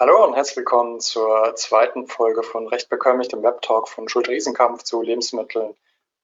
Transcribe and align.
Hallo 0.00 0.24
und 0.24 0.34
herzlich 0.34 0.58
willkommen 0.58 1.00
zur 1.00 1.56
zweiten 1.56 2.06
Folge 2.06 2.44
von 2.44 2.68
Recht 2.68 2.88
bekömmlich, 2.88 3.26
dem 3.26 3.42
Webtalk 3.42 3.88
von 3.88 4.08
Schuld-Riesenkampf 4.08 4.84
zu 4.84 5.02
Lebensmitteln 5.02 5.74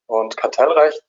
und 0.07 0.37
Kartellrecht. 0.37 1.03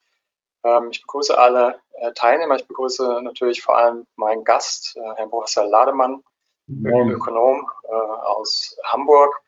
Ähm, 0.63 0.89
ich 0.89 0.99
begrüße 1.03 1.37
alle 1.37 1.79
äh, 1.99 2.11
Teilnehmer. 2.13 2.55
Ich 2.55 2.67
begrüße 2.67 3.21
natürlich 3.21 3.61
vor 3.61 3.77
allem 3.77 4.07
meinen 4.15 4.43
Gast, 4.43 4.97
äh, 4.97 5.15
Herrn 5.15 5.29
Professor 5.29 5.67
Lademann. 5.67 6.23
Ökonom 7.11 7.69
äh, 7.83 7.93
aus 7.93 8.75
Hamburg. 8.83 9.43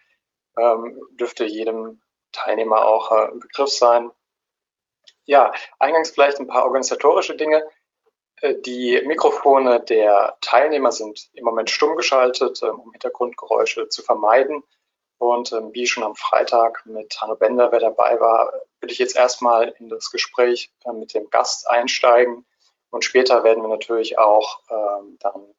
Ähm, 0.55 1.01
dürfte 1.19 1.45
jedem 1.45 1.99
Teilnehmer 2.33 2.85
auch 2.85 3.11
ein 3.11 3.39
Begriff 3.39 3.69
sein. 3.69 4.11
Ja, 5.25 5.51
eingangs 5.79 6.11
vielleicht 6.11 6.39
ein 6.39 6.45
paar 6.45 6.65
organisatorische 6.65 7.35
Dinge. 7.35 7.67
Äh, 8.41 8.55
die 8.61 9.01
Mikrofone 9.05 9.79
der 9.81 10.37
Teilnehmer 10.41 10.91
sind 10.91 11.29
im 11.33 11.45
Moment 11.45 11.69
stumm 11.69 11.95
geschaltet, 11.95 12.61
ähm, 12.63 12.79
um 12.79 12.91
Hintergrundgeräusche 12.91 13.89
zu 13.89 14.03
vermeiden. 14.03 14.63
Und 15.19 15.51
ähm, 15.51 15.73
wie 15.73 15.87
schon 15.87 16.03
am 16.03 16.15
Freitag 16.15 16.85
mit 16.85 17.19
Hanno 17.19 17.35
Bender, 17.35 17.71
wer 17.71 17.79
dabei 17.79 18.19
war, 18.19 18.53
will 18.81 18.91
ich 18.91 18.99
jetzt 18.99 19.15
erstmal 19.15 19.69
in 19.79 19.89
das 19.89 20.11
Gespräch 20.11 20.71
äh, 20.85 20.93
mit 20.93 21.13
dem 21.13 21.29
Gast 21.29 21.67
einsteigen. 21.69 22.45
Und 22.91 23.03
später 23.03 23.43
werden 23.43 23.63
wir 23.63 23.69
natürlich 23.69 24.17
auch 24.19 24.61
ähm, 24.69 25.17
dann 25.19 25.53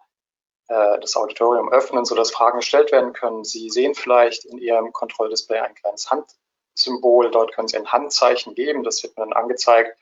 äh, 0.69 1.01
das 1.01 1.17
Auditorium 1.17 1.71
öffnen, 1.73 2.05
sodass 2.05 2.31
Fragen 2.31 2.59
gestellt 2.59 2.93
werden 2.93 3.13
können. 3.13 3.45
Sie 3.45 3.69
sehen 3.69 3.95
vielleicht 3.95 4.45
in 4.45 4.59
Ihrem 4.59 4.93
Kontrolldisplay 4.93 5.59
ein 5.59 5.75
kleines 5.75 6.09
Handsymbol. 6.11 7.31
Dort 7.31 7.53
können 7.53 7.69
Sie 7.69 7.77
ein 7.77 7.93
Handzeichen 7.93 8.55
geben. 8.55 8.85
Das 8.85 9.03
wird 9.03 9.17
mir 9.17 9.25
dann 9.25 9.33
angezeigt. 9.33 9.99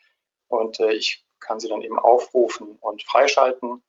Und 0.49 0.79
ich 0.81 1.26
kann 1.41 1.61
sie 1.61 1.69
dann 1.69 1.83
eben 1.83 1.99
aufrufen 1.99 2.77
und 2.81 3.03
freischalten. 3.03 3.83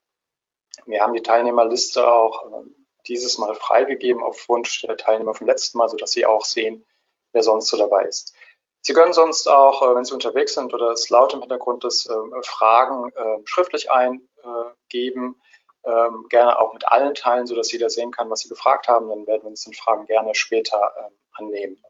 Wir 0.86 1.02
haben 1.02 1.14
die 1.14 1.22
Teilnehmerliste 1.22 2.10
auch 2.10 2.46
äh, 2.46 2.66
dieses 3.06 3.38
Mal 3.38 3.54
freigegeben 3.54 4.22
auf 4.22 4.48
Wunsch 4.48 4.82
der 4.82 4.96
Teilnehmer 4.96 5.34
vom 5.34 5.46
letzten 5.46 5.78
Mal, 5.78 5.88
sodass 5.88 6.10
sie 6.10 6.26
auch 6.26 6.44
sehen, 6.44 6.84
wer 7.32 7.42
sonst 7.42 7.68
so 7.68 7.76
dabei 7.76 8.04
ist. 8.04 8.34
Sie 8.80 8.92
können 8.92 9.12
sonst 9.12 9.48
auch, 9.48 9.82
äh, 9.82 9.94
wenn 9.94 10.04
Sie 10.04 10.14
unterwegs 10.14 10.54
sind 10.54 10.72
oder 10.72 10.90
es 10.90 11.10
laut 11.10 11.34
im 11.34 11.40
Hintergrund 11.40 11.84
ist, 11.84 12.08
äh, 12.08 12.42
Fragen 12.42 13.12
schriftlich 13.44 13.90
eingeben, 13.90 15.40
ähm, 15.84 16.26
gerne 16.28 16.58
auch 16.58 16.72
mit 16.74 16.86
allen 16.88 17.14
teilen, 17.14 17.46
sodass 17.46 17.72
jeder 17.72 17.88
sehen 17.88 18.10
kann, 18.10 18.30
was 18.30 18.40
Sie 18.40 18.48
gefragt 18.48 18.88
haben. 18.88 19.08
Dann 19.08 19.26
werden 19.26 19.42
wir 19.42 19.50
uns 19.50 19.64
den 19.64 19.74
Fragen 19.74 20.06
gerne 20.06 20.34
später 20.34 20.92
ähm, 20.98 21.16
annehmen. 21.32 21.82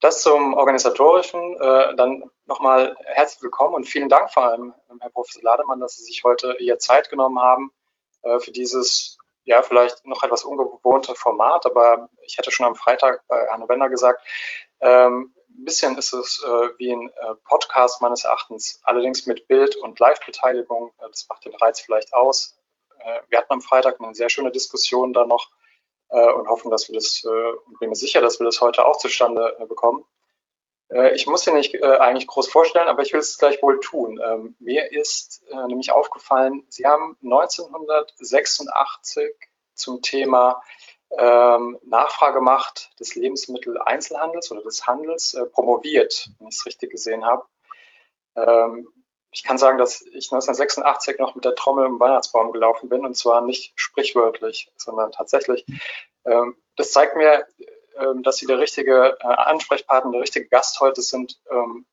Das 0.00 0.22
zum 0.22 0.54
Organisatorischen. 0.54 1.56
Äh, 1.60 1.96
dann 1.96 2.30
nochmal 2.50 2.96
herzlich 3.04 3.42
willkommen 3.42 3.74
und 3.74 3.84
vielen 3.84 4.08
Dank 4.08 4.32
vor 4.32 4.42
allem, 4.42 4.74
Herr 4.98 5.10
Professor 5.10 5.40
Lademann, 5.44 5.78
dass 5.78 5.96
Sie 5.96 6.02
sich 6.02 6.24
heute 6.24 6.56
hier 6.58 6.80
Zeit 6.80 7.08
genommen 7.08 7.38
haben 7.38 7.70
äh, 8.22 8.40
für 8.40 8.50
dieses, 8.50 9.18
ja, 9.44 9.62
vielleicht 9.62 10.04
noch 10.04 10.24
etwas 10.24 10.42
ungewohnte 10.42 11.14
Format. 11.14 11.64
Aber 11.64 12.10
ich 12.22 12.36
hätte 12.38 12.50
schon 12.50 12.66
am 12.66 12.74
Freitag 12.74 13.22
bei 13.28 13.46
Hanno 13.50 13.68
Bender 13.68 13.88
gesagt, 13.88 14.26
ähm, 14.80 15.32
ein 15.48 15.64
bisschen 15.64 15.96
ist 15.96 16.12
es 16.12 16.44
äh, 16.44 16.68
wie 16.78 16.92
ein 16.92 17.08
äh, 17.08 17.34
Podcast 17.44 18.02
meines 18.02 18.24
Erachtens, 18.24 18.80
allerdings 18.82 19.26
mit 19.26 19.46
Bild- 19.46 19.76
und 19.76 20.00
Live-Beteiligung. 20.00 20.90
Das 20.98 21.26
macht 21.28 21.44
den 21.44 21.54
Reiz 21.54 21.80
vielleicht 21.80 22.12
aus. 22.12 22.56
Wir 23.28 23.38
hatten 23.38 23.54
am 23.54 23.62
Freitag 23.62 23.98
eine 23.98 24.14
sehr 24.14 24.28
schöne 24.28 24.50
Diskussion 24.50 25.14
da 25.14 25.24
noch 25.24 25.48
und 26.10 26.48
hoffen, 26.48 26.70
dass 26.70 26.86
wir 26.86 26.94
das, 26.96 27.24
und 27.24 27.78
bin 27.78 27.88
mir 27.88 27.94
sicher, 27.94 28.20
dass 28.20 28.38
wir 28.38 28.44
das 28.44 28.60
heute 28.60 28.84
auch 28.84 28.98
zustande 28.98 29.56
bekommen. 29.66 30.04
Äh, 30.90 31.14
ich 31.14 31.26
muss 31.26 31.44
Sie 31.44 31.52
nicht 31.52 31.74
äh, 31.74 31.98
eigentlich 31.98 32.26
groß 32.26 32.48
vorstellen, 32.48 32.88
aber 32.88 33.02
ich 33.02 33.12
will 33.12 33.20
es 33.20 33.36
gleich 33.38 33.62
wohl 33.62 33.78
tun. 33.80 34.18
Ähm, 34.24 34.56
mir 34.58 34.90
ist 34.92 35.42
äh, 35.50 35.66
nämlich 35.66 35.92
aufgefallen, 35.92 36.64
Sie 36.68 36.86
haben 36.86 37.18
1986 37.22 39.34
zum 39.74 40.00
Thema 40.02 40.62
ähm, 41.18 41.78
Nachfragemacht 41.84 42.90
des 43.00 43.14
Lebensmitteleinzelhandels 43.14 44.50
oder 44.52 44.62
des 44.62 44.86
Handels 44.86 45.36
promoviert, 45.52 46.28
wenn 46.38 46.48
ich 46.48 46.56
es 46.56 46.66
richtig 46.66 46.90
gesehen 46.90 47.24
habe. 47.24 47.44
Ähm, 48.36 48.88
ich 49.32 49.44
kann 49.44 49.58
sagen, 49.58 49.78
dass 49.78 50.02
ich 50.02 50.32
1986 50.32 51.20
noch 51.20 51.36
mit 51.36 51.44
der 51.44 51.54
Trommel 51.54 51.86
im 51.86 52.00
Weihnachtsbaum 52.00 52.50
gelaufen 52.52 52.88
bin 52.88 53.06
und 53.06 53.16
zwar 53.16 53.42
nicht 53.42 53.72
sprichwörtlich, 53.76 54.72
sondern 54.76 55.12
tatsächlich. 55.12 55.64
Das 56.24 56.90
zeigt 56.90 57.14
mir, 57.14 57.46
dass 58.22 58.36
Sie 58.36 58.46
der 58.46 58.58
richtige 58.58 59.16
äh, 59.20 59.26
Ansprechpartner, 59.26 60.12
der 60.12 60.22
richtige 60.22 60.48
Gast 60.48 60.80
heute 60.80 61.02
sind, 61.02 61.40
ähm, 61.50 61.86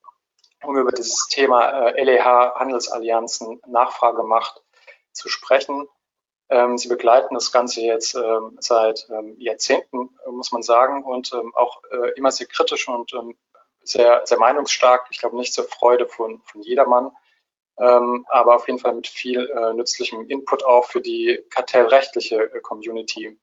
um 0.63 0.77
über 0.77 0.91
dieses 0.91 1.27
Thema 1.27 1.89
äh, 1.89 2.03
LEH 2.03 2.55
Handelsallianzen 2.55 3.61
Nachfragemacht 3.67 4.63
zu 5.11 5.29
sprechen. 5.29 5.87
Ähm, 6.49 6.77
Sie 6.77 6.87
begleiten 6.87 7.33
das 7.35 7.51
Ganze 7.51 7.81
jetzt 7.81 8.15
ähm, 8.15 8.57
seit 8.59 9.07
ähm, 9.09 9.35
Jahrzehnten, 9.37 10.17
muss 10.29 10.51
man 10.51 10.63
sagen, 10.63 11.03
und 11.03 11.33
auch 11.55 11.83
äh, 11.91 12.11
immer 12.15 12.31
sehr 12.31 12.47
kritisch 12.47 12.87
und 12.87 13.11
sehr, 13.83 14.21
sehr 14.25 14.39
meinungsstark. 14.39 15.07
Ich 15.11 15.19
glaube 15.19 15.37
nicht 15.37 15.53
zur 15.53 15.65
Freude 15.65 16.07
von, 16.07 16.41
von 16.43 16.61
jedermann 16.61 17.11
ähm, 17.79 18.25
aber 18.29 18.55
auf 18.55 18.65
jeden 18.67 18.79
Fall 18.79 18.95
mit 18.95 19.07
viel 19.07 19.47
nützlichem 19.75 20.27
Input 20.29 20.65
auch 20.65 20.85
für 20.85 20.99
die 20.99 21.45
kartellrechtliche 21.51 22.49
Community. 22.63 23.37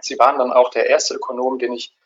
Sie 0.00 0.18
waren 0.18 0.38
dann 0.38 0.52
auch 0.52 0.70
der 0.70 0.86
erste 0.86 1.14
Ökonom, 1.14 1.58
den 1.58 1.72
ich, 1.72 1.96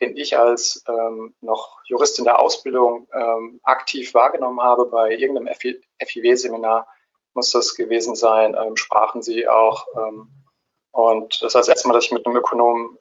den 0.00 0.16
ich 0.16 0.38
als 0.38 0.84
ähm, 0.88 1.34
noch 1.40 1.80
Jurist 1.84 2.18
in 2.18 2.24
der 2.24 2.40
Ausbildung 2.40 3.08
ähm, 3.12 3.60
aktiv 3.62 4.14
wahrgenommen 4.14 4.60
habe. 4.60 4.86
Bei 4.86 5.10
irgendeinem 5.10 5.54
FIW-Seminar 5.54 6.86
muss 7.34 7.50
das 7.50 7.74
gewesen 7.74 8.14
sein, 8.14 8.56
ähm, 8.58 8.76
sprachen 8.76 9.22
Sie 9.22 9.48
auch. 9.48 9.86
Ähm, 9.96 10.30
und 10.92 11.42
das 11.42 11.54
war 11.54 11.60
das 11.60 11.68
erste 11.68 11.88
Mal, 11.88 11.94
dass 11.94 12.04
ich 12.04 12.12
mit 12.12 12.26
einem 12.26 12.36
Ökonom 12.36 12.98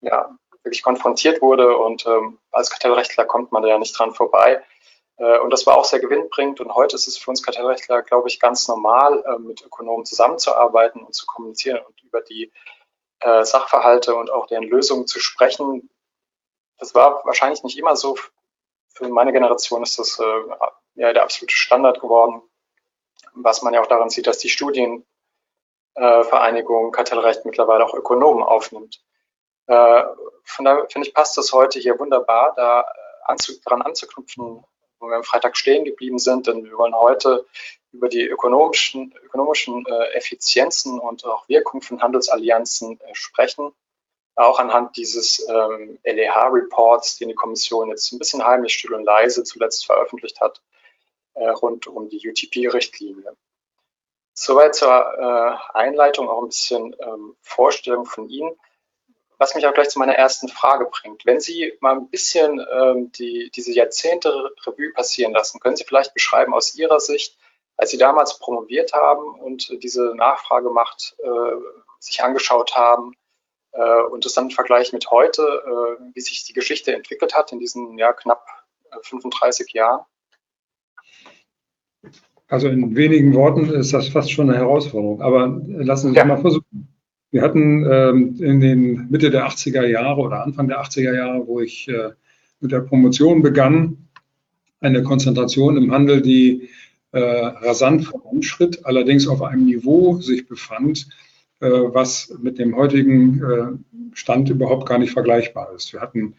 ja, 0.00 0.36
wirklich 0.62 0.82
konfrontiert 0.82 1.40
wurde. 1.40 1.76
Und 1.76 2.06
ähm, 2.06 2.38
als 2.50 2.70
Kartellrechtler 2.70 3.24
kommt 3.24 3.52
man 3.52 3.62
da 3.62 3.68
ja 3.68 3.78
nicht 3.78 3.98
dran 3.98 4.14
vorbei. 4.14 4.62
Äh, 5.16 5.38
und 5.38 5.50
das 5.50 5.66
war 5.66 5.76
auch 5.76 5.84
sehr 5.84 6.00
gewinnbringend. 6.00 6.60
Und 6.60 6.74
heute 6.74 6.96
ist 6.96 7.08
es 7.08 7.18
für 7.18 7.30
uns 7.30 7.42
Kartellrechtler, 7.42 8.02
glaube 8.02 8.28
ich, 8.28 8.40
ganz 8.40 8.68
normal, 8.68 9.22
äh, 9.26 9.38
mit 9.38 9.64
Ökonomen 9.64 10.04
zusammenzuarbeiten 10.04 11.02
und 11.02 11.14
zu 11.14 11.26
kommunizieren 11.26 11.80
und 11.86 12.02
über 12.02 12.20
die 12.20 12.52
äh, 13.20 13.44
Sachverhalte 13.44 14.14
und 14.14 14.30
auch 14.30 14.46
deren 14.46 14.64
Lösungen 14.64 15.06
zu 15.06 15.20
sprechen. 15.20 15.90
Das 16.78 16.94
war 16.94 17.24
wahrscheinlich 17.24 17.62
nicht 17.64 17.78
immer 17.78 17.96
so. 17.96 18.16
Für 18.94 19.08
meine 19.08 19.32
Generation 19.32 19.82
ist 19.82 19.98
das 19.98 20.20
ja 20.94 21.12
der 21.12 21.22
absolute 21.22 21.54
Standard 21.54 22.00
geworden. 22.00 22.42
Was 23.34 23.62
man 23.62 23.74
ja 23.74 23.80
auch 23.80 23.86
daran 23.86 24.10
sieht, 24.10 24.26
dass 24.26 24.38
die 24.38 24.48
Studienvereinigung 24.48 26.92
Kartellrecht 26.92 27.44
mittlerweile 27.44 27.84
auch 27.84 27.94
Ökonomen 27.94 28.42
aufnimmt. 28.42 29.00
Von 29.66 30.64
daher 30.64 30.86
finde 30.88 31.06
ich, 31.06 31.14
passt 31.14 31.36
das 31.36 31.52
heute 31.52 31.78
hier 31.78 31.98
wunderbar, 31.98 32.54
da 32.56 32.86
daran 33.64 33.82
anzuknüpfen, 33.82 34.64
wo 35.00 35.08
wir 35.08 35.16
am 35.16 35.24
Freitag 35.24 35.56
stehen 35.56 35.84
geblieben 35.84 36.18
sind, 36.18 36.46
denn 36.46 36.64
wir 36.64 36.76
wollen 36.76 36.94
heute 36.94 37.46
über 37.92 38.08
die 38.08 38.26
ökonomischen, 38.26 39.14
ökonomischen 39.24 39.84
äh, 39.86 40.12
Effizienzen 40.14 40.98
und 40.98 41.24
auch 41.24 41.48
Wirkung 41.48 41.80
von 41.80 42.02
Handelsallianzen 42.02 43.00
äh, 43.00 43.14
sprechen. 43.14 43.72
Auch 44.34 44.58
anhand 44.60 44.96
dieses 44.96 45.46
ähm, 45.48 45.98
LEH-Reports, 46.04 47.16
den 47.18 47.28
die 47.28 47.34
Kommission 47.34 47.88
jetzt 47.88 48.12
ein 48.12 48.18
bisschen 48.18 48.44
heimlich, 48.44 48.74
still 48.74 48.94
und 48.94 49.04
leise 49.04 49.42
zuletzt 49.42 49.86
veröffentlicht 49.86 50.40
hat, 50.40 50.60
äh, 51.34 51.48
rund 51.48 51.86
um 51.86 52.08
die 52.08 52.28
UTP-Richtlinie. 52.28 53.36
Soweit 54.34 54.76
zur 54.76 54.88
äh, 54.88 55.76
Einleitung 55.76 56.28
auch 56.28 56.42
ein 56.42 56.48
bisschen 56.48 56.94
ähm, 57.00 57.34
Vorstellung 57.40 58.04
von 58.04 58.28
Ihnen 58.28 58.56
was 59.38 59.54
mich 59.54 59.66
auch 59.66 59.74
gleich 59.74 59.88
zu 59.88 59.98
meiner 60.00 60.14
ersten 60.14 60.48
Frage 60.48 60.88
bringt. 60.90 61.24
Wenn 61.24 61.40
Sie 61.40 61.72
mal 61.80 61.96
ein 61.96 62.10
bisschen 62.10 62.60
ähm, 62.72 63.12
die, 63.12 63.50
diese 63.54 63.72
Jahrzehnte 63.72 64.52
Revue 64.66 64.92
passieren 64.92 65.32
lassen, 65.32 65.60
können 65.60 65.76
Sie 65.76 65.84
vielleicht 65.84 66.12
beschreiben 66.12 66.52
aus 66.52 66.74
Ihrer 66.74 66.98
Sicht, 66.98 67.38
als 67.76 67.90
Sie 67.90 67.98
damals 67.98 68.38
promoviert 68.40 68.92
haben 68.92 69.38
und 69.40 69.82
diese 69.82 70.14
Nachfragemacht 70.16 71.16
äh, 71.22 71.28
sich 72.00 72.22
angeschaut 72.22 72.74
haben 72.74 73.14
äh, 73.72 74.02
und 74.10 74.24
das 74.24 74.34
dann 74.34 74.46
im 74.46 74.50
Vergleich 74.50 74.92
mit 74.92 75.10
heute, 75.10 75.42
äh, 75.42 76.14
wie 76.14 76.20
sich 76.20 76.44
die 76.44 76.52
Geschichte 76.52 76.92
entwickelt 76.92 77.34
hat 77.34 77.52
in 77.52 77.60
diesen 77.60 77.96
ja, 77.96 78.12
knapp 78.12 78.44
35 79.02 79.74
äh, 79.74 79.78
Jahren? 79.78 80.00
Also 82.48 82.68
in 82.68 82.96
wenigen 82.96 83.34
Worten 83.34 83.70
ist 83.74 83.92
das 83.92 84.08
fast 84.08 84.32
schon 84.32 84.48
eine 84.48 84.58
Herausforderung, 84.58 85.20
aber 85.20 85.60
lassen 85.66 86.10
Sie 86.10 86.16
ja. 86.16 86.24
mal 86.24 86.40
versuchen. 86.40 86.97
Wir 87.30 87.42
hatten 87.42 87.84
ähm, 87.84 88.36
in 88.40 88.60
den 88.60 89.10
Mitte 89.10 89.30
der 89.30 89.46
80er 89.46 89.86
Jahre 89.86 90.20
oder 90.20 90.42
Anfang 90.42 90.66
der 90.68 90.80
80er 90.80 91.14
Jahre, 91.14 91.46
wo 91.46 91.60
ich 91.60 91.88
äh, 91.88 92.10
mit 92.60 92.72
der 92.72 92.80
Promotion 92.80 93.42
begann, 93.42 94.08
eine 94.80 95.02
Konzentration 95.02 95.76
im 95.76 95.92
Handel, 95.92 96.22
die 96.22 96.70
äh, 97.12 97.20
rasant 97.20 98.04
voranschritt, 98.04 98.86
allerdings 98.86 99.28
auf 99.28 99.42
einem 99.42 99.66
Niveau 99.66 100.20
sich 100.20 100.46
befand, 100.46 101.08
äh, 101.60 101.68
was 101.68 102.34
mit 102.40 102.58
dem 102.58 102.74
heutigen 102.76 103.84
Stand 104.14 104.48
überhaupt 104.48 104.88
gar 104.88 104.98
nicht 104.98 105.12
vergleichbar 105.12 105.72
ist. 105.76 105.92
Wir 105.92 106.00
hatten 106.00 106.34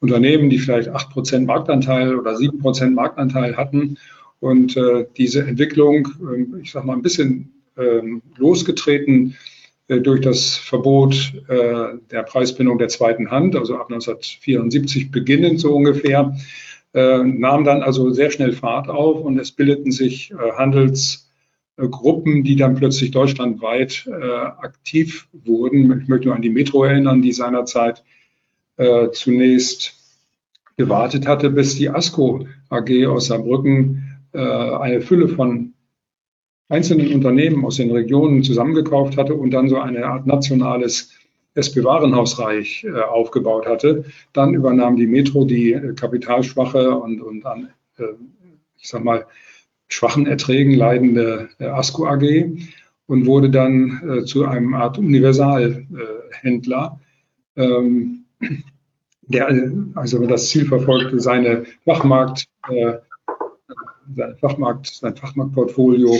Unternehmen, 0.00 0.50
die 0.50 0.58
vielleicht 0.58 0.90
8% 0.90 1.46
Marktanteil 1.46 2.16
oder 2.16 2.34
7% 2.34 2.90
Marktanteil 2.90 3.56
hatten 3.56 3.96
und 4.40 4.78
diese 5.16 5.46
Entwicklung, 5.46 6.08
ähm, 6.20 6.60
ich 6.62 6.72
sage 6.72 6.86
mal, 6.86 6.92
ein 6.94 7.02
bisschen 7.02 7.54
ähm, 7.78 8.20
losgetreten 8.36 9.36
durch 9.88 10.22
das 10.22 10.56
Verbot 10.56 11.34
äh, 11.48 11.98
der 12.10 12.22
Preisbindung 12.22 12.78
der 12.78 12.88
zweiten 12.88 13.30
Hand, 13.30 13.54
also 13.54 13.76
ab 13.76 13.90
1974 13.90 15.10
beginnend 15.10 15.60
so 15.60 15.74
ungefähr, 15.74 16.36
äh, 16.94 17.18
nahm 17.22 17.64
dann 17.64 17.82
also 17.82 18.10
sehr 18.10 18.30
schnell 18.30 18.52
Fahrt 18.52 18.88
auf 18.88 19.20
und 19.20 19.38
es 19.38 19.52
bildeten 19.52 19.92
sich 19.92 20.32
Handelsgruppen, 20.56 22.44
die 22.44 22.56
dann 22.56 22.76
plötzlich 22.76 23.10
deutschlandweit 23.10 24.08
aktiv 24.58 25.28
wurden. 25.32 26.00
Ich 26.00 26.08
möchte 26.08 26.28
nur 26.28 26.36
an 26.36 26.42
die 26.42 26.50
Metro 26.50 26.84
erinnern, 26.84 27.20
die 27.20 27.32
seinerzeit 27.32 28.04
zunächst 29.12 29.94
gewartet 30.76 31.26
hatte, 31.26 31.50
bis 31.50 31.76
die 31.76 31.90
ASCO 31.90 32.46
AG 32.70 33.06
aus 33.06 33.26
Saarbrücken 33.26 34.18
eine 34.32 35.00
Fülle 35.00 35.28
von 35.28 35.74
einzelnen 36.68 37.14
Unternehmen 37.14 37.64
aus 37.64 37.76
den 37.76 37.90
Regionen 37.90 38.42
zusammengekauft 38.42 39.16
hatte 39.16 39.34
und 39.34 39.50
dann 39.50 39.68
so 39.68 39.78
eine 39.78 40.06
Art 40.06 40.26
nationales 40.26 41.10
SP-Warenhausreich 41.54 42.84
äh, 42.84 43.00
aufgebaut 43.00 43.66
hatte. 43.66 44.04
Dann 44.32 44.54
übernahm 44.54 44.96
die 44.96 45.06
Metro 45.06 45.44
die 45.44 45.72
äh, 45.72 45.94
kapitalschwache 45.94 46.96
und, 46.96 47.20
und 47.20 47.46
an, 47.46 47.70
äh, 47.98 48.04
ich 48.78 48.88
sag 48.88 49.04
mal, 49.04 49.26
schwachen 49.88 50.26
Erträgen 50.26 50.74
leidende 50.74 51.50
äh, 51.58 51.66
ASCO 51.66 52.06
AG 52.06 52.56
und 53.06 53.26
wurde 53.26 53.50
dann 53.50 54.02
äh, 54.08 54.24
zu 54.24 54.46
einem 54.46 54.74
Art 54.74 54.98
Universalhändler, 54.98 56.98
ähm, 57.56 58.24
der 59.22 59.72
also 59.94 60.26
das 60.26 60.48
Ziel 60.48 60.66
verfolgte, 60.66 61.20
seine 61.20 61.64
Fachmarkt, 61.84 62.46
äh, 62.68 62.94
sein 64.14 64.36
Fachmarkt, 64.38 64.86
sein 64.86 65.16
Fachmarktportfolio 65.16 66.18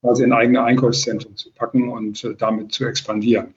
quasi 0.00 0.24
in 0.24 0.32
eigene 0.32 0.62
Einkaufszentren 0.62 1.36
zu 1.36 1.50
packen 1.52 1.88
und 1.88 2.24
äh, 2.24 2.34
damit 2.36 2.72
zu 2.72 2.86
expandieren. 2.86 3.54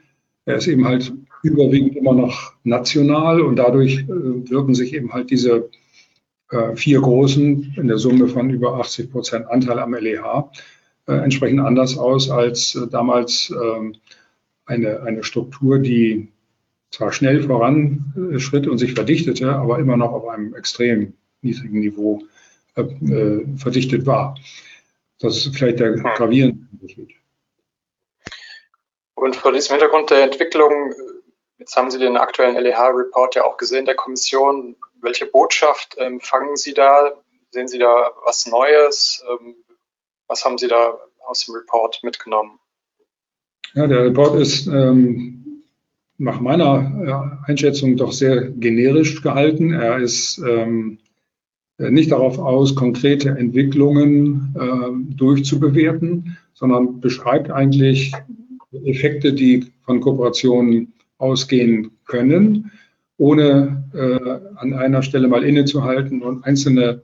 Er 0.46 0.56
ist 0.58 0.68
eben 0.68 0.86
halt 0.86 1.14
überwiegend 1.44 1.96
immer 1.96 2.14
noch 2.14 2.54
national 2.64 3.42
und 3.42 3.56
dadurch 3.56 4.06
wirken 4.08 4.76
sich 4.76 4.94
eben 4.94 5.14
halt 5.14 5.30
diese 5.30 5.70
vier 6.76 7.02
Großen 7.02 7.74
in 7.78 7.88
der 7.88 7.98
Summe 7.98 8.28
von 8.28 8.50
über 8.50 8.76
80 8.76 9.12
Prozent 9.12 9.48
Anteil 9.48 9.80
am 9.80 9.94
LEH 9.94 10.52
entsprechend 11.12 11.60
anders 11.60 11.98
aus 11.98 12.30
als 12.30 12.76
äh, 12.76 12.88
damals 12.88 13.50
ähm, 13.52 13.96
eine, 14.66 15.02
eine 15.02 15.24
Struktur, 15.24 15.80
die 15.80 16.30
zwar 16.92 17.12
schnell 17.12 17.44
voranschritt 17.44 18.68
und 18.68 18.78
sich 18.78 18.94
verdichtete, 18.94 19.54
aber 19.54 19.80
immer 19.80 19.98
noch 19.98 20.12
auf 20.12 20.28
einem 20.28 20.54
extrem 20.56 21.14
niedrigen 21.42 21.80
Niveau 21.80 22.22
äh, 22.76 22.84
verdichtet 23.58 24.06
war. 24.06 24.36
Das 25.20 25.38
ist 25.38 25.56
vielleicht 25.56 25.80
der 25.80 25.94
gravierende 25.94 26.66
Unterschied. 26.72 27.10
Und 29.16 29.36
vor 29.36 29.52
diesem 29.52 29.76
Hintergrund 29.76 30.10
der 30.10 30.24
Entwicklung, 30.24 30.94
jetzt 31.58 31.76
haben 31.76 31.92
Sie 31.92 32.00
den 32.00 32.18
aktuellen 32.18 32.56
LEH-Report 32.56 33.36
ja 33.36 33.44
auch 33.46 33.58
gesehen 33.58 33.86
der 33.86 33.96
Kommission. 33.96 34.76
Welche 35.02 35.26
Botschaft 35.26 35.98
empfangen 35.98 36.50
ähm, 36.50 36.56
Sie 36.56 36.74
da? 36.74 37.14
Sehen 37.52 37.68
Sie 37.68 37.80
da 37.80 38.12
was 38.26 38.48
Neues? 38.48 39.24
Was 40.34 40.44
haben 40.44 40.58
Sie 40.58 40.68
da 40.68 40.98
aus 41.28 41.46
dem 41.46 41.54
Report 41.54 42.00
mitgenommen? 42.02 42.58
Ja, 43.76 43.86
der 43.86 44.04
Report 44.06 44.36
ist 44.42 44.66
ähm, 44.66 45.62
nach 46.18 46.40
meiner 46.40 47.38
äh, 47.46 47.52
Einschätzung 47.52 47.98
doch 47.98 48.12
sehr 48.12 48.50
generisch 48.50 49.22
gehalten. 49.22 49.74
Er 49.74 50.00
ist 50.00 50.40
ähm, 50.40 50.98
nicht 51.78 52.12
darauf 52.12 52.40
aus, 52.40 52.74
konkrete 52.74 53.30
Entwicklungen 53.30 54.56
äh, 54.60 55.14
durchzubewerten, 55.16 56.36
sondern 56.56 57.00
beschreibt 57.00 57.52
eigentlich 57.52 58.12
Effekte, 58.86 59.34
die 59.34 59.72
von 59.86 60.02
Kooperationen 60.02 60.94
ausgehen 61.20 61.92
können, 62.08 62.72
ohne 63.18 63.84
äh, 63.94 64.58
an 64.58 64.74
einer 64.74 65.04
Stelle 65.04 65.28
mal 65.28 65.44
innezuhalten 65.44 66.24
und 66.24 66.44
einzelne 66.44 67.04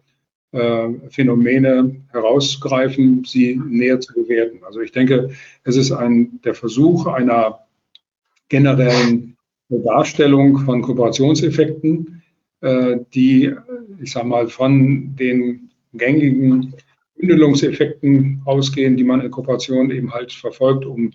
Phänomene 0.52 1.96
herauszugreifen, 2.12 3.24
sie 3.24 3.56
näher 3.56 4.00
zu 4.00 4.14
bewerten. 4.14 4.62
Also 4.66 4.82
ich 4.82 4.92
denke, 4.92 5.30
es 5.64 5.76
ist 5.76 5.92
ein, 5.92 6.40
der 6.44 6.56
Versuch 6.56 7.06
einer 7.06 7.60
generellen 8.48 9.38
Darstellung 9.70 10.58
von 10.58 10.82
Kooperationseffekten, 10.82 12.24
äh, 12.62 12.98
die, 13.14 13.54
ich 14.02 14.12
sage 14.12 14.28
mal, 14.28 14.48
von 14.48 15.16
den 15.16 15.70
gängigen 15.94 16.74
Bündelungseffekten 17.16 18.42
ausgehen, 18.46 18.98
die 18.98 19.04
man 19.04 19.22
in 19.22 19.30
Kooperation 19.30 19.92
eben 19.92 20.12
halt 20.12 20.32
verfolgt, 20.32 20.86
um 20.86 21.12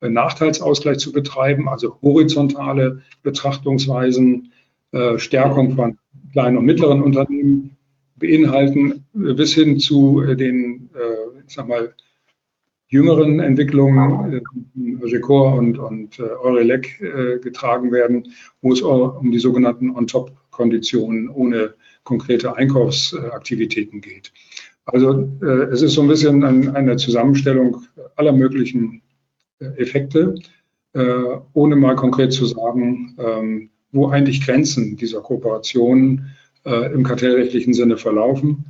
Nachteilsausgleich 0.00 0.98
zu 0.98 1.12
betreiben, 1.12 1.68
also 1.68 1.98
horizontale 2.02 3.02
Betrachtungsweisen, 3.22 4.52
äh, 4.92 5.18
Stärkung 5.18 5.74
von 5.74 5.98
kleinen 6.32 6.58
und 6.58 6.66
mittleren 6.66 7.02
Unternehmen, 7.02 7.76
beinhalten, 8.16 9.04
bis 9.12 9.54
hin 9.54 9.78
zu 9.78 10.22
äh, 10.22 10.36
den, 10.36 10.90
äh, 10.94 11.40
ich 11.46 11.54
sag 11.54 11.68
mal, 11.68 11.94
jüngeren 12.88 13.40
Entwicklungen, 13.40 14.34
äh, 14.34 15.04
Recor 15.04 15.54
und, 15.54 15.78
und 15.78 16.20
Eurelec 16.20 16.98
getragen 17.42 17.92
werden, 17.92 18.32
wo 18.62 18.72
es 18.72 18.80
um 18.82 19.30
die 19.30 19.38
sogenannten 19.38 19.90
On-Top-Konditionen 19.90 21.28
ohne 21.28 21.74
konkrete 22.04 22.56
Einkaufsaktivitäten 22.56 24.00
geht. 24.00 24.32
Also 24.86 25.30
es 25.72 25.82
ist 25.82 25.94
so 25.94 26.02
ein 26.02 26.08
bisschen 26.08 26.42
eine 26.44 26.96
Zusammenstellung 26.96 27.82
aller 28.16 28.32
möglichen 28.32 29.02
Effekte, 29.76 30.34
ohne 30.94 31.76
mal 31.76 31.96
konkret 31.96 32.32
zu 32.32 32.46
sagen, 32.46 33.16
ähm, 33.18 33.70
wo 33.92 34.08
eigentlich 34.08 34.44
Grenzen 34.44 34.96
dieser 34.96 35.20
Kooperation 35.20 36.18
äh, 36.18 36.43
im 36.64 37.02
kartellrechtlichen 37.02 37.74
Sinne 37.74 37.96
verlaufen 37.96 38.64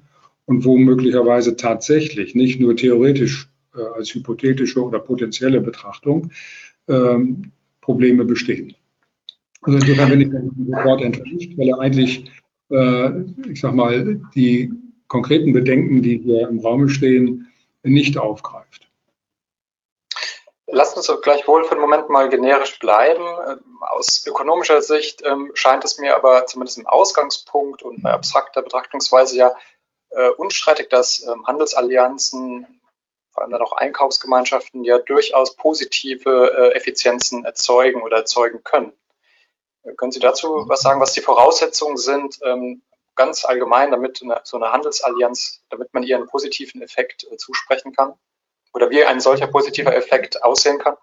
und 0.46 0.64
wo 0.64 0.76
möglicherweise 0.76 1.56
tatsächlich 1.56 2.34
nicht 2.34 2.60
nur 2.60 2.76
theoretisch 2.76 3.48
äh, 3.74 3.82
als 3.96 4.14
hypothetische 4.14 4.82
oder 4.82 4.98
potenzielle 4.98 5.60
Betrachtung 5.60 6.30
ähm, 6.88 7.52
Probleme 7.80 8.24
bestehen. 8.24 8.74
Also 9.62 9.78
insofern 9.78 10.10
bin 10.10 10.20
ich 10.20 10.30
sofort 10.68 11.02
enttäuscht, 11.02 11.52
weil 11.56 11.68
er 11.68 11.80
eigentlich, 11.80 12.30
äh, 12.70 13.10
ich 13.50 13.60
sag 13.60 13.74
mal, 13.74 14.20
die 14.34 14.70
konkreten 15.08 15.52
Bedenken, 15.52 16.02
die 16.02 16.18
hier 16.18 16.48
im 16.48 16.58
Raum 16.58 16.88
stehen, 16.88 17.48
nicht 17.82 18.18
aufgreift. 18.18 18.83
Lass 20.74 20.96
uns 20.96 21.06
gleichwohl 21.22 21.62
für 21.62 21.72
einen 21.72 21.80
Moment 21.80 22.08
mal 22.08 22.28
generisch 22.28 22.80
bleiben. 22.80 23.24
Ähm, 23.48 23.78
aus 23.80 24.26
ökonomischer 24.26 24.82
Sicht 24.82 25.22
ähm, 25.24 25.52
scheint 25.54 25.84
es 25.84 25.98
mir 25.98 26.16
aber 26.16 26.46
zumindest 26.46 26.78
im 26.78 26.88
Ausgangspunkt 26.88 27.84
und 27.84 28.02
bei 28.02 28.10
abstrakter 28.10 28.60
Betrachtungsweise 28.60 29.36
ja 29.36 29.56
äh, 30.10 30.30
unstreitig, 30.30 30.88
dass 30.88 31.24
ähm, 31.28 31.46
Handelsallianzen, 31.46 32.80
vor 33.30 33.44
allem 33.44 33.52
dann 33.52 33.62
auch 33.62 33.70
Einkaufsgemeinschaften, 33.70 34.82
ja 34.82 34.98
durchaus 34.98 35.54
positive 35.54 36.52
äh, 36.52 36.74
Effizienzen 36.74 37.44
erzeugen 37.44 38.02
oder 38.02 38.16
erzeugen 38.18 38.64
können. 38.64 38.92
Können 39.96 40.10
Sie 40.10 40.20
dazu 40.20 40.64
was 40.66 40.80
sagen, 40.80 41.00
was 41.00 41.12
die 41.12 41.20
Voraussetzungen 41.20 41.98
sind, 41.98 42.40
ganz 43.14 43.44
allgemein, 43.44 43.90
damit 43.90 44.24
so 44.44 44.56
eine 44.56 44.72
Handelsallianz, 44.72 45.62
damit 45.68 45.92
man 45.92 46.02
ihr 46.02 46.16
einen 46.16 46.26
positiven 46.26 46.80
Effekt 46.80 47.26
äh, 47.30 47.36
zusprechen 47.36 47.94
kann? 47.94 48.14
Oder 48.74 48.90
wie 48.90 49.04
ein 49.04 49.20
solcher 49.20 49.46
positiver 49.46 49.96
Effekt 49.96 50.42
aussehen 50.42 50.78
kann? 50.78 50.94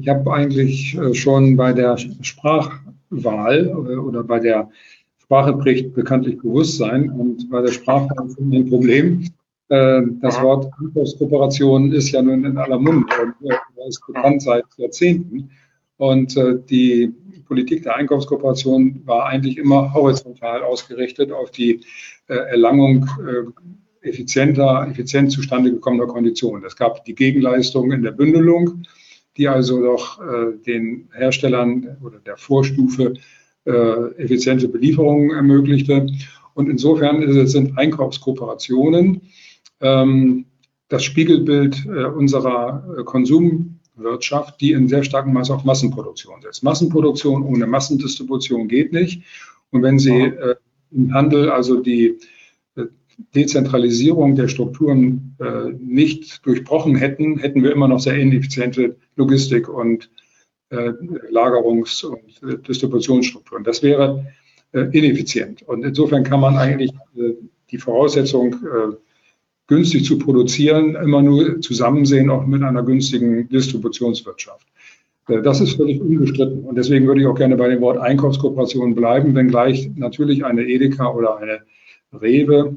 Ich 0.00 0.08
habe 0.08 0.32
eigentlich 0.32 0.96
äh, 0.96 1.14
schon 1.14 1.56
bei 1.56 1.72
der 1.72 1.96
Sprachwahl 1.98 3.66
äh, 3.68 3.96
oder 3.96 4.24
bei 4.24 4.40
der 4.40 4.70
Sprache 5.18 5.52
prägt 5.54 5.94
bekanntlich 5.94 6.38
Bewusstsein 6.38 7.10
und 7.10 7.50
bei 7.50 7.62
der 7.62 7.72
Sprachwahl 7.72 8.28
ein 8.38 8.68
Problem. 8.68 9.28
Äh, 9.68 10.02
das 10.20 10.40
Wort 10.42 10.72
Einkaufskooperation 10.80 11.92
ist 11.92 12.10
ja 12.10 12.22
nun 12.22 12.44
in 12.44 12.56
aller 12.58 12.78
Munde 12.78 13.06
und 13.22 13.50
ist 13.86 14.04
bekannt 14.06 14.42
seit 14.42 14.64
Jahrzehnten. 14.76 15.50
Und 15.96 16.36
die 16.70 17.14
Politik 17.46 17.84
der 17.84 17.94
Einkaufskooperation 17.94 19.02
war 19.04 19.26
eigentlich 19.26 19.58
immer 19.58 19.94
horizontal 19.94 20.62
ausgerichtet 20.64 21.30
auf 21.30 21.52
die 21.52 21.82
Erlangung 22.26 23.08
effizienter, 24.04 24.86
effizient 24.90 25.32
zustande 25.32 25.70
gekommener 25.70 26.06
Konditionen. 26.06 26.64
Es 26.64 26.76
gab 26.76 27.04
die 27.04 27.14
Gegenleistung 27.14 27.92
in 27.92 28.02
der 28.02 28.12
Bündelung 28.12 28.84
die 29.36 29.48
also 29.48 29.82
doch 29.82 30.20
äh, 30.20 30.56
den 30.64 31.08
Herstellern 31.12 31.96
oder 32.02 32.18
der 32.18 32.36
Vorstufe 32.36 33.14
äh, 33.64 33.70
effiziente 34.16 34.68
Belieferungen 34.68 35.30
ermöglichte. 35.30 36.06
Und 36.54 36.68
insofern 36.68 37.46
sind 37.46 37.76
Einkaufskooperationen 37.76 39.22
ähm, 39.80 40.46
das 40.88 41.02
Spiegelbild 41.02 41.84
äh, 41.86 42.04
unserer 42.04 42.84
äh, 42.98 43.02
Konsumwirtschaft, 43.02 44.60
die 44.60 44.72
in 44.72 44.88
sehr 44.88 45.02
starkem 45.02 45.32
Maße 45.32 45.52
auf 45.52 45.64
Massenproduktion 45.64 46.42
setzt. 46.42 46.62
Massenproduktion 46.62 47.42
ohne 47.42 47.66
Massendistribution 47.66 48.68
geht 48.68 48.92
nicht. 48.92 49.22
Und 49.70 49.82
wenn 49.82 49.98
Sie 49.98 50.20
äh, 50.20 50.54
im 50.92 51.12
Handel 51.12 51.50
also 51.50 51.80
die 51.80 52.18
Dezentralisierung 53.34 54.36
der 54.36 54.48
Strukturen 54.48 55.36
äh, 55.40 55.70
nicht 55.78 56.44
durchbrochen 56.46 56.96
hätten, 56.96 57.38
hätten 57.38 57.62
wir 57.62 57.72
immer 57.72 57.88
noch 57.88 58.00
sehr 58.00 58.16
ineffiziente 58.16 58.96
Logistik 59.16 59.68
und 59.68 60.10
äh, 60.70 60.92
Lagerungs- 61.30 62.04
und 62.04 62.42
äh, 62.42 62.58
Distributionsstrukturen. 62.58 63.64
Das 63.64 63.82
wäre 63.82 64.26
äh, 64.72 64.88
ineffizient. 64.92 65.62
Und 65.62 65.84
insofern 65.84 66.24
kann 66.24 66.40
man 66.40 66.56
eigentlich 66.56 66.92
äh, 67.16 67.34
die 67.70 67.78
Voraussetzung, 67.78 68.54
äh, 68.54 68.96
günstig 69.66 70.04
zu 70.04 70.18
produzieren, 70.18 70.94
immer 70.94 71.22
nur 71.22 71.60
zusammen 71.60 72.04
sehen, 72.04 72.28
auch 72.28 72.44
mit 72.44 72.62
einer 72.62 72.82
günstigen 72.82 73.48
Distributionswirtschaft. 73.48 74.66
Das 75.26 75.62
ist 75.62 75.76
völlig 75.76 76.02
unbestritten. 76.02 76.64
Und 76.64 76.76
deswegen 76.76 77.06
würde 77.06 77.22
ich 77.22 77.26
auch 77.26 77.34
gerne 77.34 77.56
bei 77.56 77.68
dem 77.68 77.80
Wort 77.80 77.96
Einkaufskooperation 77.96 78.94
bleiben, 78.94 79.34
wenngleich 79.34 79.90
natürlich 79.96 80.44
eine 80.44 80.64
Edeka 80.64 81.10
oder 81.10 81.38
eine 81.38 81.60
Rewe 82.12 82.76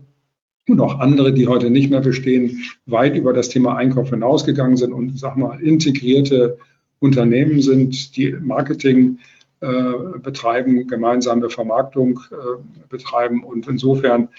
und 0.67 0.81
auch 0.81 0.99
andere, 0.99 1.33
die 1.33 1.47
heute 1.47 1.69
nicht 1.69 1.89
mehr 1.89 2.01
bestehen, 2.01 2.63
weit 2.85 3.15
über 3.15 3.33
das 3.33 3.49
Thema 3.49 3.75
Einkauf 3.77 4.09
hinausgegangen 4.09 4.77
sind 4.77 4.93
und, 4.93 5.17
sag 5.17 5.37
mal, 5.37 5.59
integrierte 5.61 6.57
Unternehmen 6.99 7.61
sind, 7.61 8.17
die 8.17 8.31
Marketing 8.31 9.19
äh, 9.61 10.19
betreiben, 10.21 10.87
gemeinsame 10.87 11.49
Vermarktung 11.49 12.19
äh, 12.31 12.61
betreiben 12.89 13.43
und 13.43 13.67
insofern 13.67 14.29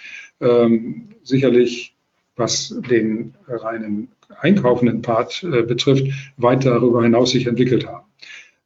ähm, 0.40 1.08
sicherlich, 1.22 1.94
was 2.36 2.74
den 2.88 3.34
reinen 3.48 4.08
einkaufenden 4.40 5.02
Part 5.02 5.42
äh, 5.42 5.62
betrifft, 5.62 6.06
weit 6.36 6.64
darüber 6.66 7.02
hinaus 7.02 7.30
sich 7.30 7.46
entwickelt 7.46 7.86
haben. 7.86 8.06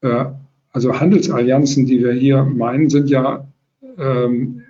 Äh, 0.03 0.33
also 0.73 0.99
Handelsallianzen, 0.99 1.87
die 1.87 2.03
wir 2.03 2.13
hier 2.13 2.43
meinen, 2.43 2.91
sind 2.91 3.09
ja 3.09 3.47
ähm, 3.99 4.62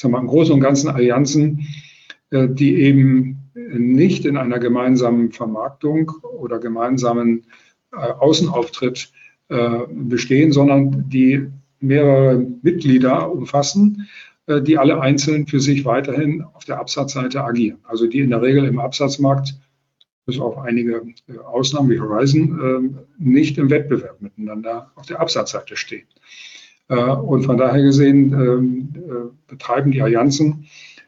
sagen 0.00 0.14
wir, 0.14 0.20
im 0.20 0.26
Großen 0.26 0.54
und 0.54 0.60
Ganzen 0.60 0.88
Allianzen, 0.88 1.66
äh, 2.30 2.48
die 2.48 2.76
eben 2.76 3.50
nicht 3.54 4.24
in 4.24 4.36
einer 4.36 4.58
gemeinsamen 4.58 5.30
Vermarktung 5.32 6.10
oder 6.38 6.58
gemeinsamen 6.58 7.44
äh, 7.92 7.96
Außenauftritt 7.96 9.12
äh, 9.48 9.80
bestehen, 9.92 10.52
sondern 10.52 11.08
die 11.08 11.48
mehrere 11.80 12.46
Mitglieder 12.62 13.32
umfassen, 13.32 14.06
die 14.46 14.76
alle 14.76 15.00
einzeln 15.00 15.46
für 15.46 15.60
sich 15.60 15.84
weiterhin 15.84 16.42
auf 16.42 16.64
der 16.64 16.78
Absatzseite 16.78 17.42
agieren. 17.42 17.78
Also 17.84 18.06
die 18.06 18.20
in 18.20 18.30
der 18.30 18.42
Regel 18.42 18.64
im 18.66 18.80
Absatzmarkt, 18.80 19.54
bis 20.26 20.38
auf 20.38 20.58
einige 20.58 21.02
Ausnahmen 21.46 21.88
wie 21.88 22.00
Horizon, 22.00 22.98
nicht 23.16 23.56
im 23.56 23.70
Wettbewerb 23.70 24.20
miteinander 24.20 24.90
auf 24.96 25.06
der 25.06 25.20
Absatzseite 25.20 25.76
stehen. 25.76 26.06
Äh, 26.90 26.94
und 26.94 27.44
von 27.44 27.56
daher 27.56 27.82
gesehen 27.82 28.32
ähm, 28.32 28.88
äh, 28.96 29.30
betreiben 29.46 29.92
die 29.92 30.02
Allianzen 30.02 30.66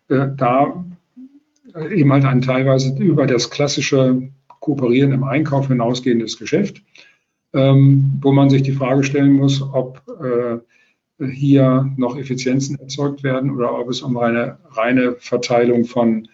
äh, 0.08 0.28
da 0.36 0.84
eben 1.90 2.12
halt 2.12 2.24
ein 2.24 2.42
teilweise 2.42 2.96
über 3.02 3.26
das 3.26 3.50
klassische 3.50 4.30
Kooperieren 4.60 5.12
im 5.12 5.24
Einkauf 5.24 5.68
hinausgehendes 5.68 6.38
Geschäft, 6.38 6.82
ähm, 7.52 8.18
wo 8.20 8.30
man 8.30 8.48
sich 8.48 8.62
die 8.62 8.72
Frage 8.72 9.02
stellen 9.04 9.34
muss, 9.34 9.62
ob 9.62 10.02
hier 11.18 11.92
noch 11.96 12.16
Effizienzen 12.16 12.78
erzeugt 12.80 13.22
werden 13.22 13.50
oder 13.52 13.78
ob 13.78 13.88
es 13.88 14.02
um 14.02 14.16
eine 14.16 14.58
reine 14.70 15.14
Verteilung 15.18 15.84
von 15.84 16.28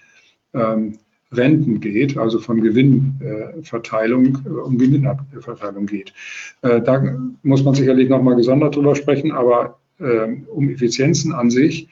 ähm, 0.54 0.98
Renten 1.32 1.80
geht, 1.80 2.16
also 2.16 2.38
von 2.38 2.62
Gewinnverteilung, 2.62 4.38
äh, 4.44 4.48
um 4.48 4.78
Gewinnverteilung 4.78 5.86
geht. 5.86 6.12
Äh, 6.62 6.80
da 6.80 7.02
muss 7.42 7.64
man 7.64 7.74
sicherlich 7.74 8.08
nochmal 8.08 8.36
gesondert 8.36 8.76
drüber 8.76 8.96
sprechen, 8.96 9.32
aber 9.32 9.78
ähm, 10.00 10.46
um 10.48 10.70
Effizienzen 10.70 11.32
an 11.32 11.50
sich, 11.50 11.88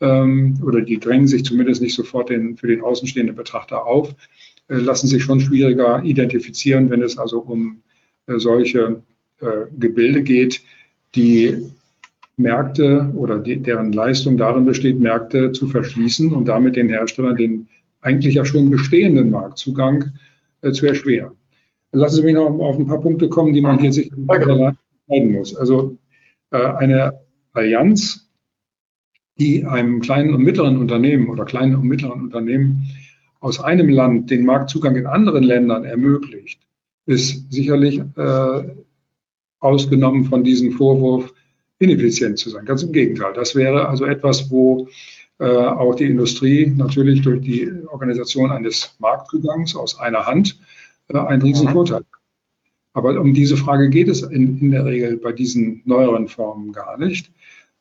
ähm, 0.00 0.58
oder 0.64 0.80
die 0.80 0.98
drängen 0.98 1.26
sich 1.26 1.44
zumindest 1.44 1.82
nicht 1.82 1.94
sofort 1.94 2.30
den, 2.30 2.56
für 2.56 2.68
den 2.68 2.80
außenstehenden 2.80 3.36
Betrachter 3.36 3.84
auf, 3.84 4.14
äh, 4.68 4.76
lassen 4.76 5.08
sich 5.08 5.22
schon 5.22 5.40
schwieriger 5.40 6.02
identifizieren, 6.02 6.88
wenn 6.90 7.02
es 7.02 7.18
also 7.18 7.40
um 7.40 7.82
solche 8.26 9.02
Gebilde 9.76 10.22
geht, 10.22 10.62
die 11.16 11.72
Märkte 12.36 13.10
oder 13.16 13.38
die, 13.38 13.56
deren 13.56 13.92
Leistung 13.92 14.36
darin 14.36 14.64
besteht, 14.66 15.00
Märkte 15.00 15.50
zu 15.50 15.66
verschließen 15.66 16.32
und 16.32 16.44
damit 16.44 16.76
den 16.76 16.88
Herstellern 16.88 17.36
den 17.36 17.68
eigentlich 18.00 18.34
ja 18.34 18.44
schon 18.44 18.70
bestehenden 18.70 19.30
Marktzugang 19.30 20.12
äh, 20.62 20.72
zu 20.72 20.86
erschweren. 20.86 21.32
Lassen 21.92 22.16
Sie 22.16 22.22
mich 22.22 22.34
noch 22.34 22.46
auf 22.46 22.78
ein 22.78 22.86
paar 22.86 23.00
Punkte 23.00 23.28
kommen, 23.28 23.52
die 23.52 23.60
man 23.60 23.78
hier 23.78 23.92
sich 23.92 24.12
entscheiden 24.12 25.32
muss. 25.32 25.56
Also 25.56 25.98
äh, 26.50 26.58
eine 26.58 27.20
Allianz, 27.52 28.30
die 29.38 29.64
einem 29.64 30.00
kleinen 30.00 30.34
und 30.34 30.42
mittleren 30.42 30.78
Unternehmen 30.78 31.28
oder 31.28 31.44
kleinen 31.44 31.74
und 31.74 31.84
mittleren 31.84 32.20
Unternehmen 32.20 32.88
aus 33.40 33.58
einem 33.58 33.88
Land 33.88 34.30
den 34.30 34.44
Marktzugang 34.44 34.96
in 34.96 35.06
anderen 35.06 35.42
Ländern 35.42 35.84
ermöglicht, 35.84 36.60
ist 37.06 37.50
sicherlich 37.50 38.00
äh, 38.16 38.62
ausgenommen 39.58 40.24
von 40.26 40.44
diesem 40.44 40.72
Vorwurf, 40.72 41.32
ineffizient 41.78 42.38
zu 42.38 42.50
sein. 42.50 42.66
Ganz 42.66 42.82
im 42.82 42.92
Gegenteil. 42.92 43.32
Das 43.32 43.56
wäre 43.56 43.88
also 43.88 44.04
etwas, 44.04 44.50
wo 44.50 44.88
auch 45.46 45.94
die 45.94 46.04
Industrie 46.04 46.72
natürlich 46.76 47.22
durch 47.22 47.40
die 47.40 47.70
Organisation 47.88 48.50
eines 48.50 48.94
Marktzugangs 48.98 49.74
aus 49.74 49.98
einer 49.98 50.26
Hand 50.26 50.58
äh, 51.12 51.18
einen 51.18 51.42
riesen 51.42 51.68
mhm. 51.68 51.72
Vorteil. 51.72 52.02
Aber 52.92 53.20
um 53.20 53.34
diese 53.34 53.56
Frage 53.56 53.88
geht 53.88 54.08
es 54.08 54.22
in, 54.22 54.58
in, 54.58 54.70
der 54.72 54.84
Regel 54.84 55.16
bei 55.16 55.32
diesen 55.32 55.82
neueren 55.84 56.28
Formen 56.28 56.72
gar 56.72 56.98
nicht. 56.98 57.30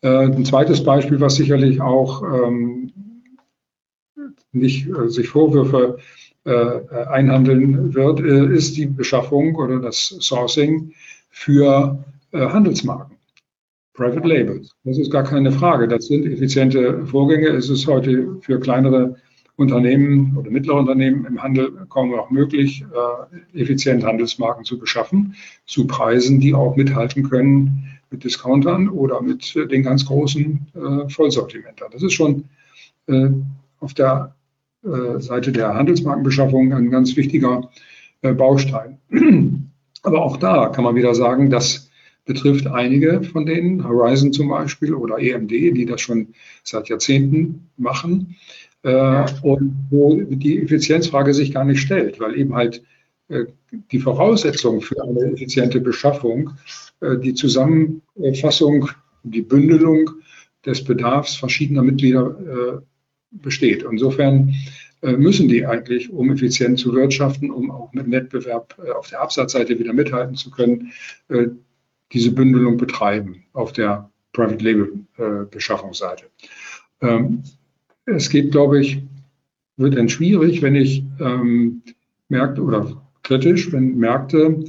Äh, 0.02 0.26
ein 0.26 0.46
zweites 0.46 0.84
Beispiel, 0.84 1.20
was 1.20 1.36
sicherlich 1.36 1.82
auch 1.82 2.22
ähm, 2.24 2.92
nicht 4.52 4.88
äh, 4.88 5.10
sich 5.10 5.30
Vorwürfe 5.30 5.98
äh, 6.46 6.80
einhandeln 7.10 7.94
wird, 7.94 8.20
äh, 8.20 8.54
ist 8.54 8.78
die 8.78 8.86
Beschaffung 8.86 9.56
oder 9.56 9.80
das 9.80 10.16
Sourcing 10.20 10.94
für 11.30 12.04
Handelsmarken. 12.32 13.18
Private 13.94 14.28
Labels. 14.28 14.76
Das 14.84 14.98
ist 14.98 15.12
gar 15.12 15.24
keine 15.24 15.52
Frage. 15.52 15.88
Das 15.88 16.08
sind 16.08 16.26
effiziente 16.26 17.06
Vorgänge. 17.06 17.48
Es 17.50 17.70
ist 17.70 17.88
heute 17.88 18.38
für 18.42 18.60
kleinere 18.60 19.16
Unternehmen 19.60 20.38
oder 20.38 20.50
mittlere 20.50 20.78
Unternehmen 20.78 21.26
im 21.26 21.44
Handel 21.44 21.86
kaum 21.90 22.12
noch 22.12 22.30
möglich, 22.30 22.86
äh, 23.54 23.62
effizient 23.62 24.06
Handelsmarken 24.06 24.64
zu 24.64 24.80
beschaffen, 24.80 25.36
zu 25.66 25.86
Preisen, 25.86 26.40
die 26.40 26.54
auch 26.54 26.78
mithalten 26.78 27.30
können 27.30 27.90
mit 28.10 28.24
Discountern 28.24 28.88
oder 28.88 29.22
mit 29.22 29.54
den 29.56 29.84
ganz 29.84 30.06
großen 30.06 30.68
äh, 30.74 31.10
Vollsortimentern. 31.10 31.90
Das 31.92 32.02
ist 32.02 32.14
schon 32.14 32.46
äh, 33.08 33.30
auf 33.80 33.94
der 33.94 34.34
Seite 34.82 35.52
der 35.52 35.74
Handelsmarkenbeschaffung 35.74 36.72
ein 36.72 36.90
ganz 36.90 37.18
wichtiger 37.18 37.70
Baustein. 38.22 38.98
Aber 40.04 40.22
auch 40.22 40.38
da 40.38 40.70
kann 40.70 40.86
man 40.86 40.96
wieder 40.96 41.14
sagen, 41.14 41.50
dass 41.50 41.89
betrifft 42.30 42.68
einige 42.68 43.24
von 43.24 43.48
denen, 43.48 43.84
Horizon 43.84 44.32
zum 44.32 44.50
Beispiel 44.50 44.94
oder 44.94 45.18
EMD, 45.18 45.50
die 45.50 45.88
das 45.88 46.00
schon 46.00 46.28
seit 46.64 46.88
Jahrzehnten 46.88 47.72
machen 47.76 48.36
äh, 48.84 49.26
und 49.42 49.76
wo 49.90 50.22
die 50.22 50.62
Effizienzfrage 50.62 51.34
sich 51.34 51.52
gar 51.52 51.66
nicht 51.66 51.82
stellt, 51.82 52.20
weil 52.20 52.38
eben 52.38 52.54
halt 52.54 52.84
äh, 53.30 53.46
die 53.92 53.98
Voraussetzungen 53.98 54.82
für 54.82 55.02
eine 55.04 55.32
effiziente 55.32 55.82
Beschaffung 55.82 56.52
äh, 57.02 57.18
die 57.18 57.34
Zusammenfassung, 57.34 58.92
die 59.24 59.42
Bündelung 59.42 60.12
des 60.68 60.84
Bedarfs 60.84 61.36
verschiedener 61.36 61.82
Mitglieder 61.82 62.38
äh, 62.38 62.82
besteht. 63.32 63.84
Insofern 63.90 64.54
äh, 65.02 65.14
müssen 65.14 65.48
die 65.48 65.66
eigentlich, 65.66 66.12
um 66.12 66.32
effizient 66.32 66.78
zu 66.78 66.94
wirtschaften, 66.94 67.50
um 67.50 67.72
auch 67.72 67.92
mit 67.92 68.12
Wettbewerb 68.12 68.76
äh, 68.86 68.92
auf 68.92 69.10
der 69.10 69.22
Absatzseite 69.22 69.80
wieder 69.80 69.94
mithalten 69.94 70.36
zu 70.36 70.52
können, 70.52 70.92
diese 72.12 72.32
Bündelung 72.32 72.78
betreiben 72.78 73.44
auf 73.54 73.74
der 73.74 74.10
Private 74.34 74.64
Label 74.64 75.48
Beschaffungsseite. 75.50 76.26
Ähm, 77.02 77.44
es 78.06 78.30
geht, 78.30 78.52
glaube 78.52 78.80
ich, 78.80 79.02
wird 79.78 79.96
dann 79.96 80.10
schwierig, 80.10 80.62
wenn 80.62 80.76
ich 80.76 81.04
ähm, 81.20 81.82
Märkte 82.30 82.62
oder 82.62 83.02
kritisch, 83.24 83.72
wenn 83.72 83.98
Märkte, 83.98 84.64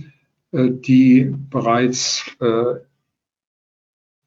die 0.52 1.32
bereits 1.50 2.25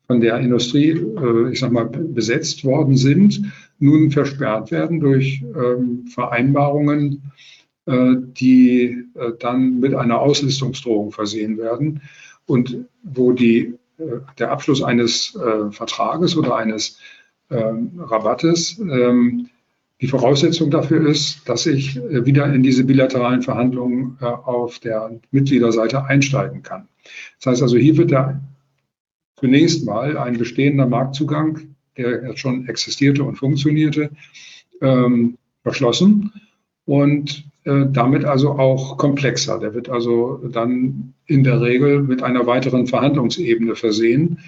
von 0.07 0.21
der 0.21 0.39
Industrie, 0.39 0.91
äh, 0.91 1.51
ich 1.51 1.59
sag 1.59 1.71
mal, 1.71 1.85
besetzt 1.85 2.63
worden 2.63 2.97
sind, 2.97 3.51
nun 3.79 4.11
versperrt 4.11 4.71
werden 4.71 4.99
durch 4.99 5.43
ähm, 5.55 6.05
Vereinbarungen, 6.07 7.31
äh, 7.85 8.15
die 8.17 9.05
äh, 9.15 9.31
dann 9.39 9.79
mit 9.79 9.95
einer 9.95 10.19
Auslistungsdrohung 10.19 11.11
versehen 11.11 11.57
werden 11.57 12.01
und 12.45 12.85
wo 13.03 13.31
die, 13.31 13.73
der 14.37 14.51
Abschluss 14.51 14.83
eines 14.83 15.37
Vertrages 15.71 16.35
oder 16.35 16.55
eines 16.55 16.99
ähm, 17.49 17.91
Rabattes 17.99 18.79
ähm, 18.79 19.49
die 20.01 20.07
Voraussetzung 20.07 20.69
dafür 20.71 21.07
ist, 21.07 21.47
dass 21.47 21.65
ich 21.65 21.95
wieder 21.95 22.51
in 22.53 22.61
diese 22.61 22.83
bilateralen 22.83 23.41
Verhandlungen 23.41 24.17
auf 24.19 24.79
der 24.79 25.17
Mitgliederseite 25.31 26.03
einsteigen 26.03 26.61
kann. 26.61 26.89
Das 27.39 27.51
heißt 27.51 27.61
also, 27.61 27.77
hier 27.77 27.95
wird 27.95 28.11
der 28.11 28.41
zunächst 29.37 29.85
mal 29.85 30.17
ein 30.17 30.37
bestehender 30.37 30.87
Marktzugang, 30.87 31.75
der 31.97 32.27
jetzt 32.27 32.39
schon 32.39 32.67
existierte 32.67 33.23
und 33.23 33.35
funktionierte, 33.35 34.09
ähm, 34.81 35.37
verschlossen 35.61 36.33
und 36.85 37.39
äh, 37.39 37.52
damit 37.65 38.25
also 38.25 38.51
auch 38.51 38.97
komplexer. 38.97 39.57
Der 39.59 39.73
wird 39.73 39.89
also 39.89 40.41
dann 40.51 41.13
in 41.25 41.43
der 41.43 41.61
Regel 41.61 42.03
mit 42.03 42.21
einer 42.21 42.45
weiteren 42.45 42.87
Verhandlungsebene 42.87 43.75
versehen. 43.75 44.39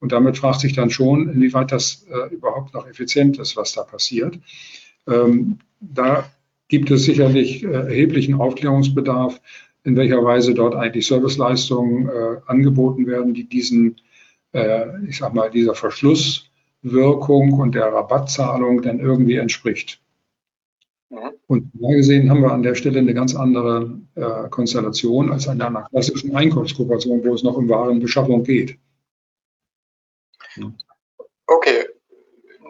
Und 0.00 0.12
damit 0.12 0.38
fragt 0.38 0.60
sich 0.60 0.72
dann 0.72 0.90
schon, 0.90 1.28
inwieweit 1.28 1.70
das 1.70 2.06
äh, 2.10 2.34
überhaupt 2.34 2.74
noch 2.74 2.88
effizient 2.88 3.38
ist, 3.38 3.56
was 3.56 3.74
da 3.74 3.82
passiert. 3.82 4.38
Ähm, 5.06 5.58
da 5.80 6.28
gibt 6.68 6.90
es 6.90 7.04
sicherlich 7.04 7.62
äh, 7.62 7.68
erheblichen 7.68 8.34
Aufklärungsbedarf, 8.34 9.40
in 9.84 9.96
welcher 9.96 10.24
Weise 10.24 10.54
dort 10.54 10.74
eigentlich 10.74 11.06
Serviceleistungen 11.06 12.08
äh, 12.08 12.40
angeboten 12.46 13.06
werden, 13.06 13.34
die 13.34 13.48
diesen 13.48 13.96
äh, 14.54 14.86
ich 15.06 15.18
sag 15.18 15.34
mal, 15.34 15.50
dieser 15.50 15.74
Verschlusswirkung 15.74 17.52
und 17.54 17.74
der 17.74 17.92
Rabattzahlung 17.92 18.82
dann 18.82 19.00
irgendwie 19.00 19.36
entspricht. 19.36 20.00
Mhm. 21.10 21.32
Und 21.46 21.70
da 21.74 21.88
gesehen 21.92 22.30
haben 22.30 22.42
wir 22.42 22.52
an 22.52 22.62
der 22.62 22.74
Stelle 22.74 22.98
eine 22.98 23.14
ganz 23.14 23.34
andere 23.34 24.00
äh, 24.14 24.48
Konstellation 24.48 25.32
als 25.32 25.48
an 25.48 25.60
einer 25.60 25.88
klassischen 25.90 26.34
Einkaufskooperation, 26.34 27.24
wo 27.24 27.34
es 27.34 27.42
noch 27.42 27.56
um 27.56 27.68
Warenbeschaffung 27.68 28.42
geht. 28.44 28.78
Okay, 31.46 31.84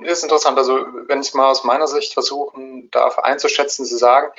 ist 0.03 0.23
interessant. 0.23 0.59
Also 0.59 0.75
wenn 1.07 1.21
ich 1.21 1.29
es 1.29 1.35
mal 1.35 1.51
aus 1.51 1.65
meiner 1.65 1.87
Sicht 1.87 2.13
versuchen 2.13 2.91
darf 2.91 3.19
einzuschätzen, 3.19 3.85
Sie 3.85 3.97
sagen, 3.97 4.33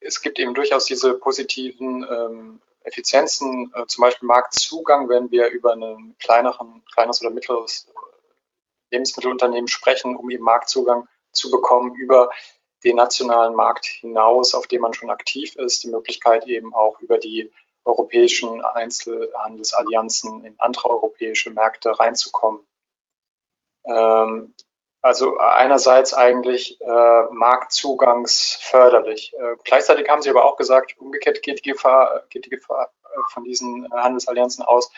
es 0.00 0.20
gibt 0.20 0.38
eben 0.38 0.54
durchaus 0.54 0.84
diese 0.84 1.14
positiven 1.14 2.06
ähm, 2.08 2.60
Effizienzen, 2.82 3.72
äh, 3.74 3.86
zum 3.86 4.02
Beispiel 4.02 4.26
Marktzugang, 4.26 5.08
wenn 5.08 5.30
wir 5.30 5.48
über 5.48 5.72
ein 5.72 6.14
kleineren, 6.18 6.84
kleines 6.92 7.20
oder 7.20 7.30
mittleres 7.30 7.88
Lebensmittelunternehmen 8.90 9.68
sprechen, 9.68 10.16
um 10.16 10.30
eben 10.30 10.44
Marktzugang 10.44 11.08
zu 11.32 11.50
bekommen 11.50 11.94
über 11.96 12.30
den 12.84 12.96
nationalen 12.96 13.54
Markt 13.54 13.86
hinaus, 13.86 14.54
auf 14.54 14.66
dem 14.66 14.82
man 14.82 14.94
schon 14.94 15.10
aktiv 15.10 15.56
ist, 15.56 15.82
die 15.82 15.90
Möglichkeit 15.90 16.46
eben 16.46 16.74
auch 16.74 17.00
über 17.00 17.18
die 17.18 17.52
europäischen 17.84 18.64
Einzelhandelsallianzen 18.64 20.44
in 20.44 20.54
andere 20.58 20.90
europäische 20.90 21.50
Märkte 21.50 21.98
reinzukommen. 21.98 22.66
Ähm, 23.84 24.54
also 25.06 25.38
einerseits 25.38 26.14
eigentlich 26.14 26.80
äh, 26.80 27.22
marktzugangsförderlich. 27.30 29.32
Äh, 29.38 29.54
gleichzeitig 29.62 30.08
haben 30.08 30.20
Sie 30.20 30.30
aber 30.30 30.44
auch 30.44 30.56
gesagt, 30.56 30.96
umgekehrt 30.98 31.42
geht 31.42 31.64
die 31.64 31.70
Gefahr, 31.70 32.24
geht 32.28 32.46
die 32.46 32.50
Gefahr 32.50 32.90
äh, 33.04 33.08
von 33.32 33.44
diesen 33.44 33.88
Handelsallianzen 33.92 34.64
aus, 34.64 34.90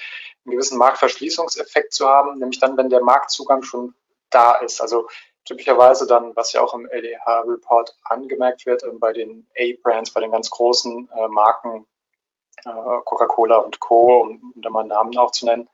einen 0.47 0.53
gewissen 0.53 0.79
Marktverschließungseffekt 0.79 1.93
zu 1.93 2.09
haben, 2.09 2.39
nämlich 2.39 2.59
dann, 2.59 2.79
wenn 2.79 2.89
der 2.89 3.03
Marktzugang 3.03 3.63
schon 3.63 3.95
da 4.31 4.55
ist. 4.55 4.81
Also 4.81 5.09
typischerweise 5.49 6.07
dann, 6.07 6.37
was 6.37 6.53
ja 6.53 6.61
auch 6.61 6.75
im 6.75 6.87
LDH-Report 6.87 7.97
angemerkt 8.05 8.67
wird, 8.67 8.83
äh, 8.83 8.91
bei 8.93 9.13
den 9.13 9.49
A-Brands, 9.59 10.13
bei 10.13 10.21
den 10.21 10.31
ganz 10.31 10.51
großen 10.51 11.09
äh, 11.11 11.29
Marken, 11.29 11.87
äh, 12.65 13.01
Coca-Cola 13.05 13.57
und 13.57 13.81
Co., 13.81 14.21
um, 14.21 14.53
da 14.57 14.69
mal 14.69 14.85
Namen 14.85 15.17
auch 15.17 15.31
zu 15.31 15.47
nennen, 15.47 15.69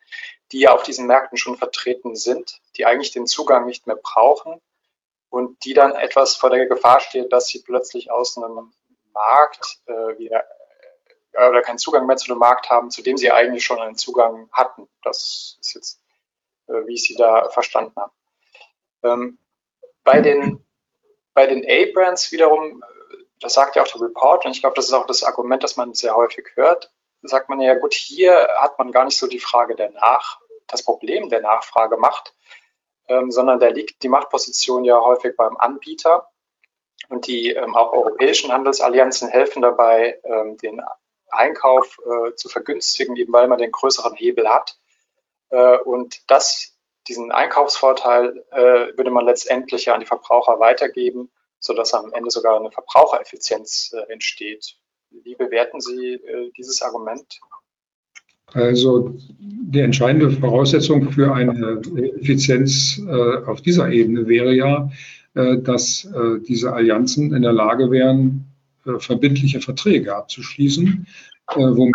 die 0.52 0.60
ja 0.60 0.72
auf 0.72 0.84
diesen 0.84 1.06
Märkten 1.06 1.37
schon 1.37 1.56
vertreten 1.56 2.14
sind, 2.14 2.60
die 2.76 2.87
eigentlich 2.87 3.10
den 3.10 3.26
Zugang 3.26 3.66
nicht 3.66 3.87
mehr 3.87 3.96
brauchen 3.96 4.60
und 5.28 5.64
die 5.64 5.74
dann 5.74 5.92
etwas 5.92 6.37
vor 6.37 6.50
der 6.50 6.66
Gefahr 6.66 7.00
stehen, 7.00 7.28
dass 7.28 7.48
sie 7.48 7.62
plötzlich 7.62 8.12
aus 8.12 8.38
einem 8.38 8.72
Markt 9.12 9.80
äh, 9.87 10.18
wieder 10.18 10.44
äh, 11.32 11.48
oder 11.48 11.62
keinen 11.62 11.78
Zugang 11.78 12.06
mehr 12.06 12.16
zu 12.16 12.30
einem 12.30 12.38
Markt 12.38 12.70
haben, 12.70 12.90
zu 12.90 13.02
dem 13.02 13.16
sie 13.16 13.32
eigentlich 13.32 13.64
schon 13.64 13.80
einen 13.80 13.96
Zugang 13.96 14.48
hatten. 14.52 14.88
Das 15.02 15.58
ist 15.60 15.74
jetzt, 15.74 16.00
äh, 16.68 16.87
wie 16.87 16.94
ich 16.94 17.02
sie 17.02 17.16
da 17.16 17.48
verstanden 17.50 17.94
habe. 17.96 18.12
Ähm, 19.02 19.38
bei 20.04 20.20
den, 20.20 20.64
bei 21.32 21.46
den 21.46 21.64
A-Brands 21.64 22.30
wiederum, 22.32 22.82
äh, 22.82 23.16
das 23.40 23.54
sagt 23.54 23.76
ja 23.76 23.82
auch 23.82 23.88
der 23.88 24.00
Report, 24.00 24.44
und 24.44 24.52
ich 24.52 24.60
glaube, 24.60 24.76
das 24.76 24.86
ist 24.86 24.92
auch 24.94 25.06
das 25.06 25.24
Argument, 25.24 25.62
das 25.62 25.76
man 25.76 25.94
sehr 25.94 26.14
häufig 26.14 26.46
hört, 26.54 26.92
sagt 27.22 27.48
man 27.48 27.60
ja, 27.60 27.74
gut, 27.74 27.94
hier 27.94 28.48
hat 28.58 28.78
man 28.78 28.92
gar 28.92 29.04
nicht 29.04 29.18
so 29.18 29.26
die 29.26 29.40
Frage 29.40 29.74
der 29.74 29.90
Nach, 29.90 30.40
das 30.66 30.84
Problem 30.84 31.28
der 31.28 31.40
Nachfrage 31.40 31.96
macht, 31.96 32.34
ähm, 33.08 33.30
sondern 33.30 33.60
da 33.60 33.68
liegt 33.68 34.02
die 34.02 34.08
Machtposition 34.08 34.84
ja 34.84 35.00
häufig 35.00 35.36
beim 35.36 35.56
Anbieter. 35.56 36.28
Und 37.10 37.26
die 37.26 37.50
ähm, 37.50 37.74
auch 37.74 37.92
europäischen 37.92 38.50
Handelsallianzen 38.50 39.28
helfen 39.28 39.60
dabei, 39.60 40.18
ähm, 40.24 40.56
den 40.56 40.80
Einkauf 41.30 41.98
äh, 41.98 42.34
zu 42.34 42.48
vergünstigen, 42.48 43.16
eben 43.16 43.32
weil 43.32 43.46
man 43.46 43.58
den 43.58 43.72
größeren 43.72 44.14
Hebel 44.14 44.48
hat. 44.48 44.78
Äh, 45.50 45.78
und 45.78 46.30
das, 46.30 46.73
diesen 47.08 47.32
Einkaufsvorteil 47.32 48.44
äh, 48.50 48.96
würde 48.96 49.10
man 49.10 49.26
letztendlich 49.26 49.86
ja 49.86 49.94
an 49.94 50.00
die 50.00 50.06
Verbraucher 50.06 50.58
weitergeben, 50.58 51.30
sodass 51.60 51.94
am 51.94 52.12
Ende 52.12 52.30
sogar 52.30 52.58
eine 52.58 52.70
Verbrauchereffizienz 52.70 53.94
äh, 53.94 54.12
entsteht. 54.12 54.76
Wie 55.10 55.34
bewerten 55.34 55.80
Sie 55.80 56.14
äh, 56.14 56.50
dieses 56.56 56.82
Argument? 56.82 57.40
Also 58.52 59.16
die 59.38 59.80
entscheidende 59.80 60.30
Voraussetzung 60.30 61.10
für 61.10 61.34
eine 61.34 61.80
Effizienz 62.20 63.00
äh, 63.04 63.44
auf 63.46 63.62
dieser 63.62 63.90
Ebene 63.90 64.28
wäre 64.28 64.54
ja, 64.54 64.90
äh, 65.34 65.58
dass 65.58 66.04
äh, 66.04 66.40
diese 66.40 66.72
Allianzen 66.72 67.34
in 67.34 67.42
der 67.42 67.52
Lage 67.52 67.90
wären, 67.90 68.46
verbindliche 68.98 69.62
Verträge 69.62 70.14
abzuschließen, 70.14 71.06
wo 71.54 71.90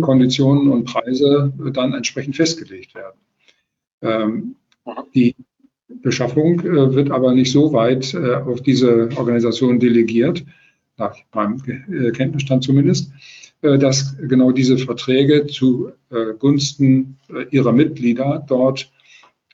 Konditionen 0.00 0.70
und 0.70 0.84
Preise 0.84 1.52
dann 1.72 1.94
entsprechend 1.94 2.36
festgelegt 2.36 2.94
werden. 2.94 3.18
Ähm, 4.04 4.56
die 5.14 5.34
Beschaffung 5.88 6.60
äh, 6.60 6.94
wird 6.94 7.10
aber 7.10 7.34
nicht 7.34 7.50
so 7.50 7.72
weit 7.72 8.14
auf 8.14 8.60
diese 8.62 9.08
Organisation 9.16 9.80
delegiert, 9.80 10.44
nach 10.96 11.16
meinem 11.32 11.60
Kenntnisstand 12.12 12.62
zumindest, 12.62 13.10
äh, 13.64 13.78
dass 13.78 14.16
genau 14.18 14.52
diese 14.52 14.76
Verträge 14.76 15.46
zugunsten 15.46 17.16
äh, 17.30 17.42
äh, 17.42 17.46
ihrer 17.50 17.72
Mitglieder 17.72 18.44
dort 18.46 18.92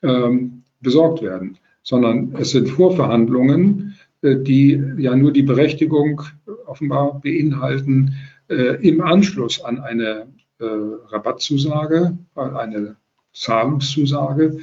ähm, 0.03 0.65
besorgt 0.81 1.23
werden, 1.23 1.59
sondern 1.83 2.35
es 2.37 2.51
sind 2.51 2.69
Vorverhandlungen, 2.69 3.95
die 4.23 4.83
ja 4.99 5.17
nur 5.17 5.33
die 5.33 5.43
Berechtigung 5.43 6.21
offenbar 6.67 7.21
beinhalten, 7.21 8.17
im 8.49 9.01
Anschluss 9.01 9.63
an 9.63 9.79
eine 9.81 10.27
Rabattzusage, 10.59 12.19
eine 12.35 12.97
Zahlungszusage, 13.33 14.59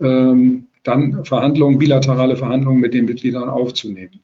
ähm, 0.00 0.68
dann 0.84 1.24
Verhandlungen, 1.24 1.78
bilaterale 1.78 2.36
Verhandlungen 2.36 2.80
mit 2.80 2.94
den 2.94 3.04
Mitgliedern 3.04 3.48
aufzunehmen. 3.48 4.20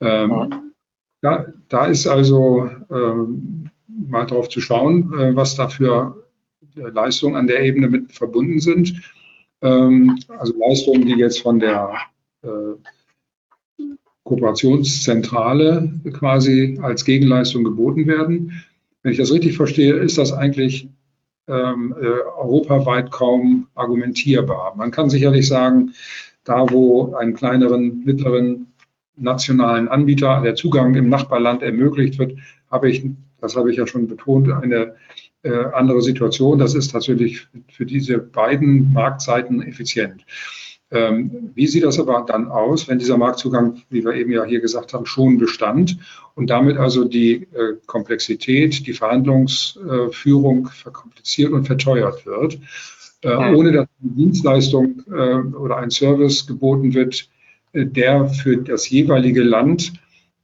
Ähm, 0.00 0.72
da, 1.20 1.46
da, 1.68 1.86
ist 1.86 2.06
also 2.06 2.70
mal 3.98 4.26
drauf 4.26 4.48
zu 4.48 4.60
schauen, 4.60 5.12
äh, 5.18 5.34
was 5.34 5.56
da 5.56 5.68
für 5.68 6.24
äh, 6.76 6.88
Leistungen 6.88 7.36
an 7.36 7.46
der 7.46 7.62
Ebene 7.62 7.88
mit 7.88 8.12
verbunden 8.12 8.60
sind. 8.60 9.02
Ähm, 9.60 10.18
also 10.28 10.54
Leistungen, 10.58 11.06
die 11.06 11.14
jetzt 11.14 11.42
von 11.42 11.58
der 11.58 11.94
äh, 12.42 12.48
Kooperationszentrale 14.24 16.00
quasi 16.12 16.78
als 16.82 17.04
Gegenleistung 17.04 17.64
geboten 17.64 18.06
werden. 18.06 18.64
Wenn 19.02 19.12
ich 19.12 19.18
das 19.18 19.32
richtig 19.32 19.56
verstehe, 19.56 19.94
ist 19.94 20.18
das 20.18 20.32
eigentlich 20.32 20.88
ähm, 21.48 21.94
äh, 22.00 22.04
europaweit 22.04 23.10
kaum 23.10 23.68
argumentierbar. 23.74 24.74
Man 24.76 24.90
kann 24.90 25.10
sicherlich 25.10 25.48
sagen, 25.48 25.92
da 26.44 26.70
wo 26.70 27.14
einem 27.14 27.34
kleineren, 27.34 28.04
mittleren 28.04 28.66
nationalen 29.16 29.88
Anbieter 29.88 30.40
der 30.42 30.54
Zugang 30.54 30.94
im 30.94 31.08
Nachbarland 31.08 31.62
ermöglicht 31.62 32.18
wird, 32.18 32.38
habe 32.70 32.90
ich, 32.90 33.04
das 33.40 33.56
habe 33.56 33.70
ich 33.70 33.76
ja 33.76 33.86
schon 33.86 34.08
betont, 34.08 34.50
eine 34.50 34.94
äh, 35.42 35.64
andere 35.72 36.02
Situation. 36.02 36.58
Das 36.58 36.74
ist 36.74 36.94
natürlich 36.94 37.48
für 37.70 37.86
diese 37.86 38.18
beiden 38.18 38.92
Marktseiten 38.92 39.62
effizient. 39.62 40.24
Ähm, 40.90 41.50
wie 41.54 41.66
sieht 41.66 41.84
das 41.84 42.00
aber 42.00 42.24
dann 42.26 42.48
aus, 42.48 42.88
wenn 42.88 42.98
dieser 42.98 43.18
Marktzugang, 43.18 43.82
wie 43.90 44.04
wir 44.04 44.14
eben 44.14 44.32
ja 44.32 44.44
hier 44.44 44.60
gesagt 44.60 44.94
haben, 44.94 45.04
schon 45.04 45.36
bestand 45.36 45.98
und 46.34 46.48
damit 46.48 46.78
also 46.78 47.04
die 47.04 47.46
äh, 47.52 47.74
Komplexität, 47.84 48.86
die 48.86 48.94
Verhandlungsführung 48.94 50.68
verkompliziert 50.68 51.52
und 51.52 51.66
verteuert 51.66 52.24
wird, 52.24 52.58
äh, 53.22 53.54
ohne 53.54 53.72
dass 53.72 53.86
eine 54.02 54.12
Dienstleistung 54.12 55.02
äh, 55.10 55.56
oder 55.56 55.76
ein 55.76 55.90
Service 55.90 56.46
geboten 56.46 56.94
wird, 56.94 57.28
äh, 57.74 57.84
der 57.84 58.26
für 58.28 58.56
das 58.56 58.88
jeweilige 58.88 59.42
Land 59.42 59.92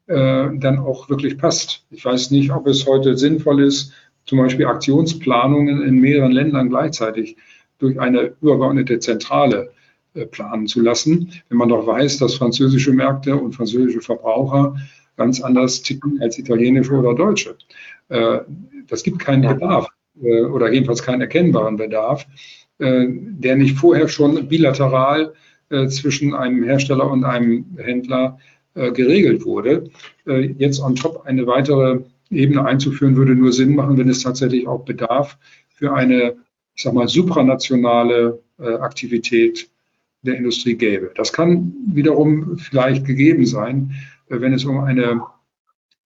äh, 0.09 0.49
dann 0.59 0.79
auch 0.79 1.09
wirklich 1.09 1.39
passt. 1.39 1.87
Ich 1.91 2.05
weiß 2.05 2.33
nicht, 2.33 2.51
ob 2.51 2.67
es 2.67 2.87
heute 2.87 3.17
sinnvoll 3.17 3.63
ist, 3.63 3.93
zum 4.27 4.39
Beispiel 4.39 4.67
Aktionsplanungen 4.67 5.83
in 5.83 6.01
mehreren 6.01 6.33
Ländern 6.33 6.69
gleichzeitig 6.69 7.39
durch 7.79 7.99
eine 7.99 8.35
übergeordnete 8.43 8.99
Zentrale 8.99 9.71
äh, 9.71 9.84
planen 10.31 10.67
zu 10.67 10.81
lassen, 10.81 11.33
wenn 11.49 11.59
man 11.59 11.69
doch 11.69 11.87
weiß, 11.87 12.19
dass 12.19 12.37
französische 12.37 12.93
Märkte 12.93 13.37
und 13.37 13.55
französische 13.55 14.01
Verbraucher 14.01 14.77
ganz 15.17 15.41
anders 15.41 15.83
ticken 15.83 16.21
als 16.21 16.39
italienische 16.39 16.93
oder 16.93 17.15
deutsche. 17.15 17.57
Äh, 18.09 18.41
das 18.87 19.03
gibt 19.03 19.19
keinen 19.19 19.43
Bedarf 19.43 19.89
äh, 20.23 20.43
oder 20.43 20.73
jedenfalls 20.73 21.03
keinen 21.03 21.21
erkennbaren 21.21 21.77
Bedarf, 21.77 22.27
der 22.77 23.55
nicht 23.55 23.79
vorher 23.79 24.09
schon 24.09 24.49
bilateral 24.49 25.33
zwischen 25.87 26.35
einem 26.35 26.65
Hersteller 26.65 27.09
und 27.09 27.23
einem 27.23 27.67
Händler 27.77 28.41
geregelt 28.75 29.45
wurde. 29.45 29.91
Jetzt 30.27 30.81
on 30.81 30.97
top 30.97 31.23
eine 31.25 31.47
weitere 31.47 32.01
Ebene 32.33 32.65
einzuführen, 32.65 33.15
würde 33.15 33.37
nur 33.37 33.53
Sinn 33.53 33.77
machen, 33.77 33.97
wenn 33.97 34.09
es 34.09 34.25
tatsächlich 34.25 34.67
auch 34.67 34.85
Bedarf 34.85 35.39
für 35.69 35.95
eine, 35.95 36.35
ich 36.75 36.83
sag 36.83 36.95
mal, 36.95 37.07
supranationale 37.07 38.43
Aktivität 38.59 39.71
der 40.25 40.37
Industrie 40.37 40.75
gäbe. 40.75 41.11
Das 41.15 41.33
kann 41.33 41.73
wiederum 41.87 42.59
vielleicht 42.59 43.05
gegeben 43.05 43.47
sein, 43.47 43.93
äh, 44.29 44.41
wenn 44.41 44.53
es 44.53 44.65
um 44.65 44.79
eine 44.81 45.23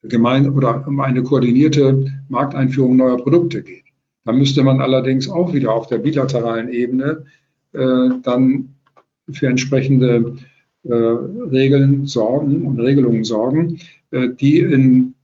gemein 0.03 0.51
oder 0.51 0.87
um 0.87 1.01
eine 1.01 1.23
koordinierte 1.23 2.07
Markteinführung 2.29 2.97
neuer 2.97 3.17
Produkte 3.19 3.63
geht. 3.63 3.85
Da 4.25 4.33
müsste 4.33 4.63
man 4.63 4.81
allerdings 4.81 5.29
auch 5.29 5.53
wieder 5.53 5.73
auf 5.73 5.87
der 5.89 5.99
bilateralen 5.99 6.69
Ebene 6.69 7.25
äh, 7.73 8.11
dann 8.23 8.75
für 9.31 9.49
entsprechende 9.49 10.37
äh, 10.85 10.95
Regeln 10.95 12.07
sorgen 12.07 12.67
und 12.67 12.81
Regelungen 12.81 13.25
sorgen, 13.25 13.81
äh, 14.11 14.29
die 14.29 14.61
in 14.61 15.15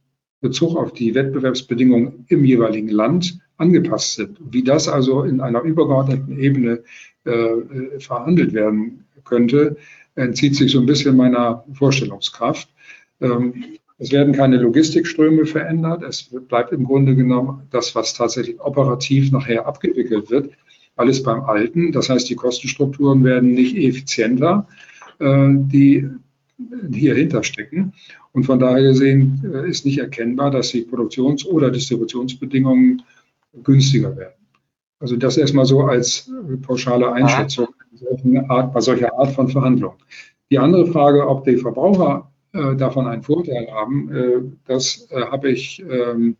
Bezug 0.41 0.77
auf 0.77 0.93
die 0.93 1.15
Wettbewerbsbedingungen 1.15 2.27
im 2.29 2.45
jeweiligen 2.45 2.89
Land 2.89 3.39
angepasst 3.57 4.15
sind. 4.15 4.39
Wie 4.51 4.63
das 4.63 4.89
also 4.89 5.23
in 5.23 5.41
einer 5.41 5.63
übergeordneten 5.63 6.39
Ebene 6.39 6.83
äh, 7.25 7.99
verhandelt 8.01 8.53
werden 8.53 9.05
könnte, 9.25 9.77
entzieht 10.15 10.57
sich 10.57 10.73
so 10.73 10.81
ein 10.81 10.87
bisschen 10.87 11.17
meiner 11.17 11.65
Vorstellungskraft. 11.73 12.69
Ähm, 13.21 13.65
es 13.99 14.13
werden 14.13 14.35
keine 14.35 14.59
Logistikströme 14.59 15.47
verändert. 15.47 16.03
Es 16.03 16.31
bleibt 16.49 16.73
im 16.73 16.85
Grunde 16.85 17.15
genommen 17.15 17.63
das, 17.71 17.95
was 17.95 18.15
tatsächlich 18.15 18.61
operativ 18.61 19.31
nachher 19.31 19.67
abgewickelt 19.67 20.31
wird, 20.31 20.51
alles 20.97 21.23
beim 21.23 21.43
Alten. 21.45 21.93
Das 21.93 22.11
heißt, 22.11 22.29
die 22.29 22.35
Kostenstrukturen 22.35 23.25
werden 23.25 23.53
nicht 23.53 23.77
effizienter, 23.77 24.67
äh, 25.21 25.49
die 25.49 26.09
hier 26.93 27.15
hinterstecken. 27.15 27.93
Und 28.33 28.45
von 28.45 28.59
daher 28.59 28.83
gesehen 28.83 29.43
äh, 29.53 29.69
ist 29.69 29.87
nicht 29.87 29.99
erkennbar, 29.99 30.51
dass 30.51 30.71
die 30.71 30.83
Produktions- 30.83 31.47
oder 31.47 31.71
Distributionsbedingungen 31.71 33.03
günstiger 33.63 34.17
werden. 34.17 34.44
Also 35.01 35.17
das 35.17 35.37
erstmal 35.37 35.67
so 35.67 35.83
als 35.83 36.31
pauschale 36.63 37.13
Einschätzung 37.13 37.69
Art, 38.49 38.73
bei 38.73 38.81
solcher 38.81 39.17
Art 39.19 39.33
von 39.33 39.49
Verhandlungen. 39.49 39.99
Die 40.51 40.59
andere 40.59 40.87
Frage, 40.87 41.27
ob 41.27 41.45
die 41.45 41.57
Verbraucher 41.57 42.31
äh, 42.53 42.77
davon 42.77 43.07
einen 43.07 43.23
Vorteil 43.23 43.69
haben, 43.71 44.13
äh, 44.13 44.41
das 44.67 45.09
äh, 45.11 45.23
habe 45.27 45.51
ich 45.51 45.85
ähm, 45.89 46.37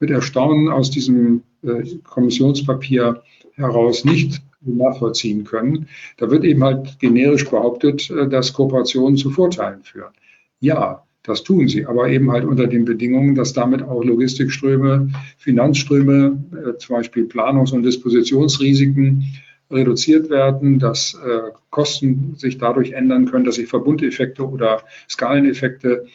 mit 0.00 0.10
Erstaunen 0.10 0.68
aus 0.68 0.90
diesem 0.90 1.42
äh, 1.62 1.84
Kommissionspapier 2.04 3.22
heraus 3.54 4.04
nicht 4.04 4.42
nachvollziehen 4.60 5.44
können. 5.44 5.88
Da 6.16 6.30
wird 6.30 6.44
eben 6.44 6.62
halt 6.62 6.98
generisch 6.98 7.48
behauptet, 7.48 8.10
äh, 8.10 8.28
dass 8.28 8.52
Kooperationen 8.52 9.16
zu 9.16 9.30
Vorteilen 9.30 9.82
führen. 9.82 10.12
Ja, 10.60 11.04
das 11.22 11.42
tun 11.42 11.68
sie, 11.68 11.86
aber 11.86 12.08
eben 12.08 12.30
halt 12.30 12.44
unter 12.44 12.66
den 12.66 12.84
Bedingungen, 12.84 13.34
dass 13.34 13.52
damit 13.52 13.82
auch 13.82 14.04
Logistikströme, 14.04 15.10
Finanzströme, 15.36 16.44
äh, 16.52 16.78
zum 16.78 16.96
Beispiel 16.96 17.24
Planungs- 17.24 17.72
und 17.72 17.82
Dispositionsrisiken 17.82 19.24
reduziert 19.70 20.30
werden, 20.30 20.78
dass 20.78 21.14
äh, 21.14 21.50
Kosten 21.70 22.34
sich 22.36 22.58
dadurch 22.58 22.92
ändern 22.92 23.26
können, 23.26 23.44
dass 23.44 23.56
sich 23.56 23.68
Verbundeffekte 23.68 24.48
oder 24.48 24.82
Skaleneffekte 25.08 26.06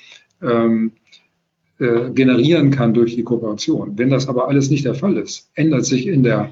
ähm, 0.41 0.93
äh, 1.79 2.09
generieren 2.11 2.71
kann 2.71 2.93
durch 2.93 3.15
die 3.15 3.23
Kooperation. 3.23 3.97
Wenn 3.97 4.09
das 4.09 4.27
aber 4.27 4.47
alles 4.47 4.69
nicht 4.69 4.85
der 4.85 4.95
Fall 4.95 5.17
ist, 5.17 5.51
ändert 5.53 5.85
sich 5.85 6.07
in 6.07 6.23
der 6.23 6.51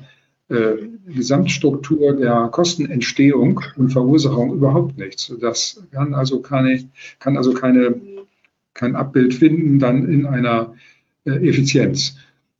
äh, 0.49 0.73
Gesamtstruktur 1.07 2.13
der 2.13 2.49
Kostenentstehung 2.51 3.61
und 3.77 3.89
Verursachung 3.91 4.53
überhaupt 4.53 4.97
nichts. 4.97 5.33
Das 5.39 5.83
kann 5.91 6.13
also 6.13 6.41
keine, 6.41 6.83
kann 7.19 7.37
also 7.37 7.53
keine 7.53 7.99
kein 8.81 8.95
Abbild 8.95 9.35
finden, 9.35 9.77
dann 9.77 10.09
in 10.09 10.25
einer 10.25 10.73
äh, 11.25 11.47
Effizienz. 11.47 12.17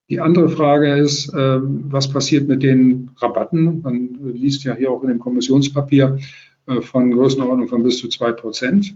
Die 0.07 0.19
andere 0.19 0.49
Frage 0.49 0.95
ist, 0.95 1.33
äh, 1.33 1.59
was 1.63 2.11
passiert 2.11 2.47
mit 2.47 2.61
den 2.61 3.09
Rabatten? 3.17 3.81
Man 3.81 4.19
liest 4.21 4.63
ja 4.63 4.75
hier 4.75 4.91
auch 4.91 5.01
in 5.01 5.09
dem 5.09 5.19
Kommissionspapier 5.19 6.19
äh, 6.67 6.81
von 6.81 7.11
Größenordnung 7.11 7.67
von 7.67 7.81
bis 7.81 7.97
zu 7.97 8.07
zwei 8.07 8.33
Prozent. 8.33 8.93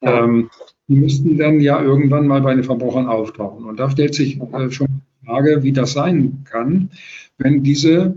Ja. 0.00 0.24
Ähm, 0.24 0.48
die 0.88 0.96
müssten 0.96 1.36
dann 1.36 1.60
ja 1.60 1.82
irgendwann 1.82 2.26
mal 2.26 2.40
bei 2.40 2.54
den 2.54 2.64
Verbrauchern 2.64 3.06
auftauchen. 3.06 3.66
Und 3.66 3.78
da 3.78 3.90
stellt 3.90 4.14
sich 4.14 4.40
schon 4.70 4.88
die 4.88 5.26
Frage, 5.26 5.62
wie 5.62 5.72
das 5.72 5.92
sein 5.92 6.42
kann, 6.44 6.90
wenn 7.38 7.62
diese 7.62 8.14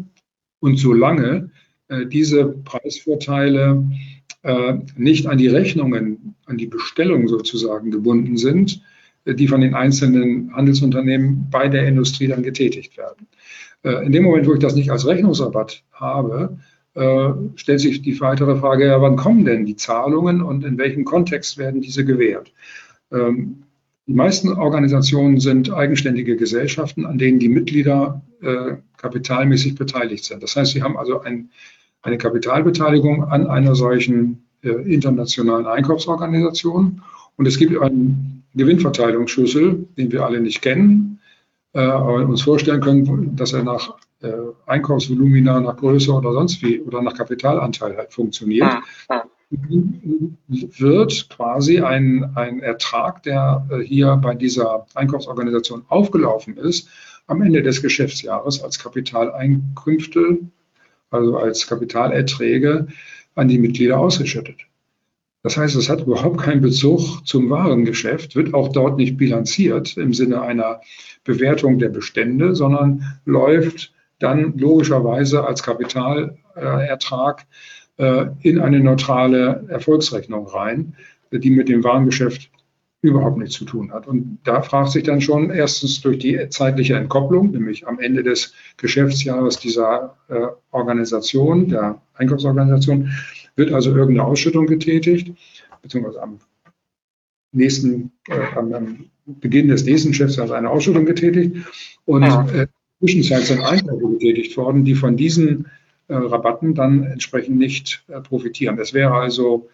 und 0.59 0.77
solange 0.77 1.51
diese 2.07 2.45
Preisvorteile 2.45 3.83
äh, 4.43 4.73
nicht 4.97 5.27
an 5.27 5.37
die 5.37 5.47
Rechnungen, 5.47 6.35
an 6.45 6.57
die 6.57 6.67
Bestellung 6.67 7.29
sozusagen 7.29 7.91
gebunden 7.91 8.35
sind, 8.35 8.81
äh, 9.23 9.33
die 9.33 9.47
von 9.47 9.61
den 9.61 9.73
einzelnen 9.73 10.53
Handelsunternehmen 10.53 11.47
bei 11.49 11.69
der 11.69 11.87
Industrie 11.87 12.27
dann 12.27 12.43
getätigt 12.43 12.97
werden. 12.97 13.27
Äh, 13.83 14.05
in 14.05 14.11
dem 14.11 14.23
Moment, 14.23 14.45
wo 14.45 14.53
ich 14.53 14.59
das 14.59 14.75
nicht 14.75 14.91
als 14.91 15.07
Rechnungsrabatt 15.07 15.83
habe, 15.91 16.57
stellt 17.55 17.79
sich 17.79 18.03
die 18.03 18.21
weitere 18.21 18.55
Frage, 18.55 18.85
ja, 18.85 19.01
wann 19.01 19.15
kommen 19.15 19.45
denn 19.45 19.65
die 19.65 19.75
Zahlungen 19.75 20.43
und 20.43 20.63
in 20.63 20.77
welchem 20.77 21.05
Kontext 21.05 21.57
werden 21.57 21.81
diese 21.81 22.05
gewährt? 22.05 22.53
Ähm, 23.11 23.63
die 24.05 24.13
meisten 24.13 24.49
Organisationen 24.49 25.39
sind 25.39 25.73
eigenständige 25.73 26.37
Gesellschaften, 26.37 27.07
an 27.07 27.17
denen 27.17 27.39
die 27.39 27.49
Mitglieder 27.49 28.21
kapitalmäßig 28.97 29.73
beteiligt 29.73 30.25
sind. 30.25 30.43
Das 30.43 30.55
heißt, 30.55 30.73
sie 30.73 30.83
haben 30.83 30.97
also 30.97 31.21
ein 31.21 31.49
eine 32.03 32.17
Kapitalbeteiligung 32.17 33.23
an 33.23 33.47
einer 33.47 33.75
solchen 33.75 34.43
äh, 34.61 34.69
internationalen 34.69 35.65
Einkaufsorganisation. 35.65 37.01
Und 37.37 37.45
es 37.47 37.57
gibt 37.57 37.81
einen 37.81 38.43
Gewinnverteilungsschlüssel, 38.53 39.87
den 39.97 40.11
wir 40.11 40.25
alle 40.25 40.39
nicht 40.39 40.61
kennen, 40.61 41.19
äh, 41.73 41.79
aber 41.79 42.15
uns 42.27 42.43
vorstellen 42.43 42.81
können, 42.81 43.35
dass 43.35 43.53
er 43.53 43.63
nach 43.63 43.95
äh, 44.21 44.31
Einkaufsvolumina, 44.67 45.59
nach 45.59 45.77
Größe 45.77 46.11
oder 46.13 46.33
sonst 46.33 46.61
wie 46.61 46.79
oder 46.81 47.01
nach 47.01 47.15
Kapitalanteil 47.15 47.97
halt 47.97 48.13
funktioniert. 48.13 48.77
Wird 50.47 51.29
quasi 51.29 51.79
ein, 51.79 52.31
ein 52.35 52.59
Ertrag, 52.59 53.23
der 53.23 53.67
äh, 53.69 53.79
hier 53.79 54.15
bei 54.17 54.35
dieser 54.35 54.85
Einkaufsorganisation 54.93 55.83
aufgelaufen 55.89 56.57
ist, 56.57 56.89
am 57.27 57.41
Ende 57.41 57.63
des 57.63 57.81
Geschäftsjahres 57.81 58.63
als 58.63 58.79
Kapitaleinkünfte 58.79 60.39
also 61.13 61.37
als 61.37 61.67
Kapitalerträge 61.67 62.87
an 63.35 63.47
die 63.47 63.59
Mitglieder 63.59 63.99
ausgeschüttet. 63.99 64.57
Das 65.43 65.57
heißt, 65.57 65.75
es 65.75 65.89
hat 65.89 66.01
überhaupt 66.01 66.39
keinen 66.39 66.61
Bezug 66.61 67.25
zum 67.27 67.49
Warengeschäft, 67.49 68.35
wird 68.35 68.53
auch 68.53 68.69
dort 68.69 68.97
nicht 68.97 69.17
bilanziert 69.17 69.97
im 69.97 70.13
Sinne 70.13 70.41
einer 70.41 70.79
Bewertung 71.25 71.79
der 71.79 71.89
Bestände, 71.89 72.55
sondern 72.55 73.19
läuft 73.25 73.93
dann 74.19 74.57
logischerweise 74.57 75.45
als 75.45 75.61
Kapitalertrag 75.61 77.45
äh, 77.97 78.27
in 78.41 78.61
eine 78.61 78.79
neutrale 78.79 79.65
Erfolgsrechnung 79.67 80.47
rein, 80.47 80.95
die 81.31 81.49
mit 81.49 81.67
dem 81.67 81.83
Warengeschäft 81.83 82.49
überhaupt 83.03 83.37
nichts 83.37 83.55
zu 83.55 83.65
tun 83.65 83.91
hat. 83.91 84.07
Und 84.07 84.39
da 84.45 84.61
fragt 84.61 84.91
sich 84.91 85.03
dann 85.03 85.19
schon 85.19 85.51
erstens 85.51 85.99
durch 86.01 86.19
die 86.19 86.47
zeitliche 86.49 86.95
Entkopplung, 86.95 87.51
nämlich 87.51 87.85
am 87.85 87.99
Ende 87.99 88.23
des 88.23 88.53
Geschäftsjahres 88.77 89.59
dieser 89.59 90.15
äh, 90.29 90.47
Organisation, 90.71 91.67
der 91.67 92.01
Einkaufsorganisation, 92.13 93.11
wird 93.57 93.73
also 93.73 93.91
irgendeine 93.91 94.25
Ausschüttung 94.25 94.67
getätigt, 94.67 95.37
beziehungsweise 95.81 96.23
am 96.23 96.39
nächsten, 97.51 98.13
äh, 98.29 98.55
am 98.55 99.09
Beginn 99.25 99.67
des 99.67 99.83
nächsten 99.83 100.11
Geschäftsjahres 100.11 100.51
eine 100.51 100.69
Ausschüttung 100.69 101.05
getätigt. 101.05 101.57
Und 102.05 102.23
äh, 102.23 102.67
Zwischenzeit 102.99 103.43
sind 103.43 103.61
Einkäufe 103.61 104.13
getätigt 104.13 104.55
worden, 104.55 104.85
die 104.85 104.95
von 104.95 105.17
diesen 105.17 105.67
äh, 106.07 106.15
Rabatten 106.15 106.73
dann 106.73 107.03
entsprechend 107.03 107.57
nicht 107.57 108.05
äh, 108.07 108.21
profitieren. 108.21 108.79
Es 108.79 108.93
wäre 108.93 109.13
also 109.13 109.67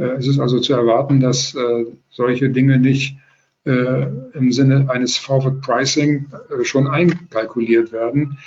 es 0.00 0.26
ist 0.26 0.40
also 0.40 0.60
zu 0.60 0.72
erwarten, 0.72 1.20
dass 1.20 1.54
äh, 1.54 1.84
solche 2.08 2.48
Dinge 2.50 2.78
nicht 2.78 3.16
äh, 3.64 4.06
im 4.32 4.50
Sinne 4.50 4.88
eines 4.88 5.18
Forward 5.18 5.60
Pricing 5.60 6.26
schon 6.62 6.88
einkalkuliert 6.88 7.92
werden. 7.92 8.38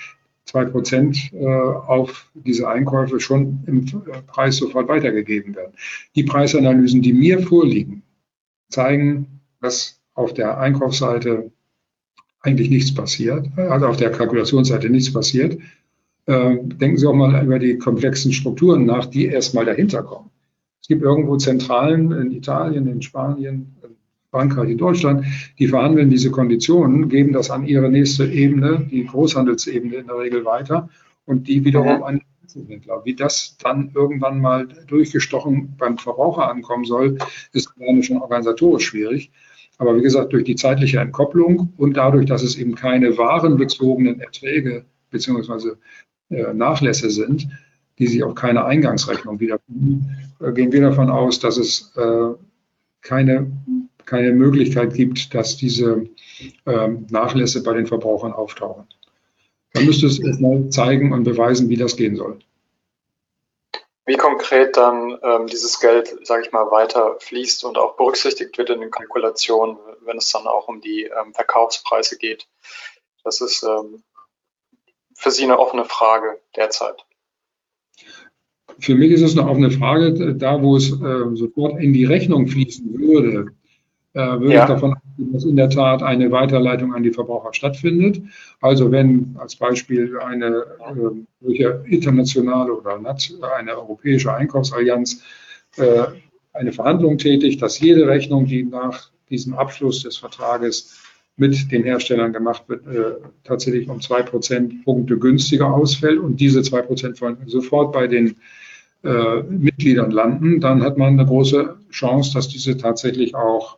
Zwei 0.46 0.66
Prozent 0.66 1.32
auf 1.34 2.30
diese 2.34 2.68
Einkäufe 2.68 3.22
schon 3.22 3.64
im 3.66 3.86
Preis 4.28 4.58
sofort 4.58 4.90
weitergegeben 4.90 5.56
werden. 5.56 5.72
Die 6.16 6.24
Preisanalysen, 6.24 7.02
die 7.02 7.14
mir 7.14 7.40
vorliegen, 7.42 8.04
zeigen, 8.70 9.40
dass 9.62 10.02
auf 10.16 10.34
der 10.34 10.60
Einkaufsseite 10.60 11.50
eigentlich 12.42 12.70
nichts 12.70 12.94
passiert, 12.94 13.48
also 13.56 13.88
auf 13.88 13.96
der 13.96 14.12
Kalkulationsseite 14.12 14.90
nichts 14.90 15.14
passiert. 15.14 15.58
Denken 16.28 16.98
Sie 16.98 17.08
auch 17.08 17.14
mal 17.14 17.42
über 17.44 17.58
die 17.58 17.78
komplexen 17.78 18.34
Strukturen 18.34 18.86
nach, 18.86 19.06
die 19.06 19.28
erstmal 19.28 19.64
dahinter 19.64 20.04
kommen. 20.04 20.30
Es 20.84 20.90
gibt 20.90 21.02
irgendwo 21.02 21.38
Zentralen 21.38 22.12
in 22.12 22.32
Italien, 22.32 22.88
in 22.88 23.02
Spanien, 23.02 23.74
in 23.84 23.96
Frankreich, 24.32 24.70
in 24.70 24.78
Deutschland, 24.78 25.26
die 25.58 25.68
verhandeln 25.68 26.10
diese 26.10 26.30
Konditionen, 26.30 27.08
geben 27.08 27.32
das 27.32 27.50
an 27.50 27.66
ihre 27.66 27.90
nächste 27.90 28.26
Ebene, 28.26 28.86
die 28.92 29.06
Großhandelsebene 29.06 29.96
in 29.96 30.08
der 30.08 30.18
Regel 30.18 30.44
weiter 30.44 30.90
und 31.26 31.48
die 31.48 31.64
wiederum 31.64 32.04
an 32.04 32.22
Einzelhändler. 32.42 33.02
Wie 33.06 33.16
das 33.16 33.56
dann 33.64 33.92
irgendwann 33.96 34.42
mal 34.42 34.68
durchgestochen 34.88 35.78
beim 35.78 35.98
Verbraucher 35.98 36.50
ankommen 36.50 36.84
soll, 36.84 37.18
ist 37.54 37.72
alleine 37.80 38.04
schon 38.04 38.18
organisatorisch 38.18 38.88
schwierig. 38.88 39.32
Aber 39.78 39.96
wie 39.96 40.02
gesagt, 40.02 40.34
durch 40.34 40.44
die 40.44 40.56
zeitliche 40.56 41.00
Entkopplung 41.00 41.72
und 41.78 41.96
dadurch, 41.96 42.26
dass 42.26 42.44
es 42.44 42.58
eben 42.58 42.76
keine 42.76 43.18
warenbezogenen 43.18 44.20
Erträge 44.20 44.84
bzw. 45.12 45.76
Äh, 46.30 46.54
Nachlässe 46.54 47.10
sind, 47.10 47.48
die 48.00 48.08
sich 48.08 48.24
auf 48.24 48.36
keine 48.36 48.66
Eingangsrechnung 48.66 49.40
wiederfinden, 49.40 50.33
gehen 50.52 50.72
wir 50.72 50.82
davon 50.82 51.10
aus, 51.10 51.40
dass 51.40 51.58
es 51.58 51.94
äh, 51.96 52.34
keine, 53.02 53.52
keine 54.06 54.32
Möglichkeit 54.32 54.94
gibt, 54.94 55.34
dass 55.34 55.58
diese 55.58 56.08
ähm, 56.66 57.08
Nachlässe 57.10 57.64
bei 57.64 57.74
den 57.74 57.88
Verbrauchern 57.88 58.34
auftauchen. 58.34 58.88
Man 59.74 59.86
müsste 59.86 60.08
es 60.08 60.20
erstmal 60.20 60.70
zeigen 60.70 61.14
und 61.14 61.24
beweisen, 61.24 61.70
wie 61.70 61.78
das 61.78 61.96
gehen 61.96 62.16
soll. 62.16 62.40
Wie 64.06 64.18
konkret 64.18 64.76
dann 64.76 65.18
ähm, 65.24 65.48
dieses 65.48 65.80
Geld, 65.80 66.14
sage 66.28 66.44
ich 66.44 66.52
mal, 66.52 66.70
weiter 66.72 67.16
fließt 67.20 67.64
und 67.64 67.78
auch 67.78 67.96
berücksichtigt 67.96 68.58
wird 68.58 68.70
in 68.70 68.82
den 68.82 68.92
Kalkulationen, 68.92 69.78
wenn 70.02 70.18
es 70.18 70.32
dann 70.32 70.46
auch 70.46 70.68
um 70.68 70.82
die 70.82 71.04
ähm, 71.04 71.34
Verkaufspreise 71.34 72.18
geht. 72.18 72.48
Das 73.24 73.40
ist 73.40 73.64
ähm, 73.64 74.04
für 75.16 75.32
Sie 75.32 75.44
eine 75.44 75.58
offene 75.58 75.86
Frage 75.86 76.42
derzeit. 76.56 77.06
Für 78.84 78.96
mich 78.96 79.12
ist 79.12 79.22
es 79.22 79.34
noch 79.34 79.48
auch 79.48 79.56
eine 79.56 79.72
Frage, 79.72 80.36
da 80.36 80.62
wo 80.62 80.76
es 80.76 80.92
äh, 80.92 81.36
sofort 81.36 81.82
in 81.82 81.94
die 81.94 82.04
Rechnung 82.04 82.48
fließen 82.48 82.94
würde, 83.00 83.54
äh, 84.14 84.20
würde 84.20 84.54
ja. 84.54 84.64
ich 84.64 84.68
davon 84.68 84.94
ausgehen, 84.96 85.32
dass 85.32 85.46
in 85.46 85.56
der 85.56 85.70
Tat 85.70 86.04
eine 86.04 86.32
Weiterleitung 86.32 86.94
an 86.94 87.02
die 87.02 87.14
Verbraucher 87.14 87.54
stattfindet. 87.54 88.22
Also 88.60 88.92
wenn 88.92 89.38
als 89.40 89.56
Beispiel 89.56 90.20
eine 90.20 90.66
äh, 91.48 91.96
internationale 91.96 92.74
oder 92.74 93.00
eine 93.58 93.78
europäische 93.78 94.34
Einkaufsallianz 94.34 95.24
äh, 95.78 96.04
eine 96.52 96.74
Verhandlung 96.74 97.18
tätigt, 97.18 97.62
dass 97.62 97.80
jede 97.80 98.06
Rechnung, 98.06 98.48
die 98.48 98.66
nach 98.66 99.12
diesem 99.30 99.54
Abschluss 99.54 100.04
des 100.04 100.18
Vertrages 100.18 101.00
mit 101.38 101.72
den 101.72 101.84
Herstellern 101.86 102.34
gemacht 102.34 102.64
wird, 102.68 102.86
äh, 102.86 103.14
tatsächlich 103.46 103.88
um 103.88 104.02
zwei 104.02 104.24
Prozentpunkte 104.24 105.18
günstiger 105.18 105.74
ausfällt 105.74 106.20
und 106.20 106.42
diese 106.42 106.64
zwei 106.64 106.82
Prozent 106.82 107.18
sofort 107.46 107.94
bei 107.94 108.08
den 108.08 108.36
äh, 109.04 109.44
Mitgliedern 109.44 110.12
landen, 110.12 110.60
dann 110.60 110.82
hat 110.82 110.98
man 110.98 111.14
eine 111.14 111.26
große 111.26 111.78
Chance, 111.92 112.34
dass 112.34 112.48
diese 112.48 112.78
tatsächlich 112.78 113.36
auch 113.36 113.78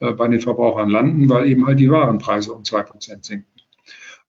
äh, 0.00 0.12
bei 0.12 0.28
den 0.28 0.40
Verbrauchern 0.40 0.90
landen, 0.90 1.28
weil 1.28 1.48
eben 1.48 1.66
halt 1.66 1.78
die 1.78 1.90
Warenpreise 1.90 2.52
um 2.52 2.64
zwei 2.64 2.82
Prozent 2.82 3.24
sinken. 3.24 3.46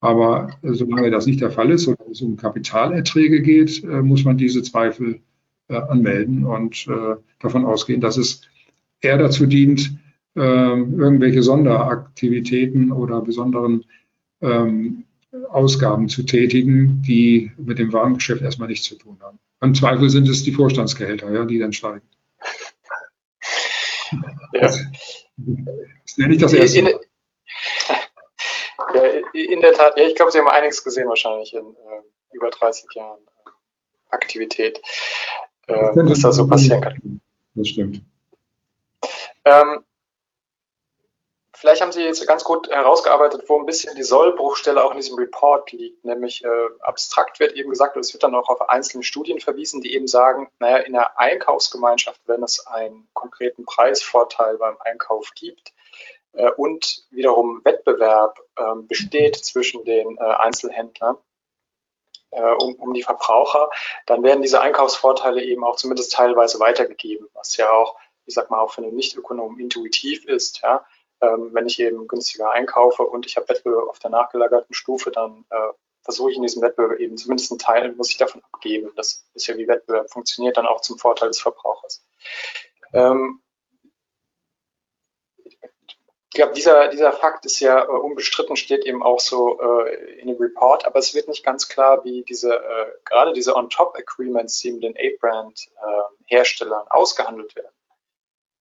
Aber 0.02 0.50
äh, 0.62 0.74
solange 0.74 1.10
das 1.12 1.26
nicht 1.26 1.42
der 1.42 1.52
Fall 1.52 1.72
ist, 1.72 1.84
solange 1.84 2.12
es 2.12 2.22
um 2.22 2.38
Kapitalerträge 2.38 3.42
geht, 3.42 3.84
muss 3.84 4.24
man 4.24 4.38
diese 4.38 4.62
Zweifel 4.62 5.20
anmelden 5.68 6.46
und 6.46 6.88
davon 7.40 7.66
ausgehen, 7.66 8.00
dass 8.00 8.18
es 8.18 8.42
eher 9.02 9.18
dazu 9.18 9.48
dient, 9.48 9.98
ähm, 10.36 11.00
irgendwelche 11.00 11.42
Sonderaktivitäten 11.42 12.92
oder 12.92 13.22
besonderen 13.22 13.86
ähm, 14.42 15.06
Ausgaben 15.50 16.10
zu 16.10 16.24
tätigen, 16.24 17.02
die 17.02 17.52
mit 17.58 17.80
dem 17.80 17.94
Warengeschäft 17.94 18.42
erstmal 18.42 18.68
nichts 18.68 18.86
zu 18.86 18.96
tun 18.96 19.18
haben. 19.22 19.40
Im 19.62 19.74
Zweifel 19.74 20.10
sind 20.10 20.28
es 20.28 20.44
die 20.44 20.52
Vorstandsgehälter, 20.52 21.32
ja, 21.32 21.46
die 21.46 21.60
dann 21.60 21.74
steigen. 21.74 22.02
Ja. 24.54 24.62
Das, 24.62 24.80
ja 26.18 26.28
nicht 26.28 26.42
das 26.42 26.54
erste. 26.54 26.80
In, 26.80 26.86
ja, 28.94 29.04
in 29.34 29.62
der 29.62 29.74
Tat, 29.74 29.98
ja, 29.98 30.08
ich 30.08 30.16
glaube, 30.16 30.32
Sie 30.32 30.40
haben 30.40 30.48
einiges 30.48 30.84
gesehen 30.84 31.08
wahrscheinlich 31.08 31.54
in 31.54 31.66
äh, 31.66 32.02
über 32.34 32.50
30 32.50 32.86
Jahren 32.94 33.20
äh, 33.20 33.50
Aktivität, 34.16 34.82
äh, 35.68 35.74
was 35.74 36.22
da 36.22 36.32
so 36.32 36.48
passieren 36.48 36.82
kann. 36.82 37.22
Das 37.56 37.68
stimmt. 37.70 38.02
Ähm, 39.46 39.84
Vielleicht 41.66 41.82
haben 41.82 41.92
Sie 41.92 42.04
jetzt 42.04 42.28
ganz 42.28 42.44
gut 42.44 42.70
herausgearbeitet, 42.70 43.46
wo 43.48 43.58
ein 43.58 43.66
bisschen 43.66 43.96
die 43.96 44.04
Sollbruchstelle 44.04 44.84
auch 44.84 44.92
in 44.92 44.98
diesem 44.98 45.18
Report 45.18 45.72
liegt, 45.72 46.06
nämlich 46.06 46.46
äh, 46.46 46.68
abstrakt 46.82 47.40
wird 47.40 47.54
eben 47.54 47.72
gesagt, 47.72 47.96
und 47.96 48.02
es 48.02 48.14
wird 48.14 48.22
dann 48.22 48.36
auch 48.36 48.50
auf 48.50 48.70
einzelne 48.70 49.04
Studien 49.04 49.40
verwiesen, 49.40 49.82
die 49.82 49.96
eben 49.96 50.06
sagen, 50.06 50.48
naja, 50.60 50.78
in 50.78 50.94
der 50.94 51.20
Einkaufsgemeinschaft, 51.20 52.22
wenn 52.28 52.44
es 52.44 52.68
einen 52.68 53.08
konkreten 53.14 53.66
Preisvorteil 53.66 54.60
beim 54.60 54.78
Einkauf 54.80 55.32
gibt 55.34 55.74
äh, 56.34 56.52
und 56.52 57.04
wiederum 57.10 57.62
Wettbewerb 57.64 58.40
äh, 58.58 58.76
besteht 58.84 59.36
zwischen 59.36 59.84
den 59.86 60.20
äh, 60.20 60.22
Einzelhändlern, 60.22 61.18
äh, 62.30 62.44
um, 62.60 62.76
um 62.76 62.94
die 62.94 63.02
Verbraucher, 63.02 63.72
dann 64.06 64.22
werden 64.22 64.44
diese 64.44 64.62
Einkaufsvorteile 64.62 65.42
eben 65.42 65.64
auch 65.64 65.78
zumindest 65.78 66.14
teilweise 66.14 66.60
weitergegeben, 66.60 67.28
was 67.34 67.58
ja 67.58 67.72
auch, 67.72 67.98
ich 68.28 68.36
sag 68.36 68.52
mal, 68.52 68.60
auch 68.60 68.72
für 68.72 68.84
einen 68.84 68.96
Nicht-Ökonom 68.96 69.58
intuitiv 69.60 70.26
ist, 70.26 70.62
ja 70.62 70.86
ähm, 71.26 71.50
wenn 71.54 71.68
ich 71.68 71.80
eben 71.80 72.08
günstiger 72.08 72.52
einkaufe 72.52 73.04
und 73.04 73.26
ich 73.26 73.38
habe 73.38 73.50
Wettbewerb 73.50 73.90
auf 73.90 74.00
der 74.00 74.12
nachgelagerten 74.12 74.74
Stufe, 74.74 75.12
dann 75.12 75.46
äh, 75.50 75.74
versuche 76.02 76.32
ich 76.32 76.38
in 76.38 76.44
diesem 76.44 76.62
Wettbewerb 76.62 77.00
eben 77.00 77.18
zumindest 77.18 77.52
einen 77.52 77.60
Teil, 77.60 77.94
muss 77.94 78.12
ich 78.12 78.18
davon 78.18 78.44
abgeben. 78.52 78.92
Das 78.96 79.26
ist 79.34 79.48
ja 79.48 79.58
wie 79.58 79.68
Wettbewerb 79.68 80.10
funktioniert, 80.12 80.58
dann 80.58 80.68
auch 80.68 80.82
zum 80.82 80.98
Vorteil 80.98 81.30
des 81.30 81.42
Verbrauchers. 81.42 82.06
Ähm, 82.94 83.42
ich 85.44 86.38
glaube, 86.38 86.54
dieser, 86.54 86.90
dieser 86.90 87.12
Fakt 87.14 87.46
ist 87.46 87.60
ja 87.60 87.84
äh, 87.84 87.88
unbestritten, 87.88 88.56
steht 88.56 88.86
eben 88.86 89.02
auch 89.02 89.20
so 89.20 89.60
äh, 89.60 90.20
in 90.20 90.28
dem 90.28 90.38
Report, 90.38 90.86
aber 90.86 91.00
es 91.00 91.16
wird 91.16 91.28
nicht 91.28 91.46
ganz 91.46 91.70
klar, 91.70 92.04
wie 92.04 92.24
diese, 92.24 92.56
äh, 92.56 92.92
gerade 93.06 93.34
diese 93.34 93.56
On-Top-Agreements, 93.56 94.60
die 94.60 94.74
mit 94.74 94.84
den 94.84 94.96
A-Brand-Herstellern 94.98 96.86
äh, 96.86 96.92
ausgehandelt 96.92 97.56
werden 97.56 97.75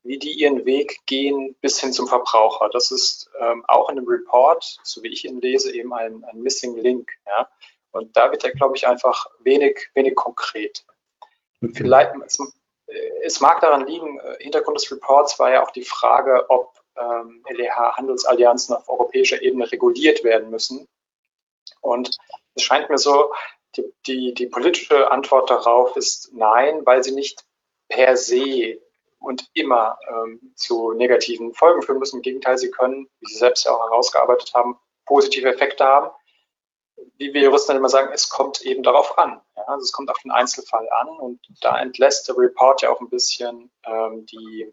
wie 0.04 0.18
die 0.18 0.32
ihren 0.32 0.64
Weg 0.66 1.00
gehen 1.06 1.56
bis 1.60 1.80
hin 1.80 1.92
zum 1.92 2.06
Verbraucher. 2.06 2.68
Das 2.70 2.90
ist 2.90 3.30
ähm, 3.40 3.64
auch 3.66 3.88
in 3.88 3.96
dem 3.96 4.06
Report, 4.06 4.78
so 4.82 5.02
wie 5.02 5.08
ich 5.08 5.24
ihn 5.24 5.40
lese, 5.40 5.74
eben 5.74 5.92
ein, 5.94 6.22
ein 6.24 6.42
Missing 6.42 6.76
Link. 6.76 7.10
Ja? 7.26 7.48
Und 7.90 8.16
da 8.16 8.30
wird 8.30 8.44
er, 8.44 8.52
glaube 8.52 8.76
ich, 8.76 8.86
einfach 8.86 9.26
wenig, 9.40 9.90
wenig 9.94 10.14
konkret. 10.14 10.84
Okay. 11.62 11.72
Vielleicht, 11.74 12.12
es, 12.26 12.38
es, 13.22 13.40
mag 13.40 13.60
daran 13.60 13.86
liegen, 13.86 14.18
äh, 14.20 14.36
Hintergrund 14.40 14.78
des 14.78 14.90
Reports 14.90 15.38
war 15.38 15.50
ja 15.50 15.62
auch 15.62 15.70
die 15.70 15.84
Frage, 15.84 16.50
ob 16.50 16.78
ähm, 16.96 17.42
LEH-Handelsallianzen 17.48 18.76
auf 18.76 18.88
europäischer 18.88 19.40
Ebene 19.40 19.70
reguliert 19.72 20.22
werden 20.22 20.50
müssen. 20.50 20.86
Und 21.80 22.16
es 22.54 22.62
scheint 22.62 22.90
mir 22.90 22.98
so, 22.98 23.32
die, 23.76 23.84
die, 24.06 24.34
die 24.34 24.46
politische 24.46 25.10
Antwort 25.10 25.50
darauf 25.50 25.96
ist 25.96 26.30
nein, 26.34 26.84
weil 26.84 27.02
sie 27.02 27.12
nicht 27.12 27.44
per 27.88 28.16
se 28.16 28.80
und 29.24 29.48
immer 29.54 29.98
ähm, 30.08 30.52
zu 30.54 30.92
negativen 30.92 31.54
Folgen 31.54 31.82
führen 31.82 31.98
müssen. 31.98 32.16
Im 32.16 32.22
Gegenteil, 32.22 32.58
sie 32.58 32.70
können, 32.70 33.08
wie 33.20 33.26
Sie 33.26 33.38
selbst 33.38 33.64
ja 33.64 33.72
auch 33.72 33.82
herausgearbeitet 33.90 34.52
haben, 34.54 34.78
positive 35.06 35.48
Effekte 35.48 35.84
haben. 35.84 36.10
Wie 37.16 37.34
wir 37.34 37.42
Juristen 37.42 37.72
dann 37.72 37.78
immer 37.78 37.88
sagen, 37.88 38.12
es 38.12 38.28
kommt 38.28 38.62
eben 38.62 38.82
darauf 38.82 39.18
an. 39.18 39.40
Ja? 39.56 39.64
Also 39.66 39.82
es 39.82 39.92
kommt 39.92 40.10
auf 40.10 40.18
den 40.18 40.30
Einzelfall 40.30 40.88
an 40.90 41.08
und 41.08 41.40
da 41.60 41.80
entlässt 41.80 42.28
der 42.28 42.36
Report 42.36 42.82
ja 42.82 42.90
auch 42.90 43.00
ein 43.00 43.08
bisschen 43.08 43.70
ähm, 43.84 44.26
die, 44.26 44.72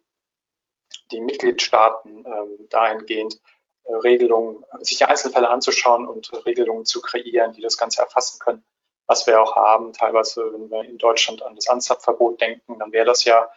die 1.12 1.22
Mitgliedstaaten 1.22 2.26
ähm, 2.26 2.68
dahingehend 2.70 3.40
äh, 3.84 3.96
Regelungen, 3.96 4.64
sich 4.82 4.98
die 4.98 5.06
Einzelfälle 5.06 5.50
anzuschauen 5.50 6.08
und 6.08 6.32
Regelungen 6.46 6.86
zu 6.86 7.02
kreieren, 7.02 7.54
die 7.54 7.62
das 7.62 7.78
Ganze 7.78 8.02
erfassen 8.02 8.40
können, 8.40 8.64
was 9.08 9.26
wir 9.26 9.42
auch 9.42 9.56
haben. 9.56 9.94
Teilweise, 9.94 10.54
wenn 10.54 10.70
wir 10.70 10.84
in 10.84 10.98
Deutschland 10.98 11.42
an 11.42 11.56
das 11.56 11.68
Anzapfverbot 11.68 12.40
denken, 12.40 12.78
dann 12.78 12.92
wäre 12.92 13.06
das 13.06 13.26
ja, 13.26 13.50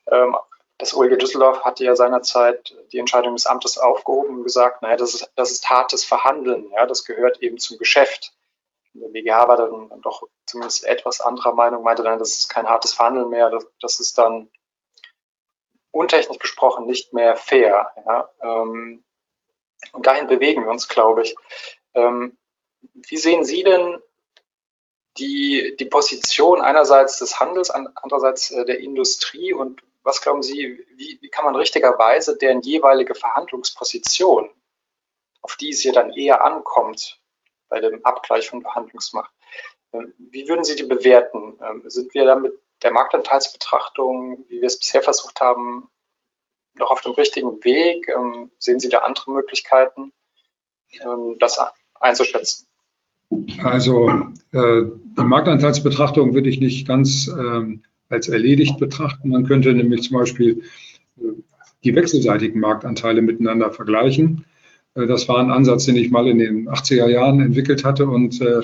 Ähm, 0.08 0.36
das 0.80 0.96
OLG 0.96 1.17
Düsseldorf 1.17 1.63
hatte 1.63 1.84
ja 1.84 1.96
seinerzeit 1.96 2.76
die 2.91 2.98
Entscheidung 2.98 3.36
des 3.36 3.46
Amtes 3.46 3.78
aufgehoben 3.78 4.38
und 4.38 4.43
gesagt, 4.43 4.82
naja, 4.82 4.98
das 4.98 5.13
ist, 5.13 5.32
das 5.36 5.52
ist 5.52 5.70
hartes 5.70 6.04
Verhandeln. 6.04 6.72
Ja, 6.72 6.88
das 6.88 7.06
gehört 7.06 7.41
eben 7.43 7.60
zum 7.60 7.78
Geschäft. 7.78 8.34
Der 8.99 9.10
BGH 9.10 9.47
war 9.47 9.57
dann, 9.57 10.01
doch 10.01 10.27
zumindest 10.45 10.86
etwas 10.86 11.21
anderer 11.21 11.53
Meinung, 11.53 11.83
meinte 11.83 12.03
dann, 12.03 12.19
das 12.19 12.39
ist 12.39 12.49
kein 12.49 12.67
hartes 12.67 12.93
Verhandeln 12.93 13.29
mehr, 13.29 13.49
das, 13.49 13.65
das 13.81 13.99
ist 13.99 14.17
dann 14.17 14.49
untechnisch 15.91 16.39
gesprochen 16.39 16.86
nicht 16.86 17.13
mehr 17.13 17.36
fair. 17.36 17.91
Ja. 18.05 18.29
Ähm, 18.41 19.03
und 19.91 20.05
dahin 20.05 20.27
bewegen 20.27 20.63
wir 20.63 20.71
uns, 20.71 20.88
glaube 20.88 21.23
ich. 21.23 21.36
Ähm, 21.93 22.38
wie 22.93 23.17
sehen 23.17 23.43
Sie 23.43 23.63
denn 23.63 24.01
die, 25.17 25.75
die 25.79 25.86
Position 25.86 26.62
einerseits 26.62 27.19
des 27.19 27.39
Handels, 27.39 27.69
andererseits 27.69 28.51
äh, 28.51 28.65
der 28.65 28.79
Industrie 28.79 29.53
und 29.53 29.81
was 30.03 30.21
glauben 30.21 30.43
Sie, 30.43 30.86
wie, 30.95 31.17
wie 31.21 31.29
kann 31.29 31.45
man 31.45 31.55
richtigerweise 31.55 32.38
deren 32.38 32.62
jeweilige 32.62 33.13
Verhandlungsposition, 33.13 34.49
auf 35.41 35.55
die 35.57 35.69
es 35.69 35.81
hier 35.81 35.93
dann 35.93 36.13
eher 36.13 36.45
ankommt 36.45 37.19
bei 37.69 37.80
dem 37.80 38.03
Abgleich 38.06 38.49
von 38.49 38.62
Verhandlungsmacht, 38.62 39.32
ähm, 39.93 40.13
wie 40.17 40.47
würden 40.47 40.63
Sie 40.63 40.75
die 40.75 40.84
bewerten? 40.84 41.58
Ähm, 41.62 41.84
sind 41.88 42.13
wir 42.13 42.25
da 42.25 42.36
mit 42.36 42.53
der 42.84 42.91
Marktanteilsbetrachtung, 42.91 44.45
wie 44.49 44.62
wir 44.62 44.67
es 44.67 44.80
bisher 44.80 45.01
versucht 45.01 45.41
haben, 45.41 45.89
noch 46.75 46.91
auf 46.91 47.01
dem 47.01 47.13
richtigen 47.13 47.63
Weg? 47.63 48.08
Ähm, 48.10 48.51
sehen 48.60 48.80
Sie 48.80 48.89
da 48.89 48.99
andere 48.99 49.32
Möglichkeiten, 49.32 50.13
das 51.39 51.60
einzuschätzen? 51.99 52.65
Also 53.62 54.10
äh, 54.53 54.84
die 54.84 55.23
Marktanteilsbetrachtung 55.23 56.34
würde 56.34 56.49
ich 56.49 56.62
nicht 56.62 56.88
ganz 56.88 57.30
als 58.10 58.30
erledigt 58.30 58.77
betrachten. 58.77 59.30
Man 59.30 59.45
könnte 59.45 59.73
nämlich 59.73 60.03
zum 60.03 60.17
Beispiel 60.17 60.63
äh, 61.17 61.23
die 61.84 61.95
wechselseitigen 61.95 62.60
Marktanteile 62.60 63.21
miteinander 63.21 63.71
vergleichen. 63.71 64.45
Äh, 64.97 65.07
das 65.07 65.27
war 65.27 65.39
ein 65.39 65.51
Ansatz, 65.51 65.86
den 65.86 65.95
ich 65.95 66.12
mal 66.12 66.27
in 66.27 66.39
den 66.39 66.69
80er 66.69 67.07
Jahren 67.07 67.39
entwickelt 67.39 67.86
hatte 67.86 68.07
und 68.07 68.41
äh, 68.41 68.62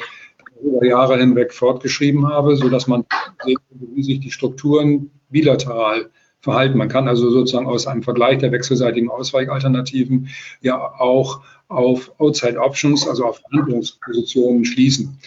über 0.64 0.86
Jahre 0.86 1.18
hinweg 1.18 1.54
fortgeschrieben 1.54 2.28
habe, 2.28 2.56
sodass 2.56 2.88
man 2.88 3.06
sehen, 3.44 3.58
wie 3.70 4.04
sich 4.04 4.20
die 4.20 4.32
Strukturen 4.32 5.12
bilateral 5.30 6.10
verhalten. 6.40 6.78
Man 6.78 6.90
kann 6.90 7.08
also 7.08 7.30
sozusagen 7.30 7.68
aus 7.68 7.88
einem 7.88 8.04
Vergleich 8.04 8.40
der 8.40 8.52
wechselseitigen 8.52 9.10
Ausweichalternativen 9.10 10.30
ja 10.62 10.78
auch 10.78 11.42
auf 11.68 12.12
Outside 12.20 12.60
Options, 12.60 13.08
also 13.08 13.26
auf 13.26 13.42
Handlungspositionen 13.52 14.66
schließen. 14.66 15.18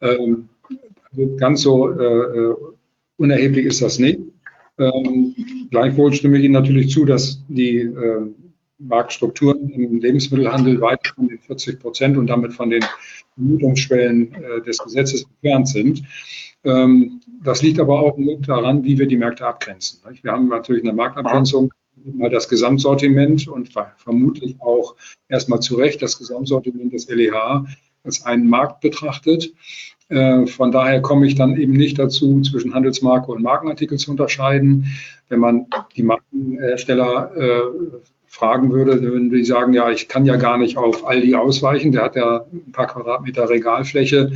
Ähm, 0.00 0.48
also 1.10 1.36
ganz 1.36 1.62
so 1.62 1.90
äh, 1.90 2.04
äh, 2.04 2.54
unerheblich 3.16 3.66
ist 3.66 3.82
das 3.82 3.98
nicht. 3.98 4.20
Ähm, 4.78 5.34
gleichwohl 5.70 6.12
stimme 6.12 6.38
ich 6.38 6.44
Ihnen 6.44 6.54
natürlich 6.54 6.90
zu, 6.90 7.04
dass 7.04 7.42
die 7.48 7.78
äh, 7.78 8.26
Marktstrukturen 8.88 9.68
im 9.70 10.00
Lebensmittelhandel 10.00 10.80
weit 10.80 11.06
von 11.08 11.28
den 11.28 11.38
40 11.38 11.80
Prozent 11.80 12.16
und 12.16 12.26
damit 12.26 12.52
von 12.52 12.70
den 12.70 12.84
Vermutungsschwellen 13.34 14.34
äh, 14.34 14.62
des 14.62 14.78
Gesetzes 14.78 15.24
entfernt 15.24 15.68
sind. 15.68 16.02
Ähm, 16.64 17.20
das 17.42 17.62
liegt 17.62 17.80
aber 17.80 18.00
auch 18.00 18.18
daran, 18.46 18.84
wie 18.84 18.98
wir 18.98 19.06
die 19.06 19.16
Märkte 19.16 19.46
abgrenzen. 19.46 20.00
Wir 20.22 20.32
haben 20.32 20.48
natürlich 20.48 20.84
eine 20.84 20.92
Marktabgrenzung, 20.92 21.72
mal 22.04 22.30
das 22.30 22.48
Gesamtsortiment 22.48 23.48
und 23.48 23.70
vermutlich 23.96 24.56
auch 24.60 24.96
erstmal 25.28 25.60
zu 25.60 25.76
Recht 25.76 26.02
das 26.02 26.18
Gesamtsortiment 26.18 26.92
des 26.92 27.08
LEH 27.08 27.64
als 28.04 28.24
einen 28.24 28.48
Markt 28.48 28.80
betrachtet. 28.80 29.52
Äh, 30.08 30.46
von 30.46 30.72
daher 30.72 31.00
komme 31.00 31.26
ich 31.26 31.34
dann 31.34 31.56
eben 31.56 31.72
nicht 31.72 31.98
dazu, 31.98 32.40
zwischen 32.42 32.74
Handelsmarke 32.74 33.30
und 33.32 33.42
Markenartikel 33.42 33.98
zu 33.98 34.10
unterscheiden. 34.10 34.86
Wenn 35.28 35.40
man 35.40 35.66
die 35.96 36.02
Markenhersteller 36.02 37.32
äh, 37.36 37.62
fragen 38.32 38.72
würde, 38.72 39.02
würden 39.02 39.30
die 39.30 39.44
sagen, 39.44 39.74
ja, 39.74 39.90
ich 39.90 40.08
kann 40.08 40.24
ja 40.24 40.36
gar 40.36 40.56
nicht 40.56 40.78
auf 40.78 41.06
Aldi 41.06 41.34
ausweichen, 41.34 41.92
der 41.92 42.04
hat 42.04 42.16
ja 42.16 42.46
ein 42.50 42.72
paar 42.72 42.86
Quadratmeter 42.86 43.50
Regalfläche, 43.50 44.32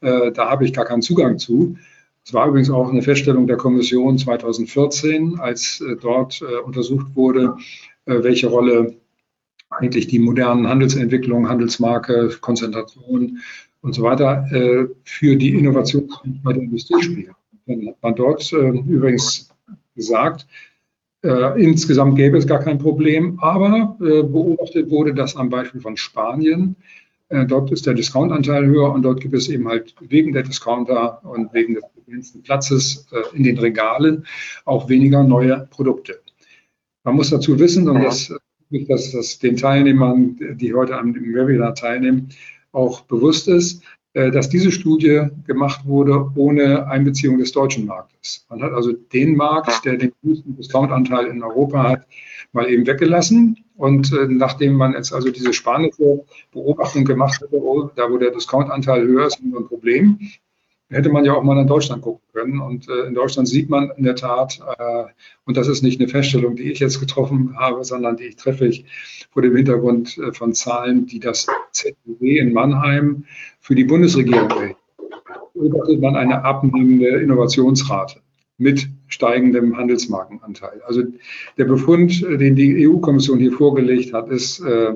äh, 0.00 0.30
da 0.30 0.48
habe 0.48 0.64
ich 0.64 0.72
gar 0.72 0.84
keinen 0.84 1.02
Zugang 1.02 1.36
zu. 1.38 1.76
Es 2.24 2.32
war 2.32 2.46
übrigens 2.46 2.70
auch 2.70 2.88
eine 2.88 3.02
Feststellung 3.02 3.48
der 3.48 3.56
Kommission 3.56 4.18
2014, 4.18 5.40
als 5.40 5.80
äh, 5.80 5.96
dort 6.00 6.40
äh, 6.42 6.60
untersucht 6.60 7.08
wurde, 7.16 7.56
äh, 8.06 8.22
welche 8.22 8.46
Rolle 8.46 8.94
eigentlich 9.68 10.06
die 10.06 10.20
modernen 10.20 10.68
Handelsentwicklungen, 10.68 11.48
Handelsmarke, 11.48 12.30
Konzentration 12.40 13.40
und 13.80 13.94
so 13.94 14.02
weiter 14.04 14.46
äh, 14.52 14.86
für 15.02 15.34
die 15.34 15.58
Innovation 15.58 16.08
bei 16.44 16.52
der 16.52 16.62
Industrie 16.62 17.02
spielen. 17.02 17.34
Dann 17.66 17.88
hat 17.88 17.96
man 18.00 18.14
dort 18.14 18.52
äh, 18.52 18.68
übrigens 18.68 19.50
gesagt, 19.96 20.46
äh, 21.22 21.62
insgesamt 21.62 22.16
gäbe 22.16 22.38
es 22.38 22.46
gar 22.46 22.60
kein 22.60 22.78
Problem, 22.78 23.38
aber 23.40 23.96
äh, 24.00 24.22
beobachtet 24.22 24.90
wurde 24.90 25.14
das 25.14 25.36
am 25.36 25.50
Beispiel 25.50 25.80
von 25.80 25.96
Spanien. 25.96 26.76
Äh, 27.28 27.46
dort 27.46 27.70
ist 27.70 27.86
der 27.86 27.94
Discountanteil 27.94 28.66
höher 28.66 28.92
und 28.92 29.02
dort 29.02 29.20
gibt 29.20 29.34
es 29.34 29.48
eben 29.48 29.68
halt 29.68 29.94
wegen 30.00 30.32
der 30.32 30.42
Discounter 30.42 31.24
und 31.24 31.52
wegen 31.52 31.74
des 31.74 31.84
begrenzten 31.94 32.42
Platzes 32.42 33.06
äh, 33.12 33.36
in 33.36 33.44
den 33.44 33.58
Regalen 33.58 34.26
auch 34.64 34.88
weniger 34.88 35.22
neue 35.22 35.68
Produkte. 35.70 36.20
Man 37.04 37.16
muss 37.16 37.30
dazu 37.30 37.58
wissen, 37.58 37.88
und 37.88 38.02
das, 38.02 38.32
dass 38.88 39.12
das 39.12 39.38
den 39.38 39.56
Teilnehmern, 39.56 40.38
die 40.56 40.74
heute 40.74 40.96
am 40.96 41.14
Webinar 41.14 41.74
teilnehmen, 41.74 42.30
auch 42.72 43.02
bewusst 43.02 43.48
ist, 43.48 43.82
äh, 43.82 43.99
dass 44.12 44.48
diese 44.48 44.72
Studie 44.72 45.28
gemacht 45.46 45.86
wurde 45.86 46.32
ohne 46.34 46.86
Einbeziehung 46.88 47.38
des 47.38 47.52
deutschen 47.52 47.86
Marktes. 47.86 48.44
Man 48.48 48.60
hat 48.62 48.72
also 48.72 48.92
den 48.92 49.36
Markt, 49.36 49.84
der 49.84 49.96
den 49.96 50.12
größten 50.22 50.56
Discountanteil 50.56 51.26
in 51.26 51.42
Europa 51.42 51.90
hat, 51.90 52.06
mal 52.52 52.68
eben 52.68 52.86
weggelassen. 52.86 53.64
Und 53.76 54.12
äh, 54.12 54.26
nachdem 54.28 54.74
man 54.74 54.92
jetzt 54.94 55.12
also 55.12 55.30
diese 55.30 55.52
spanische 55.52 56.24
Beobachtung 56.52 57.04
gemacht 57.04 57.40
hatte, 57.40 57.54
oh, 57.54 57.90
da 57.94 58.10
wo 58.10 58.18
der 58.18 58.30
Discountanteil 58.30 59.06
höher 59.06 59.26
ist, 59.26 59.38
haben 59.38 59.52
wir 59.52 59.60
ein 59.60 59.68
Problem, 59.68 60.18
hätte 60.90 61.10
man 61.10 61.24
ja 61.24 61.34
auch 61.34 61.42
mal 61.42 61.58
in 61.58 61.66
Deutschland 61.66 62.02
gucken 62.02 62.26
können. 62.32 62.60
Und 62.60 62.88
äh, 62.88 63.06
in 63.06 63.14
Deutschland 63.14 63.48
sieht 63.48 63.70
man 63.70 63.90
in 63.96 64.04
der 64.04 64.16
Tat, 64.16 64.60
äh, 64.78 65.04
und 65.44 65.56
das 65.56 65.68
ist 65.68 65.82
nicht 65.82 66.00
eine 66.00 66.08
Feststellung, 66.08 66.56
die 66.56 66.70
ich 66.70 66.80
jetzt 66.80 67.00
getroffen 67.00 67.56
habe, 67.58 67.84
sondern 67.84 68.16
die 68.16 68.24
ich 68.24 68.36
treffe 68.36 68.66
ich 68.66 68.84
vor 69.30 69.42
dem 69.42 69.56
Hintergrund 69.56 70.18
äh, 70.18 70.32
von 70.32 70.52
Zahlen, 70.52 71.06
die 71.06 71.20
das 71.20 71.46
ZUW 71.72 72.38
in 72.38 72.52
Mannheim 72.52 73.24
für 73.60 73.74
die 73.74 73.84
Bundesregierung 73.84 74.50
hält. 74.58 74.76
beobachtet 75.54 76.00
man 76.00 76.16
eine 76.16 76.44
abnehmende 76.44 77.20
Innovationsrate 77.20 78.20
mit 78.58 78.88
steigendem 79.08 79.76
Handelsmarkenanteil. 79.76 80.82
Also 80.86 81.02
der 81.56 81.64
Befund, 81.64 82.20
den 82.22 82.56
die 82.56 82.86
EU-Kommission 82.86 83.38
hier 83.38 83.52
vorgelegt 83.52 84.12
hat, 84.12 84.28
ist, 84.28 84.60
äh, 84.60 84.94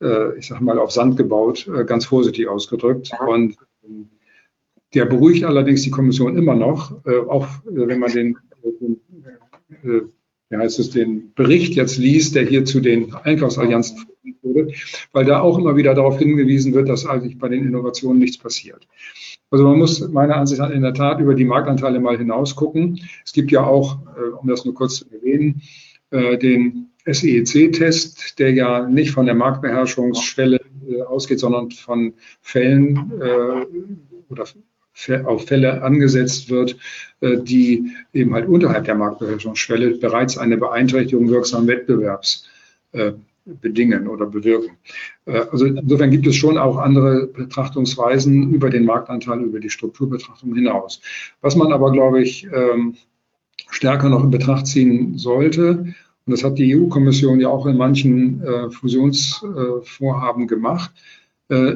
äh, 0.00 0.38
ich 0.38 0.46
sage 0.46 0.64
mal, 0.64 0.78
auf 0.78 0.90
Sand 0.90 1.16
gebaut, 1.16 1.68
äh, 1.68 1.84
ganz 1.84 2.06
vorsichtig 2.06 2.48
ausgedrückt. 2.48 3.10
Und 3.26 3.56
der 4.94 5.04
beruhigt 5.04 5.44
allerdings 5.44 5.82
die 5.82 5.90
Kommission 5.90 6.36
immer 6.36 6.54
noch, 6.54 7.04
äh, 7.04 7.18
auch 7.18 7.46
äh, 7.46 7.88
wenn 7.88 7.98
man 7.98 8.12
den, 8.12 8.36
äh, 9.84 10.00
wie 10.50 10.56
heißt 10.56 10.78
es, 10.78 10.90
den 10.90 11.32
Bericht 11.34 11.74
jetzt 11.74 11.98
liest, 11.98 12.34
der 12.34 12.44
hier 12.44 12.64
zu 12.64 12.80
den 12.80 13.14
Einkaufsallianzen 13.14 14.06
wurde, 14.42 14.72
weil 15.12 15.26
da 15.26 15.40
auch 15.40 15.58
immer 15.58 15.76
wieder 15.76 15.94
darauf 15.94 16.18
hingewiesen 16.18 16.72
wird, 16.72 16.88
dass 16.88 17.04
eigentlich 17.04 17.38
bei 17.38 17.48
den 17.48 17.66
Innovationen 17.66 18.18
nichts 18.18 18.38
passiert. 18.38 18.88
Also 19.50 19.64
man 19.64 19.78
muss 19.78 20.06
meiner 20.08 20.36
Ansicht 20.36 20.60
nach 20.60 20.70
in 20.70 20.82
der 20.82 20.94
Tat 20.94 21.20
über 21.20 21.34
die 21.34 21.44
Marktanteile 21.44 22.00
mal 22.00 22.16
hinaus 22.16 22.56
gucken. 22.56 23.00
Es 23.24 23.32
gibt 23.32 23.50
ja 23.50 23.64
auch, 23.64 23.98
um 24.40 24.48
das 24.48 24.64
nur 24.64 24.74
kurz 24.74 24.96
zu 24.96 25.06
erwähnen, 25.10 25.62
den 26.12 26.90
SEEC-Test, 27.06 28.38
der 28.38 28.52
ja 28.52 28.86
nicht 28.86 29.10
von 29.10 29.26
der 29.26 29.34
Marktbeherrschungsschwelle 29.34 30.60
ausgeht, 31.08 31.40
sondern 31.40 31.70
von 31.70 32.14
Fällen 32.40 33.12
oder 34.28 34.44
auf 35.24 35.46
Fälle 35.46 35.82
angesetzt 35.82 36.50
wird, 36.50 36.76
äh, 37.20 37.38
die 37.38 37.92
eben 38.12 38.34
halt 38.34 38.48
unterhalb 38.48 38.84
der 38.84 38.94
Marktbeherrschungsschwelle 38.94 39.98
bereits 39.98 40.36
eine 40.36 40.56
Beeinträchtigung 40.56 41.28
wirksamen 41.28 41.68
Wettbewerbs 41.68 42.48
äh, 42.92 43.12
bedingen 43.44 44.08
oder 44.08 44.26
bewirken. 44.26 44.76
Äh, 45.26 45.44
also 45.50 45.66
insofern 45.66 46.10
gibt 46.10 46.26
es 46.26 46.36
schon 46.36 46.58
auch 46.58 46.78
andere 46.78 47.28
Betrachtungsweisen 47.28 48.52
über 48.52 48.70
den 48.70 48.84
Marktanteil, 48.84 49.40
über 49.40 49.60
die 49.60 49.70
Strukturbetrachtung 49.70 50.54
hinaus. 50.54 51.00
Was 51.40 51.54
man 51.54 51.72
aber, 51.72 51.92
glaube 51.92 52.22
ich, 52.22 52.48
ähm, 52.52 52.96
stärker 53.70 54.08
noch 54.08 54.24
in 54.24 54.30
Betracht 54.30 54.66
ziehen 54.66 55.16
sollte, 55.16 55.94
und 56.26 56.32
das 56.32 56.44
hat 56.44 56.58
die 56.58 56.76
EU-Kommission 56.76 57.40
ja 57.40 57.48
auch 57.48 57.64
in 57.64 57.78
manchen 57.78 58.42
Fusionsvorhaben 58.70 60.46
gemacht, 60.46 60.92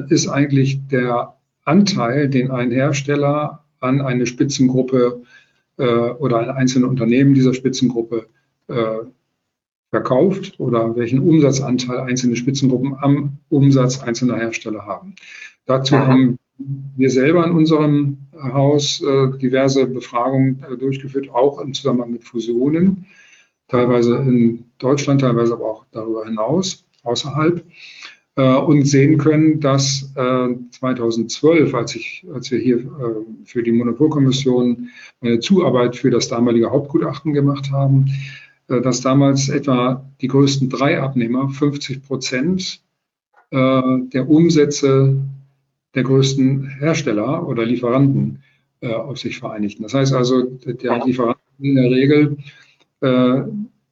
ist 0.09 0.27
eigentlich 0.27 0.79
der 0.91 1.33
Anteil, 1.65 2.29
den 2.29 2.51
ein 2.51 2.71
Hersteller 2.71 3.63
an 3.79 4.01
eine 4.01 4.25
Spitzengruppe 4.25 5.23
äh, 5.77 5.85
oder 5.85 6.39
ein 6.39 6.49
einzelnes 6.49 6.89
Unternehmen 6.89 7.33
dieser 7.33 7.53
Spitzengruppe 7.53 8.27
äh, 8.67 8.99
verkauft 9.89 10.59
oder 10.59 10.95
welchen 10.95 11.19
Umsatzanteil 11.19 11.99
einzelne 11.99 12.35
Spitzengruppen 12.35 12.95
am 12.99 13.37
Umsatz 13.49 14.01
einzelner 14.01 14.37
Hersteller 14.37 14.85
haben. 14.85 15.15
Dazu 15.65 15.97
haben 15.97 16.39
wir 16.57 17.09
selber 17.09 17.45
in 17.45 17.51
unserem 17.51 18.17
Haus 18.35 19.01
äh, 19.01 19.37
diverse 19.37 19.85
Befragungen 19.85 20.63
äh, 20.63 20.77
durchgeführt, 20.77 21.29
auch 21.29 21.59
im 21.59 21.73
Zusammenhang 21.73 22.11
mit 22.11 22.23
Fusionen, 22.23 23.05
teilweise 23.67 24.17
in 24.17 24.65
Deutschland, 24.79 25.21
teilweise 25.21 25.53
aber 25.53 25.65
auch 25.65 25.85
darüber 25.91 26.25
hinaus, 26.25 26.85
außerhalb. 27.03 27.63
Äh, 28.35 28.55
und 28.55 28.85
sehen 28.85 29.19
können, 29.19 29.59
dass 29.59 30.11
2012, 30.15 31.71
äh, 31.71 31.75
als, 31.75 31.95
ich, 31.95 32.25
als 32.33 32.49
wir 32.49 32.57
hier 32.57 32.77
äh, 32.77 33.45
für 33.45 33.61
die 33.61 33.71
Monopolkommission 33.71 34.89
eine 35.21 35.39
Zuarbeit 35.39 35.95
für 35.95 36.09
das 36.09 36.29
damalige 36.29 36.71
Hauptgutachten 36.71 37.33
gemacht 37.33 37.71
haben, 37.71 38.07
dass 38.67 39.01
damals 39.01 39.49
etwa 39.49 40.09
die 40.21 40.29
größten 40.29 40.69
drei 40.69 40.99
Abnehmer 40.99 41.49
50 41.49 42.01
Prozent 42.01 42.81
der 43.51 44.29
Umsätze 44.29 45.17
der 45.93 46.03
größten 46.03 46.69
Hersteller 46.79 47.45
oder 47.47 47.65
Lieferanten 47.65 48.41
auf 48.81 49.19
sich 49.19 49.37
vereinigten. 49.37 49.83
Das 49.83 49.93
heißt 49.93 50.13
also, 50.13 50.43
der 50.43 51.05
Lieferant 51.05 51.37
in 51.59 51.75
der 51.75 51.91
Regel 51.91 52.37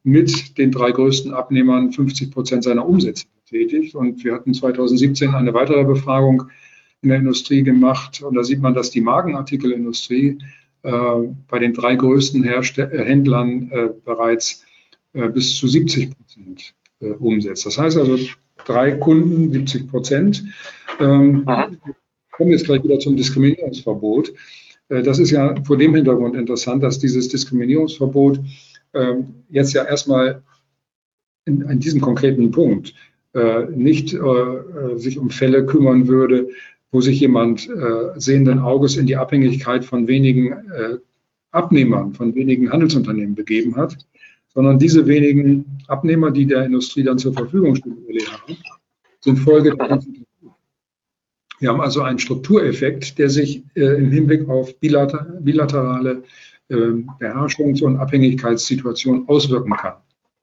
mit 0.02 0.58
den 0.58 0.72
drei 0.72 0.90
größten 0.90 1.32
Abnehmern 1.32 1.92
50 1.92 2.30
Prozent 2.32 2.64
seiner 2.64 2.88
Umsätze 2.88 3.26
tätig. 3.52 3.94
Und 3.94 4.24
wir 4.24 4.34
hatten 4.34 4.54
2017 4.54 5.34
eine 5.34 5.54
weitere 5.54 5.84
Befragung 5.84 6.44
in 7.02 7.10
der 7.10 7.18
Industrie 7.18 7.62
gemacht. 7.62 8.22
Und 8.22 8.34
da 8.34 8.42
sieht 8.42 8.60
man, 8.60 8.74
dass 8.74 8.90
die 8.90 9.00
Magenartikelindustrie 9.00 10.38
äh, 10.82 10.92
bei 11.48 11.58
den 11.58 11.74
drei 11.74 11.94
größten 11.94 12.42
Herste 12.42 12.90
äh, 12.90 13.04
Händlern 13.04 13.70
äh, 13.70 13.88
bereits 14.04 14.64
äh, 15.12 15.28
bis 15.28 15.56
zu 15.56 15.68
70 15.68 16.16
Prozent 16.16 16.74
äh, 17.00 17.10
umsetzt. 17.10 17.66
Das 17.66 17.78
heißt 17.78 17.96
also, 17.96 18.18
drei 18.64 18.92
Kunden, 18.92 19.52
70 19.52 19.88
Prozent. 19.88 20.44
Ähm, 20.98 21.44
kommen 22.30 22.50
jetzt 22.50 22.64
gleich 22.64 22.82
wieder 22.82 22.98
zum 22.98 23.16
Diskriminierungsverbot. 23.16 24.32
Äh, 24.88 25.02
das 25.02 25.18
ist 25.18 25.30
ja 25.30 25.54
vor 25.64 25.76
dem 25.76 25.94
Hintergrund 25.94 26.36
interessant, 26.36 26.82
dass 26.82 26.98
dieses 26.98 27.28
Diskriminierungsverbot 27.28 28.40
ähm, 28.94 29.44
jetzt 29.48 29.72
ja 29.72 29.84
erstmal 29.84 30.42
in, 31.44 31.62
in 31.62 31.80
diesem 31.80 32.00
konkreten 32.00 32.50
Punkt 32.50 32.94
nicht 33.74 34.12
äh, 34.12 34.18
äh, 34.18 34.98
sich 34.98 35.18
um 35.18 35.30
Fälle 35.30 35.64
kümmern 35.64 36.06
würde, 36.06 36.48
wo 36.90 37.00
sich 37.00 37.20
jemand 37.20 37.68
äh, 37.68 38.20
sehenden 38.20 38.58
Auges 38.58 38.96
in 38.96 39.06
die 39.06 39.16
Abhängigkeit 39.16 39.84
von 39.84 40.06
wenigen 40.06 40.52
äh, 40.52 40.98
Abnehmern, 41.50 42.12
von 42.12 42.34
wenigen 42.34 42.70
Handelsunternehmen 42.70 43.34
begeben 43.34 43.76
hat, 43.76 43.96
sondern 44.54 44.78
diese 44.78 45.06
wenigen 45.06 45.78
Abnehmer, 45.88 46.30
die 46.30 46.46
der 46.46 46.64
Industrie 46.64 47.02
dann 47.02 47.18
zur 47.18 47.32
Verfügung 47.32 47.74
stehen, 47.74 47.96
sind 49.20 49.36
Folge 49.38 49.74
der 49.74 49.88
Konzentration. 49.88 50.26
Wir 51.58 51.68
haben 51.68 51.80
also 51.80 52.02
einen 52.02 52.18
Struktureffekt, 52.18 53.18
der 53.18 53.30
sich 53.30 53.62
äh, 53.74 53.96
im 53.96 54.10
Hinblick 54.10 54.48
auf 54.48 54.78
bilater 54.80 55.38
bilaterale 55.40 56.24
ähm, 56.68 57.08
Beherrschungs- 57.20 57.82
und 57.82 57.98
Abhängigkeitssituationen 57.98 59.28
auswirken 59.28 59.72
kann. 59.74 59.94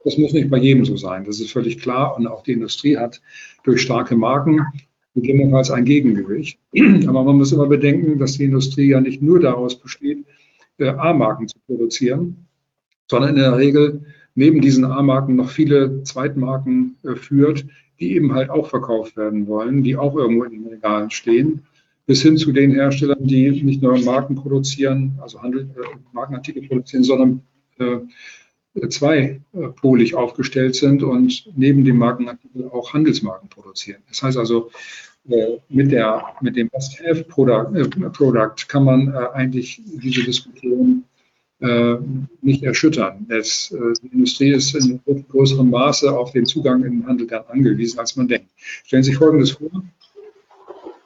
Das 0.10 0.18
muss 0.18 0.34
nicht 0.34 0.50
bei 0.50 0.58
jedem 0.58 0.86
so 0.86 0.98
sein, 0.98 1.24
das 1.24 1.40
ist 1.40 1.52
völlig 1.52 1.80
klar. 1.80 2.18
Und 2.18 2.26
auch 2.26 2.42
die 2.42 2.54
Industrie 2.54 2.98
hat 2.98 3.22
durch 3.64 3.84
starke 3.84 4.16
Marken 4.16 4.66
gegebenenfalls 5.14 5.70
ein 5.70 5.86
Gegengewicht. 5.86 6.58
Aber 7.08 7.24
man 7.24 7.38
muss 7.38 7.52
immer 7.52 7.68
bedenken, 7.68 8.18
dass 8.18 8.34
die 8.34 8.46
Industrie 8.46 8.90
ja 8.90 9.02
nicht 9.02 9.22
nur 9.22 9.40
daraus 9.40 9.80
besteht, 9.80 10.26
äh, 10.80 10.88
A-Marken 10.88 11.48
zu 11.48 11.60
produzieren, 11.68 12.48
sondern 13.08 13.36
in 13.36 13.36
der 13.36 13.56
Regel 13.56 14.02
neben 14.34 14.62
diesen 14.62 14.84
A-Marken 14.84 15.36
noch 15.36 15.52
viele 15.52 16.02
Zweitmarken 16.02 16.96
äh, 17.04 17.14
führt, 17.14 17.68
die 18.00 18.16
eben 18.16 18.34
halt 18.34 18.50
auch 18.50 18.68
verkauft 18.68 19.16
werden 19.16 19.46
wollen, 19.46 19.84
die 19.84 19.96
auch 19.96 20.16
irgendwo 20.16 20.44
in 20.44 20.54
den 20.54 20.66
Regalen 20.66 21.12
stehen 21.12 21.62
bis 22.08 22.24
hin 22.24 22.36
zu 22.36 22.52
den 22.52 22.72
Herstellern, 22.72 23.28
die 23.28 23.62
nicht 23.62 23.84
nur 23.84 24.00
Marken 24.00 24.34
produzieren, 24.34 25.20
also 25.22 25.44
Handel, 25.44 25.70
äh, 25.76 25.98
Markenartikel 26.14 26.68
produzieren, 26.68 27.04
sondern 27.04 27.44
zweipolig 28.88 30.16
aufgestellt 30.16 30.76
sind 30.76 31.04
und 31.04 31.52
neben 31.56 31.84
dem 31.84 31.98
Markenartikel 31.98 32.70
auch 32.70 32.94
Handelsmarken 32.94 33.50
produzieren. 33.50 34.02
Das 34.08 34.24
heißt 34.24 34.38
also, 34.38 34.70
äh, 35.28 35.58
mit, 35.70 35.92
der, 35.92 36.24
mit 36.42 36.56
dem 36.56 36.70
Must-Have-Product 36.74 37.74
äh, 37.76 38.66
kann 38.68 38.84
man 38.84 39.14
äh, 39.14 39.18
eigentlich 39.34 39.82
diese 39.86 40.24
Diskussion 40.24 41.04
äh, 41.60 41.96
nicht 42.42 42.64
erschüttern. 42.64 43.26
Es, 43.30 43.76
die 44.02 44.08
Industrie 44.08 44.54
ist 44.54 44.76
in 44.76 45.02
größerem 45.30 45.70
Maße 45.70 46.18
auf 46.18 46.32
den 46.32 46.46
Zugang 46.46 46.84
in 46.84 47.02
den 47.02 47.08
Handel 47.08 47.28
dann 47.28 47.44
angewiesen, 47.50 48.00
als 48.00 48.16
man 48.16 48.28
denkt. 48.28 48.48
Stellen 48.86 49.04
Sie 49.04 49.12
sich 49.12 49.20
Folgendes 49.20 49.52
vor. 49.52 49.70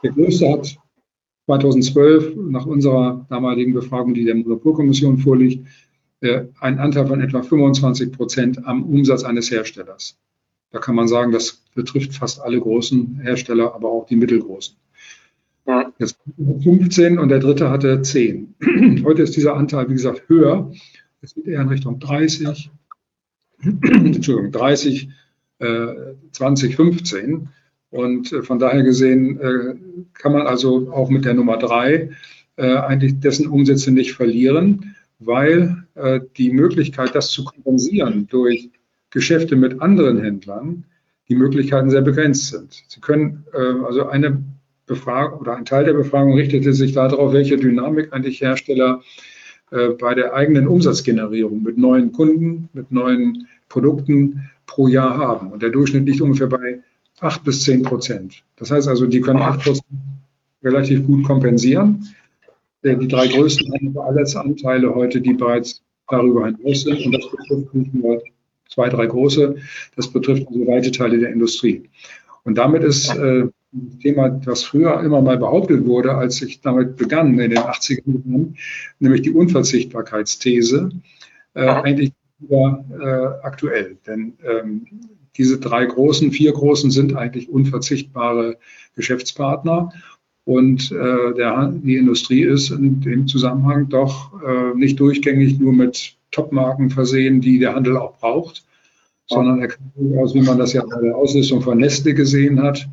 Der 0.03 0.11
Größte 0.11 0.49
hat 0.51 0.77
2012 1.45 2.35
nach 2.49 2.65
unserer 2.65 3.25
damaligen 3.29 3.73
Befragung, 3.73 4.13
die 4.13 4.25
der 4.25 4.35
Monopolkommission 4.35 5.17
vorliegt, 5.17 5.65
äh, 5.65 5.69
einen 6.59 6.79
Anteil 6.79 7.07
von 7.07 7.21
etwa 7.21 7.41
25 7.41 8.11
Prozent 8.11 8.65
am 8.65 8.83
Umsatz 8.83 9.23
eines 9.23 9.51
Herstellers. 9.51 10.17
Da 10.71 10.79
kann 10.79 10.95
man 10.95 11.07
sagen, 11.07 11.31
das 11.31 11.61
betrifft 11.75 12.15
fast 12.15 12.41
alle 12.41 12.59
großen 12.59 13.19
Hersteller, 13.21 13.75
aber 13.75 13.89
auch 13.89 14.05
die 14.05 14.15
mittelgroßen. 14.15 14.75
Jetzt 15.97 16.17
15 16.63 17.19
und 17.19 17.29
der 17.29 17.39
dritte 17.39 17.69
hatte 17.69 18.01
10. 18.01 18.55
Heute 19.05 19.21
ist 19.21 19.35
dieser 19.35 19.55
Anteil, 19.55 19.87
wie 19.89 19.93
gesagt, 19.93 20.23
höher. 20.27 20.71
Es 21.21 21.35
geht 21.35 21.47
eher 21.47 21.61
in 21.61 21.69
Richtung 21.69 21.99
30, 21.99 22.69
Entschuldigung, 23.61 24.51
30, 24.51 25.09
äh, 25.59 25.87
20, 26.31 26.75
15. 26.75 27.49
Und 27.91 28.33
äh, 28.33 28.41
von 28.41 28.59
daher 28.59 28.83
gesehen 28.83 29.39
äh, 29.39 29.75
kann 30.13 30.33
man 30.33 30.47
also 30.47 30.91
auch 30.91 31.09
mit 31.09 31.23
der 31.23 31.33
Nummer 31.33 31.57
drei 31.57 32.09
äh, 32.57 32.75
eigentlich 32.75 33.19
dessen 33.19 33.47
Umsätze 33.47 33.91
nicht 33.91 34.13
verlieren, 34.13 34.95
weil 35.25 35.85
die 36.37 36.51
Möglichkeit, 36.51 37.15
das 37.15 37.29
zu 37.29 37.43
kompensieren 37.43 38.27
durch 38.27 38.69
Geschäfte 39.09 39.55
mit 39.55 39.81
anderen 39.81 40.21
Händlern, 40.21 40.85
die 41.29 41.35
Möglichkeiten 41.35 41.89
sehr 41.89 42.01
begrenzt 42.01 42.47
sind. 42.49 42.83
Sie 42.87 42.99
können 42.99 43.45
also 43.85 44.07
eine 44.07 44.43
Befragung 44.85 45.39
oder 45.39 45.55
ein 45.55 45.65
Teil 45.65 45.85
der 45.85 45.93
Befragung 45.93 46.33
richtete 46.33 46.73
sich 46.73 46.91
darauf, 46.91 47.31
welche 47.31 47.57
Dynamik 47.57 48.11
eigentlich 48.11 48.41
Hersteller 48.41 49.01
bei 49.99 50.13
der 50.13 50.33
eigenen 50.33 50.67
Umsatzgenerierung 50.67 51.63
mit 51.63 51.77
neuen 51.77 52.11
Kunden, 52.11 52.69
mit 52.73 52.91
neuen 52.91 53.47
Produkten 53.69 54.49
pro 54.67 54.87
Jahr 54.87 55.17
haben. 55.17 55.51
Und 55.51 55.63
der 55.63 55.69
Durchschnitt 55.69 56.05
liegt 56.05 56.21
ungefähr 56.21 56.47
bei 56.47 56.79
8 57.19 57.43
bis 57.43 57.63
10 57.63 57.83
Prozent. 57.83 58.43
Das 58.57 58.71
heißt 58.71 58.87
also, 58.87 59.07
die 59.07 59.21
können 59.21 59.39
8 59.39 59.63
Prozent 59.63 59.85
relativ 60.63 61.05
gut 61.05 61.23
kompensieren. 61.23 62.07
Die 62.83 63.07
drei 63.07 63.27
größten 63.27 63.73
haben 63.73 63.97
alles 63.97 64.35
Anteile 64.35 64.93
heute, 64.93 65.21
die 65.21 65.33
bereits 65.33 65.81
darüber 66.07 66.45
hinaus 66.45 66.83
sind. 66.83 67.05
Und 67.05 67.11
das 67.13 67.29
betrifft 67.29 67.73
nicht 67.73 67.93
nur 67.93 68.21
zwei, 68.69 68.89
drei 68.89 69.05
große, 69.05 69.55
das 69.95 70.07
betrifft 70.11 70.47
also 70.47 70.67
weite 70.67 70.91
Teile 70.91 71.19
der 71.19 71.31
Industrie. 71.31 71.89
Und 72.43 72.57
damit 72.57 72.83
ist 72.83 73.15
äh, 73.15 73.47
ein 73.73 73.99
Thema, 74.01 74.29
das 74.29 74.63
früher 74.63 74.99
immer 75.01 75.21
mal 75.21 75.37
behauptet 75.37 75.85
wurde, 75.85 76.15
als 76.15 76.41
ich 76.41 76.61
damit 76.61 76.97
begann 76.97 77.39
in 77.39 77.51
den 77.51 77.59
80er 77.59 78.03
Jahren, 78.05 78.57
nämlich 78.99 79.21
die 79.21 79.31
Unverzichtbarkeitsthese, 79.31 80.91
äh, 81.53 81.67
eigentlich 81.67 82.11
wieder 82.39 82.85
äh, 82.91 83.45
aktuell. 83.45 83.97
Denn 84.05 84.33
ähm, 84.43 84.85
diese 85.37 85.59
drei 85.59 85.85
großen, 85.85 86.31
vier 86.31 86.53
großen 86.53 86.91
sind 86.91 87.15
eigentlich 87.15 87.49
unverzichtbare 87.49 88.57
Geschäftspartner. 88.95 89.91
Und 90.45 90.91
äh, 90.91 91.33
der, 91.35 91.71
die 91.73 91.95
Industrie 91.95 92.43
ist 92.43 92.69
in 92.69 93.01
dem 93.01 93.27
Zusammenhang 93.27 93.87
doch 93.89 94.33
äh, 94.43 94.75
nicht 94.75 94.99
durchgängig 94.99 95.59
nur 95.59 95.71
mit 95.71 96.17
Topmarken 96.31 96.89
versehen, 96.89 97.39
die 97.39 97.59
der 97.59 97.75
Handel 97.75 97.97
auch 97.97 98.17
braucht, 98.17 98.65
sondern 99.27 99.61
er 99.61 99.69
kann 99.69 99.91
durchaus, 99.95 100.33
wie 100.33 100.41
man 100.41 100.57
das 100.57 100.73
ja 100.73 100.83
bei 100.83 101.01
der 101.01 101.15
Ausrüstung 101.15 101.61
von 101.61 101.77
Nestle 101.77 102.13
gesehen 102.13 102.61
hat, 102.61 102.87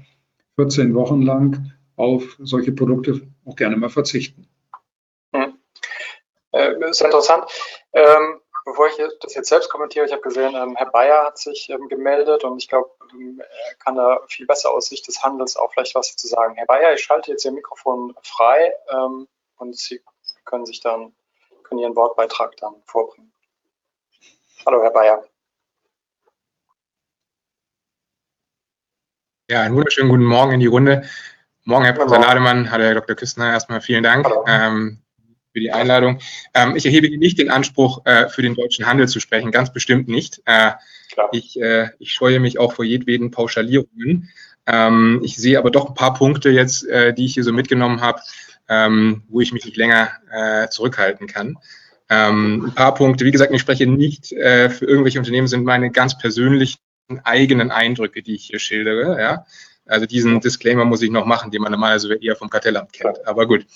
14 0.56 0.94
Wochen 0.94 1.22
lang 1.22 1.72
auf 1.96 2.36
solche 2.38 2.72
Produkte 2.72 3.20
auch 3.44 3.56
gerne 3.56 3.76
mal 3.76 3.90
verzichten. 3.90 4.46
Hm. 5.34 5.54
Äh, 6.52 6.90
ist 6.90 7.02
interessant. 7.02 7.44
Ähm, 7.92 8.39
bevor 8.64 8.88
ich 8.88 8.94
das 9.20 9.34
jetzt 9.34 9.48
selbst 9.48 9.70
kommentiere, 9.70 10.06
ich 10.06 10.12
habe 10.12 10.22
gesehen, 10.22 10.54
ähm, 10.54 10.76
Herr 10.76 10.90
Bayer 10.90 11.24
hat 11.24 11.38
sich 11.38 11.68
ähm, 11.70 11.88
gemeldet 11.88 12.44
und 12.44 12.58
ich 12.58 12.68
glaube, 12.68 12.90
ähm, 13.12 13.40
er 13.40 13.74
kann 13.76 13.96
da 13.96 14.20
viel 14.28 14.46
besser 14.46 14.70
aus 14.70 14.86
Sicht 14.86 15.06
des 15.08 15.22
Handels 15.22 15.56
auch 15.56 15.72
vielleicht 15.72 15.94
was 15.94 16.16
zu 16.16 16.26
sagen. 16.26 16.54
Herr 16.54 16.66
Bayer, 16.66 16.94
ich 16.94 17.02
schalte 17.02 17.30
jetzt 17.30 17.44
Ihr 17.44 17.52
Mikrofon 17.52 18.14
frei 18.22 18.72
ähm, 18.90 19.28
und 19.56 19.76
Sie 19.76 20.02
können 20.44 20.66
sich 20.66 20.80
dann, 20.80 21.14
können 21.62 21.80
Ihren 21.80 21.96
Wortbeitrag 21.96 22.56
dann 22.56 22.74
vorbringen. 22.86 23.32
Hallo, 24.66 24.82
Herr 24.82 24.90
Bayer. 24.90 25.24
Ja, 29.48 29.62
einen 29.62 29.74
wunderschönen 29.74 30.10
guten 30.10 30.24
Morgen 30.24 30.52
in 30.52 30.60
die 30.60 30.66
Runde. 30.66 31.02
Morgen, 31.64 31.84
Herr 31.84 31.94
Professor 31.94 32.20
Lademann, 32.20 32.70
hallo 32.70 32.84
Herr 32.84 32.94
Dr. 32.94 33.16
Küstner, 33.16 33.50
erstmal 33.52 33.80
vielen 33.80 34.04
Dank. 34.04 34.26
Für 35.52 35.60
die 35.60 35.72
Einladung. 35.72 36.20
Ähm, 36.54 36.76
ich 36.76 36.86
erhebe 36.86 37.08
nicht 37.16 37.38
den 37.38 37.50
Anspruch, 37.50 38.04
äh, 38.04 38.28
für 38.28 38.42
den 38.42 38.54
deutschen 38.54 38.86
Handel 38.86 39.08
zu 39.08 39.18
sprechen, 39.18 39.50
ganz 39.50 39.72
bestimmt 39.72 40.06
nicht. 40.06 40.40
Äh, 40.44 40.72
ich, 41.32 41.60
äh, 41.60 41.88
ich 41.98 42.12
scheue 42.12 42.38
mich 42.38 42.58
auch 42.58 42.72
vor 42.72 42.84
jedweden 42.84 43.32
Pauschalierungen. 43.32 44.30
Ähm, 44.66 45.20
ich 45.24 45.36
sehe 45.36 45.58
aber 45.58 45.70
doch 45.70 45.88
ein 45.88 45.94
paar 45.94 46.14
Punkte 46.14 46.50
jetzt, 46.50 46.86
äh, 46.86 47.12
die 47.12 47.24
ich 47.24 47.34
hier 47.34 47.42
so 47.42 47.52
mitgenommen 47.52 48.00
habe, 48.00 48.20
ähm, 48.68 49.24
wo 49.28 49.40
ich 49.40 49.52
mich 49.52 49.64
nicht 49.64 49.76
länger 49.76 50.10
äh, 50.30 50.68
zurückhalten 50.68 51.26
kann. 51.26 51.58
Ähm, 52.08 52.66
ein 52.66 52.74
paar 52.74 52.94
Punkte, 52.94 53.24
wie 53.24 53.30
gesagt, 53.30 53.52
ich 53.52 53.60
spreche 53.60 53.86
nicht 53.86 54.32
äh, 54.32 54.70
für 54.70 54.84
irgendwelche 54.84 55.18
Unternehmen, 55.18 55.48
sind 55.48 55.64
meine 55.64 55.90
ganz 55.90 56.16
persönlichen 56.18 56.78
eigenen 57.24 57.70
Eindrücke, 57.70 58.22
die 58.22 58.34
ich 58.34 58.44
hier 58.46 58.58
schildere. 58.58 59.20
Ja? 59.20 59.46
Also 59.86 60.06
diesen 60.06 60.40
Disclaimer 60.40 60.84
muss 60.84 61.02
ich 61.02 61.10
noch 61.10 61.26
machen, 61.26 61.50
den 61.50 61.62
man 61.62 61.72
normalerweise 61.72 62.14
eher 62.14 62.36
vom 62.36 62.50
Kartellamt 62.50 62.92
kennt. 62.92 63.26
Aber 63.26 63.46
gut. 63.46 63.66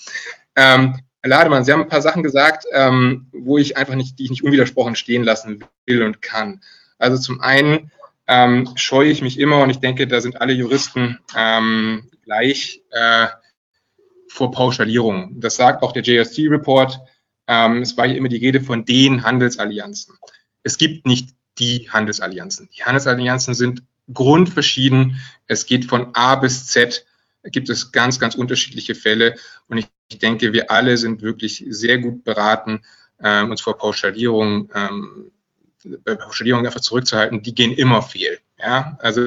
Ähm, 0.55 0.99
Herr 1.25 1.29
Lademann, 1.29 1.65
Sie 1.65 1.73
haben 1.73 1.81
ein 1.81 1.89
paar 1.89 2.03
Sachen 2.03 2.21
gesagt, 2.21 2.67
ähm, 2.71 3.25
wo 3.31 3.57
ich 3.57 3.77
einfach 3.77 3.95
nicht, 3.95 4.19
die 4.19 4.25
ich 4.25 4.29
nicht 4.29 4.43
unwidersprochen 4.43 4.95
stehen 4.95 5.23
lassen 5.23 5.65
will 5.87 6.03
und 6.03 6.21
kann. 6.21 6.61
Also 6.99 7.17
zum 7.17 7.41
einen 7.41 7.89
ähm, 8.27 8.69
scheue 8.75 9.09
ich 9.09 9.23
mich 9.23 9.39
immer 9.39 9.63
und 9.63 9.71
ich 9.71 9.79
denke, 9.79 10.05
da 10.05 10.21
sind 10.21 10.39
alle 10.39 10.53
Juristen 10.53 11.17
ähm, 11.35 12.11
gleich 12.25 12.83
äh, 12.91 13.25
vor 14.27 14.51
Pauschalierung. 14.51 15.39
Das 15.39 15.55
sagt 15.55 15.81
auch 15.81 15.93
der 15.93 16.03
JSC-Report. 16.03 16.99
Ähm, 17.47 17.81
es 17.81 17.97
war 17.97 18.05
hier 18.05 18.17
immer 18.17 18.29
die 18.29 18.37
Rede 18.37 18.61
von 18.61 18.85
den 18.85 19.23
Handelsallianzen. 19.23 20.19
Es 20.61 20.77
gibt 20.77 21.07
nicht 21.07 21.29
die 21.57 21.89
Handelsallianzen. 21.89 22.69
Die 22.77 22.83
Handelsallianzen 22.83 23.55
sind 23.55 23.81
grundverschieden. 24.13 25.19
Es 25.47 25.65
geht 25.65 25.85
von 25.85 26.13
A 26.13 26.35
bis 26.35 26.67
Z 26.67 27.03
gibt 27.51 27.69
es 27.69 27.91
ganz, 27.91 28.19
ganz 28.19 28.35
unterschiedliche 28.35 28.95
Fälle. 28.95 29.35
Und 29.67 29.77
ich, 29.77 29.87
ich 30.09 30.19
denke, 30.19 30.53
wir 30.53 30.71
alle 30.71 30.97
sind 30.97 31.21
wirklich 31.21 31.65
sehr 31.69 31.97
gut 31.97 32.23
beraten, 32.23 32.81
ähm, 33.21 33.51
uns 33.51 33.61
vor 33.61 33.77
Pauschalierung, 33.77 34.69
ähm, 34.73 35.31
Pauschalierung 36.03 36.65
einfach 36.65 36.81
zurückzuhalten. 36.81 37.41
Die 37.43 37.55
gehen 37.55 37.71
immer 37.71 38.01
fehl. 38.01 38.39
Ja, 38.57 38.97
also 39.01 39.21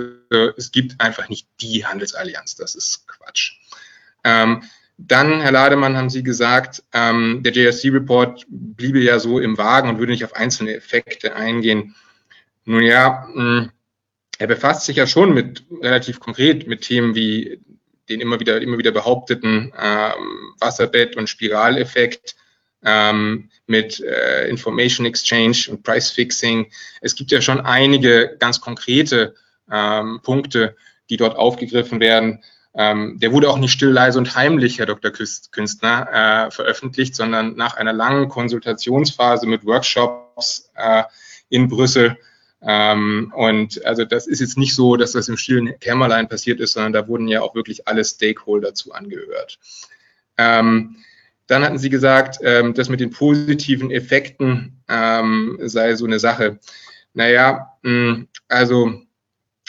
es 0.56 0.72
gibt 0.72 1.00
einfach 1.00 1.28
nicht 1.28 1.48
die 1.60 1.84
Handelsallianz. 1.84 2.56
Das 2.56 2.74
ist 2.74 3.06
Quatsch. 3.06 3.58
Ähm, 4.24 4.62
dann, 4.96 5.40
Herr 5.40 5.52
Lademann, 5.52 5.96
haben 5.96 6.10
Sie 6.10 6.24
gesagt, 6.24 6.82
ähm, 6.92 7.42
der 7.44 7.52
JSC-Report 7.52 8.46
bliebe 8.48 8.98
ja 8.98 9.20
so 9.20 9.38
im 9.38 9.56
Wagen 9.56 9.88
und 9.88 9.98
würde 9.98 10.12
nicht 10.12 10.24
auf 10.24 10.34
einzelne 10.34 10.74
Effekte 10.74 11.36
eingehen. 11.36 11.94
Nun 12.64 12.82
ja, 12.82 13.28
mh, 13.32 13.70
er 14.38 14.46
befasst 14.46 14.86
sich 14.86 14.96
ja 14.96 15.06
schon 15.06 15.34
mit 15.34 15.64
relativ 15.80 16.18
konkret 16.18 16.66
mit 16.66 16.82
Themen 16.82 17.14
wie 17.14 17.60
den 18.08 18.20
immer 18.20 18.40
wieder, 18.40 18.60
immer 18.60 18.78
wieder 18.78 18.92
behaupteten 18.92 19.72
ähm, 19.78 20.54
Wasserbett- 20.58 21.16
und 21.16 21.28
Spiraleffekt 21.28 22.36
ähm, 22.84 23.50
mit 23.66 24.00
äh, 24.00 24.48
Information 24.48 25.06
Exchange 25.06 25.66
und 25.70 25.82
Price 25.82 26.10
Fixing. 26.10 26.70
Es 27.00 27.14
gibt 27.14 27.30
ja 27.30 27.40
schon 27.40 27.60
einige 27.60 28.36
ganz 28.38 28.60
konkrete 28.60 29.34
ähm, 29.70 30.20
Punkte, 30.22 30.76
die 31.10 31.16
dort 31.16 31.36
aufgegriffen 31.36 32.00
werden. 32.00 32.42
Ähm, 32.74 33.18
der 33.18 33.32
wurde 33.32 33.50
auch 33.50 33.58
nicht 33.58 33.72
still, 33.72 33.90
leise 33.90 34.18
und 34.18 34.36
heimlich, 34.36 34.78
Herr 34.78 34.86
Dr. 34.86 35.10
Künstner, 35.10 36.46
äh, 36.46 36.50
veröffentlicht, 36.50 37.14
sondern 37.14 37.56
nach 37.56 37.76
einer 37.76 37.92
langen 37.92 38.28
Konsultationsphase 38.28 39.46
mit 39.46 39.64
Workshops 39.64 40.70
äh, 40.76 41.02
in 41.48 41.68
Brüssel 41.68 42.16
ähm, 42.60 43.32
und 43.36 43.84
also 43.84 44.04
das 44.04 44.26
ist 44.26 44.40
jetzt 44.40 44.58
nicht 44.58 44.74
so, 44.74 44.96
dass 44.96 45.12
das 45.12 45.28
im 45.28 45.36
stillen 45.36 45.78
Kämmerlein 45.78 46.28
passiert 46.28 46.60
ist, 46.60 46.72
sondern 46.72 46.92
da 46.92 47.08
wurden 47.08 47.28
ja 47.28 47.40
auch 47.40 47.54
wirklich 47.54 47.86
alle 47.86 48.04
Stakeholder 48.04 48.74
zu 48.74 48.92
angehört. 48.92 49.58
Ähm, 50.36 50.96
dann 51.46 51.64
hatten 51.64 51.78
Sie 51.78 51.90
gesagt, 51.90 52.38
ähm, 52.42 52.74
das 52.74 52.88
mit 52.88 53.00
den 53.00 53.10
positiven 53.10 53.90
Effekten 53.90 54.82
ähm, 54.88 55.58
sei 55.62 55.94
so 55.94 56.04
eine 56.04 56.18
Sache. 56.18 56.58
Naja, 57.14 57.72
mh, 57.82 58.26
also 58.48 59.02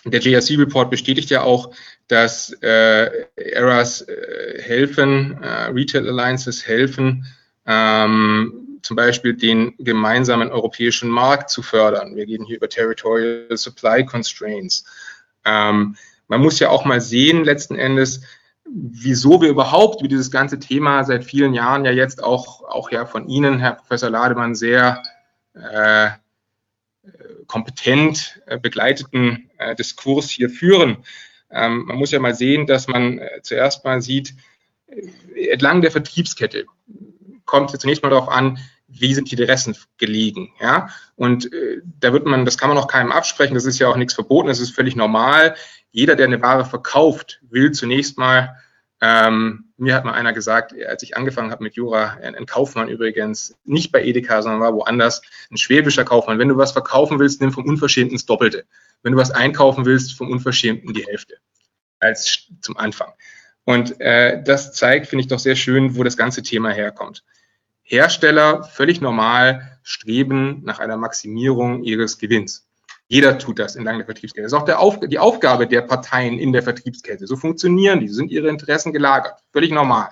der 0.06 0.20
JRC-Report 0.20 0.90
bestätigt 0.90 1.30
ja 1.30 1.42
auch, 1.42 1.74
dass 2.08 2.52
äh, 2.62 3.26
ERAs 3.36 4.02
äh, 4.02 4.62
helfen, 4.62 5.42
äh, 5.42 5.66
Retail 5.66 6.08
Alliances 6.08 6.66
helfen, 6.66 7.26
ähm, 7.72 8.80
zum 8.82 8.96
Beispiel 8.96 9.36
den 9.36 9.76
gemeinsamen 9.78 10.50
europäischen 10.50 11.10
Markt 11.10 11.52
zu 11.52 11.62
fördern. 11.62 12.16
Wir 12.16 12.26
gehen 12.26 12.44
hier 12.44 12.58
über 12.58 12.68
Territorial 12.68 13.56
Supply 13.56 14.04
Constraints. 14.06 14.86
Ähm, 15.46 15.96
man 16.28 16.42
muss 16.42 16.60
ja 16.60 16.70
auch 16.70 16.84
mal 16.86 17.00
sehen, 17.00 17.44
letzten 17.44 17.76
Endes, 17.76 18.22
wieso 18.66 19.42
wir 19.42 19.50
überhaupt 19.50 20.02
über 20.02 20.08
dieses 20.08 20.32
ganze 20.32 20.60
Thema 20.60 21.04
seit 21.04 21.24
vielen 21.24 21.54
Jahren 21.54 21.86
ja 21.86 21.92
jetzt 21.92 22.24
auch, 22.24 22.64
auch 22.64 22.92
ja 22.92 23.06
von 23.06 23.30
Ihnen, 23.30 23.60
Herr 23.60 23.74
Professor 23.74 24.10
Lademann, 24.10 24.56
sehr 24.56 25.04
äh, 25.54 26.10
kompetent 27.46 28.42
äh, 28.48 28.58
begleiteten 28.58 29.52
äh, 29.60 29.76
Diskurs 29.76 30.30
hier 30.30 30.50
führen. 30.50 30.98
Ähm, 31.52 31.86
man 31.86 31.98
muss 31.98 32.12
ja 32.12 32.20
mal 32.20 32.34
sehen, 32.34 32.66
dass 32.66 32.88
man 32.88 33.20
äh, 33.20 33.42
zuerst 33.44 33.86
mal 33.86 34.02
sieht, 34.02 34.34
äh, 34.88 35.50
entlang 35.50 35.82
der 35.82 35.92
Vertriebskette, 35.92 36.66
kommt 37.50 37.74
es 37.74 37.80
zunächst 37.80 38.04
mal 38.04 38.10
darauf 38.10 38.30
an, 38.30 38.60
wie 38.88 39.14
sind 39.14 39.30
die 39.32 39.36
Interessen 39.36 39.76
gelegen, 39.98 40.54
ja? 40.62 40.90
Und 41.16 41.52
äh, 41.52 41.82
da 42.00 42.14
wird 42.14 42.26
man, 42.26 42.46
das 42.46 42.58
kann 42.58 42.70
man 42.70 42.78
auch 42.78 42.88
keinem 42.88 43.12
absprechen, 43.12 43.56
das 43.56 43.66
ist 43.66 43.80
ja 43.80 43.88
auch 43.88 43.98
nichts 43.98 44.14
verboten, 44.14 44.48
das 44.48 44.60
ist 44.60 44.72
völlig 44.72 44.96
normal. 44.96 45.56
Jeder, 45.92 46.16
der 46.16 46.28
eine 46.28 46.42
Ware 46.42 46.66
verkauft, 46.66 47.42
will 47.50 47.72
zunächst 47.72 48.18
mal, 48.18 48.56
ähm, 49.02 49.72
mir 49.78 49.96
hat 49.96 50.06
mal 50.06 50.14
einer 50.14 50.34
gesagt, 50.34 50.74
als 50.88 51.02
ich 51.04 51.18
angefangen 51.18 51.52
habe 51.52 51.64
mit 51.64 51.76
Jura, 51.76 52.18
ein, 52.22 52.36
ein 52.36 52.46
Kaufmann 52.46 52.88
übrigens, 52.88 53.56
nicht 53.64 53.92
bei 53.92 54.04
Edeka, 54.04 54.42
sondern 54.44 54.62
war 54.62 54.74
woanders, 54.74 55.22
ein 55.52 55.58
schwäbischer 55.58 56.06
Kaufmann, 56.06 56.38
wenn 56.38 56.50
du 56.50 56.58
was 56.58 56.74
verkaufen 56.74 57.20
willst, 57.20 57.42
nimm 57.42 57.52
vom 57.52 57.66
Unverschämten 57.66 58.16
das 58.16 58.26
Doppelte. 58.26 58.66
Wenn 59.02 59.14
du 59.14 59.18
was 59.18 59.32
einkaufen 59.32 59.86
willst, 59.86 60.16
vom 60.16 60.30
Unverschämten 60.30 60.94
die 60.94 61.06
Hälfte 61.06 61.38
als 62.00 62.48
zum 62.62 62.78
Anfang. 62.78 63.12
Und 63.66 64.00
äh, 64.02 64.42
das 64.44 64.74
zeigt, 64.74 65.08
finde 65.08 65.22
ich 65.22 65.28
doch 65.28 65.40
sehr 65.40 65.56
schön, 65.56 65.96
wo 65.96 66.04
das 66.04 66.18
ganze 66.18 66.42
Thema 66.44 66.72
herkommt. 66.72 67.24
Hersteller 67.90 68.64
völlig 68.64 69.02
normal 69.02 69.80
streben 69.82 70.62
nach 70.64 70.78
einer 70.78 70.96
Maximierung 70.96 71.84
ihres 71.84 72.20
Gewinns. 72.20 72.68
Jeder 73.08 73.40
tut 73.40 73.58
das 73.58 73.76
entlang 73.76 73.98
der 73.98 74.06
Vertriebskette. 74.06 74.44
Das 74.44 74.54
ist 74.54 74.60
auch 74.60 74.70
Auf, 74.78 75.00
die 75.00 75.18
Aufgabe 75.18 75.66
der 75.66 75.82
Parteien 75.82 76.38
in 76.38 76.54
der 76.54 76.62
Vertriebskette. 76.62 77.26
So 77.26 77.36
funktionieren 77.36 78.00
die, 78.00 78.08
so 78.08 78.14
sind 78.14 78.30
ihre 78.30 78.48
Interessen 78.48 78.94
gelagert. 78.94 79.40
Völlig 79.52 79.72
normal. 79.72 80.10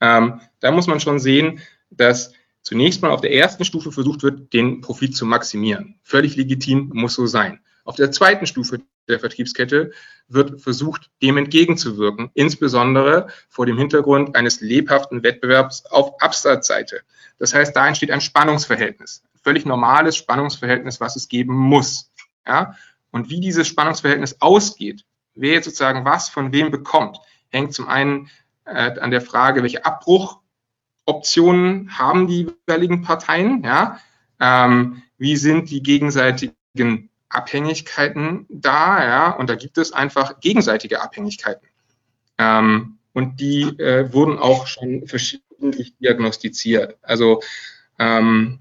Ähm, 0.00 0.40
da 0.58 0.72
muss 0.72 0.88
man 0.88 0.98
schon 0.98 1.20
sehen, 1.20 1.60
dass 1.90 2.32
zunächst 2.62 3.02
mal 3.02 3.12
auf 3.12 3.20
der 3.20 3.32
ersten 3.32 3.64
Stufe 3.64 3.92
versucht 3.92 4.24
wird, 4.24 4.52
den 4.52 4.80
Profit 4.80 5.14
zu 5.14 5.26
maximieren. 5.26 6.00
Völlig 6.02 6.34
legitim, 6.34 6.90
muss 6.92 7.14
so 7.14 7.26
sein. 7.26 7.60
Auf 7.86 7.96
der 7.96 8.10
zweiten 8.10 8.46
Stufe 8.46 8.80
der 9.08 9.20
Vertriebskette 9.20 9.92
wird 10.26 10.60
versucht, 10.60 11.08
dem 11.22 11.36
entgegenzuwirken, 11.36 12.32
insbesondere 12.34 13.28
vor 13.48 13.64
dem 13.64 13.78
Hintergrund 13.78 14.34
eines 14.34 14.60
lebhaften 14.60 15.22
Wettbewerbs 15.22 15.86
auf 15.86 16.20
Absatzseite. 16.20 17.02
Das 17.38 17.54
heißt, 17.54 17.76
da 17.76 17.86
entsteht 17.86 18.10
ein 18.10 18.20
Spannungsverhältnis, 18.20 19.22
ein 19.32 19.38
völlig 19.40 19.66
normales 19.66 20.16
Spannungsverhältnis, 20.16 21.00
was 21.00 21.14
es 21.14 21.28
geben 21.28 21.54
muss. 21.54 22.10
Ja? 22.44 22.74
Und 23.12 23.30
wie 23.30 23.38
dieses 23.38 23.68
Spannungsverhältnis 23.68 24.40
ausgeht, 24.40 25.04
wer 25.34 25.52
jetzt 25.52 25.66
sozusagen 25.66 26.04
was 26.04 26.28
von 26.28 26.52
wem 26.52 26.72
bekommt, 26.72 27.20
hängt 27.50 27.72
zum 27.72 27.86
einen 27.86 28.30
äh, 28.64 28.98
an 28.98 29.12
der 29.12 29.20
Frage, 29.20 29.62
welche 29.62 29.84
Abbruchoptionen 29.84 31.96
haben 31.96 32.26
die 32.26 32.50
jeweiligen 32.66 33.02
Parteien, 33.02 33.62
ja? 33.62 34.00
Ähm, 34.40 35.02
wie 35.18 35.36
sind 35.36 35.70
die 35.70 35.82
gegenseitigen 35.82 37.08
Abhängigkeiten 37.28 38.46
da, 38.48 39.04
ja, 39.04 39.30
und 39.30 39.50
da 39.50 39.54
gibt 39.54 39.78
es 39.78 39.92
einfach 39.92 40.40
gegenseitige 40.40 41.02
Abhängigkeiten. 41.02 41.68
Ähm, 42.38 42.98
und 43.12 43.40
die 43.40 43.62
äh, 43.62 44.12
wurden 44.12 44.38
auch 44.38 44.66
schon 44.66 45.06
verschiedentlich 45.06 45.96
diagnostiziert. 45.98 46.98
Also 47.02 47.40
ähm, 47.98 48.60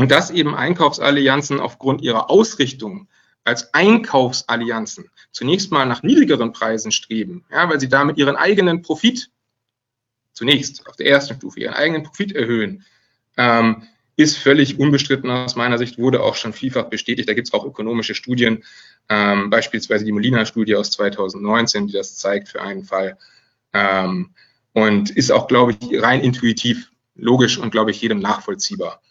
und 0.00 0.10
dass 0.10 0.30
eben 0.30 0.54
Einkaufsallianzen 0.54 1.60
aufgrund 1.60 2.00
ihrer 2.00 2.30
Ausrichtung 2.30 3.08
als 3.44 3.74
Einkaufsallianzen 3.74 5.10
zunächst 5.30 5.70
mal 5.70 5.84
nach 5.84 6.02
niedrigeren 6.02 6.52
Preisen 6.52 6.90
streben, 6.90 7.44
ja, 7.50 7.68
weil 7.68 7.80
sie 7.80 7.88
damit 7.88 8.16
ihren 8.16 8.36
eigenen 8.36 8.80
Profit 8.80 9.30
zunächst 10.32 10.86
auf 10.86 10.96
der 10.96 11.06
ersten 11.06 11.34
Stufe 11.34 11.60
ihren 11.60 11.74
eigenen 11.74 12.02
Profit 12.02 12.32
erhöhen, 12.32 12.86
ähm, 13.36 13.86
ist 14.16 14.38
völlig 14.38 14.78
unbestritten 14.78 15.30
aus 15.30 15.56
meiner 15.56 15.78
Sicht, 15.78 15.98
wurde 15.98 16.22
auch 16.22 16.34
schon 16.34 16.52
vielfach 16.52 16.84
bestätigt. 16.84 17.28
Da 17.28 17.34
gibt 17.34 17.48
es 17.48 17.54
auch 17.54 17.64
ökonomische 17.64 18.14
Studien, 18.14 18.64
ähm, 19.08 19.50
beispielsweise 19.50 20.04
die 20.04 20.12
Molina-Studie 20.12 20.76
aus 20.76 20.90
2019, 20.90 21.86
die 21.86 21.92
das 21.92 22.16
zeigt 22.16 22.48
für 22.48 22.62
einen 22.62 22.84
Fall. 22.84 23.18
Ähm, 23.72 24.34
und 24.72 25.10
ist 25.10 25.30
auch, 25.30 25.48
glaube 25.48 25.72
ich, 25.72 26.02
rein 26.02 26.20
intuitiv 26.20 26.90
logisch 27.14 27.58
und, 27.58 27.70
glaube 27.70 27.90
ich, 27.90 28.00
jedem 28.00 28.20
nachvollziehbar. 28.20 29.02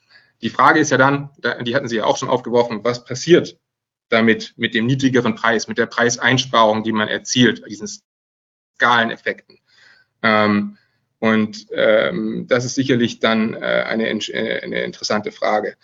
Die 0.42 0.50
Frage 0.50 0.80
ist 0.80 0.92
ja 0.92 0.98
dann, 0.98 1.30
die 1.66 1.76
hatten 1.76 1.88
Sie 1.88 1.98
ja 1.98 2.06
auch 2.06 2.18
schon 2.18 2.30
aufgeworfen, 2.30 2.84
was 2.84 3.04
passiert 3.04 3.58
damit 4.10 4.54
mit 4.58 4.74
dem 4.74 4.86
niedrigeren 4.86 5.36
Preis, 5.36 5.68
mit 5.68 5.78
der 5.78 5.86
Preiseinsparung, 5.86 6.84
die 6.84 6.92
man 6.92 7.08
erzielt, 7.08 7.64
diesen 7.68 7.90
Skaleneffekten. 8.76 9.60
Ähm, 10.24 10.78
und 11.20 11.68
ähm, 11.74 12.46
das 12.48 12.66
ist 12.66 12.76
sicherlich 12.76 13.20
dann 13.20 13.54
äh, 13.54 13.84
eine, 13.88 14.10
äh, 14.10 14.62
eine 14.62 14.84
interessante 14.84 15.32
Frage. 15.32 15.76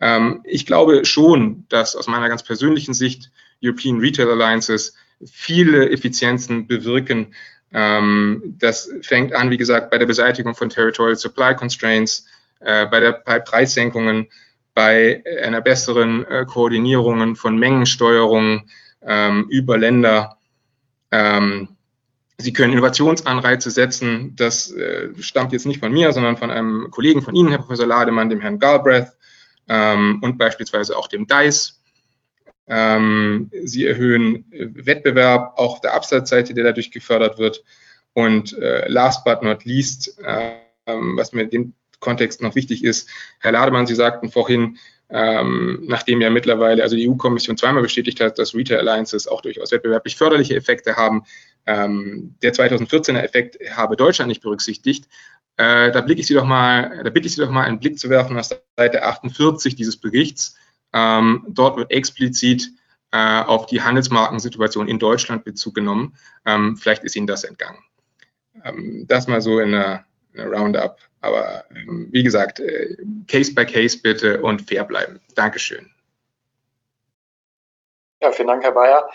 Ähm, 0.00 0.40
ich 0.44 0.66
glaube 0.66 1.04
schon, 1.04 1.64
dass 1.68 1.96
aus 1.96 2.08
meiner 2.08 2.28
ganz 2.28 2.42
persönlichen 2.42 2.92
Sicht 2.92 3.30
European 3.62 4.00
Retail 4.00 4.30
Alliances 4.30 4.94
viele 5.24 5.90
Effizienzen 5.90 6.66
bewirken. 6.66 7.34
Ähm, 7.72 8.56
das 8.58 8.90
fängt 9.00 9.32
an, 9.32 9.50
wie 9.50 9.56
gesagt, 9.56 9.90
bei 9.90 9.96
der 9.96 10.06
Beseitigung 10.06 10.54
von 10.54 10.68
Territorial 10.68 11.16
Supply 11.16 11.54
Constraints, 11.54 12.26
äh, 12.60 12.86
bei, 12.86 13.00
der, 13.00 13.12
bei 13.12 13.38
Preissenkungen, 13.38 14.28
bei 14.74 15.22
einer 15.42 15.60
besseren 15.60 16.26
äh, 16.26 16.44
Koordinierung 16.46 17.36
von 17.36 17.56
Mengensteuerung 17.58 18.68
ähm, 19.02 19.46
über 19.48 19.78
Länder. 19.78 20.38
Ähm, 21.10 21.76
Sie 22.42 22.52
können 22.52 22.72
Innovationsanreize 22.72 23.70
setzen. 23.70 24.34
Das 24.36 24.70
äh, 24.72 25.10
stammt 25.20 25.52
jetzt 25.52 25.66
nicht 25.66 25.80
von 25.80 25.92
mir, 25.92 26.12
sondern 26.12 26.36
von 26.36 26.50
einem 26.50 26.90
Kollegen 26.90 27.22
von 27.22 27.34
Ihnen, 27.34 27.48
Herr 27.48 27.58
Professor 27.58 27.86
Lademann, 27.86 28.28
dem 28.28 28.40
Herrn 28.40 28.58
Galbraith 28.58 29.12
ähm, 29.68 30.18
und 30.22 30.38
beispielsweise 30.38 30.96
auch 30.96 31.08
dem 31.08 31.26
DICE. 31.26 31.78
Ähm, 32.68 33.50
sie 33.64 33.86
erhöhen 33.86 34.50
äh, 34.52 34.68
Wettbewerb 34.86 35.54
auch 35.56 35.80
der 35.80 35.94
Absatzseite, 35.94 36.54
der 36.54 36.64
dadurch 36.64 36.90
gefördert 36.90 37.38
wird. 37.38 37.64
Und 38.12 38.56
äh, 38.58 38.88
last 38.88 39.24
but 39.24 39.42
not 39.42 39.64
least, 39.64 40.18
äh, 40.22 40.52
was 40.86 41.32
mir 41.32 41.42
in 41.42 41.50
dem 41.50 41.74
Kontext 42.00 42.42
noch 42.42 42.54
wichtig 42.54 42.84
ist, 42.84 43.08
Herr 43.38 43.52
Lademann, 43.52 43.86
Sie 43.86 43.94
sagten 43.94 44.30
vorhin, 44.30 44.78
ähm, 45.08 45.82
nachdem 45.86 46.20
ja 46.20 46.30
mittlerweile 46.30 46.82
also 46.82 46.96
die 46.96 47.08
EU-Kommission 47.08 47.56
zweimal 47.56 47.82
bestätigt 47.82 48.20
hat, 48.20 48.38
dass 48.38 48.54
Retail 48.54 48.78
Alliances 48.78 49.28
auch 49.28 49.42
durchaus 49.42 49.70
wettbewerblich 49.70 50.16
förderliche 50.16 50.56
Effekte 50.56 50.96
haben, 50.96 51.24
ähm, 51.66 52.34
der 52.42 52.52
2014er 52.52 53.20
Effekt 53.20 53.58
habe 53.76 53.96
Deutschland 53.96 54.28
nicht 54.28 54.42
berücksichtigt. 54.42 55.08
Äh, 55.56 55.92
da 55.92 56.00
blicke 56.00 56.20
ich 56.20 56.26
Sie 56.26 56.34
doch 56.34 56.44
mal, 56.44 57.02
da 57.04 57.10
bitte 57.10 57.26
ich 57.26 57.34
Sie 57.34 57.40
doch 57.40 57.50
mal 57.50 57.64
einen 57.64 57.78
Blick 57.78 57.98
zu 57.98 58.10
werfen 58.10 58.38
auf 58.38 58.48
Seite 58.76 59.02
48 59.02 59.76
dieses 59.76 59.96
Berichts. 59.96 60.56
Ähm, 60.92 61.44
dort 61.48 61.76
wird 61.76 61.90
explizit 61.90 62.70
äh, 63.12 63.42
auf 63.42 63.66
die 63.66 63.82
Handelsmarkensituation 63.82 64.88
in 64.88 64.98
Deutschland 64.98 65.44
Bezug 65.44 65.74
genommen. 65.74 66.16
Ähm, 66.46 66.76
vielleicht 66.76 67.04
ist 67.04 67.16
Ihnen 67.16 67.26
das 67.26 67.44
entgangen. 67.44 67.78
Ähm, 68.64 69.06
das 69.06 69.26
mal 69.26 69.40
so 69.40 69.60
in 69.60 69.74
einer, 69.74 70.04
in 70.32 70.40
einer 70.40 70.50
Roundup. 70.50 70.98
Aber 71.20 71.64
ähm, 71.70 72.08
wie 72.10 72.22
gesagt, 72.22 72.60
äh, 72.60 72.96
Case 73.28 73.54
by 73.54 73.64
Case 73.64 73.98
bitte 74.02 74.42
und 74.42 74.62
fair 74.62 74.84
bleiben. 74.84 75.20
Dankeschön. 75.34 75.90
Ja, 78.20 78.32
vielen 78.32 78.48
Dank, 78.48 78.62
Herr 78.62 78.72
Bayer. 78.72 79.08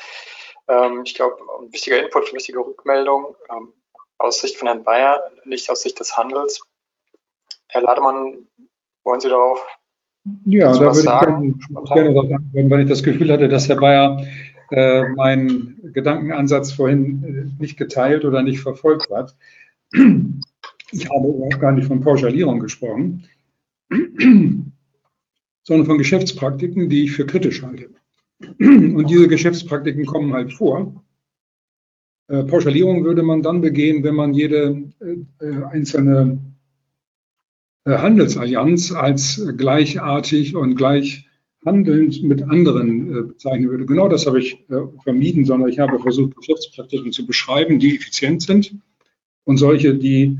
Ähm, 0.68 1.03
ich 1.05 1.15
glaube, 1.15 1.38
ein 1.59 1.72
wichtiger 1.72 2.03
Input, 2.03 2.34
wichtige 2.34 2.59
Rückmeldung 2.59 3.36
ähm, 3.49 3.74
aus 4.18 4.41
Sicht 4.41 4.57
von 4.57 4.68
Herrn 4.68 4.84
Bayer, 4.84 5.32
nicht 5.45 5.70
aus 5.70 5.82
Sicht 5.82 5.99
des 5.99 6.18
Handels. 6.18 6.61
Herr 7.70 7.82
Lademann, 7.82 8.47
wollen 9.03 9.20
Sie 9.20 9.30
darauf 9.30 9.65
ja, 10.45 10.74
da 10.74 10.80
würde 10.80 10.93
sagen? 10.95 11.59
ich 11.59 11.93
gerne, 11.93 12.13
darauf 12.13 12.32
antworten, 12.32 12.70
weil 12.70 12.82
ich 12.82 12.89
das 12.89 13.03
Gefühl 13.03 13.32
hatte, 13.32 13.47
dass 13.47 13.70
Herr 13.70 13.78
Bayer 13.78 14.26
äh, 14.72 15.07
meinen 15.09 15.80
Gedankenansatz 15.93 16.74
vorhin 16.74 17.24
äh, 17.24 17.61
nicht 17.61 17.78
geteilt 17.78 18.26
oder 18.26 18.41
nicht 18.41 18.59
verfolgt 18.59 19.09
hat. 19.09 19.36
Ich 20.91 21.09
habe 21.09 21.28
überhaupt 21.28 21.59
gar 21.59 21.72
nicht 21.74 21.88
von 21.88 22.01
Pauschalierung 22.01 22.59
gesprochen, 22.59 23.28
sondern 25.63 25.86
von 25.86 25.97
Geschäftspraktiken, 25.97 26.89
die 26.89 27.05
ich 27.05 27.11
für 27.11 27.26
kritisch 27.26 27.61
halte. 27.61 27.89
Und 28.59 29.09
diese 29.09 29.27
Geschäftspraktiken 29.27 30.05
kommen 30.05 30.33
halt 30.33 30.53
vor. 30.53 31.03
Äh, 32.27 32.43
Pauschalierung 32.43 33.03
würde 33.03 33.23
man 33.23 33.41
dann 33.41 33.61
begehen, 33.61 34.03
wenn 34.03 34.15
man 34.15 34.33
jede 34.33 34.83
äh, 34.99 35.63
einzelne 35.71 36.39
äh, 37.85 37.97
Handelsallianz 37.97 38.91
als 38.91 39.41
gleichartig 39.55 40.55
und 40.55 40.75
gleich 40.75 41.25
handelnd 41.65 42.23
mit 42.23 42.43
anderen 42.43 43.27
bezeichnen 43.29 43.69
würde. 43.69 43.85
Genau 43.85 44.07
das 44.07 44.25
habe 44.25 44.39
ich 44.39 44.65
vermieden, 45.03 45.43
sondern 45.43 45.67
ich 45.67 45.79
habe 45.79 45.99
versucht, 45.99 46.38
Geschäftspraktiken 46.38 47.11
zu 47.11 47.25
beschreiben, 47.25 47.79
die 47.79 47.97
effizient 47.97 48.43
sind 48.43 48.75
und 49.43 49.57
solche, 49.57 49.95
die 49.95 50.39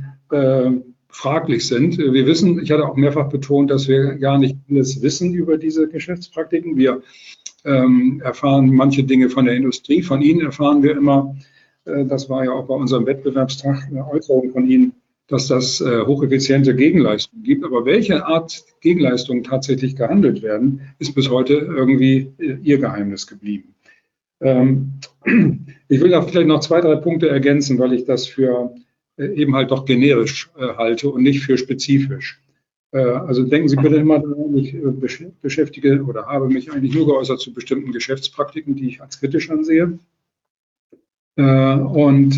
fraglich 1.10 1.68
sind. 1.68 1.98
Wir 1.98 2.26
wissen, 2.28 2.62
ich 2.62 2.72
hatte 2.72 2.88
auch 2.88 2.96
mehrfach 2.96 3.28
betont, 3.28 3.72
dass 3.72 3.90
wir 3.90 4.16
gar 4.16 4.38
nicht 4.38 4.56
alles 4.70 5.02
wissen 5.02 5.34
über 5.34 5.58
diese 5.58 5.90
Geschäftspraktiken. 5.90 6.78
Wir 6.78 7.02
ähm, 7.68 8.22
erfahren 8.24 8.74
manche 8.74 9.04
Dinge 9.04 9.30
von 9.30 9.46
der 9.46 9.56
Industrie. 9.56 10.02
Von 10.02 10.22
Ihnen 10.22 10.42
erfahren 10.42 10.82
wir 10.82 10.96
immer, 10.96 11.36
äh, 11.86 12.06
das 12.06 12.30
war 12.30 12.46
ja 12.46 12.52
auch 12.52 12.68
bei 12.68 12.74
unserem 12.74 13.06
Wettbewerbstag 13.06 13.88
eine 13.90 14.08
Äußerung 14.10 14.52
von 14.52 14.68
Ihnen, 14.70 14.94
dass 15.28 15.48
das 15.48 15.82
äh, 15.82 16.06
hocheffiziente 16.06 16.74
Gegenleistungen 16.76 17.44
gibt. 17.44 17.66
Aber 17.66 17.86
welche 17.86 18.26
Art 18.26 18.64
Gegenleistungen 18.82 19.44
tatsächlich 19.44 19.96
gehandelt 19.96 20.42
werden, 20.42 20.82
ist 21.00 21.14
bis 21.14 21.30
heute 21.30 21.54
irgendwie 21.54 22.32
äh, 22.40 22.58
Ihr 22.64 22.78
Geheimnis 22.78 23.28
geblieben. 23.28 23.76
Ähm, 24.40 24.94
ich 25.90 26.00
will 26.00 26.12
da 26.12 26.22
vielleicht 26.22 26.48
noch 26.48 26.62
zwei, 26.62 26.80
drei 26.80 26.96
Punkte 26.96 27.28
ergänzen, 27.30 27.78
weil 27.80 27.94
ich 27.94 28.06
das 28.06 28.28
für 28.28 28.74
äh, 29.18 29.34
eben 29.34 29.56
halt 29.56 29.72
doch 29.72 29.86
generisch 29.86 30.50
äh, 30.58 30.76
halte 30.78 31.10
und 31.10 31.24
nicht 31.24 31.42
für 31.42 31.58
spezifisch. 31.58 32.40
Äh, 32.92 33.00
also 33.00 33.44
denken 33.44 33.68
Sie 33.68 33.76
bitte 33.76 33.96
immer 33.96 34.20
daran, 34.20 34.58
ich 34.58 34.74
äh, 34.74 35.32
beschäftige 35.42 36.04
oder 36.04 36.26
habe 36.26 36.48
mich 36.48 36.72
eigentlich 36.72 36.96
nur 36.96 37.06
geäußert 37.06 37.40
zu 37.40 37.54
bestimmten 37.54 37.92
Geschäftspraktiken, 37.92 38.76
die 38.76 38.88
ich 38.88 39.02
als 39.02 39.20
kritisch 39.20 39.50
ansehe. 39.50 40.00
Äh, 41.36 41.74
und 41.76 42.38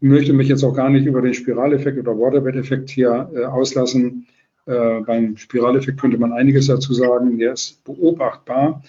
möchte 0.00 0.32
mich 0.32 0.48
jetzt 0.48 0.64
auch 0.64 0.74
gar 0.74 0.90
nicht 0.90 1.06
über 1.06 1.22
den 1.22 1.32
Spiraleffekt 1.32 1.96
oder 1.96 2.18
Waterbed-Effekt 2.18 2.90
hier 2.90 3.52
auslassen. 3.52 4.26
Beim 4.64 5.36
Spiraleffekt 5.36 6.00
könnte 6.00 6.18
man 6.18 6.32
einiges 6.32 6.66
dazu 6.66 6.92
sagen, 6.92 7.38
der 7.38 7.52
ist 7.52 7.84
beobachtbar. 7.84 8.82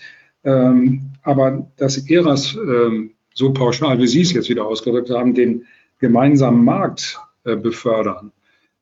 Ähm, 0.43 1.11
aber 1.21 1.67
dass 1.77 2.09
ERAS 2.09 2.55
ähm, 2.55 3.11
so 3.35 3.53
pauschal, 3.53 3.99
wie 3.99 4.07
Sie 4.07 4.21
es 4.21 4.33
jetzt 4.33 4.49
wieder 4.49 4.65
ausgedrückt 4.65 5.11
haben, 5.11 5.35
den 5.35 5.65
gemeinsamen 5.99 6.65
Markt 6.65 7.19
befördern, 7.43 8.31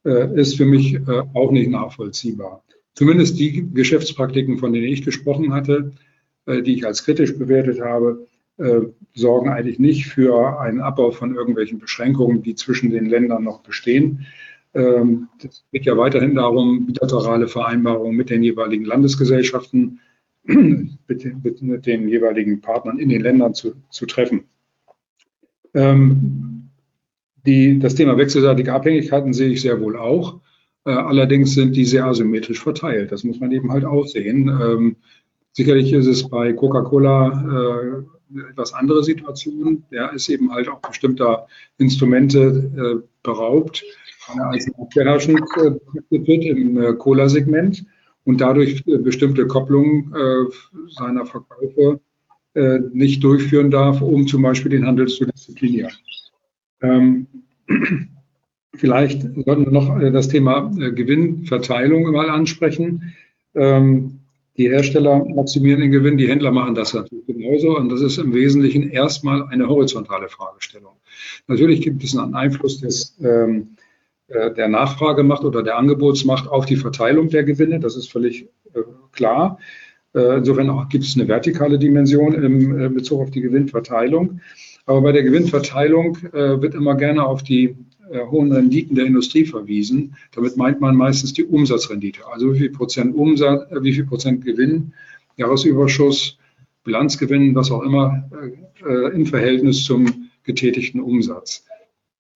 ist 0.09 0.57
für 0.57 0.65
mich 0.65 0.95
äh, 0.95 1.23
auch 1.33 1.51
nicht 1.51 1.69
nachvollziehbar. 1.69 2.63
Zumindest 2.95 3.39
die 3.39 3.67
Geschäftspraktiken, 3.73 4.57
von 4.57 4.73
denen 4.73 4.87
ich 4.87 5.03
gesprochen 5.03 5.53
hatte, 5.53 5.91
äh, 6.45 6.61
die 6.61 6.75
ich 6.75 6.85
als 6.85 7.05
kritisch 7.05 7.37
bewertet 7.37 7.81
habe, 7.81 8.27
sorgen 9.15 9.49
eigentlich 9.49 9.79
nicht 9.79 10.05
für 10.05 10.59
einen 10.59 10.79
Abbau 10.79 11.09
von 11.09 11.33
irgendwelchen 11.33 11.79
Beschränkungen, 11.79 12.43
die 12.43 12.53
zwischen 12.53 12.91
den 12.91 13.07
Ländern 13.07 13.43
noch 13.43 13.63
bestehen. 13.63 14.27
Ähm, 14.75 15.27
es 15.43 15.65
geht 15.71 15.85
ja 15.85 15.97
weiterhin 15.97 16.35
darum, 16.35 16.85
bilaterale 16.85 17.47
Vereinbarungen 17.47 18.15
mit 18.15 18.29
den 18.29 18.43
jeweiligen 18.43 18.85
Landesgesellschaften 18.85 19.99
mit, 20.43 21.43
mit, 21.43 21.85
den 21.85 22.07
jeweiligen 22.07 22.59
Partnern 22.59 22.99
in 22.99 23.09
den 23.09 23.21
Ländern 23.21 23.53
zu, 23.53 23.73
zu 23.89 24.05
treffen. 24.05 24.45
Ähm, 25.73 26.52
die, 27.45 27.79
das 27.79 27.95
Thema 27.95 28.17
wechselseitige 28.17 28.73
Abhängigkeiten 28.73 29.33
sehe 29.33 29.49
ich 29.49 29.61
sehr 29.61 29.81
wohl 29.81 29.97
auch. 29.97 30.39
Äh, 30.85 30.91
allerdings 30.91 31.53
sind 31.53 31.75
die 31.75 31.85
sehr 31.85 32.05
asymmetrisch 32.05 32.61
verteilt. 32.61 33.11
Das 33.11 33.23
muss 33.23 33.39
man 33.39 33.51
eben 33.51 33.71
halt 33.71 33.85
auch 33.85 34.05
sehen. 34.05 34.47
Ähm, 34.49 34.95
sicherlich 35.51 35.93
ist 35.93 36.07
es 36.07 36.29
bei 36.29 36.53
Coca-Cola 36.53 38.03
äh, 38.35 38.39
etwas 38.49 38.73
andere 38.73 39.03
Situation. 39.03 39.83
Der 39.91 40.13
ist 40.13 40.29
eben 40.29 40.51
halt 40.51 40.67
auch 40.67 40.79
bestimmter 40.79 41.47
Instrumente 41.77 42.71
äh, 42.75 43.07
beraubt, 43.23 43.83
er 44.37 44.49
als 44.49 44.69
beherrschend 44.93 45.41
äh, 45.57 45.71
wird 46.09 46.27
im 46.27 46.81
äh, 46.81 46.93
Cola-Segment 46.93 47.85
und 48.25 48.39
dadurch 48.41 48.83
äh, 48.87 48.97
bestimmte 48.97 49.47
Kopplungen 49.47 50.13
äh, 50.13 50.91
seiner 50.97 51.25
Verkäufe 51.25 51.99
nicht 52.91 53.23
durchführen 53.23 53.71
darf, 53.71 53.99
um 54.03 54.27
zum 54.27 54.43
Beispiel 54.43 54.69
den 54.69 54.85
Handel 54.85 55.07
zu 55.07 55.25
disziplinieren. 55.25 55.91
Ähm, 56.83 57.27
vielleicht 58.75 59.21
sollten 59.21 59.65
wir 59.65 59.71
noch 59.71 59.99
äh, 59.99 60.11
das 60.11 60.27
Thema 60.27 60.71
äh, 60.77 60.91
Gewinnverteilung 60.91 62.11
mal 62.11 62.29
ansprechen. 62.29 63.13
Ähm, 63.55 64.19
die 64.57 64.69
Hersteller 64.69 65.25
maximieren 65.25 65.81
den 65.81 65.91
Gewinn, 65.91 66.17
die 66.17 66.27
Händler 66.27 66.51
machen 66.51 66.75
das 66.75 66.93
natürlich 66.93 67.25
genauso. 67.25 67.75
Und 67.75 67.89
das 67.89 68.01
ist 68.01 68.19
im 68.19 68.33
Wesentlichen 68.35 68.89
erstmal 68.91 69.47
eine 69.47 69.67
horizontale 69.67 70.29
Fragestellung. 70.29 70.93
Natürlich 71.47 71.81
gibt 71.81 72.03
es 72.03 72.15
einen 72.15 72.35
Einfluss 72.35 72.79
des, 72.79 73.17
ähm, 73.23 73.69
äh, 74.27 74.53
der 74.53 74.67
Nachfragemacht 74.67 75.43
oder 75.43 75.63
der 75.63 75.77
Angebotsmacht 75.77 76.47
auf 76.47 76.67
die 76.67 76.75
Verteilung 76.75 77.29
der 77.29 77.43
Gewinne. 77.43 77.79
Das 77.79 77.95
ist 77.95 78.11
völlig 78.11 78.47
äh, 78.73 78.81
klar. 79.11 79.57
Äh, 80.13 80.37
insofern 80.37 80.87
gibt 80.89 81.03
es 81.03 81.15
eine 81.15 81.27
vertikale 81.27 81.79
Dimension 81.79 82.33
im 82.35 82.79
äh, 82.79 82.89
Bezug 82.89 83.21
auf 83.21 83.31
die 83.31 83.41
Gewinnverteilung. 83.41 84.39
Aber 84.85 85.01
bei 85.01 85.11
der 85.11 85.23
Gewinnverteilung 85.23 86.17
äh, 86.33 86.61
wird 86.61 86.75
immer 86.75 86.95
gerne 86.95 87.25
auf 87.25 87.43
die 87.43 87.75
äh, 88.11 88.19
hohen 88.25 88.51
Renditen 88.51 88.95
der 88.95 89.05
Industrie 89.05 89.45
verwiesen. 89.45 90.15
Damit 90.33 90.57
meint 90.57 90.81
man 90.81 90.95
meistens 90.95 91.33
die 91.33 91.45
Umsatzrendite. 91.45 92.27
Also 92.27 92.53
wie 92.53 92.59
viel 92.59 92.69
Prozent 92.71 93.15
Umsatz, 93.15 93.71
äh, 93.71 93.81
wie 93.81 93.93
viel 93.93 94.05
Prozent 94.05 94.43
Gewinn, 94.43 94.93
Jahresüberschuss, 95.37 96.37
Bilanzgewinn, 96.83 97.55
was 97.55 97.71
auch 97.71 97.81
immer, 97.81 98.29
äh, 98.83 98.87
äh, 98.87 99.15
im 99.15 99.25
Verhältnis 99.25 99.85
zum 99.85 100.29
getätigten 100.43 101.01
Umsatz. 101.01 101.65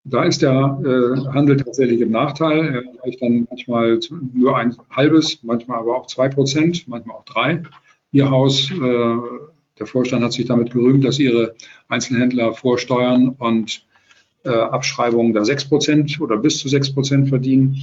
Da 0.05 0.22
ist 0.22 0.40
der 0.40 0.53
äh, 0.53 1.34
Handel 1.34 1.57
tatsächlich 1.57 2.01
im 2.01 2.12
Nachteil. 2.12 2.61
Er 2.61 2.84
erreicht 2.84 3.20
dann 3.20 3.47
manchmal 3.51 3.99
nur 4.32 4.57
ein 4.57 4.76
halbes, 4.90 5.42
manchmal 5.42 5.80
aber 5.80 5.97
auch 5.97 6.07
zwei 6.07 6.28
Prozent, 6.28 6.86
manchmal 6.86 7.16
auch 7.16 7.24
drei. 7.24 7.62
Ihr 8.12 8.30
Haus 8.30 8.70
äh, 8.70 9.16
der 9.79 9.87
Vorstand 9.87 10.24
hat 10.24 10.33
sich 10.33 10.47
damit 10.47 10.72
gerühmt, 10.72 11.05
dass 11.05 11.18
ihre 11.18 11.55
Einzelhändler 11.89 12.55
Vorsteuern 12.55 13.31
und 13.31 13.87
äh, 14.45 14.51
Abschreibungen 14.51 15.33
da 15.33 15.45
6 15.45 15.66
Prozent 15.66 16.20
oder 16.20 16.37
bis 16.37 16.59
zu 16.59 16.68
6 16.68 16.95
Prozent 16.95 17.29
verdienen. 17.29 17.77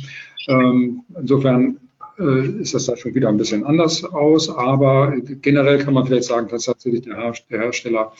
Ähm, 0.47 1.01
insofern 1.19 1.77
äh, 2.19 2.61
ist 2.61 2.73
das 2.73 2.85
da 2.85 2.95
schon 2.95 3.15
wieder 3.15 3.29
ein 3.29 3.37
bisschen 3.37 3.63
anders 3.65 4.03
aus, 4.03 4.49
aber 4.49 5.13
generell 5.41 5.79
kann 5.79 5.93
man 5.93 6.05
vielleicht 6.05 6.25
sagen, 6.25 6.47
dass 6.47 6.65
tatsächlich 6.65 7.01
der, 7.01 7.17
Her 7.17 7.33
der 7.49 7.61
Hersteller 7.61 8.13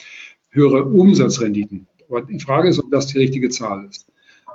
höhere 0.50 0.84
Umsatzrenditen. 0.84 1.86
Aber 2.08 2.22
die 2.22 2.40
Frage 2.40 2.68
ist, 2.68 2.78
ob 2.78 2.90
das 2.90 3.06
die 3.08 3.18
richtige 3.18 3.48
Zahl 3.48 3.86
ist. 3.88 4.06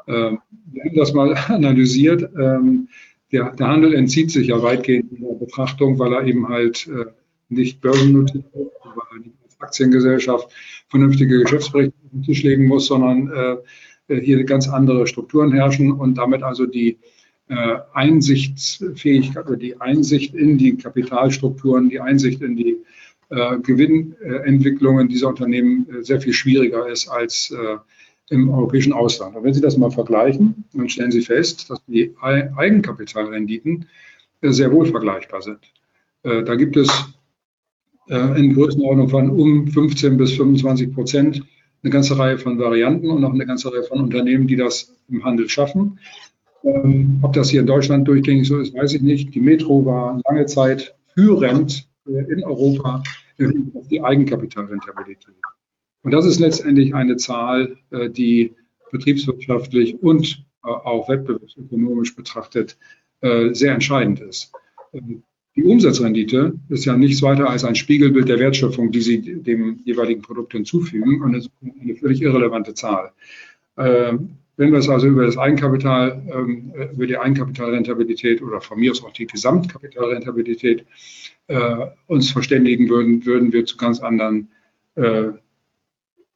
Ähm, 0.07 0.39
wir 0.71 0.83
haben 0.83 0.95
das 0.95 1.13
mal 1.13 1.33
analysiert. 1.47 2.29
Ähm, 2.37 2.89
der, 3.31 3.51
der, 3.51 3.67
Handel 3.67 3.93
entzieht 3.93 4.31
sich 4.31 4.47
ja 4.47 4.61
weitgehend 4.61 5.11
in 5.11 5.23
der 5.23 5.35
Betrachtung, 5.35 5.99
weil 5.99 6.13
er 6.13 6.25
eben 6.25 6.49
halt 6.49 6.87
äh, 6.87 7.05
nicht 7.49 7.81
börsennotiert 7.81 8.45
weil 8.53 9.23
die 9.23 9.33
Aktiengesellschaft 9.59 10.49
vernünftige 10.87 11.39
Geschäftsberichte 11.39 11.95
auf 12.05 12.11
den 12.11 12.23
Tisch 12.23 12.43
legen 12.43 12.65
muss, 12.65 12.87
sondern 12.87 13.29
äh, 14.07 14.21
hier 14.21 14.43
ganz 14.43 14.67
andere 14.67 15.05
Strukturen 15.07 15.51
herrschen 15.51 15.91
und 15.91 16.15
damit 16.15 16.43
also 16.43 16.65
die 16.65 16.97
äh, 17.49 17.77
Einsichtsfähigkeit 17.93 19.45
oder 19.47 19.57
die 19.57 19.79
Einsicht 19.79 20.33
in 20.33 20.57
die 20.57 20.77
Kapitalstrukturen, 20.77 21.89
die 21.89 21.99
Einsicht 21.99 22.41
in 22.41 22.55
die 22.55 22.77
äh, 23.29 23.59
Gewinnentwicklungen 23.59 25.09
dieser 25.09 25.27
Unternehmen 25.27 25.87
äh, 25.89 26.03
sehr 26.03 26.21
viel 26.21 26.33
schwieriger 26.33 26.87
ist 26.87 27.07
als 27.07 27.51
äh, 27.51 27.77
im 28.29 28.49
europäischen 28.49 28.93
Ausland. 28.93 29.35
Und 29.35 29.43
wenn 29.43 29.53
Sie 29.53 29.61
das 29.61 29.77
mal 29.77 29.91
vergleichen, 29.91 30.65
dann 30.73 30.89
stellen 30.89 31.11
Sie 31.11 31.21
fest, 31.21 31.69
dass 31.69 31.83
die 31.87 32.15
Eigenkapitalrenditen 32.21 33.87
äh, 34.41 34.51
sehr 34.51 34.71
wohl 34.71 34.85
vergleichbar 34.85 35.41
sind. 35.41 35.59
Da 36.21 36.55
gibt 36.55 36.75
es 36.75 36.89
äh, 36.89 37.18
in 38.09 38.55
Größenordnung 38.55 39.07
von 39.07 39.29
um 39.29 39.67
15 39.67 40.17
bis 40.17 40.33
25 40.33 40.93
Prozent 40.93 41.43
eine 41.83 41.91
ganze 41.91 42.17
Reihe 42.17 42.37
von 42.37 42.57
Varianten 42.59 43.09
und 43.09 43.23
auch 43.23 43.33
eine 43.33 43.45
ganze 43.45 43.71
Reihe 43.71 43.83
von 43.83 44.01
Unternehmen, 44.01 44.47
die 44.47 44.55
das 44.55 44.95
im 45.09 45.23
Handel 45.23 45.47
schaffen. 45.47 45.99
Ähm, 46.63 47.19
ob 47.21 47.33
das 47.33 47.49
hier 47.49 47.61
in 47.61 47.67
Deutschland 47.67 48.07
durchgängig 48.07 48.47
so 48.47 48.59
ist, 48.59 48.73
weiß 48.73 48.93
ich 48.93 49.01
nicht. 49.01 49.33
Die 49.33 49.39
Metro 49.39 49.85
war 49.85 50.19
lange 50.27 50.45
Zeit 50.45 50.95
führend 51.13 51.87
äh, 52.07 52.31
in 52.31 52.43
Europa 52.43 53.03
auf 53.73 53.87
die 53.87 54.01
Eigenkapitalrentabilität. 54.01 55.35
Und 56.03 56.11
das 56.11 56.25
ist 56.25 56.39
letztendlich 56.39 56.93
eine 56.93 57.15
Zahl, 57.15 57.77
äh, 57.91 58.09
die 58.09 58.55
betriebswirtschaftlich 58.91 60.01
und 60.01 60.45
äh, 60.65 60.69
auch 60.69 61.07
wettbewerbsökonomisch 61.07 62.15
betrachtet 62.15 62.77
äh, 63.21 63.53
sehr 63.53 63.73
entscheidend 63.73 64.19
ist. 64.19 64.51
Ähm, 64.93 65.23
die 65.59 65.65
Umsatzrendite 65.65 66.53
ist 66.69 66.85
ja 66.85 66.95
nichts 66.95 67.21
weiter 67.21 67.49
als 67.49 67.65
ein 67.65 67.75
Spiegelbild 67.75 68.29
der 68.29 68.39
Wertschöpfung, 68.39 68.91
die 68.91 69.01
Sie 69.01 69.43
dem 69.43 69.81
jeweiligen 69.83 70.21
Produkt 70.21 70.53
hinzufügen 70.53 71.21
und 71.21 71.33
ist 71.33 71.51
eine 71.81 71.95
völlig 71.95 72.21
irrelevante 72.21 72.73
Zahl. 72.73 73.11
Ähm, 73.77 74.37
wenn 74.55 74.71
wir 74.71 74.79
es 74.79 74.87
also 74.87 75.07
über 75.07 75.25
das 75.25 75.37
Eigenkapital, 75.37 76.23
ähm, 76.33 76.71
über 76.93 77.07
die 77.07 77.17
Eigenkapitalrentabilität 77.17 78.41
oder 78.41 78.61
von 78.61 78.79
mir 78.79 78.91
aus 78.91 79.03
auch 79.03 79.11
die 79.11 79.27
Gesamtkapitalrentabilität 79.27 80.85
äh, 81.47 81.87
uns 82.07 82.31
verständigen 82.31 82.87
würden, 82.87 83.25
würden 83.25 83.51
wir 83.51 83.65
zu 83.65 83.75
ganz 83.75 83.99
anderen 83.99 84.47
äh, 84.95 85.31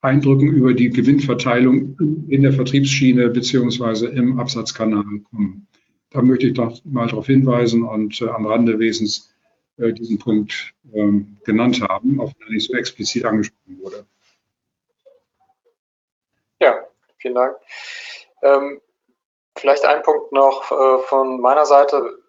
Eindrücken 0.02 0.50
über 0.50 0.74
die 0.74 0.90
Gewinnverteilung 0.90 2.26
in 2.28 2.42
der 2.42 2.52
Vertriebsschiene 2.52 3.30
beziehungsweise 3.30 4.08
im 4.08 4.38
Absatzkanal 4.38 5.06
kommen. 5.32 5.68
Da 6.14 6.22
möchte 6.22 6.48
ich 6.48 6.54
doch 6.54 6.80
mal 6.86 7.08
darauf 7.08 7.26
hinweisen 7.26 7.84
und 7.84 8.22
äh, 8.22 8.30
am 8.30 8.46
Rande 8.46 8.78
wesens 8.78 9.34
äh, 9.78 9.92
diesen 9.92 10.20
Punkt 10.20 10.76
ähm, 10.94 11.38
genannt 11.44 11.82
haben, 11.82 12.22
auch 12.22 12.32
wenn 12.38 12.48
er 12.48 12.54
nicht 12.54 12.68
so 12.68 12.78
explizit 12.78 13.26
angesprochen 13.26 13.80
wurde. 13.80 14.06
Ja, 16.60 16.88
vielen 17.18 17.34
Dank. 17.34 17.58
Ähm, 18.44 18.80
vielleicht 19.58 19.86
ein 19.86 20.04
Punkt 20.04 20.32
noch 20.32 20.72
äh, 20.72 21.04
von 21.08 21.42
meiner 21.42 21.66
Seite. 21.66 22.20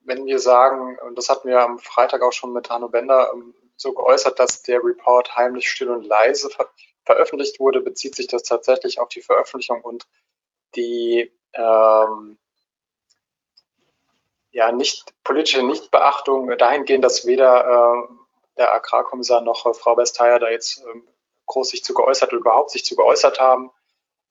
Wenn 0.00 0.24
wir 0.24 0.38
sagen, 0.38 0.98
und 1.06 1.16
das 1.18 1.28
hatten 1.28 1.48
wir 1.48 1.60
am 1.60 1.78
Freitag 1.78 2.22
auch 2.22 2.32
schon 2.32 2.52
mit 2.54 2.70
Hanno 2.70 2.88
Bender 2.88 3.30
ähm, 3.34 3.54
so 3.76 3.92
geäußert, 3.92 4.38
dass 4.38 4.62
der 4.62 4.82
Report 4.82 5.36
heimlich 5.36 5.68
still 5.68 5.90
und 5.90 6.06
leise 6.06 6.48
ver 6.48 6.68
veröffentlicht 7.06 7.60
wurde, 7.60 7.82
bezieht 7.82 8.14
sich 8.14 8.28
das 8.28 8.44
tatsächlich 8.44 8.98
auf 8.98 9.10
die 9.10 9.20
Veröffentlichung 9.20 9.82
und 9.82 10.06
die 10.74 11.30
ähm, 11.52 12.38
ja, 14.54 14.70
nicht, 14.70 15.12
politische 15.24 15.62
Nichtbeachtung 15.62 16.48
dahingehend, 16.56 17.04
dass 17.04 17.26
weder 17.26 18.06
äh, 18.06 18.14
der 18.56 18.72
Agrarkommissar 18.72 19.40
noch 19.40 19.66
äh, 19.66 19.74
Frau 19.74 19.96
Besteyer 19.96 20.38
da 20.38 20.48
jetzt 20.48 20.82
ähm, 20.90 21.06
groß 21.46 21.70
sich 21.70 21.84
zu 21.84 21.92
geäußert 21.92 22.32
oder 22.32 22.40
überhaupt 22.40 22.70
sich 22.70 22.84
zu 22.84 22.94
geäußert 22.94 23.40
haben. 23.40 23.72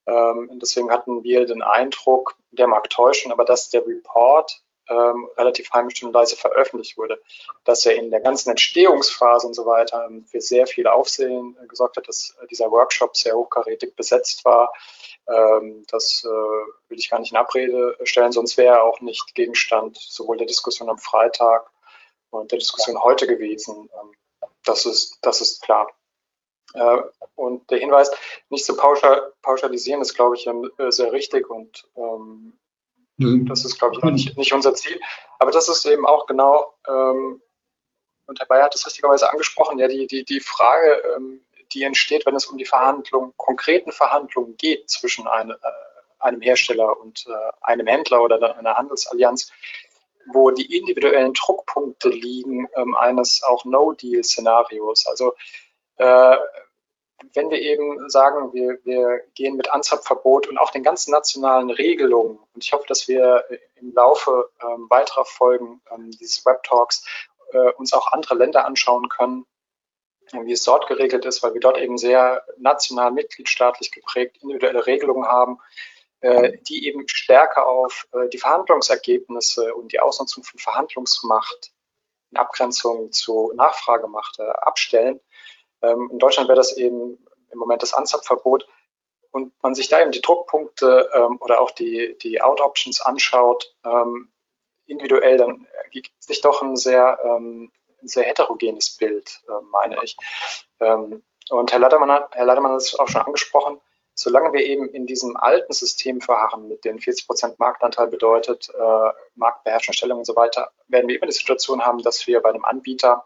Ähm, 0.07 0.49
deswegen 0.61 0.91
hatten 0.91 1.23
wir 1.23 1.45
den 1.45 1.61
Eindruck, 1.61 2.35
der 2.51 2.67
mag 2.67 2.89
täuschen, 2.89 3.33
aber 3.33 3.43
dass 3.43 3.69
der 3.69 3.85
Report 3.85 4.63
ähm, 4.89 5.29
relativ 5.37 5.71
heimisch 5.73 6.01
und 6.03 6.13
leise 6.13 6.37
veröffentlicht 6.37 6.97
wurde, 6.97 7.21
dass 7.65 7.85
er 7.85 7.95
in 7.95 8.09
der 8.09 8.21
ganzen 8.21 8.49
Entstehungsphase 8.49 9.47
und 9.47 9.53
so 9.53 9.65
weiter 9.65 10.05
ähm, 10.05 10.25
für 10.25 10.39
sehr 10.39 10.67
viel 10.67 10.87
Aufsehen 10.87 11.57
äh, 11.61 11.67
gesorgt 11.67 11.97
hat, 11.97 12.07
dass 12.07 12.35
äh, 12.41 12.47
dieser 12.47 12.71
Workshop 12.71 13.15
sehr 13.17 13.35
hochkarätig 13.35 13.95
besetzt 13.95 14.45
war, 14.45 14.73
ähm, 15.27 15.85
das 15.89 16.23
äh, 16.25 16.27
will 16.89 16.99
ich 16.99 17.09
gar 17.09 17.19
nicht 17.19 17.31
in 17.31 17.37
Abrede 17.37 17.97
stellen, 18.03 18.31
sonst 18.31 18.57
wäre 18.57 18.75
er 18.75 18.83
auch 18.83 19.01
nicht 19.01 19.35
Gegenstand 19.35 19.97
sowohl 19.97 20.37
der 20.37 20.47
Diskussion 20.47 20.89
am 20.89 20.97
Freitag 20.97 21.69
und 22.29 22.51
der 22.51 22.59
Diskussion 22.59 23.01
heute 23.03 23.27
gewesen. 23.27 23.89
Ähm, 24.01 24.49
das, 24.65 24.85
ist, 24.85 25.19
das 25.21 25.41
ist 25.41 25.61
klar. 25.61 25.89
Äh, 26.73 26.97
und 27.35 27.69
der 27.71 27.79
Hinweis, 27.79 28.11
nicht 28.49 28.65
zu 28.65 28.75
pauschal, 28.75 29.33
pauschalisieren, 29.41 30.01
ist, 30.01 30.15
glaube 30.15 30.35
ich, 30.35 30.47
ähm, 30.47 30.69
sehr 30.89 31.11
richtig 31.11 31.49
und 31.49 31.87
ähm, 31.95 32.57
mhm. 33.17 33.45
das 33.45 33.63
ist, 33.63 33.77
glaube 33.79 33.95
ich, 33.95 34.03
nicht, 34.03 34.37
nicht, 34.37 34.53
unser 34.53 34.73
Ziel. 34.73 34.99
Aber 35.39 35.51
das 35.51 35.69
ist 35.69 35.85
eben 35.85 36.05
auch 36.05 36.25
genau, 36.25 36.73
ähm, 36.87 37.41
und 38.25 38.39
Herr 38.39 38.47
Bayer 38.47 38.63
hat 38.63 38.75
es 38.75 38.85
richtigerweise 38.85 39.29
angesprochen, 39.29 39.79
ja, 39.79 39.87
die, 39.87 40.07
die, 40.07 40.23
die 40.23 40.39
Frage, 40.39 41.03
ähm, 41.15 41.45
die 41.73 41.83
entsteht, 41.83 42.25
wenn 42.25 42.35
es 42.35 42.45
um 42.45 42.57
die 42.57 42.65
Verhandlungen, 42.65 43.33
konkreten 43.37 43.91
Verhandlungen 43.91 44.57
geht 44.57 44.89
zwischen 44.89 45.27
eine, 45.27 45.53
äh, 45.53 46.19
einem 46.19 46.41
Hersteller 46.41 46.99
und 46.99 47.25
äh, 47.27 47.51
einem 47.61 47.87
Händler 47.87 48.21
oder 48.21 48.57
einer 48.57 48.75
Handelsallianz, 48.75 49.51
wo 50.31 50.51
die 50.51 50.77
individuellen 50.77 51.33
Druckpunkte 51.33 52.09
liegen 52.09 52.67
ähm, 52.75 52.95
eines 52.95 53.43
auch 53.43 53.65
No-Deal-Szenarios. 53.65 55.05
Also 55.07 55.33
äh, 55.97 56.37
wenn 57.33 57.49
wir 57.49 57.59
eben 57.59 58.09
sagen, 58.09 58.53
wir, 58.53 58.79
wir 58.83 59.21
gehen 59.33 59.55
mit 59.55 59.71
Anzapfverbot 59.71 60.47
und 60.47 60.57
auch 60.57 60.71
den 60.71 60.83
ganzen 60.83 61.11
nationalen 61.11 61.69
Regelungen, 61.69 62.39
und 62.53 62.63
ich 62.63 62.73
hoffe, 62.73 62.85
dass 62.87 63.07
wir 63.07 63.45
im 63.75 63.93
Laufe 63.93 64.49
ähm, 64.61 64.87
weiterer 64.89 65.25
Folgen 65.25 65.81
ähm, 65.91 66.11
dieses 66.11 66.45
Web 66.45 66.63
Talks 66.63 67.05
äh, 67.53 67.71
uns 67.73 67.93
auch 67.93 68.11
andere 68.11 68.35
Länder 68.35 68.65
anschauen 68.65 69.09
können, 69.09 69.45
wie 70.31 70.51
es 70.51 70.63
dort 70.63 70.87
geregelt 70.87 71.25
ist, 71.25 71.43
weil 71.43 71.53
wir 71.53 71.61
dort 71.61 71.77
eben 71.77 71.97
sehr 71.97 72.43
national, 72.57 73.11
mitgliedstaatlich 73.11 73.91
geprägt 73.91 74.37
individuelle 74.41 74.85
Regelungen 74.85 75.27
haben, 75.27 75.59
äh, 76.21 76.57
die 76.69 76.87
eben 76.87 77.07
stärker 77.07 77.67
auf 77.67 78.07
äh, 78.13 78.29
die 78.29 78.37
Verhandlungsergebnisse 78.37 79.73
und 79.73 79.91
die 79.91 79.99
Ausnutzung 79.99 80.43
von 80.43 80.59
Verhandlungsmacht 80.59 81.73
in 82.31 82.37
Abgrenzung 82.37 83.11
zu 83.11 83.51
Nachfragemacht 83.55 84.39
äh, 84.39 84.43
abstellen. 84.43 85.19
Ähm, 85.81 86.09
in 86.11 86.19
Deutschland 86.19 86.47
wäre 86.47 86.57
das 86.57 86.77
eben 86.77 87.23
im 87.51 87.59
Moment 87.59 87.81
das 87.81 87.93
Anzapfverbot 87.93 88.67
und 89.31 89.51
man 89.61 89.75
sich 89.75 89.89
da 89.89 90.01
eben 90.01 90.11
die 90.11 90.21
Druckpunkte 90.21 91.09
ähm, 91.13 91.37
oder 91.41 91.59
auch 91.59 91.71
die, 91.71 92.17
die 92.21 92.41
Out-Options 92.41 93.01
anschaut, 93.01 93.75
ähm, 93.83 94.31
individuell, 94.85 95.37
dann 95.37 95.67
ergibt 95.83 96.11
sich 96.19 96.41
doch 96.41 96.61
ein 96.61 96.75
sehr, 96.75 97.17
sehr 98.07 98.23
heterogenes 98.23 98.97
Bild, 98.97 99.41
meine 99.71 99.97
ich. 100.03 100.17
und 100.79 101.71
Herr 101.71 101.79
Lattermann, 101.79 102.11
hat, 102.11 102.35
Herr 102.35 102.45
Lattermann 102.45 102.73
hat 102.73 102.81
es 102.81 102.97
auch 102.97 103.07
schon 103.07 103.21
angesprochen, 103.21 103.79
solange 104.15 104.53
wir 104.53 104.61
eben 104.61 104.89
in 104.89 105.05
diesem 105.05 105.35
alten 105.37 105.73
System 105.73 106.21
verharren, 106.21 106.67
mit 106.67 106.85
den 106.85 106.99
40 106.99 107.27
Prozent 107.27 107.59
Marktanteil 107.59 108.07
bedeutet, 108.07 108.69
äh, 108.69 109.93
Stellung 109.93 110.19
und 110.19 110.25
so 110.25 110.35
weiter, 110.35 110.71
werden 110.87 111.07
wir 111.07 111.17
immer 111.17 111.27
die 111.27 111.33
Situation 111.33 111.85
haben, 111.85 111.99
dass 111.99 112.27
wir 112.27 112.41
bei 112.41 112.49
einem 112.49 112.65
Anbieter, 112.65 113.25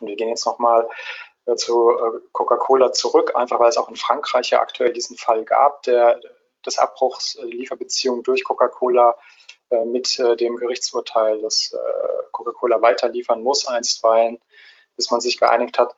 und 0.00 0.08
wir 0.08 0.16
gehen 0.16 0.28
jetzt 0.28 0.46
nochmal 0.46 0.88
äh, 1.46 1.54
zu 1.54 1.90
äh, 1.90 2.20
Coca-Cola 2.32 2.92
zurück, 2.92 3.36
einfach 3.36 3.60
weil 3.60 3.68
es 3.68 3.76
auch 3.76 3.88
in 3.88 3.96
Frankreich 3.96 4.50
ja 4.50 4.60
aktuell 4.60 4.92
diesen 4.92 5.16
Fall 5.16 5.44
gab, 5.44 5.82
der 5.84 6.20
des 6.66 6.78
Abbruchs 6.78 7.36
äh, 7.36 7.44
Lieferbeziehungen 7.44 8.22
durch 8.22 8.44
Coca-Cola 8.44 9.10
äh, 9.10 9.14
mit 9.84 10.18
äh, 10.18 10.36
dem 10.36 10.56
Gerichtsurteil, 10.56 11.40
dass 11.40 11.76
Coca-Cola 12.32 12.80
weiter 12.82 13.08
liefern 13.08 13.42
muss 13.42 13.66
einstweilen, 13.66 14.38
bis 14.96 15.10
man 15.10 15.20
sich 15.20 15.38
geeinigt 15.38 15.78
hat. 15.78 15.94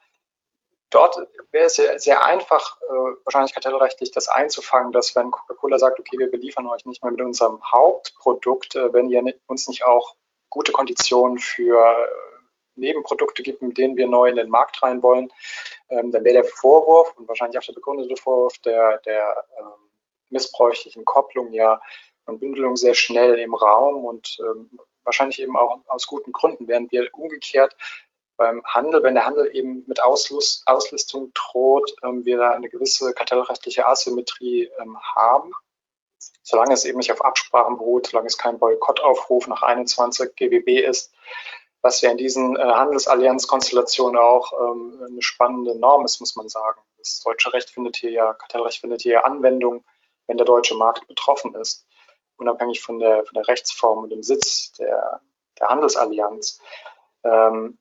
Dort 0.94 1.16
wäre 1.50 1.64
es 1.64 1.74
sehr, 1.74 1.98
sehr 1.98 2.24
einfach, 2.24 2.80
äh, 2.82 3.16
wahrscheinlich 3.24 3.52
kartellrechtlich, 3.52 4.12
das 4.12 4.28
einzufangen, 4.28 4.92
dass 4.92 5.16
wenn 5.16 5.32
Coca-Cola 5.32 5.76
sagt, 5.76 5.98
okay, 5.98 6.18
wir 6.18 6.30
beliefern 6.30 6.68
euch 6.68 6.84
nicht 6.84 7.02
mehr 7.02 7.10
mit 7.10 7.20
unserem 7.20 7.60
Hauptprodukt, 7.72 8.76
äh, 8.76 8.92
wenn 8.92 9.08
ihr 9.08 9.24
uns 9.48 9.66
nicht 9.66 9.84
auch 9.84 10.14
gute 10.50 10.70
Konditionen 10.70 11.38
für 11.38 11.80
äh, 11.80 12.06
Nebenprodukte 12.76 13.42
gibt, 13.42 13.60
mit 13.60 13.76
denen 13.76 13.96
wir 13.96 14.06
neu 14.06 14.28
in 14.28 14.36
den 14.36 14.48
Markt 14.48 14.84
rein 14.84 15.02
wollen, 15.02 15.32
ähm, 15.88 16.12
dann 16.12 16.22
wäre 16.22 16.42
der 16.42 16.44
Vorwurf 16.44 17.12
und 17.16 17.26
wahrscheinlich 17.26 17.58
auch 17.58 17.66
der 17.66 17.72
begründete 17.72 18.16
Vorwurf 18.16 18.58
der, 18.58 18.98
der 18.98 19.44
ähm, 19.58 19.90
missbräuchlichen 20.30 21.04
Kopplung 21.04 21.52
ja 21.52 21.80
Bündelung 22.32 22.76
sehr 22.76 22.94
schnell 22.94 23.38
im 23.38 23.54
Raum 23.54 24.04
und 24.04 24.38
ähm, 24.40 24.70
wahrscheinlich 25.04 25.40
eben 25.40 25.56
auch 25.56 25.80
aus 25.86 26.06
guten 26.06 26.32
Gründen, 26.32 26.68
während 26.68 26.90
wir 26.92 27.08
umgekehrt 27.12 27.76
beim 28.36 28.64
Handel, 28.64 29.02
wenn 29.02 29.14
der 29.14 29.26
Handel 29.26 29.54
eben 29.54 29.84
mit 29.86 30.02
Auslust, 30.02 30.66
Auslistung 30.66 31.32
droht, 31.34 31.94
ähm, 32.02 32.24
wir 32.24 32.38
da 32.38 32.50
eine 32.50 32.68
gewisse 32.68 33.12
kartellrechtliche 33.12 33.86
Asymmetrie 33.86 34.70
ähm, 34.80 34.98
haben. 35.14 35.52
Solange 36.42 36.74
es 36.74 36.84
eben 36.84 36.98
nicht 36.98 37.12
auf 37.12 37.24
Absprachen 37.24 37.78
beruht, 37.78 38.08
solange 38.08 38.26
es 38.26 38.38
kein 38.38 38.58
Boykottaufruf 38.58 39.46
nach 39.46 39.62
21 39.62 40.34
GWB 40.36 40.80
ist, 40.86 41.12
was 41.80 42.00
ja 42.00 42.10
in 42.10 42.16
diesen 42.16 42.56
äh, 42.56 42.62
Handelsallianzkonstellationen 42.62 44.18
auch 44.18 44.52
ähm, 44.52 45.00
eine 45.06 45.22
spannende 45.22 45.78
Norm 45.78 46.04
ist, 46.04 46.20
muss 46.20 46.34
man 46.34 46.48
sagen. 46.48 46.80
Das 46.98 47.20
deutsche 47.20 47.52
Recht 47.52 47.70
findet 47.70 47.96
hier 47.96 48.10
ja, 48.10 48.32
Kartellrecht 48.32 48.80
findet 48.80 49.02
hier 49.02 49.24
Anwendung, 49.24 49.84
wenn 50.26 50.38
der 50.38 50.46
deutsche 50.46 50.74
Markt 50.74 51.06
betroffen 51.06 51.54
ist, 51.54 51.86
unabhängig 52.36 52.82
von 52.82 52.98
der, 52.98 53.24
von 53.24 53.34
der 53.34 53.48
Rechtsform 53.48 54.04
und 54.04 54.10
dem 54.10 54.22
Sitz 54.22 54.72
der, 54.72 55.20
der 55.58 55.68
Handelsallianz. 55.68 56.60
Ähm, 57.24 57.78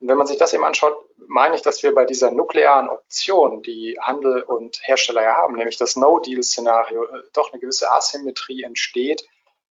und 0.00 0.08
wenn 0.08 0.18
man 0.18 0.26
sich 0.26 0.36
das 0.38 0.52
eben 0.52 0.64
anschaut, 0.64 0.96
meine 1.28 1.54
ich, 1.54 1.62
dass 1.62 1.82
wir 1.84 1.94
bei 1.94 2.04
dieser 2.04 2.32
nuklearen 2.32 2.88
Option, 2.88 3.62
die 3.62 3.96
Handel 4.00 4.42
und 4.42 4.80
Hersteller 4.82 5.22
ja 5.22 5.36
haben, 5.36 5.54
nämlich 5.54 5.76
das 5.76 5.94
No-Deal-Szenario, 5.94 7.04
äh, 7.04 7.22
doch 7.32 7.52
eine 7.52 7.60
gewisse 7.60 7.90
Asymmetrie 7.90 8.64
entsteht, 8.64 9.24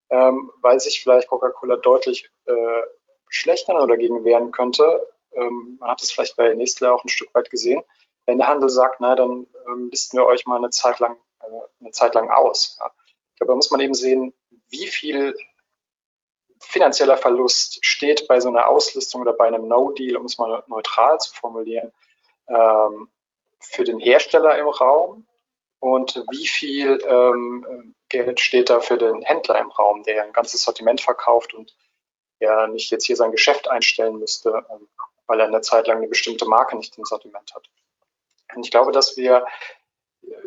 ähm, 0.09 0.51
weil 0.61 0.79
sich 0.79 1.01
vielleicht 1.01 1.27
Coca-Cola 1.27 1.75
deutlich 1.75 2.29
äh, 2.45 2.81
schlechter 3.27 3.85
dagegen 3.87 4.23
wehren 4.23 4.51
könnte. 4.51 5.05
Ähm, 5.33 5.77
man 5.79 5.91
hat 5.91 6.01
es 6.01 6.11
vielleicht 6.11 6.37
bei 6.37 6.53
Nestle 6.53 6.93
auch 6.93 7.03
ein 7.03 7.09
Stück 7.09 7.33
weit 7.33 7.49
gesehen. 7.49 7.83
Wenn 8.25 8.37
der 8.37 8.47
Handel 8.47 8.69
sagt, 8.69 9.01
na, 9.01 9.15
dann 9.15 9.47
ähm, 9.67 9.89
listen 9.91 10.17
wir 10.17 10.25
euch 10.25 10.45
mal 10.45 10.57
eine 10.57 10.69
Zeit 10.69 10.99
lang, 10.99 11.17
äh, 11.41 11.81
eine 11.81 11.91
Zeit 11.91 12.13
lang 12.13 12.29
aus. 12.29 12.77
Ja. 12.79 12.91
Glaube, 13.41 13.53
da 13.53 13.55
muss 13.55 13.71
man 13.71 13.81
eben 13.81 13.95
sehen, 13.95 14.35
wie 14.69 14.85
viel 14.85 15.35
finanzieller 16.59 17.17
Verlust 17.17 17.83
steht 17.83 18.27
bei 18.27 18.39
so 18.39 18.49
einer 18.49 18.67
Auslistung 18.67 19.21
oder 19.21 19.33
bei 19.33 19.47
einem 19.47 19.67
No-Deal, 19.67 20.15
um 20.15 20.25
es 20.25 20.37
mal 20.37 20.63
neutral 20.67 21.17
zu 21.19 21.33
formulieren, 21.33 21.91
ähm, 22.47 23.09
für 23.59 23.83
den 23.83 23.99
Hersteller 23.99 24.59
im 24.59 24.67
Raum 24.67 25.25
und 25.79 26.23
wie 26.29 26.45
viel 26.45 26.99
ähm, 27.07 27.95
Geld 28.09 28.39
steht 28.39 28.69
da 28.69 28.79
für 28.79 28.99
den 28.99 29.23
Händler 29.23 29.59
im 29.59 29.71
Raum, 29.71 30.03
der 30.03 30.23
ein 30.23 30.33
ganzes 30.33 30.61
Sortiment 30.61 31.01
verkauft 31.01 31.55
und 31.55 31.75
ja 32.39 32.67
nicht 32.67 32.91
jetzt 32.91 33.05
hier 33.05 33.15
sein 33.15 33.31
Geschäft 33.31 33.67
einstellen 33.67 34.19
müsste, 34.19 34.67
ähm, 34.69 34.87
weil 35.25 35.39
er 35.39 35.47
eine 35.47 35.61
Zeit 35.61 35.87
lang 35.87 35.97
eine 35.97 36.07
bestimmte 36.07 36.45
Marke 36.45 36.77
nicht 36.77 36.95
im 36.95 37.05
Sortiment 37.05 37.55
hat. 37.55 37.67
Und 38.53 38.63
ich 38.65 38.69
glaube, 38.69 38.91
dass 38.91 39.17
wir 39.17 39.47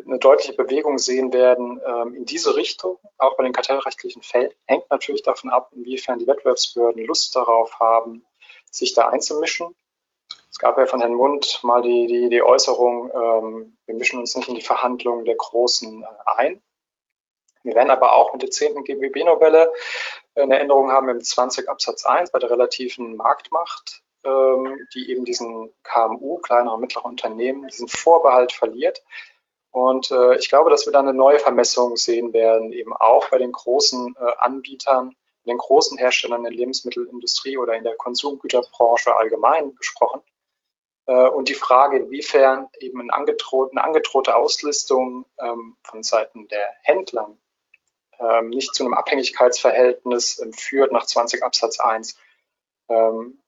eine 0.05 0.19
deutliche 0.19 0.53
Bewegung 0.53 0.97
sehen 0.97 1.33
werden 1.33 1.81
ähm, 1.85 2.13
in 2.13 2.25
diese 2.25 2.55
Richtung, 2.55 2.97
auch 3.17 3.35
bei 3.37 3.43
den 3.43 3.53
kartellrechtlichen 3.53 4.21
Fällen. 4.21 4.51
Hängt 4.65 4.89
natürlich 4.89 5.23
davon 5.23 5.49
ab, 5.49 5.71
inwiefern 5.75 6.19
die 6.19 6.27
Wettbewerbsbehörden 6.27 7.05
Lust 7.05 7.35
darauf 7.35 7.79
haben, 7.79 8.25
sich 8.71 8.93
da 8.93 9.09
einzumischen. 9.09 9.75
Es 10.49 10.59
gab 10.59 10.77
ja 10.77 10.85
von 10.85 11.01
Herrn 11.01 11.15
Mund 11.15 11.59
mal 11.63 11.81
die, 11.81 12.07
die, 12.07 12.29
die 12.29 12.41
Äußerung, 12.41 13.11
ähm, 13.13 13.77
wir 13.85 13.95
mischen 13.95 14.19
uns 14.19 14.35
nicht 14.35 14.47
in 14.47 14.55
die 14.55 14.61
Verhandlungen 14.61 15.25
der 15.25 15.35
Großen 15.35 16.03
äh, 16.03 16.05
ein. 16.25 16.61
Wir 17.63 17.75
werden 17.75 17.89
aber 17.89 18.13
auch 18.13 18.31
mit 18.31 18.43
der 18.43 18.51
10. 18.51 18.83
GBB-Novelle 18.83 19.73
eine 20.35 20.59
Änderung 20.59 20.91
haben 20.91 21.09
im 21.09 21.21
20 21.21 21.67
Absatz 21.67 22.05
1 22.05 22.31
bei 22.31 22.39
der 22.39 22.51
relativen 22.51 23.15
Marktmacht, 23.15 24.03
ähm, 24.23 24.87
die 24.93 25.09
eben 25.09 25.25
diesen 25.25 25.73
KMU, 25.83 26.37
kleinere 26.37 26.75
und 26.75 26.81
mittlere 26.81 27.05
Unternehmen, 27.05 27.67
diesen 27.67 27.87
Vorbehalt 27.87 28.51
verliert, 28.51 29.03
und 29.75 30.09
äh, 30.09 30.37
ich 30.37 30.47
glaube, 30.47 30.69
dass 30.69 30.85
wir 30.85 30.93
da 30.93 30.99
eine 30.99 31.13
neue 31.13 31.37
Vermessung 31.37 31.97
sehen 31.97 32.31
werden, 32.31 32.71
eben 32.71 32.93
auch 32.93 33.29
bei 33.29 33.39
den 33.39 33.51
großen 33.51 34.15
äh, 34.17 34.31
Anbietern, 34.37 35.13
den 35.45 35.57
großen 35.57 35.97
Herstellern 35.97 36.37
in 36.37 36.43
der 36.45 36.53
Lebensmittelindustrie 36.53 37.57
oder 37.57 37.75
in 37.75 37.83
der 37.83 37.97
Konsumgüterbranche 37.97 39.13
allgemein 39.13 39.75
gesprochen. 39.75 40.21
Äh, 41.07 41.27
und 41.27 41.49
die 41.49 41.55
Frage, 41.55 41.97
inwiefern 41.97 42.69
eben 42.79 43.01
eine 43.01 43.13
angedrohte, 43.13 43.71
eine 43.73 43.83
angedrohte 43.83 44.37
Auslistung 44.37 45.25
ähm, 45.39 45.75
von 45.83 46.03
Seiten 46.03 46.47
der 46.47 46.69
Händler 46.83 47.35
ähm, 48.17 48.51
nicht 48.51 48.73
zu 48.73 48.85
einem 48.85 48.93
Abhängigkeitsverhältnis 48.93 50.39
ähm, 50.39 50.53
führt 50.53 50.93
nach 50.93 51.05
20 51.05 51.43
Absatz 51.43 51.81
1. 51.81 52.17
Ähm, 52.87 53.41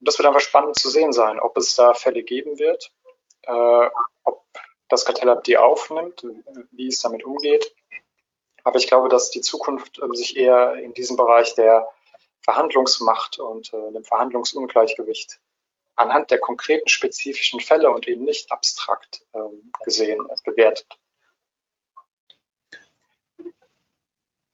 das 0.00 0.18
wird 0.18 0.26
einfach 0.26 0.40
spannend 0.40 0.78
zu 0.78 0.88
sehen 0.88 1.12
sein, 1.12 1.38
ob 1.38 1.54
es 1.58 1.74
da 1.74 1.92
Fälle 1.92 2.22
geben 2.22 2.58
wird, 2.58 2.94
äh, 3.42 3.90
ob 4.24 4.42
das 4.88 5.04
Kartellamt 5.04 5.46
die 5.46 5.58
aufnimmt, 5.58 6.26
wie 6.72 6.88
es 6.88 7.00
damit 7.00 7.24
umgeht. 7.24 7.74
Aber 8.64 8.78
ich 8.78 8.88
glaube, 8.88 9.08
dass 9.08 9.30
die 9.30 9.42
Zukunft 9.42 10.00
äh, 10.00 10.16
sich 10.16 10.36
eher 10.36 10.74
in 10.74 10.92
diesem 10.92 11.16
Bereich 11.16 11.54
der 11.54 11.88
Verhandlungsmacht 12.40 13.38
und 13.38 13.72
äh, 13.72 13.92
dem 13.92 14.04
Verhandlungsungleichgewicht 14.04 15.38
anhand 15.94 16.30
der 16.30 16.38
konkreten 16.38 16.88
spezifischen 16.88 17.60
Fälle 17.60 17.90
und 17.90 18.06
eben 18.06 18.24
nicht 18.24 18.50
abstrakt 18.52 19.24
ähm, 19.34 19.72
gesehen 19.84 20.26
bewertet. 20.44 20.86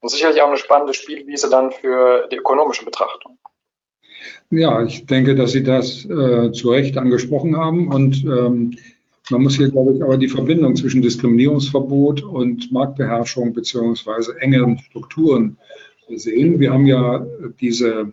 Und 0.01 0.09
sicherlich 0.09 0.43
auch 0.43 0.49
eine 0.49 0.57
spannende 0.57 0.95
Spielwiese 0.95 1.49
dann 1.49 1.73
für 1.73 2.27
die 2.29 2.37
ökonomische 2.37 2.85
Betrachtung. 2.85 3.39
Ja, 4.51 4.83
ich 4.85 5.07
denke, 5.07 5.35
dass 5.35 5.53
Sie 5.53 5.63
das 5.63 6.05
äh, 6.05 6.53
zu 6.53 6.71
Recht 6.71 6.99
angesprochen 6.99 7.57
haben 7.57 7.89
und 7.89 8.25
ähm, 8.25 8.77
man 9.31 9.43
muss 9.43 9.57
hier, 9.57 9.71
glaube 9.71 9.95
ich, 9.95 10.03
aber 10.03 10.17
die 10.17 10.29
Verbindung 10.29 10.77
zwischen 10.77 11.03
Diskriminierungsverbot 11.03 12.23
und 12.23 12.73
Marktbeherrschung 12.73 13.53
beziehungsweise 13.53 14.41
engeren 14.41 14.79
Strukturen 14.79 15.59
sehen. 16.15 16.59
Wir 16.61 16.73
haben 16.73 16.87
ja 16.87 17.25
diese 17.61 18.13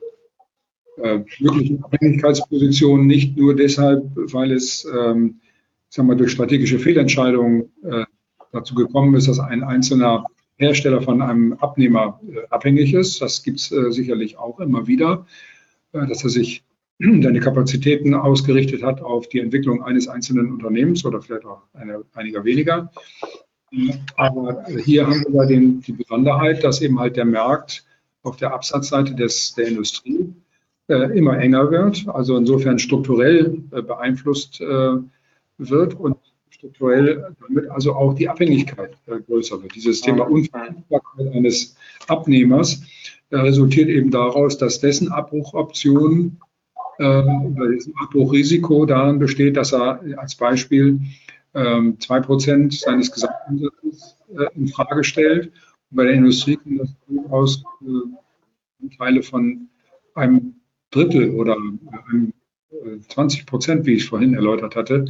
äh, 0.97 1.19
möglichen 1.39 1.83
Abhängigkeitspositionen 1.83 3.07
nicht 3.07 3.37
nur 3.37 3.55
deshalb, 3.55 4.03
weil 4.15 4.51
es 4.51 4.85
ähm, 4.85 5.39
sagen 5.89 6.07
wir, 6.07 6.15
durch 6.15 6.31
strategische 6.31 6.79
Fehlentscheidungen 6.79 7.71
äh, 7.83 8.05
dazu 8.51 8.75
gekommen 8.75 9.15
ist, 9.15 9.27
dass 9.27 9.39
ein 9.39 9.63
einzelner 9.63 10.25
Hersteller 10.57 11.01
von 11.01 11.21
einem 11.21 11.53
Abnehmer 11.53 12.19
äh, 12.27 12.47
abhängig 12.49 12.93
ist. 12.93 13.21
Das 13.21 13.43
gibt 13.43 13.59
es 13.59 13.71
äh, 13.71 13.91
sicherlich 13.91 14.37
auch 14.37 14.59
immer 14.59 14.87
wieder, 14.87 15.25
äh, 15.93 16.05
dass 16.05 16.23
er 16.23 16.29
sich 16.29 16.63
seine 17.23 17.39
Kapazitäten 17.39 18.13
ausgerichtet 18.13 18.83
hat 18.83 19.01
auf 19.01 19.29
die 19.29 19.39
Entwicklung 19.39 19.83
eines 19.83 20.07
einzelnen 20.07 20.51
Unternehmens 20.51 21.05
oder 21.05 21.21
vielleicht 21.21 21.45
auch 21.45 21.61
eine, 21.73 22.03
einiger 22.13 22.43
weniger. 22.43 22.91
Aber 24.15 24.65
hier 24.83 25.07
haben 25.07 25.25
wir 25.29 25.45
den, 25.45 25.81
die 25.81 25.93
Besonderheit, 25.93 26.63
dass 26.63 26.81
eben 26.81 26.99
halt 26.99 27.15
der 27.15 27.25
Markt 27.25 27.85
auf 28.23 28.35
der 28.37 28.53
Absatzseite 28.53 29.15
des, 29.15 29.53
der 29.53 29.67
Industrie 29.67 30.33
äh, 30.87 31.17
immer 31.17 31.37
enger 31.37 31.71
wird, 31.71 32.07
also 32.07 32.35
insofern 32.35 32.79
strukturell 32.79 33.61
äh, 33.71 33.81
beeinflusst 33.81 34.59
äh, 34.59 34.97
wird 35.57 35.93
und 35.93 36.17
strukturell 36.49 37.35
damit 37.47 37.69
also 37.69 37.93
auch 37.93 38.15
die 38.15 38.27
Abhängigkeit 38.27 38.97
äh, 39.05 39.19
größer 39.19 39.61
wird. 39.61 39.75
Dieses 39.75 40.01
Thema 40.01 40.29
Unverfügbarkeit 40.29 41.33
eines 41.33 41.75
Abnehmers 42.07 42.81
äh, 43.29 43.37
resultiert 43.37 43.87
eben 43.87 44.11
daraus, 44.11 44.57
dass 44.57 44.79
dessen 44.79 45.11
Abbruchoption 45.11 46.37
äh, 46.99 47.03
oder 47.03 47.69
dessen 47.69 47.93
Abbruchrisiko 47.99 48.85
darin 48.85 49.19
besteht, 49.19 49.57
dass 49.57 49.73
er 49.73 50.01
als 50.17 50.35
Beispiel 50.35 50.99
ähm, 51.55 51.99
zwei 51.99 52.19
Prozent 52.19 52.73
seines 52.73 53.11
Gesamtumsatzes 53.11 54.17
in 54.55 54.67
Frage 54.67 55.03
stellt. 55.03 55.47
Und 55.89 55.97
bei 55.97 56.03
der 56.03 56.13
Industrie 56.13 56.57
kann 56.57 56.77
das 56.77 56.89
durchaus 57.07 57.63
Teile 58.97 59.23
von 59.23 59.69
einem 60.13 60.55
Drittel 60.91 61.31
oder 61.31 61.55
einem 61.55 62.33
20 63.07 63.45
Prozent, 63.45 63.85
wie 63.85 63.93
ich 63.93 64.05
vorhin 64.05 64.35
erläutert 64.35 64.75
hatte, 64.75 65.05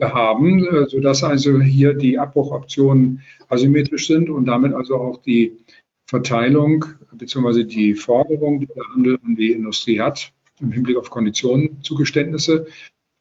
haben, 0.00 0.64
äh, 0.66 0.86
sodass 0.88 1.22
also 1.22 1.60
hier 1.60 1.94
die 1.94 2.18
Abbruchoptionen 2.18 3.20
asymmetrisch 3.48 4.06
sind 4.06 4.30
und 4.30 4.46
damit 4.46 4.72
also 4.72 4.96
auch 4.96 5.18
die 5.22 5.58
Verteilung 6.06 6.84
bzw. 7.12 7.64
die 7.64 7.94
Forderung, 7.94 8.60
die 8.60 8.66
der 8.66 8.84
Handel 8.94 9.18
an 9.24 9.36
die 9.36 9.52
Industrie 9.52 10.00
hat, 10.00 10.32
im 10.62 10.72
Hinblick 10.72 10.96
auf 10.96 11.10
Konditionen, 11.10 11.82
Zugeständnisse, 11.82 12.66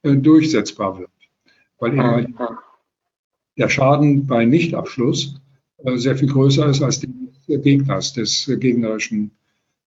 äh, 0.04 0.16
durchsetzbar 0.16 1.00
wird. 1.00 1.10
Weil 1.80 1.94
eben 1.94 2.36
der 3.58 3.70
Schaden 3.70 4.28
bei 4.28 4.46
Nichtabschluss 4.46 5.42
äh, 5.78 5.98
sehr 5.98 6.16
viel 6.16 6.30
größer 6.30 6.68
ist 6.68 6.82
als 6.82 7.00
des 7.00 7.10
Gegners, 7.48 8.14
des 8.14 8.50
gegnerischen 8.60 9.32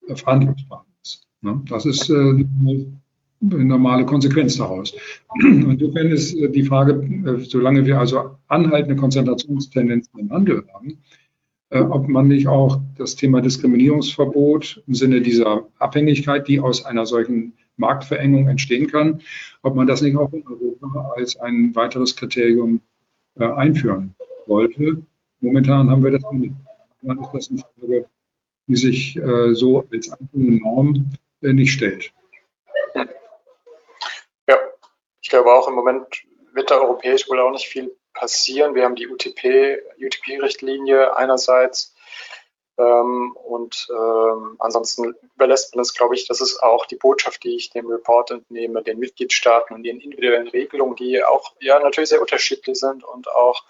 Verhandlungspartners. 0.06 1.26
Ne? 1.40 1.62
Das 1.68 1.86
ist 1.86 2.10
eine 3.50 3.64
normale 3.66 4.06
Konsequenz 4.06 4.56
daraus. 4.56 4.94
Insofern 5.42 6.08
ist 6.08 6.34
äh, 6.34 6.50
die 6.50 6.64
Frage, 6.64 6.92
äh, 6.92 7.40
solange 7.44 7.84
wir 7.84 7.98
also 7.98 8.36
anhaltende 8.48 8.96
Konzentrationstendenzen 8.96 10.18
im 10.18 10.30
Handel 10.30 10.64
haben, 10.72 10.90
äh, 10.90 10.94
ob 11.74 12.08
man 12.08 12.28
nicht 12.28 12.46
auch 12.46 12.78
das 12.96 13.16
Thema 13.16 13.40
Diskriminierungsverbot 13.40 14.82
im 14.86 14.94
Sinne 14.94 15.20
dieser 15.20 15.66
Abhängigkeit, 15.78 16.46
die 16.46 16.60
aus 16.60 16.84
einer 16.84 17.04
solchen 17.04 17.54
Marktverengung 17.76 18.48
entstehen 18.48 18.86
kann, 18.86 19.20
ob 19.62 19.74
man 19.74 19.88
das 19.88 20.00
nicht 20.00 20.16
auch 20.16 20.32
in 20.32 20.46
Europa 20.46 21.12
als 21.16 21.36
ein 21.36 21.74
weiteres 21.74 22.14
Kriterium 22.14 22.80
einführen 23.36 24.14
wollte. 24.46 25.02
Momentan 25.40 25.90
haben 25.90 26.04
wir 26.04 26.12
das 26.12 26.22
nicht. 26.32 26.54
Dann 27.02 27.18
ist 27.18 27.30
das 27.34 27.50
eine 27.50 27.58
Frage, 27.58 28.06
die 28.68 28.76
sich 28.76 29.20
so 29.52 29.84
als 29.92 30.10
einzelne 30.12 30.60
Norm 30.60 31.10
nicht 31.40 31.72
stellt. 31.72 32.12
Ich 35.20 35.28
glaube 35.28 35.52
auch 35.52 35.66
im 35.66 35.74
Moment 35.74 36.06
wird 36.52 36.70
da 36.70 36.78
europäisch 36.78 37.28
wohl 37.28 37.40
auch 37.40 37.50
nicht 37.50 37.66
viel 37.66 37.90
passieren. 38.14 38.74
Wir 38.74 38.84
haben 38.84 38.94
die 38.94 39.08
UTP, 39.08 39.82
UTP-Richtlinie 39.98 41.16
einerseits 41.16 41.94
ähm, 42.76 43.36
und 43.36 43.86
ähm, 43.90 44.56
ansonsten 44.58 45.14
überlässt 45.36 45.76
man 45.76 45.82
es, 45.82 45.94
glaube 45.94 46.14
ich, 46.14 46.26
das 46.26 46.40
ist 46.40 46.60
auch 46.60 46.86
die 46.86 46.96
Botschaft, 46.96 47.44
die 47.44 47.56
ich 47.56 47.70
dem 47.70 47.86
Report 47.86 48.32
entnehme, 48.32 48.82
den 48.82 48.98
Mitgliedstaaten 48.98 49.74
und 49.74 49.84
den 49.84 50.00
individuellen 50.00 50.48
Regelungen, 50.48 50.96
die 50.96 51.22
auch 51.22 51.52
ja 51.60 51.78
natürlich 51.78 52.10
sehr 52.10 52.20
unterschiedlich 52.20 52.78
sind 52.78 53.04
und 53.04 53.28
auch, 53.30 53.62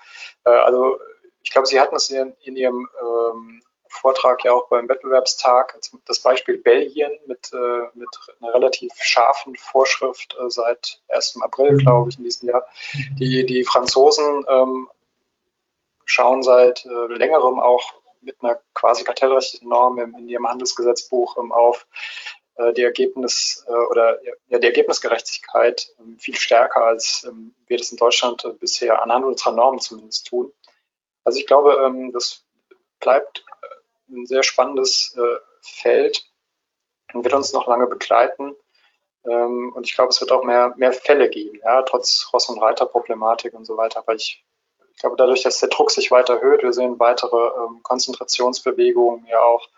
äh, 0.44 0.50
also 0.50 0.98
ich 1.42 1.50
glaube, 1.50 1.66
Sie 1.66 1.78
hatten 1.78 1.96
es 1.96 2.08
in, 2.08 2.34
in 2.44 2.56
Ihrem 2.56 2.88
ähm, 3.02 3.62
Vortrag 3.94 4.44
ja 4.44 4.52
auch 4.52 4.68
beim 4.68 4.88
Wettbewerbstag 4.88 5.78
das 6.06 6.20
Beispiel 6.20 6.58
Belgien 6.58 7.12
mit, 7.26 7.52
äh, 7.52 7.86
mit 7.94 8.08
einer 8.40 8.54
relativ 8.54 8.92
scharfen 9.00 9.56
Vorschrift 9.56 10.36
äh, 10.38 10.50
seit 10.50 11.00
1. 11.08 11.40
April, 11.42 11.72
mhm. 11.72 11.78
glaube 11.78 12.10
ich, 12.10 12.18
in 12.18 12.24
diesem 12.24 12.48
Jahr. 12.48 12.66
Die, 13.18 13.46
die 13.46 13.64
Franzosen 13.64 14.44
ähm, 14.48 14.88
schauen 16.04 16.42
seit 16.42 16.84
äh, 16.84 17.12
längerem 17.12 17.60
auch 17.60 17.94
mit 18.20 18.36
einer 18.42 18.60
quasi 18.74 19.04
kartellrechtlichen 19.04 19.68
Norm 19.68 19.98
im, 19.98 20.14
in 20.16 20.28
ihrem 20.28 20.48
Handelsgesetzbuch 20.48 21.36
ähm, 21.38 21.52
auf 21.52 21.86
äh, 22.56 22.72
die 22.72 22.82
Ergebnis 22.82 23.64
äh, 23.68 23.72
oder 23.72 24.18
ja, 24.48 24.58
die 24.58 24.66
Ergebnisgerechtigkeit 24.66 25.88
ähm, 25.98 26.18
viel 26.18 26.36
stärker 26.36 26.84
als 26.84 27.24
ähm, 27.28 27.54
wir 27.66 27.78
das 27.78 27.90
in 27.90 27.98
Deutschland 27.98 28.44
äh, 28.44 28.52
bisher 28.52 29.02
anhand 29.02 29.24
unserer 29.24 29.52
Normen 29.52 29.80
zumindest 29.80 30.26
tun. 30.26 30.52
Also 31.24 31.38
ich 31.38 31.46
glaube, 31.46 31.82
ähm, 31.84 32.12
das 32.12 32.44
bleibt 33.00 33.44
ein 34.14 34.26
sehr 34.26 34.42
spannendes 34.42 35.16
äh, 35.16 35.38
Feld 35.60 36.24
und 37.12 37.24
wird 37.24 37.34
uns 37.34 37.52
noch 37.52 37.66
lange 37.66 37.86
begleiten. 37.86 38.54
Ähm, 39.26 39.72
und 39.74 39.86
ich 39.86 39.94
glaube, 39.94 40.10
es 40.10 40.20
wird 40.20 40.32
auch 40.32 40.44
mehr, 40.44 40.74
mehr 40.76 40.92
Fälle 40.92 41.30
geben, 41.30 41.58
ja, 41.64 41.82
trotz 41.82 42.28
Ross- 42.32 42.48
und 42.48 42.60
Reiter-Problematik 42.60 43.54
und 43.54 43.64
so 43.64 43.76
weiter. 43.76 44.00
Aber 44.00 44.14
ich, 44.14 44.44
ich, 44.92 44.98
glaube, 44.98 45.16
dadurch, 45.16 45.42
dass 45.42 45.60
der 45.60 45.70
Druck 45.70 45.90
sich 45.90 46.10
weiter 46.10 46.34
erhöht, 46.34 46.62
wir 46.62 46.72
sehen 46.72 46.98
weitere 46.98 47.36
ähm, 47.36 47.82
Konzentrationsbewegungen 47.82 49.26
ja 49.26 49.40
auch 49.40 49.68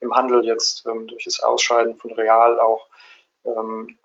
im 0.00 0.14
Handel 0.14 0.44
jetzt 0.44 0.86
ähm, 0.86 1.06
durch 1.06 1.24
das 1.24 1.40
Ausscheiden 1.40 1.96
von 1.96 2.12
Real 2.12 2.58
auch. 2.58 2.88
Ähm, 3.44 3.98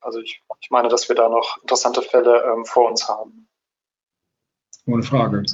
also 0.00 0.20
ich, 0.20 0.42
ich, 0.60 0.70
meine, 0.70 0.88
dass 0.88 1.08
wir 1.08 1.16
da 1.16 1.28
noch 1.28 1.58
interessante 1.62 2.02
Fälle 2.02 2.42
ähm, 2.44 2.64
vor 2.64 2.88
uns 2.88 3.08
haben. 3.08 3.48
Ohne 4.86 5.02
Frage. 5.02 5.44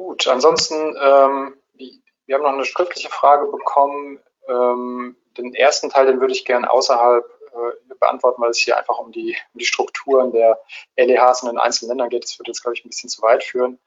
Gut, 0.00 0.26
ansonsten, 0.28 0.96
ähm, 0.98 1.60
wir 1.74 2.34
haben 2.34 2.42
noch 2.42 2.54
eine 2.54 2.64
schriftliche 2.64 3.10
Frage 3.10 3.48
bekommen. 3.48 4.18
Ähm, 4.48 5.14
den 5.36 5.54
ersten 5.54 5.90
Teil, 5.90 6.06
den 6.06 6.22
würde 6.22 6.32
ich 6.32 6.46
gerne 6.46 6.70
außerhalb 6.70 7.22
äh, 7.22 7.94
beantworten, 7.96 8.40
weil 8.40 8.48
es 8.48 8.56
hier 8.56 8.78
einfach 8.78 8.96
um 8.96 9.12
die, 9.12 9.36
um 9.52 9.58
die 9.58 9.66
Strukturen 9.66 10.32
der 10.32 10.58
LEHs 10.96 11.42
in 11.42 11.50
den 11.50 11.58
einzelnen 11.58 11.90
Ländern 11.90 12.08
geht. 12.08 12.24
Das 12.24 12.38
würde 12.38 12.50
jetzt, 12.50 12.62
glaube 12.62 12.76
ich, 12.76 12.82
ein 12.82 12.88
bisschen 12.88 13.10
zu 13.10 13.20
weit 13.20 13.44
führen. 13.44 13.78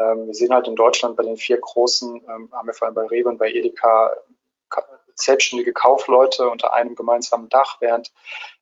Ähm, 0.00 0.26
wir 0.26 0.34
sehen 0.34 0.52
halt 0.52 0.66
in 0.66 0.74
Deutschland 0.74 1.14
bei 1.16 1.22
den 1.22 1.36
vier 1.36 1.58
großen, 1.58 2.16
ähm, 2.16 2.48
haben 2.50 2.66
wir 2.66 2.74
vor 2.74 2.86
allem 2.86 2.96
bei 2.96 3.06
Rewe 3.06 3.28
und 3.28 3.38
bei 3.38 3.52
Edeka 3.52 4.12
selbstständige 5.14 5.72
Kaufleute 5.72 6.50
unter 6.50 6.72
einem 6.72 6.96
gemeinsamen 6.96 7.48
Dach, 7.48 7.76
während 7.78 8.12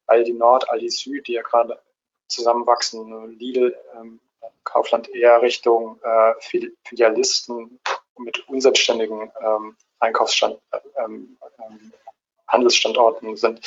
Aldi 0.06 0.34
Nord, 0.34 0.68
Aldi 0.68 0.90
Süd, 0.90 1.26
die 1.26 1.32
ja 1.32 1.42
gerade 1.42 1.80
zusammenwachsen, 2.26 3.30
Lidl, 3.38 3.74
ähm, 3.96 4.20
Kaufland 4.68 5.08
eher 5.14 5.40
Richtung 5.40 5.98
äh, 6.02 6.68
Filialisten 6.84 7.80
mit 8.18 8.48
unselbstständigen 8.48 9.30
ähm, 9.40 9.76
Einkaufsstand, 9.98 10.58
ähm, 11.04 11.38
ähm, 11.58 11.92
Handelsstandorten 12.46 13.36
sind. 13.36 13.60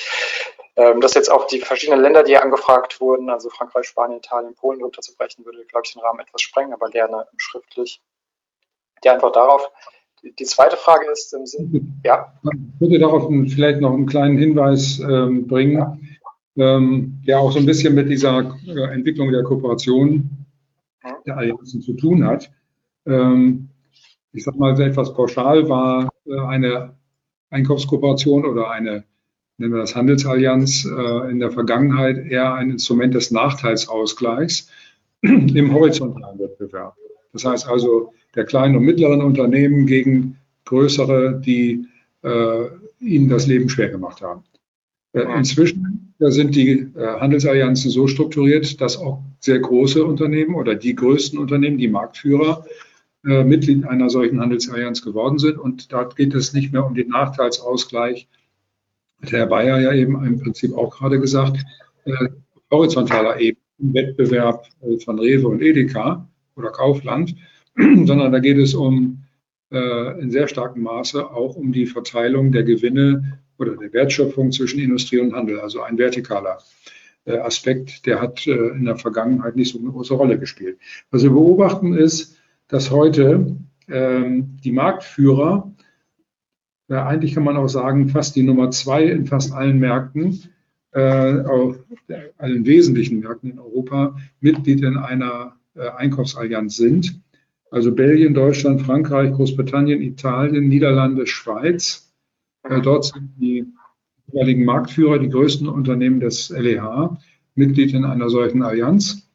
Ähm, 0.75 1.01
das 1.01 1.15
jetzt 1.15 1.29
auf 1.29 1.47
die 1.47 1.59
verschiedenen 1.59 2.01
Länder, 2.01 2.23
die 2.23 2.31
hier 2.31 2.43
angefragt 2.43 3.01
wurden, 3.01 3.29
also 3.29 3.49
Frankreich, 3.49 3.87
Spanien, 3.87 4.19
Italien, 4.19 4.55
Polen 4.55 4.81
runterzubrechen, 4.81 5.43
würde, 5.43 5.65
glaube 5.65 5.83
ich, 5.85 5.93
den 5.93 6.01
Rahmen 6.01 6.19
etwas 6.19 6.41
sprengen, 6.41 6.73
aber 6.73 6.89
gerne 6.89 7.27
schriftlich. 7.37 8.01
Die 9.03 9.09
Antwort 9.09 9.35
darauf. 9.35 9.69
Die, 10.21 10.33
die 10.33 10.45
zweite 10.45 10.77
Frage 10.77 11.09
ist 11.11 11.33
im 11.33 11.45
Sinn, 11.45 11.99
ja. 12.05 12.31
Ich 12.43 12.81
würde 12.81 12.99
darauf 12.99 13.27
vielleicht 13.49 13.81
noch 13.81 13.93
einen 13.93 14.05
kleinen 14.05 14.37
Hinweis 14.37 14.99
ähm, 14.99 15.47
bringen, 15.47 15.77
ja. 16.55 16.77
ähm, 16.77 17.21
der 17.27 17.39
auch 17.39 17.51
so 17.51 17.59
ein 17.59 17.65
bisschen 17.65 17.95
mit 17.95 18.09
dieser 18.09 18.55
äh, 18.67 18.93
Entwicklung 18.93 19.31
der 19.31 19.43
Kooperation 19.43 20.40
der 21.25 21.37
Allianzen 21.37 21.81
zu 21.81 21.93
tun 21.93 22.25
hat. 22.25 22.51
Ähm, 23.05 23.69
ich 24.33 24.43
sage 24.43 24.57
mal 24.57 24.79
etwas 24.79 25.13
pauschal, 25.13 25.67
war 25.69 26.09
äh, 26.25 26.39
eine 26.39 26.95
Einkaufskooperation 27.49 28.45
oder 28.45 28.71
eine, 28.71 29.03
nennen 29.57 29.73
wir 29.73 29.81
das 29.81 29.95
Handelsallianz, 29.95 30.85
äh, 30.85 31.31
in 31.31 31.39
der 31.39 31.51
Vergangenheit 31.51 32.17
eher 32.17 32.53
ein 32.53 32.71
Instrument 32.71 33.13
des 33.13 33.31
Nachteilsausgleichs 33.31 34.69
im 35.21 35.73
horizontalen 35.73 36.39
Wettbewerb. 36.39 36.95
Das 37.33 37.45
heißt 37.45 37.67
also 37.67 38.13
der 38.35 38.45
kleinen 38.45 38.75
und 38.77 38.83
mittleren 38.83 39.21
Unternehmen 39.21 39.85
gegen 39.85 40.37
größere, 40.65 41.41
die 41.43 41.85
äh, 42.23 42.65
ihnen 42.99 43.29
das 43.29 43.47
Leben 43.47 43.67
schwer 43.69 43.89
gemacht 43.89 44.21
haben. 44.21 44.43
Äh, 45.13 45.23
inzwischen 45.37 46.13
sind 46.19 46.55
die 46.55 46.71
äh, 46.71 47.19
Handelsallianzen 47.19 47.91
so 47.91 48.07
strukturiert, 48.07 48.79
dass 48.79 48.97
auch 48.97 49.21
sehr 49.39 49.59
große 49.59 50.05
Unternehmen 50.05 50.55
oder 50.55 50.75
die 50.75 50.95
größten 50.95 51.37
Unternehmen, 51.37 51.77
die 51.77 51.87
Marktführer, 51.87 52.65
äh, 53.25 53.43
Mitglied 53.43 53.85
einer 53.85 54.09
solchen 54.09 54.39
Handelsallianz 54.39 55.01
geworden 55.01 55.37
sind. 55.39 55.57
Und 55.57 55.91
da 55.91 56.03
geht 56.03 56.33
es 56.33 56.53
nicht 56.53 56.71
mehr 56.71 56.85
um 56.85 56.95
den 56.95 57.09
Nachteilsausgleich. 57.09 58.27
Hat 59.21 59.31
Herr 59.31 59.47
Bayer 59.47 59.79
ja 59.79 59.93
eben 59.93 60.23
im 60.25 60.39
Prinzip 60.39 60.75
auch 60.75 60.97
gerade 60.97 61.19
gesagt, 61.19 61.63
horizontaler 62.71 63.39
Ebene 63.39 63.61
im 63.77 63.93
Wettbewerb 63.93 64.65
von 65.05 65.19
Rewe 65.19 65.47
und 65.47 65.61
Edeka 65.61 66.27
oder 66.55 66.71
Kaufland, 66.71 67.35
sondern 67.75 68.31
da 68.31 68.39
geht 68.39 68.57
es 68.57 68.73
um 68.73 69.23
in 69.69 70.31
sehr 70.31 70.49
starkem 70.49 70.83
Maße 70.83 71.31
auch 71.31 71.55
um 71.55 71.71
die 71.71 71.85
Verteilung 71.85 72.51
der 72.51 72.63
Gewinne 72.63 73.39
oder 73.61 73.77
der 73.77 73.93
Wertschöpfung 73.93 74.51
zwischen 74.51 74.79
Industrie 74.79 75.19
und 75.19 75.33
Handel, 75.33 75.59
also 75.59 75.81
ein 75.81 75.97
vertikaler 75.97 76.57
äh, 77.25 77.37
Aspekt, 77.37 78.05
der 78.05 78.19
hat 78.19 78.45
äh, 78.47 78.51
in 78.51 78.85
der 78.85 78.97
Vergangenheit 78.97 79.55
nicht 79.55 79.71
so 79.71 79.79
eine 79.79 79.89
große 79.89 80.13
Rolle 80.13 80.39
gespielt. 80.39 80.79
Was 81.11 81.23
wir 81.23 81.29
beobachten 81.29 81.93
ist, 81.93 82.37
dass 82.67 82.91
heute 82.91 83.55
ähm, 83.87 84.57
die 84.63 84.71
Marktführer, 84.71 85.71
ja, 86.87 87.05
eigentlich 87.05 87.33
kann 87.33 87.43
man 87.43 87.57
auch 87.57 87.67
sagen, 87.67 88.09
fast 88.09 88.35
die 88.35 88.43
Nummer 88.43 88.71
zwei 88.71 89.05
in 89.05 89.27
fast 89.27 89.53
allen 89.53 89.79
Märkten, 89.79 90.43
äh, 90.93 91.41
auf 91.41 91.77
allen 92.37 92.65
wesentlichen 92.65 93.19
Märkten 93.19 93.51
in 93.51 93.59
Europa, 93.59 94.17
Mitglied 94.39 94.81
in 94.81 94.97
einer 94.97 95.55
äh, 95.75 95.87
Einkaufsallianz 95.89 96.75
sind. 96.75 97.21
Also 97.69 97.93
Belgien, 97.93 98.33
Deutschland, 98.33 98.81
Frankreich, 98.81 99.31
Großbritannien, 99.31 100.01
Italien, 100.01 100.67
Niederlande, 100.67 101.25
Schweiz. 101.27 102.10
Äh, 102.63 102.81
dort 102.81 103.05
sind 103.05 103.31
die 103.37 103.65
jeweiligen 104.27 104.65
Marktführer, 104.65 105.19
die 105.19 105.29
größten 105.29 105.67
Unternehmen 105.67 106.19
des 106.19 106.49
LEH, 106.49 107.17
Mitglied 107.55 107.93
in 107.93 108.05
einer 108.05 108.29
solchen 108.29 108.63
Allianz. 108.63 109.29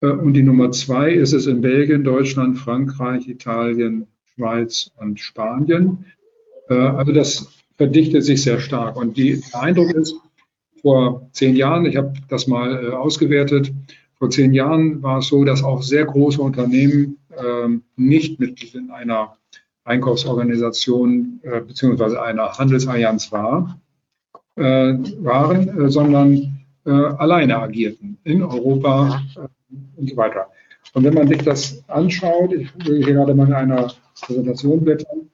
Äh, 0.00 0.08
und 0.08 0.34
die 0.34 0.42
Nummer 0.42 0.70
zwei 0.72 1.12
ist 1.12 1.32
es 1.32 1.46
in 1.46 1.60
Belgien, 1.60 2.04
Deutschland, 2.04 2.58
Frankreich, 2.58 3.28
Italien, 3.28 4.06
Schweiz 4.34 4.90
und 4.96 5.20
Spanien. 5.20 6.04
Äh, 6.68 6.74
also 6.74 7.12
das 7.12 7.52
verdichtet 7.76 8.24
sich 8.24 8.42
sehr 8.42 8.60
stark. 8.60 8.96
Und 8.96 9.16
die, 9.16 9.40
der 9.52 9.62
Eindruck 9.62 9.92
ist, 9.92 10.14
vor 10.82 11.28
zehn 11.32 11.56
Jahren, 11.56 11.84
ich 11.86 11.96
habe 11.96 12.12
das 12.28 12.46
mal 12.46 12.92
ausgewertet, 12.92 13.72
vor 14.18 14.30
zehn 14.30 14.54
Jahren 14.54 15.02
war 15.02 15.18
es 15.18 15.28
so, 15.28 15.44
dass 15.44 15.62
auch 15.62 15.82
sehr 15.82 16.04
große 16.04 16.40
Unternehmen 16.40 17.18
ähm, 17.36 17.82
nicht 17.96 18.40
Mitglied 18.40 18.74
in 18.74 18.90
einer 18.90 19.36
Einkaufsorganisation 19.86 21.40
äh, 21.42 21.60
beziehungsweise 21.60 22.20
einer 22.20 22.58
Handelsallianz 22.58 23.30
war, 23.30 23.80
äh, 24.56 24.62
waren, 24.62 25.80
äh, 25.80 25.90
sondern 25.90 26.56
äh, 26.84 26.90
alleine 26.90 27.58
agierten 27.58 28.18
in 28.24 28.42
Europa 28.42 29.22
äh, 29.36 29.70
und 29.96 30.10
so 30.10 30.16
weiter. 30.16 30.48
Und 30.92 31.04
wenn 31.04 31.14
man 31.14 31.28
sich 31.28 31.42
das 31.42 31.84
anschaut, 31.88 32.52
ich 32.52 32.68
will 32.86 33.04
hier 33.04 33.14
gerade 33.14 33.34
mal 33.34 33.46
in 33.46 33.52
einer 33.52 33.92
Präsentation 34.20 34.84
blättern, 34.84 35.30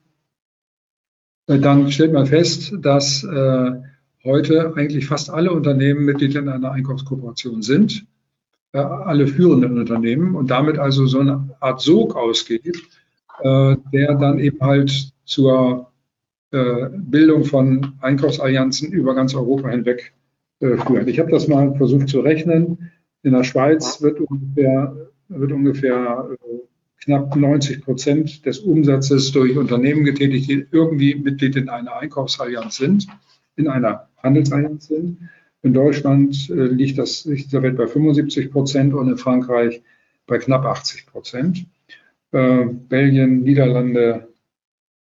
äh, 1.47 1.59
dann 1.59 1.91
stellt 1.91 2.13
man 2.13 2.27
fest, 2.27 2.73
dass 2.79 3.27
heute 4.25 4.75
eigentlich 4.77 5.07
fast 5.07 5.31
alle 5.31 5.53
Unternehmen 5.53 6.05
Mitglied 6.05 6.37
in 6.37 6.49
einer 6.49 6.71
Einkaufskooperation 6.71 7.63
sind, 7.63 8.07
alle 8.73 9.27
führenden 9.27 9.79
Unternehmen 9.79 10.37
und 10.37 10.51
damit 10.51 10.79
also 10.79 11.07
so 11.07 11.19
eine 11.19 11.57
Art 11.59 11.81
Sog 11.81 12.15
ausgeht, 12.15 12.81
der 13.43 14.14
dann 14.14 14.38
eben 14.38 14.61
halt 14.61 15.12
zur 15.24 15.90
Bildung 16.51 17.45
von 17.45 17.95
Einkaufsallianzen 18.01 18.93
über 18.93 19.14
ganz 19.14 19.34
Europa 19.34 19.70
hinweg 19.70 20.12
führt. 20.59 21.09
Ich 21.09 21.18
habe 21.18 21.30
das 21.30 21.49
mal 21.49 21.74
versucht 21.76 22.09
zu 22.09 22.20
rechnen. 22.20 22.93
In 23.22 23.32
der 23.32 23.45
Schweiz 23.45 24.03
wird 24.03 24.20
ungefähr, 24.20 24.97
wird 25.28 25.53
ungefähr 25.53 26.28
äh, 26.32 26.59
knapp 27.05 27.34
90 27.34 27.82
Prozent 27.82 28.47
des 28.47 28.61
Umsatzes 28.61 29.32
durch 29.32 29.57
Unternehmen 29.57 30.05
getätigt, 30.05 30.49
die 30.49 30.66
irgendwie 30.70 31.14
Mitglied 31.14 31.57
in 31.57 31.68
einer 31.68 31.97
Einkaufsallianz 31.97 32.76
sind, 32.76 33.07
in 33.57 33.68
einer 33.68 34.09
Handelsallianz 34.22 34.88
sind. 34.88 35.18
In 35.62 35.72
Deutschland 35.72 36.51
äh, 36.51 36.66
liegt 36.66 36.99
das 36.99 37.24
liegt 37.24 37.53
der 37.53 37.62
Welt 37.62 37.76
bei 37.76 37.86
75 37.86 38.51
Prozent 38.51 38.95
und 38.95 39.09
in 39.09 39.18
Frankreich 39.18 39.82
bei 40.26 40.38
knapp 40.38 40.64
80 40.64 41.07
Prozent. 41.07 41.66
Äh, 42.33 42.64
Belgien, 42.66 43.43
Niederlande, 43.43 44.28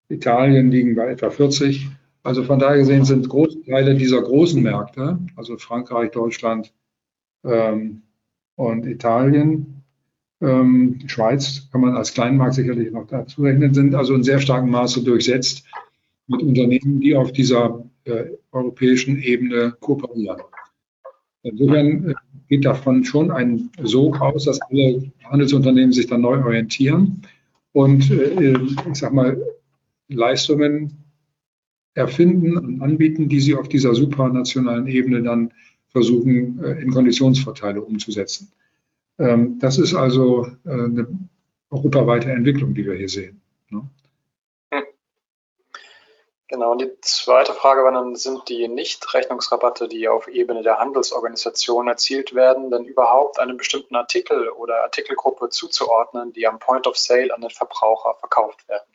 Italien 0.09 0.71
liegen 0.71 0.95
bei 0.95 1.11
etwa 1.11 1.29
40. 1.29 1.87
Also 2.23 2.43
von 2.43 2.59
daher 2.59 2.77
gesehen 2.77 3.05
sind 3.05 3.29
große 3.29 3.63
Teile 3.63 3.95
dieser 3.95 4.21
großen 4.21 4.61
Märkte, 4.61 5.19
also 5.35 5.57
Frankreich, 5.57 6.11
Deutschland, 6.11 6.73
ähm, 7.43 8.01
und 8.55 8.85
Italien. 8.85 9.83
Ähm, 10.41 10.99
Schweiz 11.07 11.69
kann 11.71 11.81
man 11.81 11.95
als 11.95 12.13
Kleinmarkt 12.13 12.55
sicherlich 12.55 12.91
noch 12.91 13.07
dazu 13.07 13.43
rechnen, 13.43 13.73
sind 13.73 13.95
also 13.95 14.15
in 14.15 14.23
sehr 14.23 14.39
starkem 14.39 14.69
Maße 14.69 15.03
durchsetzt 15.03 15.65
mit 16.27 16.41
Unternehmen, 16.41 16.99
die 16.99 17.15
auf 17.15 17.31
dieser 17.31 17.83
äh, 18.05 18.25
europäischen 18.51 19.21
Ebene 19.21 19.75
kooperieren. 19.79 20.41
Insofern 21.43 22.09
äh, 22.09 22.13
geht 22.49 22.65
davon 22.65 23.03
schon 23.05 23.31
ein 23.31 23.69
Sog 23.83 24.19
aus, 24.19 24.45
dass 24.45 24.59
alle 24.61 25.11
Handelsunternehmen 25.23 25.93
sich 25.93 26.07
dann 26.07 26.21
neu 26.21 26.43
orientieren 26.43 27.21
und 27.71 28.09
äh, 28.11 28.57
ich 28.91 28.95
sag 28.95 29.13
mal 29.13 29.41
Leistungen 30.07 30.97
erfinden 31.93 32.57
und 32.57 32.81
anbieten, 32.81 33.29
die 33.29 33.39
sie 33.39 33.55
auf 33.55 33.69
dieser 33.69 33.93
supranationalen 33.93 34.87
Ebene 34.87 35.21
dann 35.21 35.51
versuchen, 35.89 36.63
äh, 36.63 36.81
in 36.81 36.91
Konditionsvorteile 36.91 37.81
umzusetzen. 37.81 38.51
Ähm, 39.19 39.59
das 39.59 39.77
ist 39.77 39.93
also 39.93 40.47
äh, 40.65 40.71
eine 40.71 41.07
europaweite 41.69 42.31
Entwicklung, 42.31 42.73
die 42.73 42.85
wir 42.85 42.95
hier 42.95 43.09
sehen. 43.09 43.41
Ne? 43.69 43.87
Hm. 44.71 44.83
Genau, 46.49 46.71
und 46.71 46.81
die 46.81 46.89
zweite 47.01 47.53
Frage 47.53 47.83
war 47.83 47.91
dann, 47.91 48.15
sind 48.15 48.49
die 48.49 48.67
Nicht-Rechnungsrabatte, 48.67 49.87
die 49.87 50.07
auf 50.07 50.27
Ebene 50.27 50.63
der 50.63 50.79
Handelsorganisation 50.79 51.87
erzielt 51.87 52.33
werden, 52.33 52.71
denn 52.71 52.85
überhaupt 52.85 53.39
einem 53.39 53.57
bestimmten 53.57 53.95
Artikel 53.95 54.49
oder 54.49 54.81
Artikelgruppe 54.81 55.49
zuzuordnen, 55.49 56.33
die 56.33 56.47
am 56.47 56.57
Point 56.57 56.87
of 56.87 56.97
Sale 56.97 57.31
an 57.35 57.41
den 57.41 57.51
Verbraucher 57.51 58.15
verkauft 58.19 58.67
werden? 58.67 58.89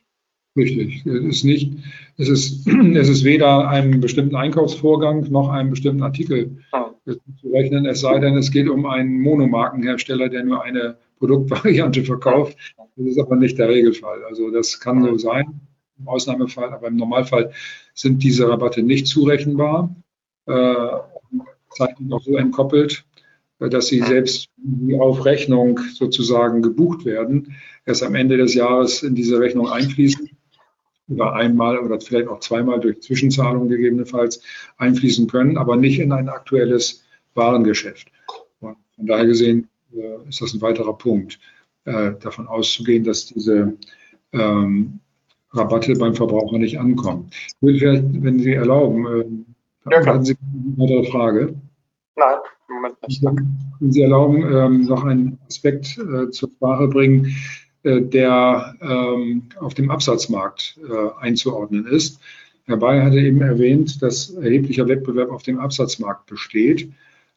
Richtig. 0.57 1.07
Es 1.07 1.25
ist 1.25 1.45
nicht, 1.45 1.73
es 2.19 2.29
ist, 2.29 2.67
es 2.97 3.09
ist 3.09 3.23
weder 3.23 3.69
einem 3.69 4.01
bestimmten 4.01 4.35
Einkaufsvorgang 4.35 5.31
noch 5.31 5.49
einem 5.49 5.71
bestimmten 5.71 6.03
Artikel 6.03 6.59
zu 7.05 7.49
rechnen, 7.53 7.87
es 7.87 8.01
sei 8.01 8.19
denn, 8.19 8.37
es 8.37 8.51
geht 8.51 8.69
um 8.69 8.85
einen 8.87 9.21
Monomarkenhersteller, 9.21 10.29
der 10.29 10.43
nur 10.43 10.65
eine 10.65 10.97
Produktvariante 11.21 12.03
verkauft. 12.03 12.57
Das 12.97 13.07
ist 13.07 13.19
aber 13.21 13.37
nicht 13.37 13.59
der 13.59 13.69
Regelfall. 13.69 14.25
Also 14.25 14.51
das 14.51 14.81
kann 14.81 15.05
so 15.05 15.17
sein, 15.19 15.61
im 15.99 16.09
Ausnahmefall, 16.09 16.73
aber 16.73 16.89
im 16.89 16.97
Normalfall 16.97 17.53
sind 17.95 18.23
diese 18.23 18.49
Rabatte 18.49 18.83
nicht 18.83 19.07
zurechenbar, 19.07 19.95
äh, 20.47 20.75
zeitlich 21.71 22.13
auch 22.13 22.23
so 22.23 22.37
entkoppelt, 22.37 23.05
dass 23.59 23.87
sie 23.87 24.01
selbst 24.01 24.49
auf 24.99 25.25
Rechnung 25.25 25.81
sozusagen 25.93 26.63
gebucht 26.63 27.05
werden, 27.05 27.55
erst 27.87 28.03
am 28.03 28.15
Ende 28.15 28.37
des 28.37 28.55
Jahres 28.55 29.03
in 29.03 29.15
diese 29.15 29.39
Rechnung 29.39 29.69
einfließen 29.69 30.31
oder 31.09 31.35
einmal 31.35 31.79
oder 31.79 32.01
vielleicht 32.01 32.29
auch 32.29 32.41
zweimal 32.41 32.81
durch 32.81 33.01
Zwischenzahlungen 33.03 33.69
gegebenenfalls 33.69 34.43
einfließen 34.79 35.27
können, 35.29 35.59
aber 35.59 35.77
nicht 35.77 35.99
in 35.99 36.13
ein 36.13 36.29
aktuelles 36.29 37.05
Warengeschäft. 37.35 38.09
Und 38.61 38.77
von 38.97 39.07
daher 39.07 39.27
gesehen 39.27 39.69
äh, 39.95 40.29
ist 40.29 40.41
das 40.41 40.55
ein 40.55 40.63
weiterer 40.63 40.97
Punkt, 40.97 41.39
äh, 41.85 42.13
davon 42.21 42.47
auszugehen, 42.47 43.05
dass 43.05 43.27
diese 43.27 43.75
ähm, 44.33 45.01
Rabatte 45.55 45.95
beim 45.95 46.15
Verbraucher 46.15 46.59
nicht 46.59 46.79
ankommen. 46.79 47.31
Ich 47.31 47.55
würde 47.61 47.79
vielleicht, 47.79 48.23
wenn 48.23 48.39
Sie 48.39 48.53
erlauben, 48.53 49.07
äh, 49.07 49.91
ja, 49.91 50.07
hatten 50.07 50.25
Sie 50.25 50.37
eine 50.37 50.79
weitere 50.79 51.11
Frage? 51.11 51.55
Nein, 52.17 52.37
im 52.69 52.75
Moment 52.77 52.97
nicht. 53.07 53.23
Wenn 53.23 53.93
Sie 53.93 54.03
erlauben, 54.03 54.43
ähm, 54.43 54.83
noch 54.83 55.05
einen 55.05 55.39
Aspekt 55.47 55.99
äh, 55.99 56.31
zur 56.31 56.51
Sprache 56.51 56.89
bringen, 56.89 57.35
äh, 57.83 58.01
der 58.01 58.75
ähm, 58.81 59.43
auf 59.61 59.75
dem 59.75 59.91
Absatzmarkt 59.91 60.79
äh, 60.89 61.21
einzuordnen 61.21 61.87
ist. 61.87 62.21
Herr 62.67 62.79
Bayer 62.79 63.05
hatte 63.05 63.21
eben 63.21 63.43
erwähnt, 63.43 64.01
dass 64.03 64.31
erheblicher 64.31 64.89
Wettbewerb 64.89 65.31
auf 65.31 65.43
dem 65.43 65.61
Absatzmarkt 65.61 66.27
besteht. 66.27 66.91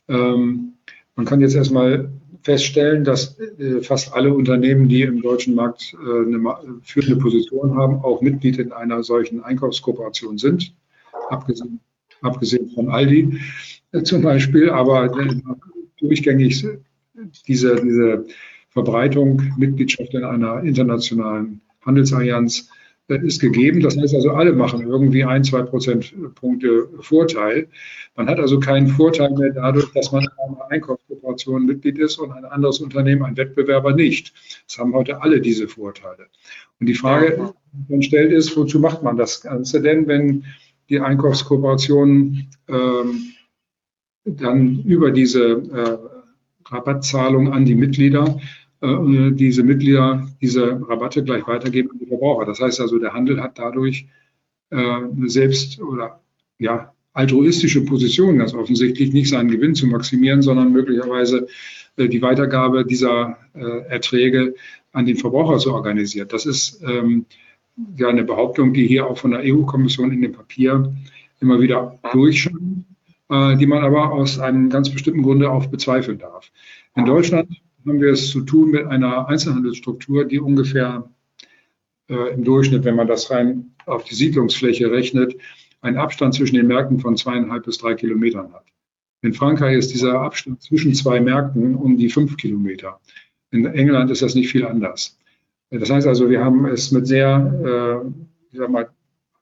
Ähm, 0.08 0.77
man 1.18 1.26
kann 1.26 1.42
jetzt 1.42 1.56
erstmal 1.56 2.10
feststellen, 2.44 3.04
dass 3.04 3.38
äh, 3.40 3.82
fast 3.82 4.14
alle 4.14 4.34
Unternehmen, 4.34 4.88
die 4.88 5.02
im 5.02 5.22
deutschen 5.22 5.56
Markt 5.56 5.94
eine 6.00 6.56
führende 6.84 7.18
Position 7.18 7.76
haben, 7.76 7.96
auch 7.96 8.22
Mitglied 8.22 8.58
in 8.60 8.72
einer 8.72 9.04
solchen 9.04 9.44
Einkaufskooperation 9.44 10.38
sind, 10.38 10.74
abgesehen, 11.30 11.82
abgesehen 12.22 12.70
von 12.70 12.90
Aldi 12.90 13.40
zum 14.04 14.22
Beispiel, 14.22 14.70
aber 14.70 15.12
durchgängig 16.00 16.66
diese, 17.48 17.76
diese 17.82 18.26
Verbreitung, 18.70 19.42
Mitgliedschaft 19.58 20.14
in 20.14 20.24
einer 20.24 20.62
internationalen 20.64 21.62
Handelsallianz 21.86 22.70
äh, 22.70 22.77
ist 23.08 23.40
gegeben. 23.40 23.82
Das 23.82 23.98
heißt 23.98 24.14
also, 24.16 24.32
alle 24.32 24.54
machen 24.54 24.82
irgendwie 24.82 25.24
ein, 25.24 25.44
zwei 25.44 25.62
Prozentpunkte 25.62 26.90
Vorteil. 27.00 27.68
Man 28.16 28.28
hat 28.28 28.40
also 28.40 28.60
keinen 28.60 28.88
Vorteil 28.88 29.32
mehr 29.32 29.52
dadurch, 29.52 29.92
dass 29.94 30.12
man 30.12 30.24
in 30.24 30.30
einer 30.38 30.72
Einkaufskooperation 30.72 31.66
Mitglied 31.66 31.98
ist 31.98 32.18
und 32.18 32.32
ein 32.32 32.46
anderes 32.46 32.80
Unternehmen, 32.80 33.24
ein 33.24 33.38
Wettbewerber 33.38 33.94
nicht. 33.94 34.34
Das 34.68 34.78
haben 34.78 34.94
heute 34.94 35.22
alle 35.22 35.40
diese 35.40 35.68
Vorteile. 35.68 36.28
Und 36.80 36.88
die 36.88 36.96
Frage, 36.96 37.54
die 37.72 37.92
man 37.94 38.02
stellt, 38.02 38.34
ist, 38.34 38.56
wozu 38.58 38.80
macht 38.80 39.04
man 39.04 39.18
das 39.18 39.42
Ganze 39.42 39.82
denn, 39.82 40.08
wenn 40.08 40.46
die 40.90 41.00
Einkaufskooperation 41.00 42.48
ähm, 42.68 43.34
dann 44.26 44.84
über 44.84 45.12
diese 45.12 45.44
äh, 45.44 45.98
Rabattzahlung 46.70 47.54
an 47.54 47.66
die 47.66 47.76
Mitglieder 47.76 48.40
äh, 48.82 49.32
diese 49.32 49.64
Mitglieder 49.64 50.28
diese 50.42 50.82
Rabatte 50.88 51.24
gleich 51.24 51.48
weitergeben 51.48 51.92
an 51.92 52.00
die 52.00 52.06
Verbraucher. 52.06 52.46
Das 52.46 52.60
heißt 52.60 52.80
also, 52.82 53.00
der 53.00 53.14
Handel 53.14 53.42
hat 53.42 53.58
dadurch 53.58 54.08
äh, 54.70 55.00
selbst 55.26 55.82
oder 55.82 56.22
ja 56.60 56.94
altruistische 57.14 57.84
Position 57.84 58.38
ganz 58.38 58.54
offensichtlich, 58.54 59.12
nicht 59.12 59.30
seinen 59.30 59.50
Gewinn 59.50 59.74
zu 59.74 59.88
maximieren, 59.88 60.44
sondern 60.44 60.72
möglicherweise 60.72 61.48
äh, 61.96 62.08
die 62.08 62.22
Weitergabe 62.22 62.86
dieser 62.86 63.38
äh, 63.56 63.90
Erträge 63.90 64.54
an 64.92 65.06
den 65.06 65.18
Verbraucher 65.18 65.58
zu 65.58 65.74
organisieren. 65.74 66.28
Das 66.30 66.46
ist 66.46 66.82
ähm, 66.84 67.26
ja 67.98 68.10
eine 68.10 68.24
Behauptung, 68.24 68.74
die 68.74 68.88
hier 68.88 69.08
auch 69.08 69.18
von 69.18 69.32
der 69.32 69.42
EU-Kommission 69.44 70.12
in 70.12 70.22
dem 70.22 70.34
Papier 70.34 70.94
immer 71.40 71.60
wieder 71.60 71.98
durchscheint, 72.12 72.86
äh, 73.30 73.58
die 73.58 73.66
man 73.66 73.84
aber 73.84 74.12
aus 74.12 74.40
einem 74.40 74.70
ganz 74.70 74.92
bestimmten 74.92 75.24
Grunde 75.24 75.50
auch 75.50 75.66
bezweifeln 75.66 76.20
darf. 76.20 76.52
In 76.96 77.06
Deutschland 77.06 77.50
haben 77.88 78.02
wir 78.02 78.12
es 78.12 78.30
zu 78.30 78.42
tun 78.42 78.72
mit 78.72 78.86
einer 78.86 79.28
Einzelhandelsstruktur, 79.28 80.26
die 80.26 80.40
ungefähr 80.40 81.10
äh, 82.10 82.34
im 82.34 82.44
Durchschnitt, 82.44 82.84
wenn 82.84 82.96
man 82.96 83.08
das 83.08 83.32
rein 83.32 83.72
auf 83.86 84.04
die 84.04 84.16
Siedlungsfläche 84.16 84.92
rechnet, 84.92 85.36
einen 85.82 85.98
Abstand 85.98 86.34
zwischen 86.34 86.56
den 86.56 86.68
Märkten 86.68 87.00
von 87.00 87.16
zweieinhalb 87.16 87.66
bis 87.66 87.78
drei 87.78 87.94
Kilometern 87.94 88.54
hat. 88.54 88.66
In 89.22 89.34
Frankreich 89.34 89.78
ist 89.78 89.94
dieser 89.94 90.20
Abstand 90.20 90.62
zwischen 90.62 90.94
zwei 90.94 91.20
Märkten 91.20 91.76
um 91.76 91.98
die 91.98 92.10
fünf 92.10 92.38
Kilometer. 92.38 93.00
In 93.52 93.66
England 93.66 94.12
ist 94.12 94.22
das 94.22 94.36
nicht 94.36 94.50
viel 94.52 94.66
anders. 94.66 95.18
Das 95.70 95.90
heißt 95.90 96.08
also, 96.08 96.30
wir 96.30 96.44
haben 96.44 96.66
es 96.66 96.92
mit 96.92 97.08
sehr 97.08 98.04
äh, 98.54 98.68
mal, 98.68 98.90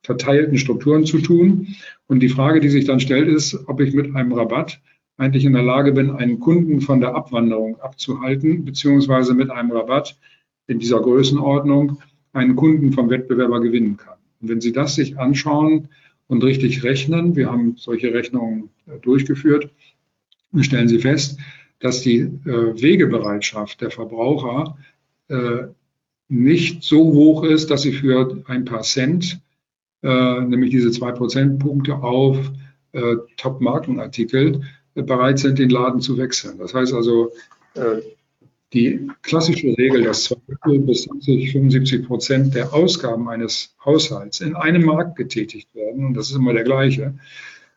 verteilten 0.02 0.56
Strukturen 0.56 1.04
zu 1.04 1.18
tun. 1.18 1.74
Und 2.06 2.20
die 2.20 2.28
Frage, 2.28 2.60
die 2.60 2.68
sich 2.68 2.84
dann 2.84 3.00
stellt, 3.00 3.28
ist, 3.28 3.68
ob 3.68 3.80
ich 3.80 3.92
mit 3.92 4.14
einem 4.14 4.32
Rabatt 4.32 4.80
eigentlich 5.16 5.44
in 5.44 5.54
der 5.54 5.62
Lage 5.62 5.92
bin, 5.92 6.10
einen 6.10 6.40
Kunden 6.40 6.80
von 6.80 7.00
der 7.00 7.14
Abwanderung 7.14 7.80
abzuhalten, 7.80 8.64
beziehungsweise 8.64 9.34
mit 9.34 9.50
einem 9.50 9.72
Rabatt 9.72 10.16
in 10.66 10.78
dieser 10.78 11.00
Größenordnung 11.00 11.98
einen 12.32 12.56
Kunden 12.56 12.92
vom 12.92 13.08
Wettbewerber 13.08 13.60
gewinnen 13.60 13.96
kann. 13.96 14.18
Und 14.40 14.48
wenn 14.48 14.60
Sie 14.60 14.72
das 14.72 14.94
sich 14.94 15.18
anschauen 15.18 15.88
und 16.26 16.44
richtig 16.44 16.82
rechnen, 16.82 17.34
wir 17.36 17.50
haben 17.50 17.76
solche 17.76 18.12
Rechnungen 18.12 18.68
äh, 18.86 18.98
durchgeführt, 18.98 19.70
dann 20.52 20.64
stellen 20.64 20.88
Sie 20.88 20.98
fest, 20.98 21.38
dass 21.78 22.02
die 22.02 22.18
äh, 22.18 22.82
Wegebereitschaft 22.82 23.80
der 23.80 23.90
Verbraucher 23.90 24.76
äh, 25.28 25.64
nicht 26.28 26.82
so 26.82 26.98
hoch 26.98 27.44
ist, 27.44 27.70
dass 27.70 27.82
sie 27.82 27.92
für 27.92 28.42
ein 28.48 28.64
paar 28.64 28.82
Cent, 28.82 29.40
nämlich 30.02 30.70
diese 30.70 30.90
zwei 30.90 31.12
Prozentpunkte 31.12 31.94
auf 31.94 32.50
Top-Markenartikel, 33.36 34.60
bereit 35.02 35.38
sind, 35.38 35.58
den 35.58 35.70
Laden 35.70 36.00
zu 36.00 36.16
wechseln. 36.18 36.58
Das 36.58 36.74
heißt 36.74 36.92
also, 36.94 37.32
äh, 37.74 38.00
die 38.72 39.08
klassische 39.22 39.68
Regel, 39.78 40.02
dass 40.02 40.24
20 40.24 40.86
bis 40.86 41.02
20, 41.04 41.52
75 41.52 42.06
Prozent 42.06 42.54
der 42.54 42.74
Ausgaben 42.74 43.28
eines 43.28 43.74
Haushalts 43.84 44.40
in 44.40 44.56
einem 44.56 44.84
Markt 44.84 45.16
getätigt 45.16 45.74
werden, 45.74 46.06
und 46.06 46.14
das 46.14 46.30
ist 46.30 46.36
immer 46.36 46.52
der 46.52 46.64
gleiche, 46.64 47.14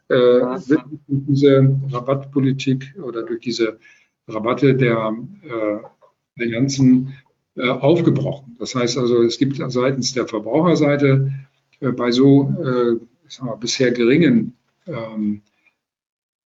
äh, 0.07 0.15
wird 0.15 0.81
durch 1.07 1.21
diese 1.27 1.79
Rabattpolitik 1.91 2.95
oder 3.03 3.23
durch 3.23 3.41
diese 3.41 3.79
Rabatte 4.27 4.75
der, 4.75 5.15
äh, 5.43 6.39
der 6.39 6.49
ganzen 6.49 7.13
äh, 7.55 7.69
aufgebrochen. 7.69 8.55
Das 8.59 8.73
heißt 8.73 8.97
also, 8.97 9.21
es 9.21 9.37
gibt 9.37 9.57
seitens 9.71 10.13
der 10.13 10.27
Verbraucherseite 10.27 11.31
äh, 11.79 11.91
bei 11.91 12.11
so 12.11 12.53
äh, 12.63 13.43
mal, 13.43 13.55
bisher 13.55 13.91
geringen 13.91 14.55
ähm, 14.87 15.41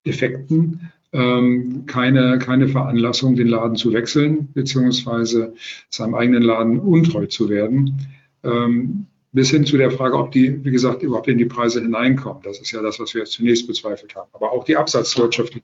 Effekten 0.03 0.91
ähm, 1.13 1.85
keine, 1.85 2.39
keine 2.39 2.67
Veranlassung, 2.67 3.35
den 3.35 3.47
Laden 3.47 3.75
zu 3.75 3.93
wechseln, 3.93 4.49
beziehungsweise 4.53 5.53
seinem 5.89 6.15
eigenen 6.15 6.43
Laden 6.43 6.79
untreu 6.79 7.27
zu 7.27 7.49
werden. 7.49 8.07
Ähm, 8.43 9.05
bis 9.31 9.49
hin 9.49 9.65
zu 9.65 9.77
der 9.77 9.91
Frage, 9.91 10.17
ob 10.17 10.31
die, 10.31 10.63
wie 10.63 10.71
gesagt, 10.71 11.01
überhaupt 11.01 11.27
in 11.27 11.37
die 11.37 11.45
Preise 11.45 11.81
hineinkommen. 11.81 12.43
Das 12.43 12.59
ist 12.59 12.71
ja 12.71 12.81
das, 12.81 12.99
was 12.99 13.15
wir 13.15 13.25
zunächst 13.25 13.67
bezweifelt 13.67 14.15
haben. 14.15 14.29
Aber 14.33 14.51
auch 14.51 14.63
die 14.63 14.77
Absatzwirtschaft 14.77 15.59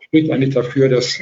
spricht 0.00 0.30
eigentlich 0.30 0.54
dafür, 0.54 0.88
dass 0.88 1.20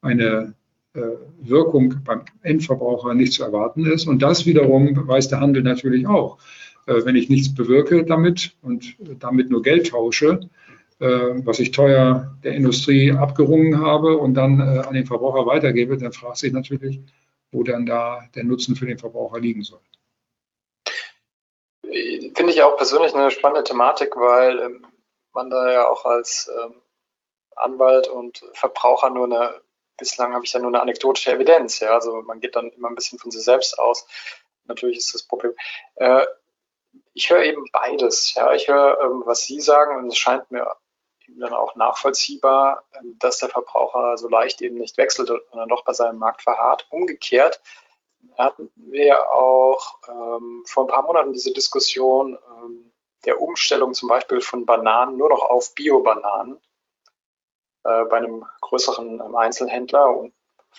eine 0.00 0.54
äh, 0.94 1.00
Wirkung 1.42 1.96
beim 2.04 2.22
Endverbraucher 2.42 3.14
nicht 3.14 3.34
zu 3.34 3.42
erwarten 3.42 3.84
ist. 3.86 4.06
Und 4.06 4.22
das 4.22 4.46
wiederum 4.46 5.06
weiß 5.06 5.28
der 5.28 5.40
Handel 5.40 5.62
natürlich 5.62 6.06
auch. 6.06 6.38
Äh, 6.86 7.04
wenn 7.04 7.16
ich 7.16 7.28
nichts 7.28 7.54
bewirke 7.54 8.04
damit 8.04 8.54
und 8.62 8.96
damit 9.18 9.50
nur 9.50 9.62
Geld 9.62 9.88
tausche, 9.88 10.40
was 10.98 11.58
ich 11.58 11.72
teuer 11.72 12.36
der 12.44 12.52
Industrie 12.52 13.12
abgerungen 13.12 13.84
habe 13.84 14.16
und 14.16 14.34
dann 14.34 14.60
an 14.60 14.94
den 14.94 15.06
Verbraucher 15.06 15.44
weitergebe, 15.44 15.98
dann 15.98 16.12
fragt 16.12 16.38
sich 16.38 16.52
natürlich, 16.52 17.00
wo 17.50 17.62
dann 17.64 17.84
da 17.84 18.22
der 18.34 18.44
Nutzen 18.44 18.76
für 18.76 18.86
den 18.86 18.98
Verbraucher 18.98 19.40
liegen 19.40 19.62
soll. 19.62 19.80
Finde 21.82 22.52
ich 22.52 22.62
auch 22.62 22.76
persönlich 22.76 23.14
eine 23.14 23.30
spannende 23.30 23.64
Thematik, 23.64 24.16
weil 24.16 24.58
ähm, 24.60 24.86
man 25.32 25.50
da 25.50 25.70
ja 25.70 25.88
auch 25.88 26.04
als 26.04 26.50
ähm, 26.64 26.74
Anwalt 27.56 28.08
und 28.08 28.44
Verbraucher 28.54 29.10
nur 29.10 29.26
eine 29.26 29.60
bislang 29.96 30.34
habe 30.34 30.44
ich 30.44 30.52
ja 30.52 30.60
nur 30.60 30.68
eine 30.68 30.80
anekdotische 30.80 31.32
Evidenz. 31.32 31.80
Ja? 31.80 31.92
Also 31.92 32.22
man 32.22 32.40
geht 32.40 32.56
dann 32.56 32.70
immer 32.70 32.88
ein 32.88 32.94
bisschen 32.94 33.18
von 33.18 33.30
sich 33.30 33.42
selbst 33.42 33.78
aus. 33.78 34.06
Natürlich 34.64 34.98
ist 34.98 35.14
das 35.14 35.22
Problem. 35.22 35.52
Äh, 35.96 36.26
ich 37.12 37.30
höre 37.30 37.44
eben 37.44 37.64
beides. 37.72 38.34
Ja? 38.34 38.52
Ich 38.54 38.68
höre, 38.68 39.00
ähm, 39.00 39.22
was 39.24 39.42
Sie 39.42 39.60
sagen 39.60 39.96
und 39.96 40.08
es 40.08 40.16
scheint 40.16 40.50
mir 40.50 40.66
dann 41.28 41.52
auch 41.52 41.74
nachvollziehbar, 41.76 42.84
ähm, 42.94 43.16
dass 43.18 43.38
der 43.38 43.48
Verbraucher 43.48 44.16
so 44.18 44.28
leicht 44.28 44.62
eben 44.62 44.76
nicht 44.76 44.96
wechselt 44.96 45.30
und 45.30 45.42
dann 45.52 45.68
doch 45.68 45.84
bei 45.84 45.92
seinem 45.92 46.18
Markt 46.18 46.42
verharrt. 46.42 46.86
Umgekehrt 46.90 47.60
hatten 48.36 48.70
wir 48.76 49.30
auch 49.32 49.98
ähm, 50.08 50.64
vor 50.66 50.84
ein 50.84 50.88
paar 50.88 51.02
Monaten 51.02 51.32
diese 51.32 51.52
Diskussion 51.52 52.38
ähm, 52.58 52.92
der 53.24 53.40
Umstellung 53.40 53.94
zum 53.94 54.08
Beispiel 54.08 54.40
von 54.40 54.66
Bananen 54.66 55.16
nur 55.16 55.30
noch 55.30 55.42
auf 55.42 55.74
Bio-Bananen 55.74 56.60
äh, 57.84 58.04
bei 58.04 58.18
einem 58.18 58.44
größeren 58.60 59.20
ähm, 59.20 59.36
Einzelhändler 59.36 60.14
und 60.16 60.34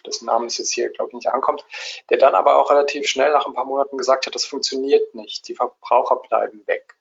dessen 0.05 0.25
Namen 0.25 0.47
es 0.47 0.57
jetzt 0.57 0.73
hier, 0.73 0.89
glaube 0.89 1.11
ich, 1.11 1.15
nicht 1.15 1.29
ankommt, 1.29 1.65
der 2.09 2.17
dann 2.17 2.35
aber 2.35 2.57
auch 2.57 2.69
relativ 2.69 3.07
schnell 3.07 3.31
nach 3.31 3.45
ein 3.45 3.53
paar 3.53 3.65
Monaten 3.65 3.97
gesagt 3.97 4.25
hat, 4.25 4.35
das 4.35 4.45
funktioniert 4.45 5.15
nicht. 5.15 5.47
Die 5.47 5.55
Verbraucher 5.55 6.17
bleiben 6.17 6.65
weg. 6.67 6.94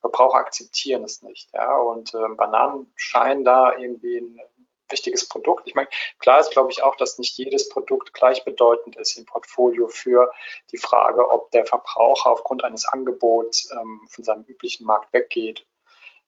Verbraucher 0.00 0.38
akzeptieren 0.38 1.04
es 1.04 1.22
nicht. 1.22 1.52
Ja? 1.52 1.76
Und 1.76 2.14
äh, 2.14 2.28
Bananen 2.36 2.92
scheinen 2.96 3.44
da 3.44 3.76
irgendwie 3.76 4.18
ein 4.18 4.40
wichtiges 4.88 5.28
Produkt. 5.28 5.68
Ich 5.68 5.74
meine, 5.74 5.88
klar 6.18 6.40
ist, 6.40 6.50
glaube 6.50 6.72
ich, 6.72 6.82
auch, 6.82 6.96
dass 6.96 7.18
nicht 7.18 7.38
jedes 7.38 7.68
Produkt 7.68 8.12
gleichbedeutend 8.12 8.96
ist 8.96 9.16
im 9.16 9.24
Portfolio 9.24 9.86
für 9.86 10.32
die 10.72 10.78
Frage, 10.78 11.30
ob 11.30 11.50
der 11.52 11.64
Verbraucher 11.64 12.30
aufgrund 12.30 12.64
eines 12.64 12.86
Angebots 12.86 13.70
ähm, 13.70 14.00
von 14.10 14.24
seinem 14.24 14.44
üblichen 14.44 14.84
Markt 14.86 15.12
weggeht 15.12 15.64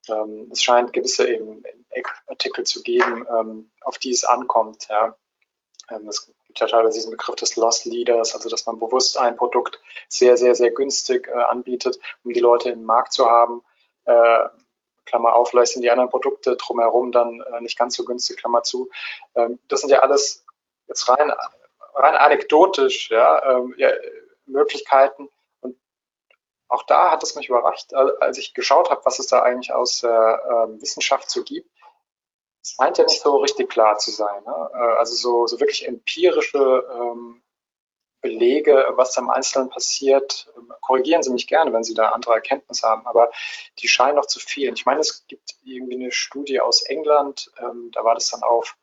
ähm, 0.09 0.49
es 0.51 0.63
scheint 0.63 0.93
gewisse 0.93 1.29
eben 1.29 1.63
Artikel 2.27 2.65
zu 2.65 2.83
geben, 2.83 3.27
ähm, 3.31 3.71
auf 3.83 3.99
die 3.99 4.11
es 4.11 4.25
ankommt. 4.25 4.89
Ja. 4.89 5.17
Ähm, 5.91 6.09
es 6.09 6.33
gibt 6.53 6.61
ja 6.61 6.67
teilweise 6.67 6.99
diesen 6.99 7.11
Begriff 7.11 7.37
des 7.37 7.57
Lost 7.57 7.87
Leaders, 7.87 8.35
also 8.35 8.51
dass 8.51 8.67
man 8.67 8.79
bewusst 8.79 9.17
ein 9.17 9.37
Produkt 9.37 9.81
sehr, 10.09 10.37
sehr, 10.37 10.55
sehr 10.55 10.71
günstig 10.71 11.27
äh, 11.29 11.33
anbietet, 11.33 11.99
um 12.25 12.33
die 12.35 12.41
Leute 12.41 12.69
im 12.71 12.85
Markt 12.85 13.15
zu 13.15 13.25
haben. 13.25 13.63
Äh, 14.05 14.49
Klammer 15.07 15.35
auf, 15.35 15.49
vielleicht 15.49 15.73
sind 15.73 15.83
die 15.83 15.91
anderen 15.91 16.11
Produkte 16.11 16.57
drumherum 16.57 17.11
dann 17.11 17.41
äh, 17.41 17.61
nicht 17.63 17.79
ganz 17.79 17.97
so 17.97 18.05
günstig, 18.05 18.37
Klammer 18.37 18.63
zu. 18.65 18.91
Ähm, 19.35 19.59
das 19.69 19.81
sind 19.81 19.89
ja 19.89 20.01
alles 20.01 20.45
jetzt 20.89 21.09
rein, 21.09 21.33
rein 21.95 22.17
anekdotisch, 22.17 23.11
ja, 23.11 23.59
ähm, 23.59 23.75
ja 23.79 23.89
Möglichkeiten, 24.45 25.31
auch 26.69 26.85
da 26.85 27.11
hat 27.11 27.23
es 27.23 27.35
mich 27.35 27.51
überrascht, 27.51 27.93
als 27.93 28.39
ich 28.39 28.55
geschaut 28.55 28.89
habe, 28.89 29.05
was 29.05 29.19
es 29.19 29.27
da 29.27 29.43
eigentlich 29.43 29.75
aus 29.75 30.01
der 30.01 30.43
ähm, 30.51 30.81
Wissenschaft 30.81 31.31
so 31.31 31.43
gibt. 31.45 31.71
Es 32.63 32.73
scheint 32.73 32.99
ja 32.99 33.05
nicht 33.05 33.21
so 33.21 33.37
richtig 33.39 33.69
klar 33.71 33.99
zu 33.99 34.11
sein. 34.11 34.43
Ne? 34.45 34.71
Äh, 34.75 34.99
also 34.99 35.15
so, 35.15 35.47
so 35.47 35.61
wirklich 35.61 35.87
empirische 35.87 36.87
ähm, 36.95 37.43
Belege, 38.23 38.87
was 38.93 39.13
da 39.13 39.21
im 39.21 39.31
Einzelnen 39.31 39.69
passiert. 39.69 40.51
Ähm, 40.57 40.73
korrigieren 40.81 41.23
Sie 41.23 41.33
mich 41.33 41.49
gerne, 41.49 41.73
wenn 41.73 41.85
Sie 41.85 41.95
da 41.95 42.11
andere 42.11 42.35
Erkenntnisse 42.35 42.89
haben, 42.89 43.07
aber 43.07 43.31
die 43.81 43.89
scheinen 43.89 44.17
noch 44.17 44.27
zu 44.27 44.39
fehlen. 44.39 44.75
Ich 44.75 44.87
meine, 44.87 45.01
es 45.01 45.27
gibt 45.27 45.57
irgendwie 45.65 45.97
eine 45.97 46.13
Studie 46.13 46.61
aus 46.61 46.83
England, 46.83 47.51
ähm, 47.59 47.91
da 47.93 48.05
war 48.05 48.15
das 48.15 48.31
dann 48.31 48.43
auf, 48.43 48.77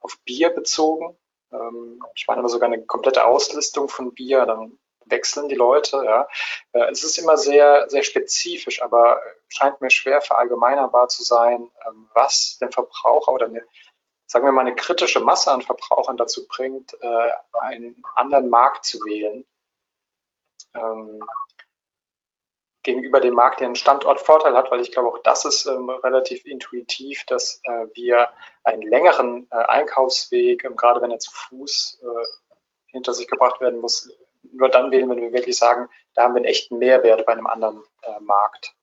auf 0.00 0.18
Bier 0.24 0.50
bezogen. 0.50 1.16
Ähm, 1.52 2.02
ich 2.14 2.26
meine 2.26 2.40
aber 2.40 2.48
sogar 2.48 2.72
eine 2.72 2.84
komplette 2.84 3.26
Auslistung 3.26 3.88
von 3.88 4.14
Bier. 4.14 4.46
Dann 4.46 4.78
wechseln 5.06 5.48
die 5.48 5.54
Leute. 5.54 6.02
Ja. 6.04 6.28
Äh, 6.72 6.90
es 6.90 7.04
ist 7.04 7.18
immer 7.18 7.36
sehr, 7.36 7.88
sehr 7.88 8.02
spezifisch, 8.02 8.82
aber 8.82 9.20
scheint 9.48 9.80
mir 9.80 9.90
schwer 9.90 10.20
verallgemeinerbar 10.20 11.08
zu 11.08 11.22
sein, 11.22 11.70
ähm, 11.86 12.08
was 12.14 12.58
den 12.58 12.72
Verbraucher 12.72 13.32
oder 13.32 13.46
eine, 13.46 13.64
sagen 14.26 14.44
wir 14.44 14.52
mal, 14.52 14.62
eine 14.62 14.74
kritische 14.74 15.20
Masse 15.20 15.50
an 15.50 15.62
Verbrauchern 15.62 16.16
dazu 16.16 16.46
bringt, 16.46 16.96
äh, 17.00 17.30
einen 17.52 18.02
anderen 18.14 18.48
Markt 18.48 18.84
zu 18.84 18.98
wählen. 19.04 19.44
Ähm, 20.74 21.22
gegenüber 22.82 23.20
dem 23.20 23.34
Markt 23.34 23.60
den 23.60 23.74
Standortvorteil 23.74 24.56
hat, 24.56 24.70
weil 24.70 24.80
ich 24.80 24.90
glaube, 24.90 25.08
auch 25.08 25.18
das 25.18 25.44
ist 25.44 25.66
ähm, 25.66 25.90
relativ 25.90 26.46
intuitiv, 26.46 27.24
dass 27.26 27.60
äh, 27.64 27.86
wir 27.92 28.30
einen 28.64 28.80
längeren 28.82 29.50
Einkaufsweg, 29.50 30.62
gerade 30.76 31.02
wenn 31.02 31.10
er 31.10 31.18
zu 31.18 31.30
Fuß 31.30 32.02
hinter 32.86 33.14
sich 33.14 33.26
gebracht 33.26 33.60
werden 33.60 33.80
muss, 33.80 34.10
nur 34.42 34.68
dann 34.68 34.90
wählen, 34.90 35.08
wenn 35.08 35.20
wir 35.20 35.32
wirklich 35.32 35.56
sagen, 35.56 35.88
da 36.14 36.22
haben 36.22 36.34
wir 36.34 36.38
einen 36.38 36.46
echten 36.46 36.78
Mehrwert 36.78 37.26
bei 37.26 37.32
einem 37.32 37.46
anderen 37.46 37.82
äh, 38.02 38.20
Markt. 38.20 38.74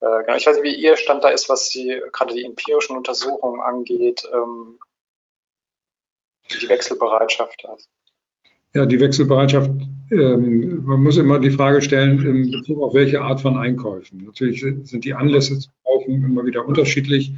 Äh, 0.00 0.24
genau, 0.24 0.36
ich 0.36 0.46
weiß 0.46 0.56
nicht, 0.56 0.64
wie 0.64 0.80
Ihr 0.80 0.96
Stand 0.96 1.24
da 1.24 1.28
ist, 1.28 1.48
was 1.48 1.70
die, 1.70 2.00
gerade 2.12 2.34
die 2.34 2.44
empirischen 2.44 2.96
Untersuchungen 2.96 3.60
angeht, 3.60 4.28
ähm, 4.32 4.78
die 6.50 6.68
Wechselbereitschaft. 6.68 7.64
Also. 7.66 7.86
Ja, 8.74 8.86
die 8.86 9.00
Wechselbereitschaft, 9.00 9.70
ähm, 10.10 10.84
man 10.84 11.02
muss 11.02 11.16
immer 11.16 11.38
die 11.38 11.50
Frage 11.50 11.80
stellen, 11.80 12.24
in 12.24 12.50
Bezug 12.50 12.82
auf 12.82 12.94
welche 12.94 13.22
Art 13.22 13.40
von 13.40 13.56
Einkäufen. 13.56 14.24
Natürlich 14.24 14.60
sind 14.60 15.04
die 15.04 15.14
Anlässe 15.14 15.58
zu 15.58 15.70
kaufen 15.82 16.22
immer 16.22 16.44
wieder 16.44 16.66
unterschiedlich. 16.66 17.32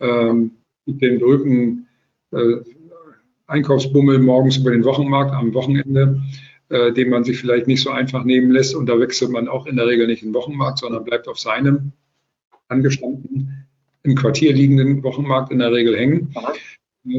Ähm, 0.00 0.56
mit 0.86 1.02
den 1.02 1.18
berühmten 1.18 1.88
äh, 2.32 2.62
Einkaufsbummel 3.48 4.18
morgens 4.18 4.58
über 4.58 4.70
den 4.70 4.84
Wochenmarkt 4.84 5.32
am 5.32 5.52
Wochenende, 5.54 6.22
äh, 6.68 6.92
den 6.92 7.10
man 7.10 7.24
sich 7.24 7.38
vielleicht 7.38 7.66
nicht 7.66 7.82
so 7.82 7.90
einfach 7.90 8.24
nehmen 8.24 8.50
lässt. 8.50 8.76
Und 8.76 8.86
da 8.86 9.00
wechselt 9.00 9.30
man 9.30 9.48
auch 9.48 9.66
in 9.66 9.76
der 9.76 9.86
Regel 9.86 10.06
nicht 10.06 10.22
den 10.22 10.34
Wochenmarkt, 10.34 10.78
sondern 10.78 11.04
bleibt 11.04 11.26
auf 11.28 11.38
seinem 11.38 11.92
angestammten, 12.68 13.66
im 14.02 14.14
Quartier 14.14 14.52
liegenden 14.52 15.02
Wochenmarkt 15.02 15.50
in 15.50 15.58
der 15.58 15.72
Regel 15.72 15.96
hängen. 15.96 16.34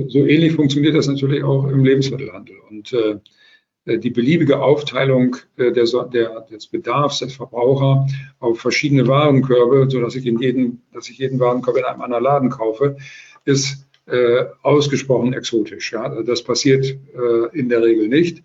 So 0.07 0.19
ähnlich 0.19 0.53
funktioniert 0.53 0.95
das 0.95 1.07
natürlich 1.07 1.43
auch 1.43 1.67
im 1.67 1.83
Lebensmittelhandel. 1.83 2.55
Und 2.69 2.93
äh, 2.93 3.97
die 3.97 4.11
beliebige 4.11 4.61
Aufteilung 4.61 5.37
äh, 5.57 5.71
der, 5.71 5.85
der, 6.13 6.41
des 6.41 6.67
Bedarfs 6.67 7.19
des 7.19 7.35
Verbraucher 7.35 8.07
auf 8.39 8.59
verschiedene 8.59 9.07
Warenkörbe, 9.07 9.89
sodass 9.89 10.15
ich, 10.15 10.27
in 10.27 10.39
jeden, 10.39 10.83
dass 10.93 11.09
ich 11.09 11.17
jeden 11.17 11.39
Warenkorb 11.39 11.77
in 11.77 11.85
einem 11.85 12.01
anderen 12.01 12.23
Laden 12.23 12.49
kaufe, 12.49 12.97
ist 13.45 13.88
äh, 14.09 14.45
ausgesprochen 14.61 15.33
exotisch. 15.33 15.91
Ja? 15.91 16.03
Also 16.03 16.23
das 16.23 16.43
passiert 16.43 16.85
äh, 16.85 17.57
in 17.57 17.69
der 17.69 17.83
Regel 17.83 18.07
nicht. 18.07 18.43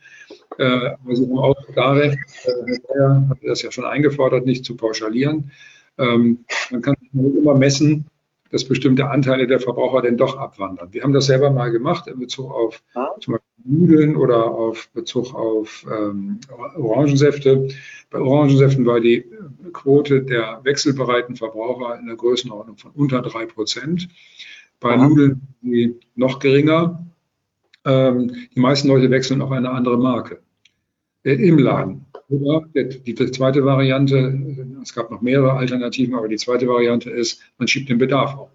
Äh, 0.59 0.65
aber 0.65 1.17
Sie 1.17 1.23
haben 1.23 1.39
auch 1.39 1.67
klar 1.73 1.97
recht, 1.97 2.19
äh, 2.45 3.29
hat 3.29 3.39
das 3.43 3.63
ja 3.63 3.71
schon 3.71 3.85
eingefordert, 3.85 4.47
nicht 4.47 4.65
zu 4.65 4.77
pauschalieren. 4.77 5.51
Ähm, 5.99 6.45
man 6.71 6.83
kann 6.83 6.97
immer 7.13 7.55
messen, 7.55 8.07
dass 8.51 8.65
bestimmte 8.65 9.11
Anteile 9.11 9.47
der 9.47 9.59
Verbraucher 9.59 10.03
denn 10.03 10.17
doch 10.17 10.37
abwandern. 10.37 10.93
Wir 10.93 11.03
haben 11.03 11.13
das 11.13 11.27
selber 11.27 11.51
mal 11.51 11.71
gemacht 11.73 12.07
in 12.07 12.21
Bezug 12.21 12.53
auf 12.53 12.83
zum 13.21 13.35
Beispiel 13.35 13.55
Nudeln 13.65 14.17
oder 14.17 14.45
auf 14.45 14.89
Bezug 14.91 15.35
auf 15.35 15.85
ähm, 15.91 16.39
Orangensäfte. 16.77 17.69
Bei 18.11 18.21
Orangensäften 18.21 18.87
war 18.87 19.01
die 19.01 19.25
Quote 19.73 20.23
der 20.23 20.61
wechselbereiten 20.63 21.35
Verbraucher 21.35 21.99
in 21.99 22.07
der 22.07 22.17
Größenordnung 22.17 22.77
von 22.77 22.93
unter 22.93 23.23
drei 23.23 23.47
Prozent. 23.47 24.09
Bei 24.85 24.97
Aha. 24.97 25.09
Nudeln 25.09 25.41
die 25.63 25.99
noch 26.15 26.41
geringer. 26.41 27.07
Ähm, 27.87 28.35
die 28.55 28.61
meisten 28.61 28.89
Leute 28.89 29.11
wechseln 29.11 29.41
auf 29.41 29.51
eine 29.51 29.71
andere 29.71 29.97
Marke 29.97 30.43
äh, 31.23 31.33
im 31.33 31.59
Laden. 31.59 32.05
Oder 32.29 32.67
die, 32.75 33.15
die 33.15 33.31
zweite 33.31 33.65
Variante, 33.65 34.39
es 34.83 34.95
gab 34.95 35.11
noch 35.11 35.23
mehrere 35.23 35.55
Alternativen, 35.55 36.15
aber 36.15 36.29
die 36.29 36.37
zweite 36.37 36.69
Variante 36.69 37.09
ist, 37.09 37.41
man 37.57 37.67
schiebt 37.67 37.89
den 37.89 37.97
Bedarf 37.97 38.35
auf. 38.35 38.51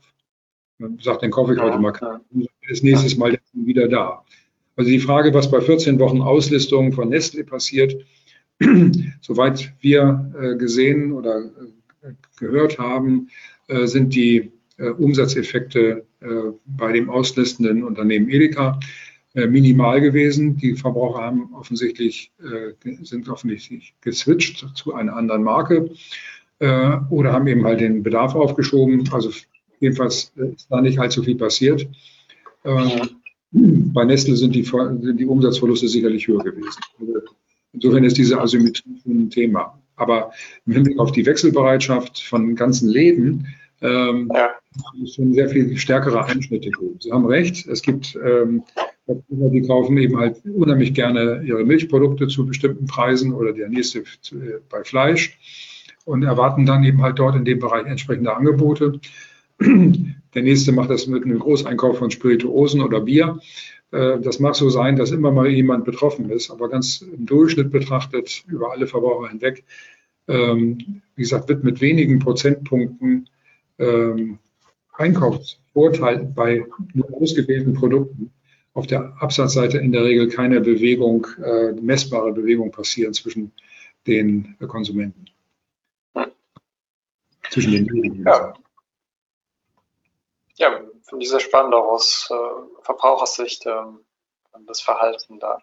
Man 0.78 1.00
sagt, 1.00 1.24
den 1.24 1.32
kaufe 1.32 1.56
ich 1.56 1.60
heute 1.60 1.80
mal, 1.80 1.94
ist 2.68 2.84
nächstes 2.84 3.18
Mal 3.18 3.40
wieder 3.54 3.88
da. 3.88 4.24
Also 4.76 4.92
die 4.92 5.00
Frage, 5.00 5.34
was 5.34 5.50
bei 5.50 5.62
14 5.62 5.98
Wochen 5.98 6.22
Auslistung 6.22 6.94
von 6.94 7.10
Nestle 7.10 7.44
passiert, 7.44 8.06
soweit 9.22 9.74
wir 9.82 10.32
äh, 10.40 10.56
gesehen 10.58 11.12
oder 11.12 11.40
äh, 12.04 12.12
gehört 12.38 12.78
haben, 12.78 13.30
äh, 13.66 13.88
sind 13.88 14.14
die 14.14 14.38
äh, 14.38 14.52
Umsatzeffekte 14.86 16.06
äh, 16.22 16.26
bei 16.66 16.92
dem 16.94 17.10
auslistenden 17.10 17.84
Unternehmen 17.84 18.30
Edeka 18.30 18.80
äh, 19.36 19.48
minimal 19.48 20.02
gewesen. 20.02 20.58
Die 20.58 20.76
Verbraucher 20.76 21.22
haben 21.22 21.54
offensichtlich, 21.54 22.32
sind 23.04 23.30
offensichtlich 23.30 23.94
geswitcht 24.02 24.66
zu 24.76 24.94
einer 24.94 25.16
anderen 25.16 25.44
Marke 25.44 25.92
oder 26.62 27.32
haben 27.32 27.48
eben 27.48 27.64
halt 27.64 27.80
den 27.80 28.04
Bedarf 28.04 28.36
aufgeschoben. 28.36 29.08
Also 29.14 29.32
jedenfalls 29.80 30.34
ist 30.36 30.68
da 30.70 30.82
nicht 30.82 31.00
allzu 31.00 31.24
viel 31.24 31.38
passiert. 31.38 31.88
Bei 32.64 34.04
Nestle 34.04 34.36
sind 34.36 34.56
die, 34.56 34.64
sind 34.64 35.18
die 35.18 35.26
Umsatzverluste 35.26 35.88
sicherlich 35.88 36.28
höher 36.28 36.44
gewesen. 36.44 36.82
Insofern 37.72 38.04
ist 38.04 38.18
diese 38.18 38.42
Asymmetrie 38.42 39.00
ein 39.06 39.30
Thema. 39.30 39.80
Aber 39.96 40.34
im 40.66 40.74
Hinblick 40.74 41.00
auf 41.00 41.14
die 41.14 41.26
Wechselbereitschaft 41.26 42.22
von 42.22 42.56
ganzen 42.58 42.90
Läden 42.90 43.48
ähm. 43.82 44.30
Schon 45.14 45.34
sehr 45.34 45.50
viel 45.50 45.78
stärkere 45.78 46.26
Einschnitte. 46.26 46.72
Sie 47.00 47.12
haben 47.12 47.26
recht, 47.26 47.68
es 47.68 47.82
gibt 47.82 48.18
ähm, 48.24 48.64
die 49.30 49.62
kaufen 49.62 49.98
eben 49.98 50.18
halt 50.18 50.42
unheimlich 50.46 50.94
gerne 50.94 51.42
ihre 51.44 51.64
Milchprodukte 51.64 52.28
zu 52.28 52.46
bestimmten 52.46 52.86
Preisen 52.86 53.34
oder 53.34 53.54
der 53.54 53.70
nächste 53.70 54.00
äh, 54.00 54.60
bei 54.70 54.84
Fleisch 54.84 55.38
und 56.06 56.24
erwarten 56.24 56.66
dann 56.66 56.84
eben 56.84 57.02
halt 57.02 57.20
dort 57.20 57.36
in 57.36 57.46
dem 57.46 57.60
Bereich 57.60 57.86
entsprechende 57.86 58.36
Angebote. 58.36 59.00
Der 60.36 60.44
nächste 60.44 60.72
macht 60.72 60.92
das 60.92 61.08
mit 61.08 61.24
einem 61.24 61.40
Großeinkauf 61.40 61.98
von 61.98 62.12
Spirituosen 62.12 62.82
oder 62.82 63.02
Bier. 63.02 63.40
Äh, 63.92 64.20
das 64.20 64.40
mag 64.40 64.56
so 64.56 64.70
sein, 64.70 64.96
dass 64.96 65.12
immer 65.12 65.32
mal 65.32 65.48
jemand 65.48 65.86
betroffen 65.86 66.30
ist, 66.30 66.52
aber 66.52 66.70
ganz 66.70 67.02
im 67.02 67.26
Durchschnitt 67.26 67.72
betrachtet 67.72 68.44
über 68.48 68.72
alle 68.72 68.86
Verbraucher 68.86 69.30
hinweg, 69.30 69.64
ähm, 70.28 71.02
wie 71.16 71.24
gesagt, 71.24 71.50
wird 71.50 71.64
mit 71.64 71.82
wenigen 71.82 72.20
Prozentpunkten 72.20 73.28
ähm, 73.80 74.38
Einkaufsvorteil 75.00 76.26
bei 76.36 76.66
nur 76.94 77.14
ausgewählten 77.14 77.74
Produkten 77.74 78.34
auf 78.74 78.88
der 78.88 79.14
Absatzseite 79.20 79.78
in 79.78 79.92
der 79.92 80.04
Regel 80.04 80.30
keine 80.30 80.62
Bewegung, 80.62 81.26
äh, 81.44 81.72
messbare 81.74 82.32
Bewegung 82.32 82.72
passieren 82.72 83.14
zwischen 83.14 83.52
den 84.08 84.58
Konsumenten. 84.68 85.26
Zwischen 87.50 87.72
den 87.72 88.24
ja. 88.26 88.54
Ja, 90.56 90.82
finde 91.04 91.24
ich 91.24 91.30
sehr 91.30 91.40
spannend 91.40 91.74
auch 91.74 91.88
aus 91.88 92.30
äh, 92.32 92.84
Verbrauchersicht 92.84 93.66
ähm, 93.66 94.02
das 94.68 94.82
Verhalten 94.82 95.40
da. 95.40 95.62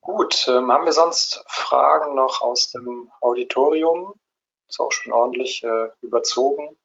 Gut, 0.00 0.46
ähm, 0.48 0.72
haben 0.72 0.86
wir 0.86 0.92
sonst 0.92 1.44
Fragen 1.46 2.14
noch 2.14 2.40
aus 2.40 2.70
dem 2.70 3.10
Auditorium? 3.20 4.14
Ist 4.68 4.80
auch 4.80 4.92
schon 4.92 5.12
ordentlich 5.12 5.62
äh, 5.62 5.88
überzogen. 6.00 6.76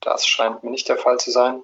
Das 0.00 0.26
scheint 0.26 0.62
mir 0.62 0.70
nicht 0.70 0.88
der 0.88 0.98
Fall 0.98 1.18
zu 1.18 1.30
sein. 1.30 1.62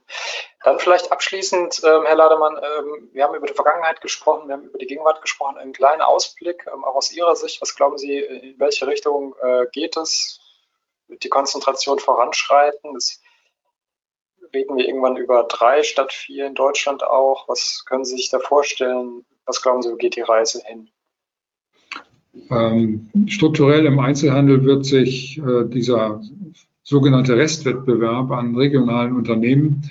Dann 0.65 0.79
vielleicht 0.79 1.13
abschließend, 1.13 1.83
ähm, 1.85 2.07
Herr 2.07 2.17
Lademann, 2.17 2.57
ähm, 2.57 3.11
wir 3.13 3.25
haben 3.25 3.35
über 3.35 3.47
die 3.47 3.55
Vergangenheit 3.55 4.01
gesprochen, 4.01 4.49
wir 4.49 4.55
haben 4.55 4.65
über 4.65 4.79
die 4.79 4.87
Gegenwart 4.87 5.21
gesprochen. 5.21 5.59
Einen 5.59 5.75
kleinen 5.75 6.01
Ausblick, 6.01 6.67
ähm, 6.73 6.85
auch 6.85 6.95
aus 6.95 7.13
Ihrer 7.13 7.37
Sicht. 7.37 7.61
Was 7.61 7.77
glauben 7.77 7.99
Sie, 7.99 8.19
in 8.19 8.59
welche 8.59 8.87
Richtung 8.87 9.35
äh, 9.43 9.67
geht 9.73 9.97
es? 9.97 10.41
die 11.19 11.29
Konzentration 11.29 11.99
voranschreiten. 11.99 12.95
Das 12.95 13.21
reden 14.55 14.77
wir 14.77 14.87
irgendwann 14.87 15.17
über 15.17 15.45
drei 15.45 15.83
statt 15.83 16.13
vier 16.13 16.47
in 16.47 16.55
Deutschland 16.55 17.03
auch. 17.03 17.49
Was 17.49 17.85
können 17.87 18.05
Sie 18.05 18.17
sich 18.17 18.31
da 18.31 18.39
vorstellen? 18.39 19.25
Was 19.45 19.63
glauben 19.63 19.83
Sie, 19.83 19.91
wo 19.91 19.97
geht 19.97 20.17
die 20.17 20.23
Reise 20.23 20.63
hin? 20.65 20.91
Ähm, 22.51 23.09
strukturell 23.27 23.87
im 23.87 23.99
Einzelhandel 23.99 24.65
wird 24.65 24.85
sich 24.85 25.39
äh, 25.39 25.69
dieser 25.69 26.21
sogenannte 26.83 27.37
Restwettbewerb 27.37 28.31
an 28.31 28.57
regionalen 28.57 29.15
Unternehmen 29.15 29.83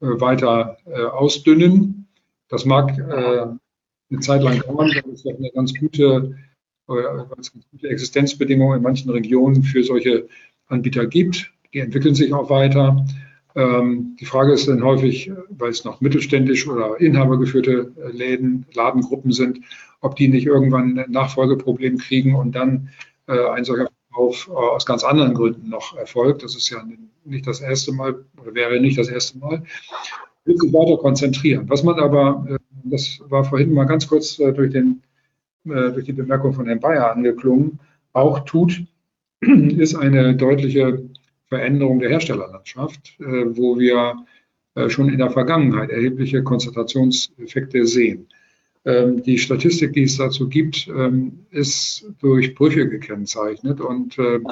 äh, 0.00 0.06
weiter 0.06 0.78
äh, 0.86 1.02
ausdünnen. 1.02 2.06
Das 2.48 2.64
mag 2.66 2.92
eine 2.92 4.20
Zeit 4.20 4.42
lang 4.42 4.60
dauern, 4.60 4.90
weil 4.90 5.14
es 5.14 5.26
eine 5.26 5.50
ganz 5.54 5.72
gute, 5.72 6.36
ganz 6.86 7.50
gute 7.50 7.88
Existenzbedingung 7.88 8.74
in 8.74 8.82
manchen 8.82 9.10
Regionen 9.10 9.62
für 9.62 9.82
solche 9.82 10.28
Anbieter 10.66 11.06
gibt. 11.06 11.50
Die 11.72 11.78
entwickeln 11.78 12.14
sich 12.14 12.34
auch 12.34 12.50
weiter. 12.50 13.06
Ähm, 13.54 14.16
die 14.20 14.26
Frage 14.26 14.52
ist 14.52 14.68
dann 14.68 14.84
häufig, 14.84 15.32
weil 15.48 15.70
es 15.70 15.84
noch 15.84 16.02
mittelständisch 16.02 16.68
oder 16.68 17.00
inhabergeführte 17.00 17.92
Läden, 18.12 18.66
Ladengruppen 18.74 19.32
sind, 19.32 19.60
ob 20.02 20.16
die 20.16 20.28
nicht 20.28 20.46
irgendwann 20.46 20.98
ein 20.98 21.10
Nachfolgeproblem 21.10 21.96
kriegen 21.96 22.34
und 22.34 22.52
dann 22.52 22.90
äh, 23.28 23.48
ein 23.50 23.64
solcher 23.64 23.88
Verkauf 24.08 24.48
äh, 24.48 24.52
aus 24.52 24.84
ganz 24.84 25.04
anderen 25.04 25.32
Gründen 25.32 25.70
noch 25.70 25.96
erfolgt. 25.96 26.42
Das 26.42 26.54
ist 26.54 26.68
ja 26.68 26.84
nicht 27.24 27.46
das 27.46 27.60
erste 27.60 27.92
Mal 27.92 28.24
oder 28.40 28.54
wäre 28.54 28.80
nicht 28.80 28.98
das 28.98 29.08
erste 29.08 29.38
Mal. 29.38 29.62
Will 30.44 30.58
sich 30.58 30.72
weiter 30.72 30.98
konzentrieren. 30.98 31.68
Was 31.68 31.84
man 31.84 31.98
aber, 31.98 32.44
äh, 32.48 32.58
das 32.84 33.20
war 33.28 33.44
vorhin 33.44 33.72
mal 33.72 33.84
ganz 33.84 34.06
kurz 34.06 34.38
äh, 34.38 34.52
durch, 34.52 34.72
den, 34.72 35.02
äh, 35.64 35.92
durch 35.92 36.04
die 36.04 36.12
Bemerkung 36.12 36.52
von 36.52 36.66
Herrn 36.66 36.80
Bayer 36.80 37.12
angeklungen, 37.12 37.78
auch 38.12 38.40
tut, 38.40 38.82
ist 39.40 39.94
eine 39.94 40.34
deutliche 40.34 41.04
Veränderung 41.48 42.00
der 42.00 42.10
Herstellerlandschaft, 42.10 43.18
äh, 43.20 43.56
wo 43.56 43.78
wir 43.78 44.24
schon 44.88 45.10
in 45.10 45.18
der 45.18 45.30
Vergangenheit 45.30 45.90
erhebliche 45.90 46.42
Konzentrationseffekte 46.42 47.84
sehen. 47.84 48.26
Ähm, 48.84 49.22
die 49.22 49.38
Statistik, 49.38 49.92
die 49.92 50.02
es 50.02 50.16
dazu 50.16 50.48
gibt, 50.48 50.88
ähm, 50.88 51.46
ist 51.50 52.04
durch 52.20 52.54
Brüche 52.54 52.88
gekennzeichnet. 52.88 53.80
Und 53.80 54.18
ähm, 54.18 54.46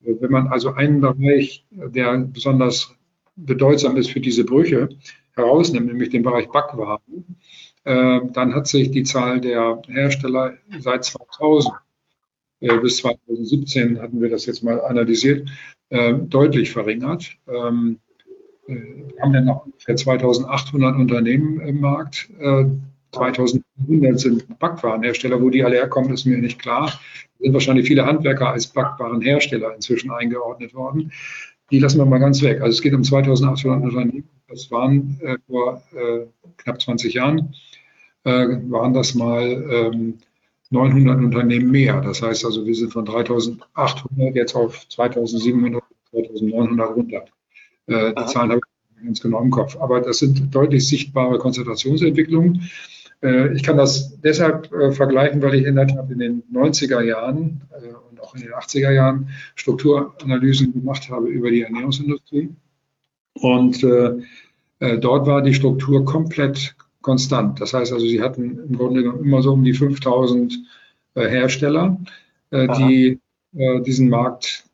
wenn 0.00 0.30
man 0.30 0.48
also 0.48 0.72
einen 0.72 1.00
Bereich, 1.00 1.64
der 1.70 2.18
besonders 2.18 2.96
bedeutsam 3.36 3.96
ist 3.96 4.10
für 4.10 4.20
diese 4.20 4.44
Brüche, 4.44 4.88
herausnimmt, 5.34 5.86
nämlich 5.86 6.10
den 6.10 6.22
Bereich 6.22 6.48
Backwaren, 6.48 7.36
dann 7.82 8.54
hat 8.54 8.66
sich 8.66 8.90
die 8.90 9.04
Zahl 9.04 9.40
der 9.40 9.80
Hersteller 9.88 10.54
seit 10.80 11.04
2000 11.04 11.74
äh, 12.60 12.78
bis 12.78 12.98
2017 12.98 14.02
hatten 14.02 14.20
wir 14.20 14.28
das 14.28 14.44
jetzt 14.44 14.62
mal 14.62 14.82
analysiert, 14.82 15.48
deutlich 15.88 16.70
verringert. 16.70 17.36
Wir 17.46 17.62
haben 17.62 19.34
ja 19.34 19.40
noch 19.40 19.64
ungefähr 19.64 19.96
2800 19.96 20.96
Unternehmen 20.96 21.60
im 21.60 21.80
Markt. 21.80 22.28
2100 23.12 24.20
sind 24.20 24.58
Backwarenhersteller. 24.58 25.40
Wo 25.40 25.50
die 25.50 25.64
alle 25.64 25.76
herkommen, 25.76 26.12
ist 26.12 26.24
mir 26.24 26.38
nicht 26.38 26.58
klar. 26.58 26.86
Es 26.86 27.44
sind 27.44 27.52
wahrscheinlich 27.52 27.86
viele 27.86 28.06
Handwerker 28.06 28.50
als 28.50 28.66
Backwarenhersteller 28.68 29.74
inzwischen 29.74 30.10
eingeordnet 30.10 30.74
worden. 30.74 31.12
Die 31.70 31.78
lassen 31.78 31.98
wir 31.98 32.06
mal 32.06 32.18
ganz 32.18 32.42
weg. 32.42 32.60
Also 32.60 32.76
es 32.76 32.82
geht 32.82 32.94
um 32.94 33.04
2800 33.04 33.82
Unternehmen. 33.82 34.28
Das 34.48 34.70
waren 34.70 35.18
äh, 35.22 35.36
vor 35.46 35.82
äh, 35.94 36.26
knapp 36.56 36.80
20 36.80 37.14
Jahren, 37.14 37.54
äh, 38.24 38.46
waren 38.68 38.92
das 38.92 39.14
mal 39.14 39.44
ähm, 39.44 40.18
900 40.70 41.18
Unternehmen 41.18 41.70
mehr. 41.70 42.00
Das 42.00 42.22
heißt 42.22 42.44
also, 42.44 42.66
wir 42.66 42.74
sind 42.74 42.92
von 42.92 43.04
3800 43.04 44.34
jetzt 44.34 44.54
auf 44.54 44.88
2700, 44.88 45.82
2900 46.10 46.96
runter. 46.96 47.24
Äh, 47.86 48.12
die 48.14 48.26
Zahlen 48.26 48.50
habe 48.50 48.60
ich 48.64 49.04
ganz 49.04 49.20
genau 49.20 49.40
im 49.40 49.50
Kopf. 49.50 49.76
Aber 49.76 50.00
das 50.00 50.18
sind 50.18 50.54
deutlich 50.54 50.86
sichtbare 50.86 51.38
Konzentrationsentwicklungen. 51.38 52.70
Äh, 53.22 53.52
ich 53.54 53.62
kann 53.62 53.76
das 53.76 54.18
deshalb 54.20 54.72
äh, 54.72 54.92
vergleichen, 54.92 55.42
weil 55.42 55.54
ich 55.54 55.66
in 55.66 55.76
der 55.76 55.86
Tat 55.86 56.10
in 56.10 56.18
den 56.18 56.42
90er 56.52 57.02
Jahren 57.02 57.62
äh, 57.70 57.88
und 58.10 58.20
auch 58.20 58.34
in 58.34 58.42
den 58.42 58.52
80er 58.52 58.92
Jahren 58.92 59.30
Strukturanalysen 59.54 60.72
gemacht 60.72 61.10
habe 61.10 61.28
über 61.28 61.50
die 61.50 61.62
Ernährungsindustrie. 61.62 62.50
Und 63.34 63.82
dort 63.82 65.26
war 65.26 65.40
die 65.40 65.54
Struktur 65.54 66.04
komplett 66.04 66.74
konstant. 67.00 67.60
Das 67.60 67.72
heißt 67.72 67.92
also, 67.92 68.04
sie 68.04 68.20
hatten 68.20 68.58
im 68.68 68.76
Grunde 68.76 69.02
genommen 69.02 69.24
immer 69.24 69.40
so 69.40 69.52
um 69.52 69.62
die 69.62 69.72
5000 69.72 70.58
Hersteller, 71.14 71.96
die 72.52 73.20
diesen 73.52 74.08
Markt 74.08 74.64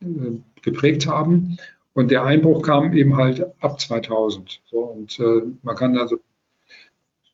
geprägt 0.62 1.06
haben. 1.06 1.58
Und 1.92 2.10
der 2.10 2.24
Einbruch 2.24 2.62
kam 2.62 2.94
eben 2.94 3.16
halt 3.16 3.46
ab 3.60 3.78
2000. 3.78 4.62
So, 4.70 4.78
und 4.78 5.20
man 5.62 5.76
kann 5.76 5.98
also 5.98 6.16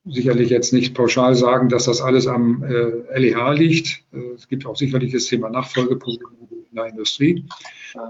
sicherlich 0.05 0.51
jetzt 0.51 0.73
nicht 0.73 0.95
pauschal 0.95 1.35
sagen, 1.35 1.69
dass 1.69 1.85
das 1.85 2.01
alles 2.01 2.27
am 2.27 2.65
äh, 2.65 3.19
LEH 3.19 3.53
liegt. 3.53 4.05
Äh, 4.13 4.35
es 4.35 4.49
gibt 4.49 4.67
auch 4.67 4.77
sicherlich 4.77 5.13
das 5.13 5.27
Thema 5.27 5.51
Nachfolgeprobleme 5.51 6.49
in 6.71 6.77
der 6.77 6.87
Industrie. 6.87 7.45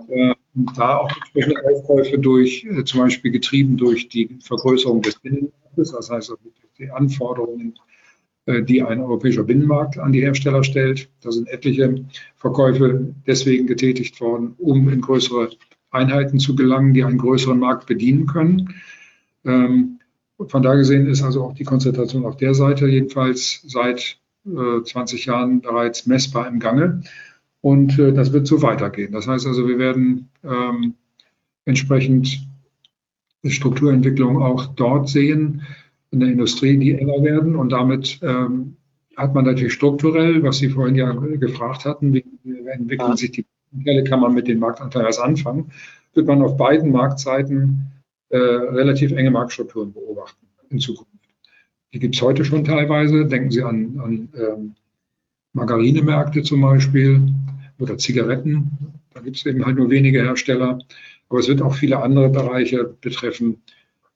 Äh, 0.09 0.35
da 0.55 0.98
auch 0.98 1.10
entsprechende 1.16 1.62
Aufkäufe 1.64 2.19
durch, 2.19 2.64
äh, 2.64 2.85
zum 2.85 3.01
Beispiel 3.01 3.31
getrieben 3.31 3.77
durch 3.77 4.09
die 4.09 4.39
Vergrößerung 4.40 5.02
des 5.02 5.19
Binnenmarktes, 5.19 5.93
das 5.93 6.10
heißt 6.10 6.31
also 6.31 6.36
die 6.78 6.90
Anforderungen, 6.90 7.74
äh, 8.47 8.62
die 8.62 8.82
ein 8.82 9.01
europäischer 9.01 9.44
Binnenmarkt 9.44 9.98
an 9.98 10.12
die 10.12 10.20
Hersteller 10.20 10.64
stellt. 10.64 11.09
Da 11.23 11.32
sind 11.32 11.48
etliche 11.48 12.05
Verkäufe 12.36 13.14
deswegen 13.27 13.66
getätigt 13.66 14.20
worden, 14.20 14.55
um 14.59 14.89
in 14.89 15.01
größere 15.01 15.51
Einheiten 15.90 16.39
zu 16.39 16.56
gelangen, 16.56 16.94
die 16.94 17.05
einen 17.05 17.19
größeren 17.19 17.59
Markt 17.59 17.86
bedienen 17.86 18.27
können. 18.27 18.74
Ähm, 19.44 19.98
von 20.48 20.62
da 20.62 20.74
gesehen 20.74 21.06
ist 21.06 21.23
also 21.23 21.44
auch 21.44 21.55
die 21.55 21.64
Konzentration 21.64 22.24
auf 22.24 22.36
der 22.36 22.55
Seite 22.55 22.86
jedenfalls 22.86 23.62
seit 23.66 24.19
äh, 24.47 24.82
20 24.82 25.27
Jahren 25.27 25.60
bereits 25.60 26.06
messbar 26.06 26.48
im 26.48 26.60
Gange. 26.60 27.02
Und 27.60 27.98
äh, 27.98 28.12
das 28.12 28.32
wird 28.32 28.47
so 28.47 28.62
weitergehen. 28.62 29.12
Das 29.12 29.28
heißt 29.28 29.47
also, 29.47 29.69
wir 29.69 29.78
werden 29.78 30.28
ähm, 30.44 30.94
entsprechend 31.64 32.47
Strukturentwicklung 33.44 34.43
auch 34.43 34.66
dort 34.66 35.09
sehen, 35.09 35.62
in 36.10 36.20
der 36.20 36.28
Industrie, 36.28 36.77
die 36.77 36.94
enger 36.94 37.23
werden. 37.23 37.56
Und 37.56 37.70
damit 37.70 38.20
ähm, 38.23 38.77
hat 39.16 39.35
man 39.35 39.44
natürlich 39.44 39.73
strukturell, 39.73 40.43
was 40.43 40.59
Sie 40.59 40.69
vorhin 40.69 40.94
ja 40.94 41.12
gefragt 41.12 41.85
hatten, 41.85 42.12
wie, 42.12 42.24
wie 42.44 42.66
entwickeln 42.69 43.16
sich 43.16 43.32
die 43.32 43.47
Fälle, 43.85 44.05
kann 44.05 44.20
man 44.20 44.35
mit 44.35 44.48
den 44.48 44.59
Marktanteilen 44.59 45.12
anfangen, 45.20 45.70
wird 46.14 46.27
man 46.27 46.43
auf 46.43 46.56
beiden 46.56 46.93
Marktseiten 46.93 47.93
äh, 48.32 48.38
relativ 48.38 49.12
enge 49.12 49.30
Marktstrukturen 49.30 49.92
beobachten 49.92 50.46
in 50.70 50.78
Zukunft. 50.78 51.12
Die 51.92 51.98
gibt 51.98 52.14
es 52.14 52.22
heute 52.22 52.44
schon 52.44 52.64
teilweise. 52.64 53.26
Denken 53.26 53.50
Sie 53.50 53.62
an, 53.62 54.00
an 54.02 54.28
ähm, 54.34 54.74
Margarinemärkte 55.52 56.42
zum 56.42 56.62
Beispiel 56.62 57.20
oder 57.78 57.98
Zigaretten. 57.98 58.70
Da 59.12 59.20
gibt 59.20 59.36
es 59.36 59.44
eben 59.44 59.64
halt 59.66 59.76
nur 59.76 59.90
wenige 59.90 60.22
Hersteller. 60.22 60.78
Aber 61.28 61.40
es 61.40 61.48
wird 61.48 61.60
auch 61.60 61.74
viele 61.74 62.02
andere 62.02 62.30
Bereiche 62.30 62.96
betreffen. 63.02 63.62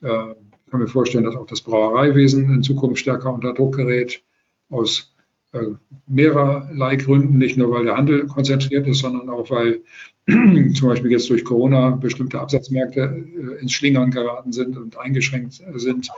Äh, 0.02 0.30
ich 0.30 0.70
kann 0.70 0.80
mir 0.80 0.88
vorstellen, 0.88 1.24
dass 1.24 1.36
auch 1.36 1.47
das 1.47 1.60
Brauereiwesen 1.60 2.52
in 2.55 2.62
Zukunft 2.62 3.01
stärker 3.01 3.34
unter 3.34 3.52
Druck 3.52 3.76
gerät, 3.76 4.22
aus 4.70 5.14
äh, 5.52 5.60
mehrerlei 6.06 6.97
Gründen, 6.97 7.36
nicht 7.36 7.59
nur 7.59 7.70
weil 7.70 7.84
der 7.84 7.98
Handel 7.98 8.26
konzentriert 8.26 8.86
ist, 8.86 9.01
sondern 9.01 9.28
auch 9.28 9.51
weil 9.51 9.82
zum 10.27 10.89
Beispiel 10.89 11.12
jetzt 11.12 11.31
durch 11.31 11.44
Corona 11.44 11.90
bestimmte 11.90 12.40
Absatzmärkte 12.40 13.01
äh, 13.01 13.61
ins 13.61 13.73
Schlingern 13.73 14.11
geraten 14.11 14.53
sind 14.53 14.77
und 14.77 14.98
eingeschränkt 14.98 15.62
sind, 15.74 16.09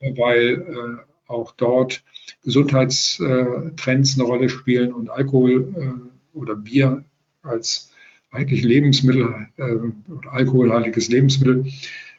äh, 0.00 0.16
weil 0.16 0.62
äh, 0.62 1.30
auch 1.30 1.52
dort 1.52 2.02
Gesundheitstrends 2.44 4.18
eine 4.18 4.24
Rolle 4.24 4.48
spielen 4.48 4.92
und 4.92 5.08
Alkohol 5.08 6.10
oder 6.34 6.56
Bier 6.56 7.04
als 7.42 7.90
eigentlich 8.32 8.62
Lebensmittel 8.62 9.48
oder 9.56 10.32
alkoholhaltiges 10.32 11.08
Lebensmittel 11.08 11.64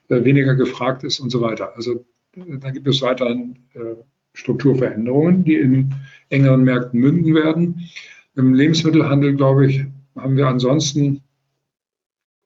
weniger 0.08 0.56
gefragt 0.56 1.04
ist 1.04 1.20
und 1.20 1.30
so 1.30 1.42
weiter. 1.42 1.76
Also 1.76 2.06
da 2.34 2.72
gibt 2.72 2.88
es 2.88 3.04
weiterhin 3.04 3.58
Strukturveränderungen, 4.34 5.44
die 5.44 5.56
in 5.56 5.94
engeren 6.30 6.64
Märkten 6.64 7.00
münden 7.00 7.36
werden. 7.36 7.82
Im 8.36 8.56
Lebensmittelhandel, 8.56 9.36
glaube 9.36 9.68
ich, 9.68 9.86
haben 10.16 10.38
wir 10.38 10.48
ansonsten 10.48 11.22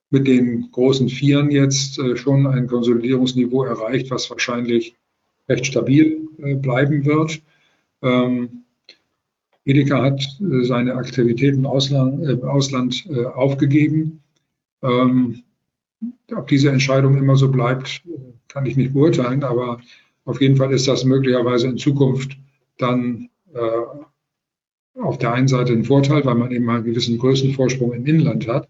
mit 0.10 0.28
den 0.28 0.72
großen 0.72 1.10
Vieren 1.10 1.52
jetzt 1.52 2.00
äh, 2.00 2.16
schon 2.16 2.48
ein 2.48 2.68
Konsolidierungsniveau 2.68 3.64
erreicht, 3.64 4.10
was 4.10 4.30
wahrscheinlich 4.30 4.96
recht 5.50 5.66
stabil 5.66 6.28
äh, 6.38 6.56
bleiben 6.56 7.06
wird. 7.06 7.42
Ähm, 8.02 8.64
Edeka 9.66 10.02
hat 10.02 10.22
äh, 10.40 10.64
seine 10.64 10.96
Aktivitäten 10.96 11.60
im 11.60 11.66
Ausland, 11.66 13.10
aufgegeben. 13.10 14.22
Ähm, 14.82 15.44
ob 16.34 16.48
diese 16.48 16.70
Entscheidung 16.70 17.18
immer 17.18 17.36
so 17.36 17.52
bleibt, 17.52 18.04
kann 18.48 18.66
ich 18.66 18.78
nicht 18.78 18.94
beurteilen, 18.94 19.44
aber 19.44 19.82
auf 20.26 20.42
jeden 20.42 20.56
Fall 20.56 20.72
ist 20.72 20.88
das 20.88 21.04
möglicherweise 21.04 21.68
in 21.68 21.78
Zukunft 21.78 22.38
dann 22.78 23.30
auf 25.02 25.18
der 25.18 25.34
einen 25.34 25.48
Seite 25.48 25.74
ein 25.74 25.84
Vorteil, 25.84 26.26
weil 26.26 26.36
man 26.36 26.52
eben 26.52 26.70
einen 26.70 26.84
gewissen 26.84 27.18
Größenvorsprung 27.18 27.94
im 27.94 28.06
Inland 28.06 28.48
hat. 28.48 28.68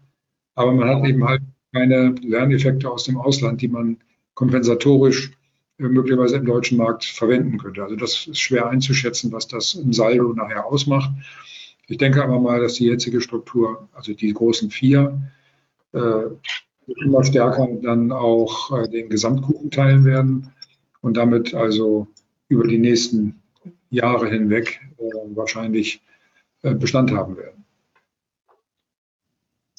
Aber 0.54 0.72
man 0.72 0.88
hat 0.88 1.06
eben 1.06 1.24
halt 1.24 1.42
keine 1.72 2.14
Lerneffekte 2.22 2.90
aus 2.90 3.04
dem 3.04 3.16
Ausland, 3.16 3.62
die 3.62 3.68
man 3.68 3.98
kompensatorisch 4.34 5.32
äh, 5.78 5.84
möglicherweise 5.84 6.36
im 6.36 6.46
deutschen 6.46 6.78
Markt 6.78 7.04
verwenden 7.04 7.58
könnte. 7.58 7.82
Also 7.82 7.96
das 7.96 8.26
ist 8.26 8.40
schwer 8.40 8.68
einzuschätzen, 8.68 9.32
was 9.32 9.48
das 9.48 9.74
im 9.74 9.92
Saldo 9.92 10.32
nachher 10.32 10.66
ausmacht. 10.66 11.10
Ich 11.86 11.98
denke 11.98 12.22
aber 12.22 12.38
mal, 12.38 12.60
dass 12.60 12.74
die 12.74 12.86
jetzige 12.86 13.20
Struktur, 13.20 13.88
also 13.92 14.12
die 14.12 14.32
großen 14.32 14.70
vier, 14.70 15.20
äh, 15.92 16.24
immer 17.04 17.24
stärker 17.24 17.68
dann 17.82 18.12
auch 18.12 18.76
äh, 18.76 18.88
den 18.88 19.08
Gesamtkuchen 19.08 19.70
teilen 19.70 20.04
werden 20.04 20.50
und 21.00 21.16
damit 21.16 21.54
also 21.54 22.06
über 22.48 22.66
die 22.66 22.78
nächsten 22.78 23.40
Jahre 23.90 24.28
hinweg 24.28 24.80
wahrscheinlich 25.34 26.02
Bestand 26.62 27.12
haben 27.12 27.36
werden. 27.36 27.64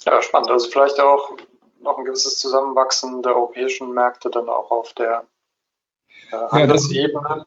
Ja, 0.05 0.21
spannend. 0.21 0.49
Also 0.49 0.69
vielleicht 0.69 0.99
auch 0.99 1.37
noch 1.81 1.97
ein 1.97 2.05
gewisses 2.05 2.37
Zusammenwachsen 2.39 3.21
der 3.21 3.35
europäischen 3.35 3.93
Märkte 3.93 4.29
dann 4.29 4.47
auch 4.49 4.71
auf 4.71 4.93
der 4.93 5.25
äh, 6.31 6.35
Handelsebene. 6.35 7.45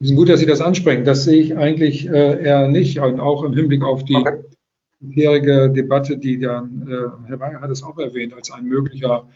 Ja, 0.00 0.14
gut, 0.14 0.28
dass 0.28 0.40
Sie 0.40 0.46
das 0.46 0.60
ansprechen. 0.60 1.04
Das 1.04 1.24
sehe 1.24 1.42
ich 1.42 1.56
eigentlich 1.56 2.08
äh, 2.08 2.42
eher 2.42 2.68
nicht. 2.68 2.98
Und 3.00 3.20
auch 3.20 3.42
im 3.42 3.52
Hinblick 3.52 3.82
auf 3.82 4.04
die 4.04 4.16
okay. 4.16 4.44
bisherige 5.00 5.70
Debatte, 5.70 6.16
die 6.16 6.38
dann, 6.38 6.86
äh, 6.88 7.28
Herr 7.28 7.40
Weyer 7.40 7.60
hat 7.60 7.70
es 7.70 7.82
auch 7.82 7.98
erwähnt, 7.98 8.34
als 8.34 8.50
ein 8.50 8.64
möglicher 8.64 9.28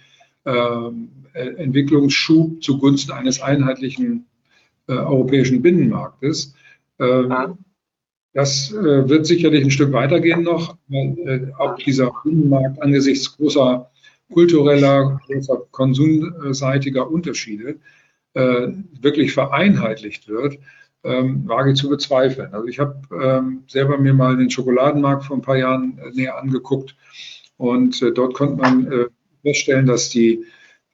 ähm, 0.45 1.11
äh, 1.33 1.49
Entwicklungsschub 1.57 2.63
zugunsten 2.63 3.13
eines 3.13 3.41
einheitlichen 3.41 4.27
äh, 4.89 4.93
europäischen 4.93 5.63
Binnenmarktes. 5.63 6.55
Ähm, 6.99 7.31
ja. 7.31 7.57
Das 8.35 8.73
äh, 8.73 9.09
wird 9.09 9.27
sicherlich 9.27 9.65
ein 9.65 9.71
Stück 9.71 9.93
weitergehen 9.93 10.43
noch, 10.43 10.77
weil 10.89 11.19
äh, 11.19 11.53
auch 11.59 11.77
dieser 11.77 12.13
Binnenmarkt 12.25 12.81
angesichts 12.81 13.37
großer 13.37 13.91
kultureller, 14.33 15.21
großer 15.27 15.67
konsumseitiger 15.71 17.11
Unterschiede 17.11 17.77
äh, 18.35 18.69
wirklich 19.01 19.33
vereinheitlicht 19.33 20.29
wird, 20.29 20.59
ähm, 21.05 21.47
wage 21.47 21.75
zu 21.75 21.91
bezweifeln. 21.91 22.55
Also 22.55 22.69
ich 22.69 22.79
habe 22.79 23.03
ähm, 23.23 23.65
selber 23.67 23.99
mir 23.99 24.15
mal 24.15 24.37
den 24.37 24.51
Schokoladenmarkt 24.51 25.25
vor 25.25 25.37
ein 25.37 25.43
paar 25.43 25.59
Jahren 25.59 25.99
äh, 25.99 26.11
näher 26.15 26.39
angeguckt 26.39 26.97
und 27.59 28.01
äh, 28.03 28.13
dort 28.13 28.35
konnte 28.35 28.57
man 28.57 28.91
äh, 28.91 29.07
feststellen, 29.43 29.87
dass 29.87 30.09
die 30.09 30.45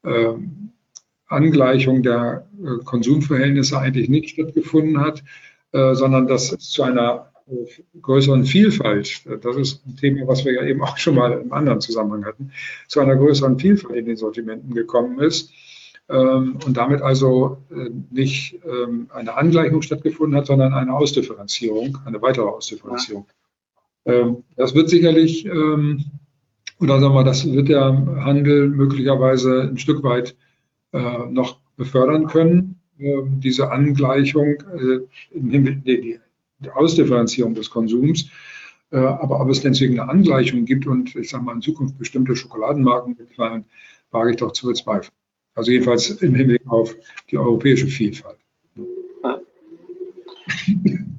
ähm, 0.04 0.72
Angleichung 1.28 2.02
der 2.02 2.48
äh, 2.60 2.82
Konsumverhältnisse 2.84 3.78
eigentlich 3.78 4.08
nicht 4.08 4.30
stattgefunden 4.30 5.00
hat, 5.00 5.22
sondern 5.72 6.26
dass 6.26 6.52
es 6.52 6.70
zu 6.70 6.82
einer 6.82 7.30
äh, 7.46 8.00
größeren 8.00 8.44
Vielfalt, 8.44 9.24
das 9.42 9.56
ist 9.56 9.86
ein 9.86 9.96
Thema, 9.96 10.26
was 10.26 10.44
wir 10.44 10.52
ja 10.52 10.64
eben 10.64 10.82
auch 10.82 10.96
schon 10.96 11.14
mal 11.14 11.32
im 11.32 11.52
anderen 11.52 11.80
Zusammenhang 11.80 12.24
hatten, 12.24 12.52
zu 12.86 13.00
einer 13.00 13.16
größeren 13.16 13.58
Vielfalt 13.58 13.96
in 13.96 14.06
den 14.06 14.16
Sortimenten 14.16 14.74
gekommen 14.74 15.18
ist 15.20 15.50
ähm, 16.08 16.58
und 16.64 16.76
damit 16.76 17.02
also 17.02 17.58
nicht 18.10 18.60
ähm, 18.64 19.08
eine 19.12 19.36
Angleichung 19.36 19.82
stattgefunden 19.82 20.38
hat, 20.38 20.46
sondern 20.46 20.72
eine 20.72 20.94
Ausdifferenzierung, 20.94 21.98
eine 22.04 22.20
weitere 22.22 22.46
Ausdifferenzierung. 22.46 23.26
Ähm, 24.04 24.44
das 24.56 24.74
wird 24.74 24.88
sicherlich, 24.88 25.48
oder 26.80 27.00
sagen 27.00 27.14
wir, 27.14 27.24
das 27.24 27.50
wird 27.50 27.68
der 27.68 27.84
Handel 28.24 28.68
möglicherweise 28.68 29.62
ein 29.62 29.78
Stück 29.78 30.02
weit 30.02 30.36
äh, 30.92 31.26
noch 31.30 31.58
befördern 31.76 32.26
können. 32.26 32.77
Äh, 32.98 33.22
diese 33.24 33.70
Angleichung 33.70 34.56
äh, 34.76 35.00
die, 35.30 36.20
Ausdifferenzierung 36.74 37.54
des 37.54 37.70
Konsums. 37.70 38.30
Äh, 38.90 38.98
aber 38.98 39.40
ob 39.40 39.48
es 39.50 39.60
deswegen 39.60 40.00
eine 40.00 40.10
Angleichung 40.10 40.64
gibt 40.64 40.86
und 40.86 41.14
ich 41.14 41.30
sage 41.30 41.44
mal 41.44 41.54
in 41.54 41.62
Zukunft 41.62 41.98
bestimmte 41.98 42.34
Schokoladenmarken 42.34 43.18
wegfallen, 43.18 43.64
wage 44.10 44.30
ich 44.30 44.36
doch 44.36 44.52
zu 44.52 44.66
bezweifeln. 44.66 45.12
Also 45.54 45.70
jedenfalls 45.70 46.10
im 46.10 46.34
Hinblick 46.34 46.62
auf 46.66 46.94
die 47.30 47.38
europäische 47.38 47.86
Vielfalt. 47.86 48.38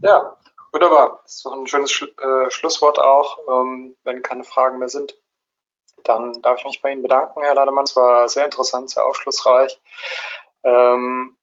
Ja, 0.02 0.38
wunderbar. 0.72 1.20
Das 1.24 1.36
ist 1.36 1.46
doch 1.46 1.54
ein 1.54 1.68
schönes 1.68 1.92
Sch 1.92 2.04
äh, 2.04 2.50
Schlusswort 2.50 3.00
auch, 3.00 3.38
ähm, 3.50 3.96
wenn 4.04 4.22
keine 4.22 4.44
Fragen 4.44 4.80
mehr 4.80 4.90
sind. 4.90 5.16
Dann 6.04 6.42
darf 6.42 6.60
ich 6.60 6.66
mich 6.66 6.82
bei 6.82 6.92
Ihnen 6.92 7.02
bedanken, 7.02 7.42
Herr 7.42 7.56
Lademann. 7.56 7.84
Es 7.84 7.96
war 7.96 8.28
sehr 8.30 8.46
interessant, 8.46 8.90
sehr 8.90 9.06
aufschlussreich 9.06 9.80
ähm, 10.64 11.36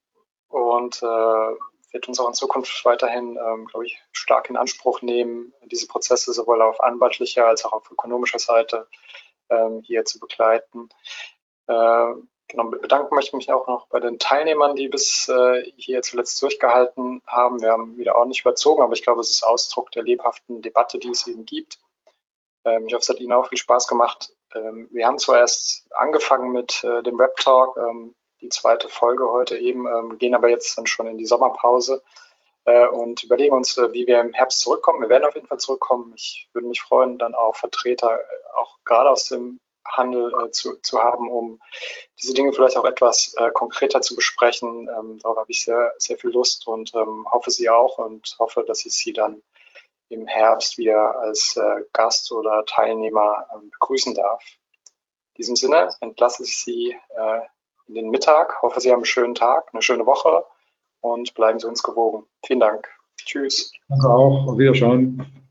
und 0.48 1.02
äh, 1.02 1.56
wird 1.92 2.08
uns 2.08 2.20
auch 2.20 2.28
in 2.28 2.34
Zukunft 2.34 2.84
weiterhin, 2.84 3.38
ähm, 3.38 3.66
glaube 3.66 3.86
ich, 3.86 3.98
stark 4.12 4.50
in 4.50 4.56
Anspruch 4.56 5.02
nehmen, 5.02 5.52
diese 5.64 5.86
Prozesse 5.86 6.32
sowohl 6.32 6.62
auf 6.62 6.80
anwaltlicher 6.82 7.46
als 7.46 7.64
auch 7.64 7.72
auf 7.72 7.90
ökonomischer 7.90 8.38
Seite 8.38 8.86
ähm, 9.50 9.82
hier 9.84 10.04
zu 10.04 10.18
begleiten. 10.18 10.88
Äh, 11.66 12.14
genau, 12.48 12.64
bedanken 12.70 13.14
möchte 13.14 13.30
ich 13.30 13.34
mich 13.34 13.52
auch 13.52 13.66
noch 13.66 13.86
bei 13.88 14.00
den 14.00 14.18
Teilnehmern, 14.18 14.76
die 14.76 14.88
bis 14.88 15.28
äh, 15.28 15.70
hier 15.76 16.02
zuletzt 16.02 16.40
durchgehalten 16.42 17.22
haben. 17.26 17.60
Wir 17.60 17.70
haben 17.72 17.96
wieder 17.96 18.16
ordentlich 18.16 18.42
überzogen, 18.42 18.82
aber 18.82 18.92
ich 18.92 19.02
glaube, 19.02 19.20
es 19.20 19.30
ist 19.30 19.44
Ausdruck 19.44 19.90
der 19.92 20.02
lebhaften 20.02 20.62
Debatte, 20.62 20.98
die 20.98 21.10
es 21.10 21.26
eben 21.26 21.46
gibt. 21.46 21.78
Ähm, 22.64 22.86
ich 22.86 22.94
hoffe, 22.94 23.02
es 23.02 23.08
hat 23.08 23.20
Ihnen 23.20 23.32
auch 23.32 23.48
viel 23.48 23.58
Spaß 23.58 23.86
gemacht. 23.88 24.32
Ähm, 24.54 24.88
wir 24.90 25.06
haben 25.06 25.18
zuerst 25.18 25.86
angefangen 25.92 26.50
mit 26.52 26.82
äh, 26.84 27.02
dem 27.02 27.18
Web 27.18 27.36
Talk, 27.36 27.76
ähm, 27.76 28.14
die 28.40 28.48
zweite 28.48 28.88
Folge 28.88 29.30
heute 29.30 29.56
eben, 29.56 29.86
ähm, 29.86 30.18
gehen 30.18 30.34
aber 30.34 30.48
jetzt 30.48 30.76
dann 30.76 30.86
schon 30.86 31.06
in 31.06 31.18
die 31.18 31.26
Sommerpause 31.26 32.02
äh, 32.64 32.86
und 32.86 33.22
überlegen 33.22 33.54
uns, 33.54 33.76
äh, 33.78 33.92
wie 33.92 34.06
wir 34.06 34.20
im 34.20 34.32
Herbst 34.32 34.60
zurückkommen. 34.60 35.00
Wir 35.00 35.08
werden 35.08 35.24
auf 35.24 35.34
jeden 35.34 35.46
Fall 35.46 35.58
zurückkommen. 35.58 36.12
Ich 36.16 36.48
würde 36.52 36.68
mich 36.68 36.82
freuen, 36.82 37.18
dann 37.18 37.34
auch 37.34 37.56
Vertreter, 37.56 38.18
äh, 38.18 38.24
auch 38.56 38.78
gerade 38.84 39.10
aus 39.10 39.26
dem 39.28 39.60
Handel 39.86 40.32
äh, 40.34 40.50
zu, 40.50 40.76
zu 40.80 40.98
haben, 41.02 41.30
um 41.30 41.60
diese 42.20 42.34
Dinge 42.34 42.52
vielleicht 42.52 42.76
auch 42.76 42.84
etwas 42.84 43.34
äh, 43.38 43.50
konkreter 43.52 44.00
zu 44.00 44.16
besprechen. 44.16 44.88
Ähm, 44.88 45.18
darauf 45.20 45.38
habe 45.38 45.50
ich 45.50 45.64
sehr, 45.64 45.94
sehr 45.98 46.18
viel 46.18 46.30
Lust 46.30 46.66
und 46.66 46.94
ähm, 46.94 47.26
hoffe 47.30 47.50
Sie 47.50 47.70
auch 47.70 47.98
und 47.98 48.36
hoffe, 48.38 48.64
dass 48.66 48.84
ich 48.84 48.94
Sie 48.94 49.12
dann 49.12 49.42
im 50.08 50.26
Herbst 50.26 50.78
wieder 50.78 51.18
als 51.18 51.56
äh, 51.56 51.82
Gast 51.92 52.30
oder 52.32 52.64
Teilnehmer 52.64 53.46
äh, 53.52 53.66
begrüßen 53.70 54.14
darf. 54.14 54.42
In 55.34 55.38
diesem 55.38 55.56
Sinne 55.56 55.94
entlasse 56.00 56.44
ich 56.44 56.58
Sie 56.58 56.96
äh, 57.16 57.40
in 57.88 57.94
den 57.94 58.10
Mittag. 58.10 58.62
Hoffe, 58.62 58.80
Sie 58.80 58.90
haben 58.90 58.98
einen 58.98 59.06
schönen 59.06 59.34
Tag, 59.34 59.68
eine 59.72 59.82
schöne 59.82 60.06
Woche 60.06 60.44
und 61.00 61.34
bleiben 61.34 61.58
Sie 61.58 61.68
uns 61.68 61.82
gewogen. 61.82 62.24
Vielen 62.44 62.60
Dank. 62.60 62.88
Tschüss. 63.24 63.72
Danke 63.88 64.08
auch. 64.08 64.46
Auf 64.48 64.58
Wiederschauen. 64.58 65.45